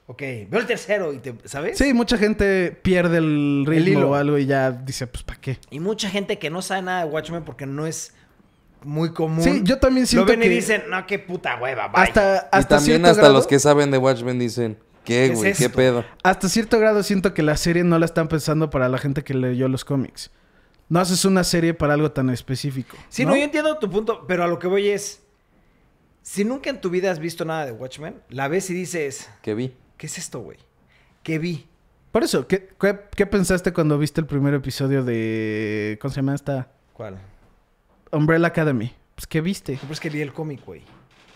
Ok, 0.07 0.21
veo 0.49 0.59
el 0.59 0.67
tercero 0.67 1.13
y 1.13 1.17
te, 1.17 1.33
¿sabes? 1.45 1.77
Sí, 1.77 1.93
mucha 1.93 2.17
gente 2.17 2.71
pierde 2.81 3.17
el 3.17 3.65
ritmo 3.67 3.99
hilo. 3.99 4.11
o 4.11 4.15
algo 4.15 4.37
y 4.37 4.45
ya 4.45 4.71
dice, 4.71 5.07
pues, 5.07 5.23
¿para 5.23 5.41
qué? 5.41 5.57
Y 5.71 5.79
mucha 5.79 6.09
gente 6.09 6.37
que 6.37 6.49
no 6.49 6.61
sabe 6.61 6.83
nada 6.83 7.05
de 7.05 7.11
Watchmen 7.11 7.43
porque 7.43 7.65
no 7.65 7.87
es 7.87 8.13
muy 8.83 9.13
común. 9.13 9.43
Sí, 9.43 9.61
yo 9.63 9.79
también 9.79 10.03
Lo 10.03 10.07
siento 10.07 10.27
ven 10.27 10.41
que... 10.41 10.45
y 10.45 10.49
dicen, 10.49 10.83
no, 10.89 11.07
qué 11.07 11.17
puta 11.17 11.57
hueva, 11.57 11.87
bye. 11.87 12.03
hasta, 12.03 12.35
Y 12.35 12.37
hasta 12.51 12.75
también 12.77 12.97
cierto 12.97 13.09
hasta 13.09 13.21
grado, 13.21 13.33
los 13.33 13.47
que 13.47 13.59
saben 13.59 13.89
de 13.89 13.97
Watchmen 13.97 14.37
dicen, 14.37 14.77
¿qué, 15.03 15.13
¿Qué 15.13 15.25
es 15.25 15.35
güey? 15.39 15.53
¿Qué 15.53 15.69
pedo? 15.69 16.05
Hasta 16.21 16.49
cierto 16.49 16.79
grado 16.79 17.01
siento 17.01 17.33
que 17.33 17.41
la 17.41 17.57
serie 17.57 17.83
no 17.83 17.97
la 17.97 18.05
están 18.05 18.27
pensando 18.27 18.69
para 18.69 18.87
la 18.89 18.99
gente 18.99 19.23
que 19.23 19.33
leyó 19.33 19.67
los 19.67 19.83
cómics. 19.85 20.29
No 20.87 20.99
haces 20.99 21.25
una 21.25 21.43
serie 21.43 21.73
para 21.73 21.93
algo 21.93 22.11
tan 22.11 22.29
específico. 22.29 22.95
Sí, 23.09 23.25
no, 23.25 23.35
yo 23.35 23.43
entiendo 23.43 23.77
tu 23.79 23.89
punto, 23.89 24.25
pero 24.27 24.43
a 24.43 24.47
lo 24.47 24.59
que 24.59 24.67
voy 24.67 24.87
es, 24.89 25.23
si 26.21 26.43
nunca 26.45 26.69
en 26.69 26.79
tu 26.79 26.89
vida 26.89 27.11
has 27.11 27.19
visto 27.19 27.43
nada 27.45 27.65
de 27.65 27.71
Watchmen, 27.71 28.21
la 28.29 28.47
ves 28.47 28.69
y 28.69 28.73
dices, 28.73 29.29
¿Qué 29.41 29.55
vi? 29.55 29.73
¿qué 29.97 30.05
es 30.07 30.17
esto, 30.17 30.39
güey? 30.39 30.57
¿Qué 31.23 31.39
vi? 31.39 31.67
Por 32.11 32.23
eso, 32.23 32.47
¿qué, 32.47 32.69
qué, 32.79 32.99
qué 33.15 33.25
pensaste 33.25 33.73
cuando 33.73 33.97
viste 33.97 34.21
el 34.21 34.27
primer 34.27 34.53
episodio 34.53 35.03
de... 35.03 35.97
¿Cómo 36.01 36.13
se 36.13 36.17
llama 36.21 36.35
esta? 36.35 36.69
¿Cuál? 36.93 37.17
Umbrella 38.11 38.47
Academy. 38.47 38.93
Pues, 39.15 39.27
¿qué 39.27 39.41
viste? 39.41 39.77
Pero 39.81 39.91
es 39.91 39.99
que 39.99 40.09
leí 40.09 40.21
el 40.21 40.31
cómic, 40.33 40.63
güey. 40.65 40.83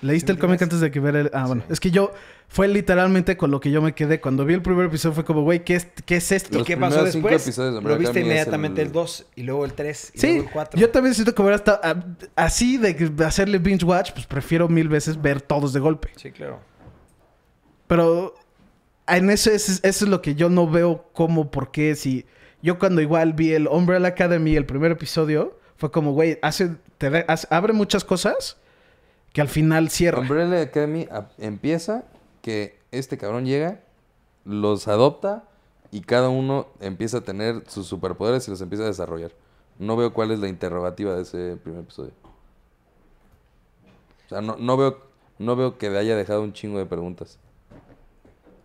¿Leíste 0.02 0.28
Sí, 0.28 0.34
el 0.34 0.40
cómic 0.40 0.62
antes 0.62 0.80
de 0.80 0.92
que 0.92 1.00
ver 1.00 1.16
el...? 1.16 1.32
Ah, 1.34 1.46
bueno. 1.48 1.64
Sí. 1.68 1.74
Es 1.74 1.80
que 1.80 1.92
yo... 1.92 2.14
Fue 2.52 2.68
literalmente 2.68 3.38
con 3.38 3.52
lo 3.52 3.60
que 3.60 3.70
yo 3.70 3.80
me 3.80 3.94
quedé. 3.94 4.20
Cuando 4.20 4.44
vi 4.44 4.56
el 4.56 4.64
primer 4.64 4.88
episodio 4.88 5.14
fue 5.14 5.24
como, 5.24 5.44
güey, 5.44 5.64
¿qué 5.64 5.76
es, 5.76 5.88
¿qué 6.06 6.16
es 6.16 6.32
esto? 6.32 6.56
¿Y 6.56 6.58
Los 6.58 6.68
qué 6.68 6.78
pasó 6.78 7.04
después? 7.04 7.44
episodios 7.44 7.76
de 7.76 7.82
Lo 7.88 7.96
viste 7.98 8.22
inmediatamente 8.22 8.82
el- 8.82 8.88
el 8.88 8.94
2 8.94 9.28
y 9.36 9.44
luego 9.44 9.66
el 9.66 9.74
3 9.74 10.12
y 10.16 10.18
Sí, 10.20 10.28
luego 10.30 10.44
el 10.48 10.50
4. 10.54 10.80
yo 10.80 10.90
también 10.90 11.14
siento 11.14 11.36
que 11.36 11.42
hubiera 11.44 11.58
estado... 11.58 11.80
ah, 11.84 11.96
Así 12.36 12.78
de 12.78 13.14
hacerle 13.24 13.60
binge 13.60 13.86
watch, 13.86 14.14
pues 14.14 14.26
prefiero 14.26 14.68
mil 14.68 14.90
veces 14.90 15.22
ver 15.22 15.42
todos 15.42 15.74
de 15.74 15.80
golpe. 15.80 16.10
Sí, 16.16 16.32
claro. 16.32 16.60
Pero 17.88 18.34
en 19.08 19.30
eso 19.30 19.52
es, 19.52 19.70
eso 19.84 20.06
es 20.06 20.10
lo 20.10 20.22
que 20.22 20.34
yo 20.36 20.50
no 20.50 20.68
veo 20.70 21.06
cómo, 21.14 21.52
por 21.52 21.72
qué, 21.72 21.96
si... 21.96 22.26
Yo 22.62 22.78
cuando 22.78 23.00
igual 23.02 23.34
vi 23.34 23.54
el 23.54 23.68
Umbrella 23.68 24.08
Academy, 24.10 24.56
el 24.56 24.66
primer 24.66 24.92
episodio, 24.92 25.58
fue 25.78 25.92
como, 25.92 26.12
güey, 26.14 26.40
hace, 26.42 26.72
te 26.98 27.10
da- 27.10 27.26
hace- 27.28 27.48
abre 27.52 27.72
muchas 27.74 28.04
cosas 28.04 28.58
que 29.32 29.40
al 29.40 29.48
final 29.48 29.90
cierra. 29.90 30.20
Umbrella 30.22 30.62
Academy 30.62 31.08
a- 31.12 31.30
empieza 31.38 32.04
que 32.42 32.78
este 32.92 33.18
cabrón 33.18 33.46
llega, 33.46 33.80
los 34.46 34.88
adopta 34.88 35.44
y 35.92 36.02
cada 36.02 36.30
uno 36.30 36.68
empieza 36.82 37.18
a 37.18 37.22
tener 37.22 37.64
sus 37.68 37.88
superpoderes 37.88 38.48
y 38.48 38.52
los 38.52 38.62
empieza 38.62 38.84
a 38.84 38.88
desarrollar. 38.88 39.32
No 39.78 39.96
veo 39.96 40.14
cuál 40.14 40.32
es 40.32 40.40
la 40.40 40.48
interrogativa 40.48 41.16
de 41.16 41.22
ese 41.22 41.58
primer 41.64 41.82
episodio. 41.82 42.12
O 44.26 44.30
sea, 44.30 44.42
no, 44.42 44.56
no 44.58 44.78
veo, 44.78 45.00
no 45.40 45.56
veo 45.56 45.78
que 45.78 45.88
haya 45.88 46.16
dejado 46.16 46.44
un 46.44 46.54
chingo 46.54 46.78
de 46.78 46.86
preguntas. 46.86 47.38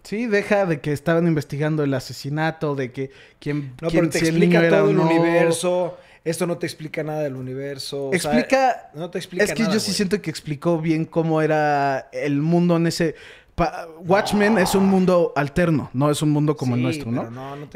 Sí, 0.02 0.26
deja 0.26 0.66
de 0.66 0.80
que 0.80 0.92
estaban 0.92 1.26
investigando 1.26 1.82
el 1.82 1.94
asesinato, 1.94 2.74
de 2.74 2.92
que 2.92 3.10
quién, 3.40 3.74
No, 3.80 3.88
quién- 3.88 4.02
pero 4.02 4.12
te 4.12 4.18
si 4.18 4.26
explica 4.26 4.68
todo 4.68 4.90
el 4.90 4.96
no. 4.96 5.06
universo. 5.06 5.96
Esto 6.24 6.46
no 6.46 6.56
te 6.58 6.66
explica 6.66 7.02
nada 7.02 7.20
del 7.22 7.36
universo. 7.36 8.06
o 8.08 8.10
sea, 8.10 8.32
Explica... 8.32 8.90
no 8.94 9.10
te 9.10 9.18
explica 9.18 9.44
es 9.44 9.52
que 9.52 9.62
nada, 9.62 9.74
yo 9.74 9.80
sí 9.80 9.88
güey. 9.88 9.96
siento 9.96 10.22
que 10.22 10.30
explicó 10.30 10.78
bien 10.80 11.04
cómo 11.04 11.42
era 11.42 12.08
el 12.12 12.40
mundo 12.40 12.76
en 12.76 12.86
ese... 12.86 13.14
pa- 13.54 13.86
Watchmen 14.00 14.58
es 14.58 14.74
un 14.74 14.88
mundo 14.88 15.32
alterno, 15.36 15.90
no 15.92 16.10
es 16.10 16.22
un 16.22 16.30
mundo 16.30 16.56
como 16.56 16.74
el 16.76 16.82
nuestro, 16.82 17.10
¿no? 17.10 17.22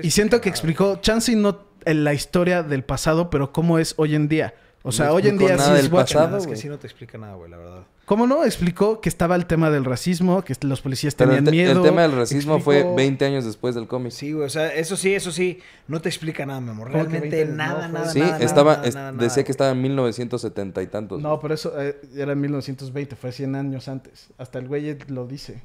Y 0.06 0.10
siento 0.10 0.40
que 0.40 0.48
nada, 0.48 0.54
explicó, 0.56 0.96
chance 0.96 1.32
y 1.32 1.36
no 1.36 1.60
en 1.84 2.04
la 2.04 2.12
historia 2.14 2.62
del 2.62 2.84
pasado, 2.84 3.30
pero 3.30 3.52
cómo 3.52 3.78
es 3.78 3.94
hoy 3.96 4.14
en 4.14 4.28
día. 4.28 4.54
O 4.84 4.92
sea, 4.92 5.06
No 5.06 5.14
hoy 5.14 5.26
en 5.26 5.36
día 5.38 5.56
nada 5.56 5.64
sí 5.70 5.74
es 5.74 5.82
del 5.82 5.90
pasado. 5.90 6.36
Es 6.38 6.46
que 6.46 6.56
sí 6.56 6.68
no 6.68 6.78
te 6.78 6.86
explica 6.86 7.18
nada, 7.18 7.34
güey, 7.34 7.50
la 7.50 7.56
verdad. 7.58 7.82
¿Cómo 8.06 8.26
no? 8.26 8.44
Explicó 8.44 9.00
que 9.02 9.08
estaba 9.10 9.34
el 9.36 9.44
tema 9.44 9.70
del 9.70 9.84
racismo, 9.84 10.42
que 10.42 10.54
los 10.62 10.80
policías 10.80 11.14
Pero 11.14 11.30
tenían 11.30 11.44
el, 11.44 11.50
te- 11.50 11.56
miedo. 11.56 11.72
el 11.72 11.82
tema 11.82 12.02
del 12.02 12.12
racismo 12.12 12.58
fue 12.60 12.76
explicó- 12.78 12.94
20 12.96 13.24
años 13.26 13.44
después 13.44 13.74
del 13.74 13.86
cómic. 13.86 14.12
Sí, 14.12 14.32
güey, 14.32 14.46
o 14.46 14.48
sea, 14.48 14.72
eso 14.72 14.96
sí, 14.96 15.14
eso 15.14 15.30
sí, 15.30 15.60
no 15.88 16.00
te 16.00 16.08
explica 16.08 16.46
nada, 16.46 16.60
mi 16.60 16.70
amor. 16.70 16.90
¿Cómo 16.90 17.04
que 17.04 17.10
Realmente 17.10 17.36
20? 17.38 17.54
nada, 17.54 17.88
No, 17.88 17.94
nada, 17.98 18.10
sí, 18.10 18.20
nada, 18.20 18.38
estaba, 18.38 18.76
nada, 18.76 18.88
es- 18.88 18.94
nada, 18.94 19.12
decía 19.12 19.28
nada, 19.28 19.44
que 19.44 19.50
estaba 19.52 19.70
en 19.72 19.82
1970 19.82 20.80
y 20.82 20.86
tantos. 20.86 21.20
No, 21.20 21.38
pero 21.40 21.52
eso 21.54 21.72
eh, 21.78 22.00
era 22.14 22.32
en 22.32 22.40
1920, 22.40 23.16
fue 23.16 23.32
100 23.32 23.56
años 23.56 23.88
antes. 23.88 24.28
Hasta 24.38 24.58
el 24.58 24.68
güey 24.68 24.96
lo 25.08 25.26
dice. 25.26 25.60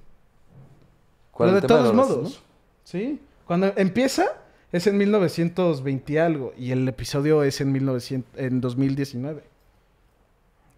¿Cuál 1.31 1.49
pero 1.49 1.57
el 1.57 1.61
de 1.61 1.67
tema 1.67 1.79
todos 1.79 1.93
modos, 1.95 2.23
racismo? 2.23 2.43
¿sí? 2.83 3.21
Cuando 3.45 3.71
empieza 3.77 4.25
es 4.73 4.87
en 4.87 4.97
1920 4.97 6.11
y 6.11 6.17
algo 6.17 6.53
y 6.57 6.71
el 6.71 6.85
episodio 6.87 7.43
es 7.43 7.61
en 7.61 7.71
1900, 7.71 8.39
en 8.39 8.59
2019. 8.59 9.43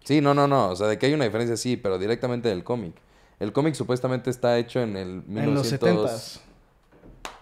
Sí, 0.04 0.20
no, 0.20 0.34
no, 0.34 0.46
no. 0.46 0.68
O 0.68 0.76
sea, 0.76 0.86
de 0.86 0.98
que 0.98 1.06
hay 1.06 1.14
una 1.14 1.24
diferencia, 1.24 1.56
sí, 1.56 1.76
pero 1.76 1.98
directamente 1.98 2.48
del 2.48 2.62
cómic. 2.62 2.94
El 3.40 3.52
cómic 3.52 3.74
supuestamente 3.74 4.30
está 4.30 4.56
hecho 4.58 4.80
en 4.80 4.96
el 4.96 5.22
1900... 5.26 5.88
En 5.88 5.96
los 5.96 6.12
70s. 6.12 6.40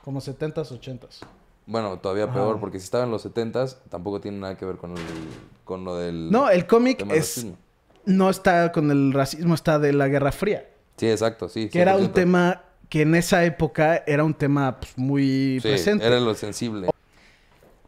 Como 0.03 0.21
70s, 0.21 0.81
80s. 0.81 1.27
Bueno, 1.67 1.99
todavía 1.99 2.25
Ajá. 2.25 2.35
peor, 2.35 2.61
porque 2.61 2.79
si 2.79 2.85
estaba 2.85 3.05
en 3.05 3.11
los 3.11 3.27
70s, 3.27 3.77
tampoco 3.91 4.21
tiene 4.21 4.39
nada 4.39 4.57
que 4.57 4.65
ver 4.65 4.77
con, 4.77 4.93
el, 4.93 4.99
con 5.65 5.85
lo 5.85 5.97
del... 5.97 6.31
No, 6.31 6.49
el 6.49 6.67
cómic 6.67 7.05
es 7.11 7.47
no 8.07 8.31
está 8.31 8.71
con 8.71 8.91
el 8.91 9.13
racismo, 9.13 9.55
está 9.55 9.79
de 9.79 9.93
la 9.93 10.09
Guerra 10.09 10.33
Fría. 10.33 10.69
Sí, 10.97 11.11
exacto, 11.11 11.49
sí. 11.49 11.69
Que 11.69 11.81
era 11.81 11.97
un 11.97 12.09
100%. 12.09 12.13
tema 12.13 12.63
que 12.95 13.03
en 13.03 13.12
esa 13.16 13.45
época 13.45 14.05
era 14.07 14.22
un 14.22 14.32
tema 14.34 14.78
pues, 14.78 14.97
muy 14.97 15.59
Sí, 15.61 15.68
presente. 15.68 16.07
era 16.07 16.20
lo 16.20 16.32
sensible. 16.36 16.90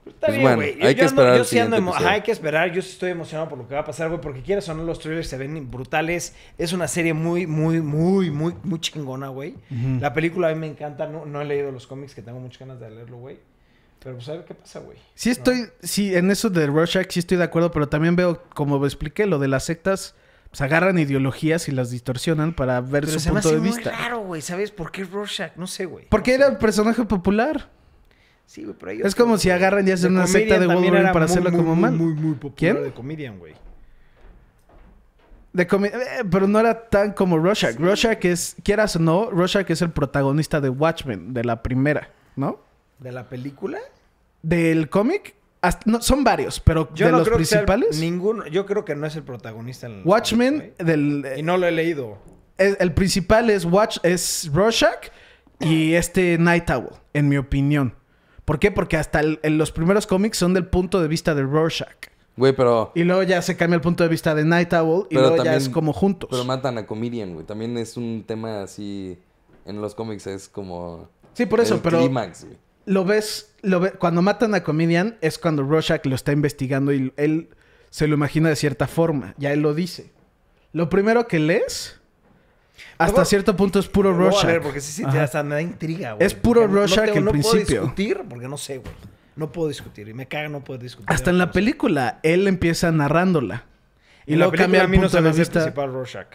Está 0.04 0.26
Pues 0.26 0.32
bien, 0.32 0.42
bueno, 0.42 0.57
güey. 0.57 0.78
Yo- 0.80 0.86
hay 0.88 0.94
yo 0.94 0.98
que 0.98 1.02
ando- 1.02 1.07
esperar 1.07 1.36
yo 1.38 1.44
sí 1.44 1.59
ando 1.61 1.76
siguiente 1.76 1.76
emo- 1.76 1.90
episodio. 1.90 2.07
Ajá, 2.07 2.14
hay 2.16 2.22
que 2.22 2.32
esperar. 2.32 2.72
Yo 2.72 2.82
sí 2.82 2.90
estoy 2.90 3.11
emocionado 3.12 3.48
por 3.48 3.59
lo 3.59 3.68
que 3.68 3.74
va 3.74 3.80
a 3.82 3.84
pasar, 3.84 4.09
güey. 4.09 4.20
Porque 4.20 4.42
quieras 4.42 4.68
o 4.68 4.74
no, 4.74 4.82
los 4.82 4.98
trailers 4.98 5.28
se 5.28 5.38
ven 5.38 5.70
brutales. 5.70 6.34
Es 6.59 6.72
una 6.72 6.88
serie 6.88 7.14
muy, 7.14 7.46
muy, 7.46 7.80
muy, 7.80 8.30
muy, 8.32 8.54
muy 8.64 8.80
chingona, 8.80 9.28
güey. 9.28 9.54
La 10.00 10.12
película 10.12 10.48
a 10.48 10.52
mí 10.54 10.59
me 10.59 10.66
encanta. 10.66 11.07
No, 11.07 11.24
no 11.24 11.40
he 11.40 11.44
leído 11.44 11.70
los 11.70 11.86
cómics, 11.86 12.16
que 12.16 12.22
tengo 12.22 12.40
muchas 12.40 12.59
ganas 12.59 12.80
de 12.80 12.90
leerlo, 12.90 13.18
güey. 13.18 13.38
Pero 14.02 14.16
pues 14.16 14.28
a 14.28 14.32
ver 14.32 14.44
qué 14.44 14.54
pasa, 14.54 14.80
güey. 14.80 14.98
Sí 15.14 15.30
estoy, 15.30 15.66
sí, 15.82 16.14
en 16.16 16.32
eso 16.32 16.50
de 16.50 16.66
Rorschach 16.66 17.09
sí 17.12 17.20
estoy 17.20 17.38
de 17.38 17.44
acuerdo, 17.44 17.70
pero 17.70 17.88
también 17.88 18.16
veo, 18.16 18.42
como 18.54 18.84
expliqué, 18.84 19.26
lo 19.26 19.38
de 19.38 19.46
las 19.48 19.64
sectas, 19.64 20.14
agarran 20.61 20.98
ideologías 20.98 21.68
y 21.68 21.72
las 21.72 21.90
distorsionan 21.90 22.52
para 22.54 22.80
ver 22.80 23.02
Pero 23.02 23.12
su 23.14 23.20
se 23.20 23.30
me 23.30 23.34
punto 23.34 23.48
hace 23.48 23.57
de 23.57 23.61
muy 23.61 23.70
vista. 23.76 23.90
raro, 23.90 24.20
güey. 24.20 24.42
¿Sabes 24.42 24.70
por 24.70 24.90
qué 24.92 25.04
Rorschach? 25.04 25.52
No 25.57 25.66
sé, 25.66 25.84
güey. 25.86 26.07
Porque 26.09 26.32
No 26.32 26.36
era 26.36 26.46
sé. 26.46 26.52
el 26.52 26.59
personaje 26.59 27.04
popular. 27.04 27.68
Sí, 28.46 28.62
güey, 28.64 28.76
pero 28.78 28.92
hay 28.92 29.00
Es 29.02 29.14
como 29.14 29.38
si 29.38 29.48
güey. 29.48 29.57
agarran 29.59 29.86
y 29.88 29.90
hacen 29.90 30.11
The 30.11 30.16
una 30.16 30.26
secta 30.26 30.54
Comedian 30.54 30.61
de 30.61 30.66
también 30.66 30.76
Wolverine 30.76 31.00
era 31.00 31.12
para 31.12 31.26
muy, 31.26 31.30
hacerlo 31.32 31.50
muy, 31.50 31.59
como 31.59 31.74
muy, 31.74 31.82
mal. 31.82 31.92
Muy, 31.94 32.14
muy 32.14 32.34
popular 32.34 32.54
¿Quién? 32.57 32.82
de 32.84 32.92
Comedian, 32.92 33.38
güey. 33.38 33.54
De 35.52 35.66
comi- 35.66 35.90
eh, 35.92 36.24
pero 36.30 36.46
no 36.46 36.61
era 36.61 36.88
tan 36.88 37.12
como 37.12 37.38
Rorschach. 37.38 37.76
Rorschach 37.78 38.22
es, 38.26 38.57
quieras 38.62 38.96
o 38.96 38.98
no, 38.98 39.30
Rorschach 39.30 39.70
es 39.70 39.80
el 39.80 39.90
protagonista 39.90 40.61
de 40.61 40.68
Watchmen, 40.68 41.32
de 41.32 41.44
la 41.44 41.62
primera, 41.62 42.11
¿no? 42.36 42.61
¿De 42.98 43.11
la 43.11 43.28
película? 43.28 43.78
Del 44.42 44.90
cómic, 44.90 45.34
hasta- 45.61 45.90
no, 45.90 46.00
son 46.02 46.22
varios, 46.24 46.61
pero 46.61 46.88
Yo 46.94 47.07
de 47.07 47.12
no 47.12 47.18
los 47.18 47.26
creo 47.28 47.38
que 47.38 47.44
sea 47.44 47.61
el- 47.61 47.66
principales, 47.66 48.00
ninguno. 48.00 48.46
Yo 48.46 48.66
creo 48.66 48.84
que 48.84 48.94
no 48.94 49.07
es 49.07 49.16
el 49.16 49.22
protagonista 49.22 49.86
en 49.86 50.00
el 50.00 50.02
Watchmen, 50.04 50.74
del, 50.78 51.22
güey. 51.22 51.40
Y 51.40 51.42
no 51.42 51.57
lo 51.57 51.66
he 51.66 51.72
leído. 51.72 52.18
el, 52.59 52.76
el 52.80 52.92
principal 52.92 53.50
es 53.50 53.64
Watch, 53.64 53.98
es 54.02 54.50
Rorschach 54.52 55.09
y 55.61 55.94
este 55.94 56.38
Night 56.38 56.70
Owl, 56.70 56.90
en 57.12 57.28
mi 57.28 57.36
opinión. 57.36 57.94
¿Por 58.44 58.59
qué? 58.59 58.70
Porque 58.70 58.96
hasta 58.96 59.20
el- 59.20 59.40
en 59.42 59.59
los 59.59 59.72
primeros 59.72 60.07
cómics 60.07 60.38
son 60.38 60.54
del 60.54 60.66
punto 60.66 61.00
de 61.02 61.09
vista 61.09 61.34
de 61.34 61.42
Rorschach. 61.42 61.96
Güey, 62.36 62.54
pero... 62.54 62.92
Y 62.94 63.02
luego 63.04 63.22
ya 63.22 63.40
se 63.40 63.57
cambia 63.57 63.76
el 63.76 63.80
punto 63.80 64.04
de 64.04 64.11
vista 64.11 64.34
de 64.34 64.44
Night 64.44 64.72
Owl 64.74 65.07
y 65.11 65.14
luego 65.14 65.42
ya 65.42 65.57
es 65.57 65.68
como 65.70 65.92
juntos. 65.94 66.28
Pero 66.30 66.44
matan 66.44 66.76
a 66.76 66.84
Comedian, 66.86 67.32
güey. 67.32 67.46
También 67.46 67.76
es 67.78 67.96
un 67.96 68.24
tema 68.26 68.62
así... 68.62 69.18
En 69.64 69.80
los 69.80 69.94
cómics 69.96 70.26
es 70.28 70.48
como... 70.48 71.09
sí, 71.32 71.44
por 71.46 71.59
eso, 71.61 71.74
el 71.74 71.80
pero 71.80 71.98
clímax, 71.98 72.44
güey. 72.44 72.57
Lo 72.87 73.05
ves, 73.05 73.55
lo 73.62 73.80
ve, 73.80 73.93
cuando 73.93 74.22
matan 74.22 74.55
a 74.55 74.62
Comedian 74.62 75.16
es 75.20 75.39
cuando 75.39 75.62
Rorschach 75.62 76.07
lo 76.07 76.14
está 76.14 76.32
investigando 76.32 76.93
y 76.93 77.12
él 77.16 77.49
se 77.91 78.07
lo 78.09 78.14
imagina 78.14 78.49
de 78.49 78.57
cierta 78.57 78.87
forma. 78.87 79.34
Ya 79.39 79.53
él 79.53 79.61
lo 79.61 79.74
dice. 79.74 80.11
Lo 80.72 80.89
primero 80.89 81.26
que 81.28 81.39
lees, 81.39 82.01
hasta 82.99 83.24
cierto 83.24 83.57
punto 83.57 83.78
es 83.78 83.89
puro 83.89 84.11
voy 84.14 84.18
a 84.18 84.30
Rorschach. 84.30 84.47
ver 84.47 84.62
porque 84.62 84.80
sí, 84.80 84.93
sí, 84.93 85.05
te- 85.11 85.18
hasta 85.20 85.43
me 85.43 85.55
da 85.57 85.62
intriga, 85.62 86.12
güey. 86.12 86.26
Es 86.26 86.34
puro 86.34 86.66
no- 86.66 86.74
Rorschach 86.74 87.09
no 87.11 87.14
el 87.14 87.24
no 87.24 87.30
principio. 87.32 87.64
puedo 87.66 87.80
discutir 87.82 88.20
porque 88.28 88.49
no 88.49 88.57
sé, 88.59 88.78
güey. 88.78 88.93
No 89.37 89.53
puedo 89.53 89.68
discutir. 89.68 90.09
Y 90.09 90.14
me 90.14 90.26
caga 90.26 90.49
no 90.49 90.64
poder 90.64 90.80
discutir. 90.82 91.11
Hasta 91.12 91.28
en 91.30 91.37
la 91.39 91.47
No 91.47 91.53
película, 91.53 92.20
él 92.22 92.49
empieza 92.49 92.91
narrándola. 92.93 93.64
Y 94.26 94.34
luego 94.37 94.53
cambia 94.53 94.82
el 94.82 94.91
no 94.91 94.95
punto 94.97 95.09
se 95.11 95.22
de 95.22 95.32
vista. 95.32 95.61
principal 95.61 95.93
Rorschach. 95.93 96.26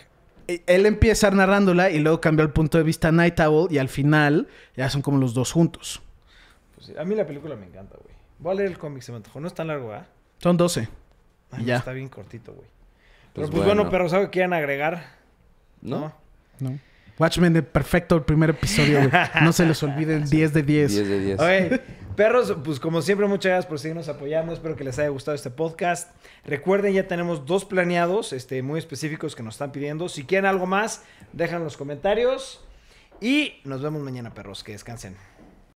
Eh, 0.48 0.64
Él 0.66 0.86
empieza 0.86 1.30
narrándola 1.32 1.90
y 1.92 2.00
luego 2.00 2.20
cambia 2.22 2.44
el 2.44 2.52
punto 2.52 2.78
de 2.78 2.84
vista 2.84 3.12
Night 3.12 3.40
Owl 3.40 3.72
y 3.72 3.78
al 3.80 3.90
final 3.90 4.48
ya 4.76 4.90
son 4.90 5.02
como 5.02 5.18
los 5.18 5.34
dos 5.34 5.52
juntos. 5.52 6.02
Pues 6.82 6.88
sí, 6.88 6.94
a 7.00 7.04
mí 7.06 7.14
la 7.14 7.28
película 7.28 7.56
me 7.56 7.68
encanta, 7.68 7.96
güey. 8.02 8.16
Voy 8.40 8.54
a 8.54 8.56
leer 8.56 8.72
el 8.72 8.78
cómic, 8.80 9.04
se 9.04 9.12
me 9.12 9.18
antojó. 9.18 9.40
No 9.40 9.46
es 9.48 9.54
tan 9.54 9.68
largo, 9.68 9.94
¿ah? 9.94 10.08
Son 10.40 10.58
12. 10.58 10.88
Ay, 11.52 11.66
Ya. 11.66 11.78
Está 11.78 11.92
bien 11.92 12.10
cortito, 12.10 12.54
güey. 12.54 12.68
Pero 13.34 13.48
Pues 13.48 13.50
pues 13.52 13.64
bueno, 13.66 13.84
bueno. 13.84 13.92
pero 13.92 14.10
¿sabe 14.10 14.26
qué 14.26 14.32
quieren 14.32 14.54
agregar? 14.54 15.04
¿No? 15.82 16.12
No. 16.60 16.80
Watchmen 17.20 17.54
de 17.54 17.62
perfecto 17.62 18.16
el 18.16 18.24
primer 18.24 18.50
episodio, 18.50 18.98
güey. 18.98 19.12
No 19.44 19.54
se 19.54 19.64
les 19.68 19.84
olvide 19.84 20.16
el 20.16 20.24
10 20.30 20.54
de 20.54 20.64
10. 20.64 20.92
10 20.92 21.08
de 21.08 21.20
10. 21.20 21.40
Oye, 21.40 21.82
perros, 22.16 22.56
pues 22.64 22.80
como 22.80 23.04
siempre, 23.04 23.28
muchas 23.28 23.52
gracias 23.52 23.68
por 23.68 23.78
seguirnos 23.78 24.10
apoyando. 24.10 24.52
Espero 24.52 24.76
que 24.76 24.84
les 24.84 24.98
haya 24.98 25.10
gustado 25.10 25.36
este 25.36 25.52
podcast. 25.52 26.10
Recuerden, 26.46 26.94
ya 26.94 27.08
tenemos 27.08 27.46
dos 27.46 27.64
planeados, 27.64 28.34
este, 28.34 28.64
muy 28.64 28.80
específicos 28.80 29.36
que 29.36 29.44
nos 29.44 29.54
están 29.54 29.72
pidiendo. 29.72 30.10
Si 30.10 30.24
quieren 30.26 30.48
algo 30.48 30.66
más, 30.66 31.04
déjenlo 31.32 31.60
en 31.60 31.66
los 31.66 31.78
comentarios. 31.78 32.66
Y 33.20 33.62
nos 33.66 33.84
vemos 33.84 34.02
mañana, 34.02 34.34
perros. 34.34 34.64
Que 34.64 34.72
descansen. 34.72 35.16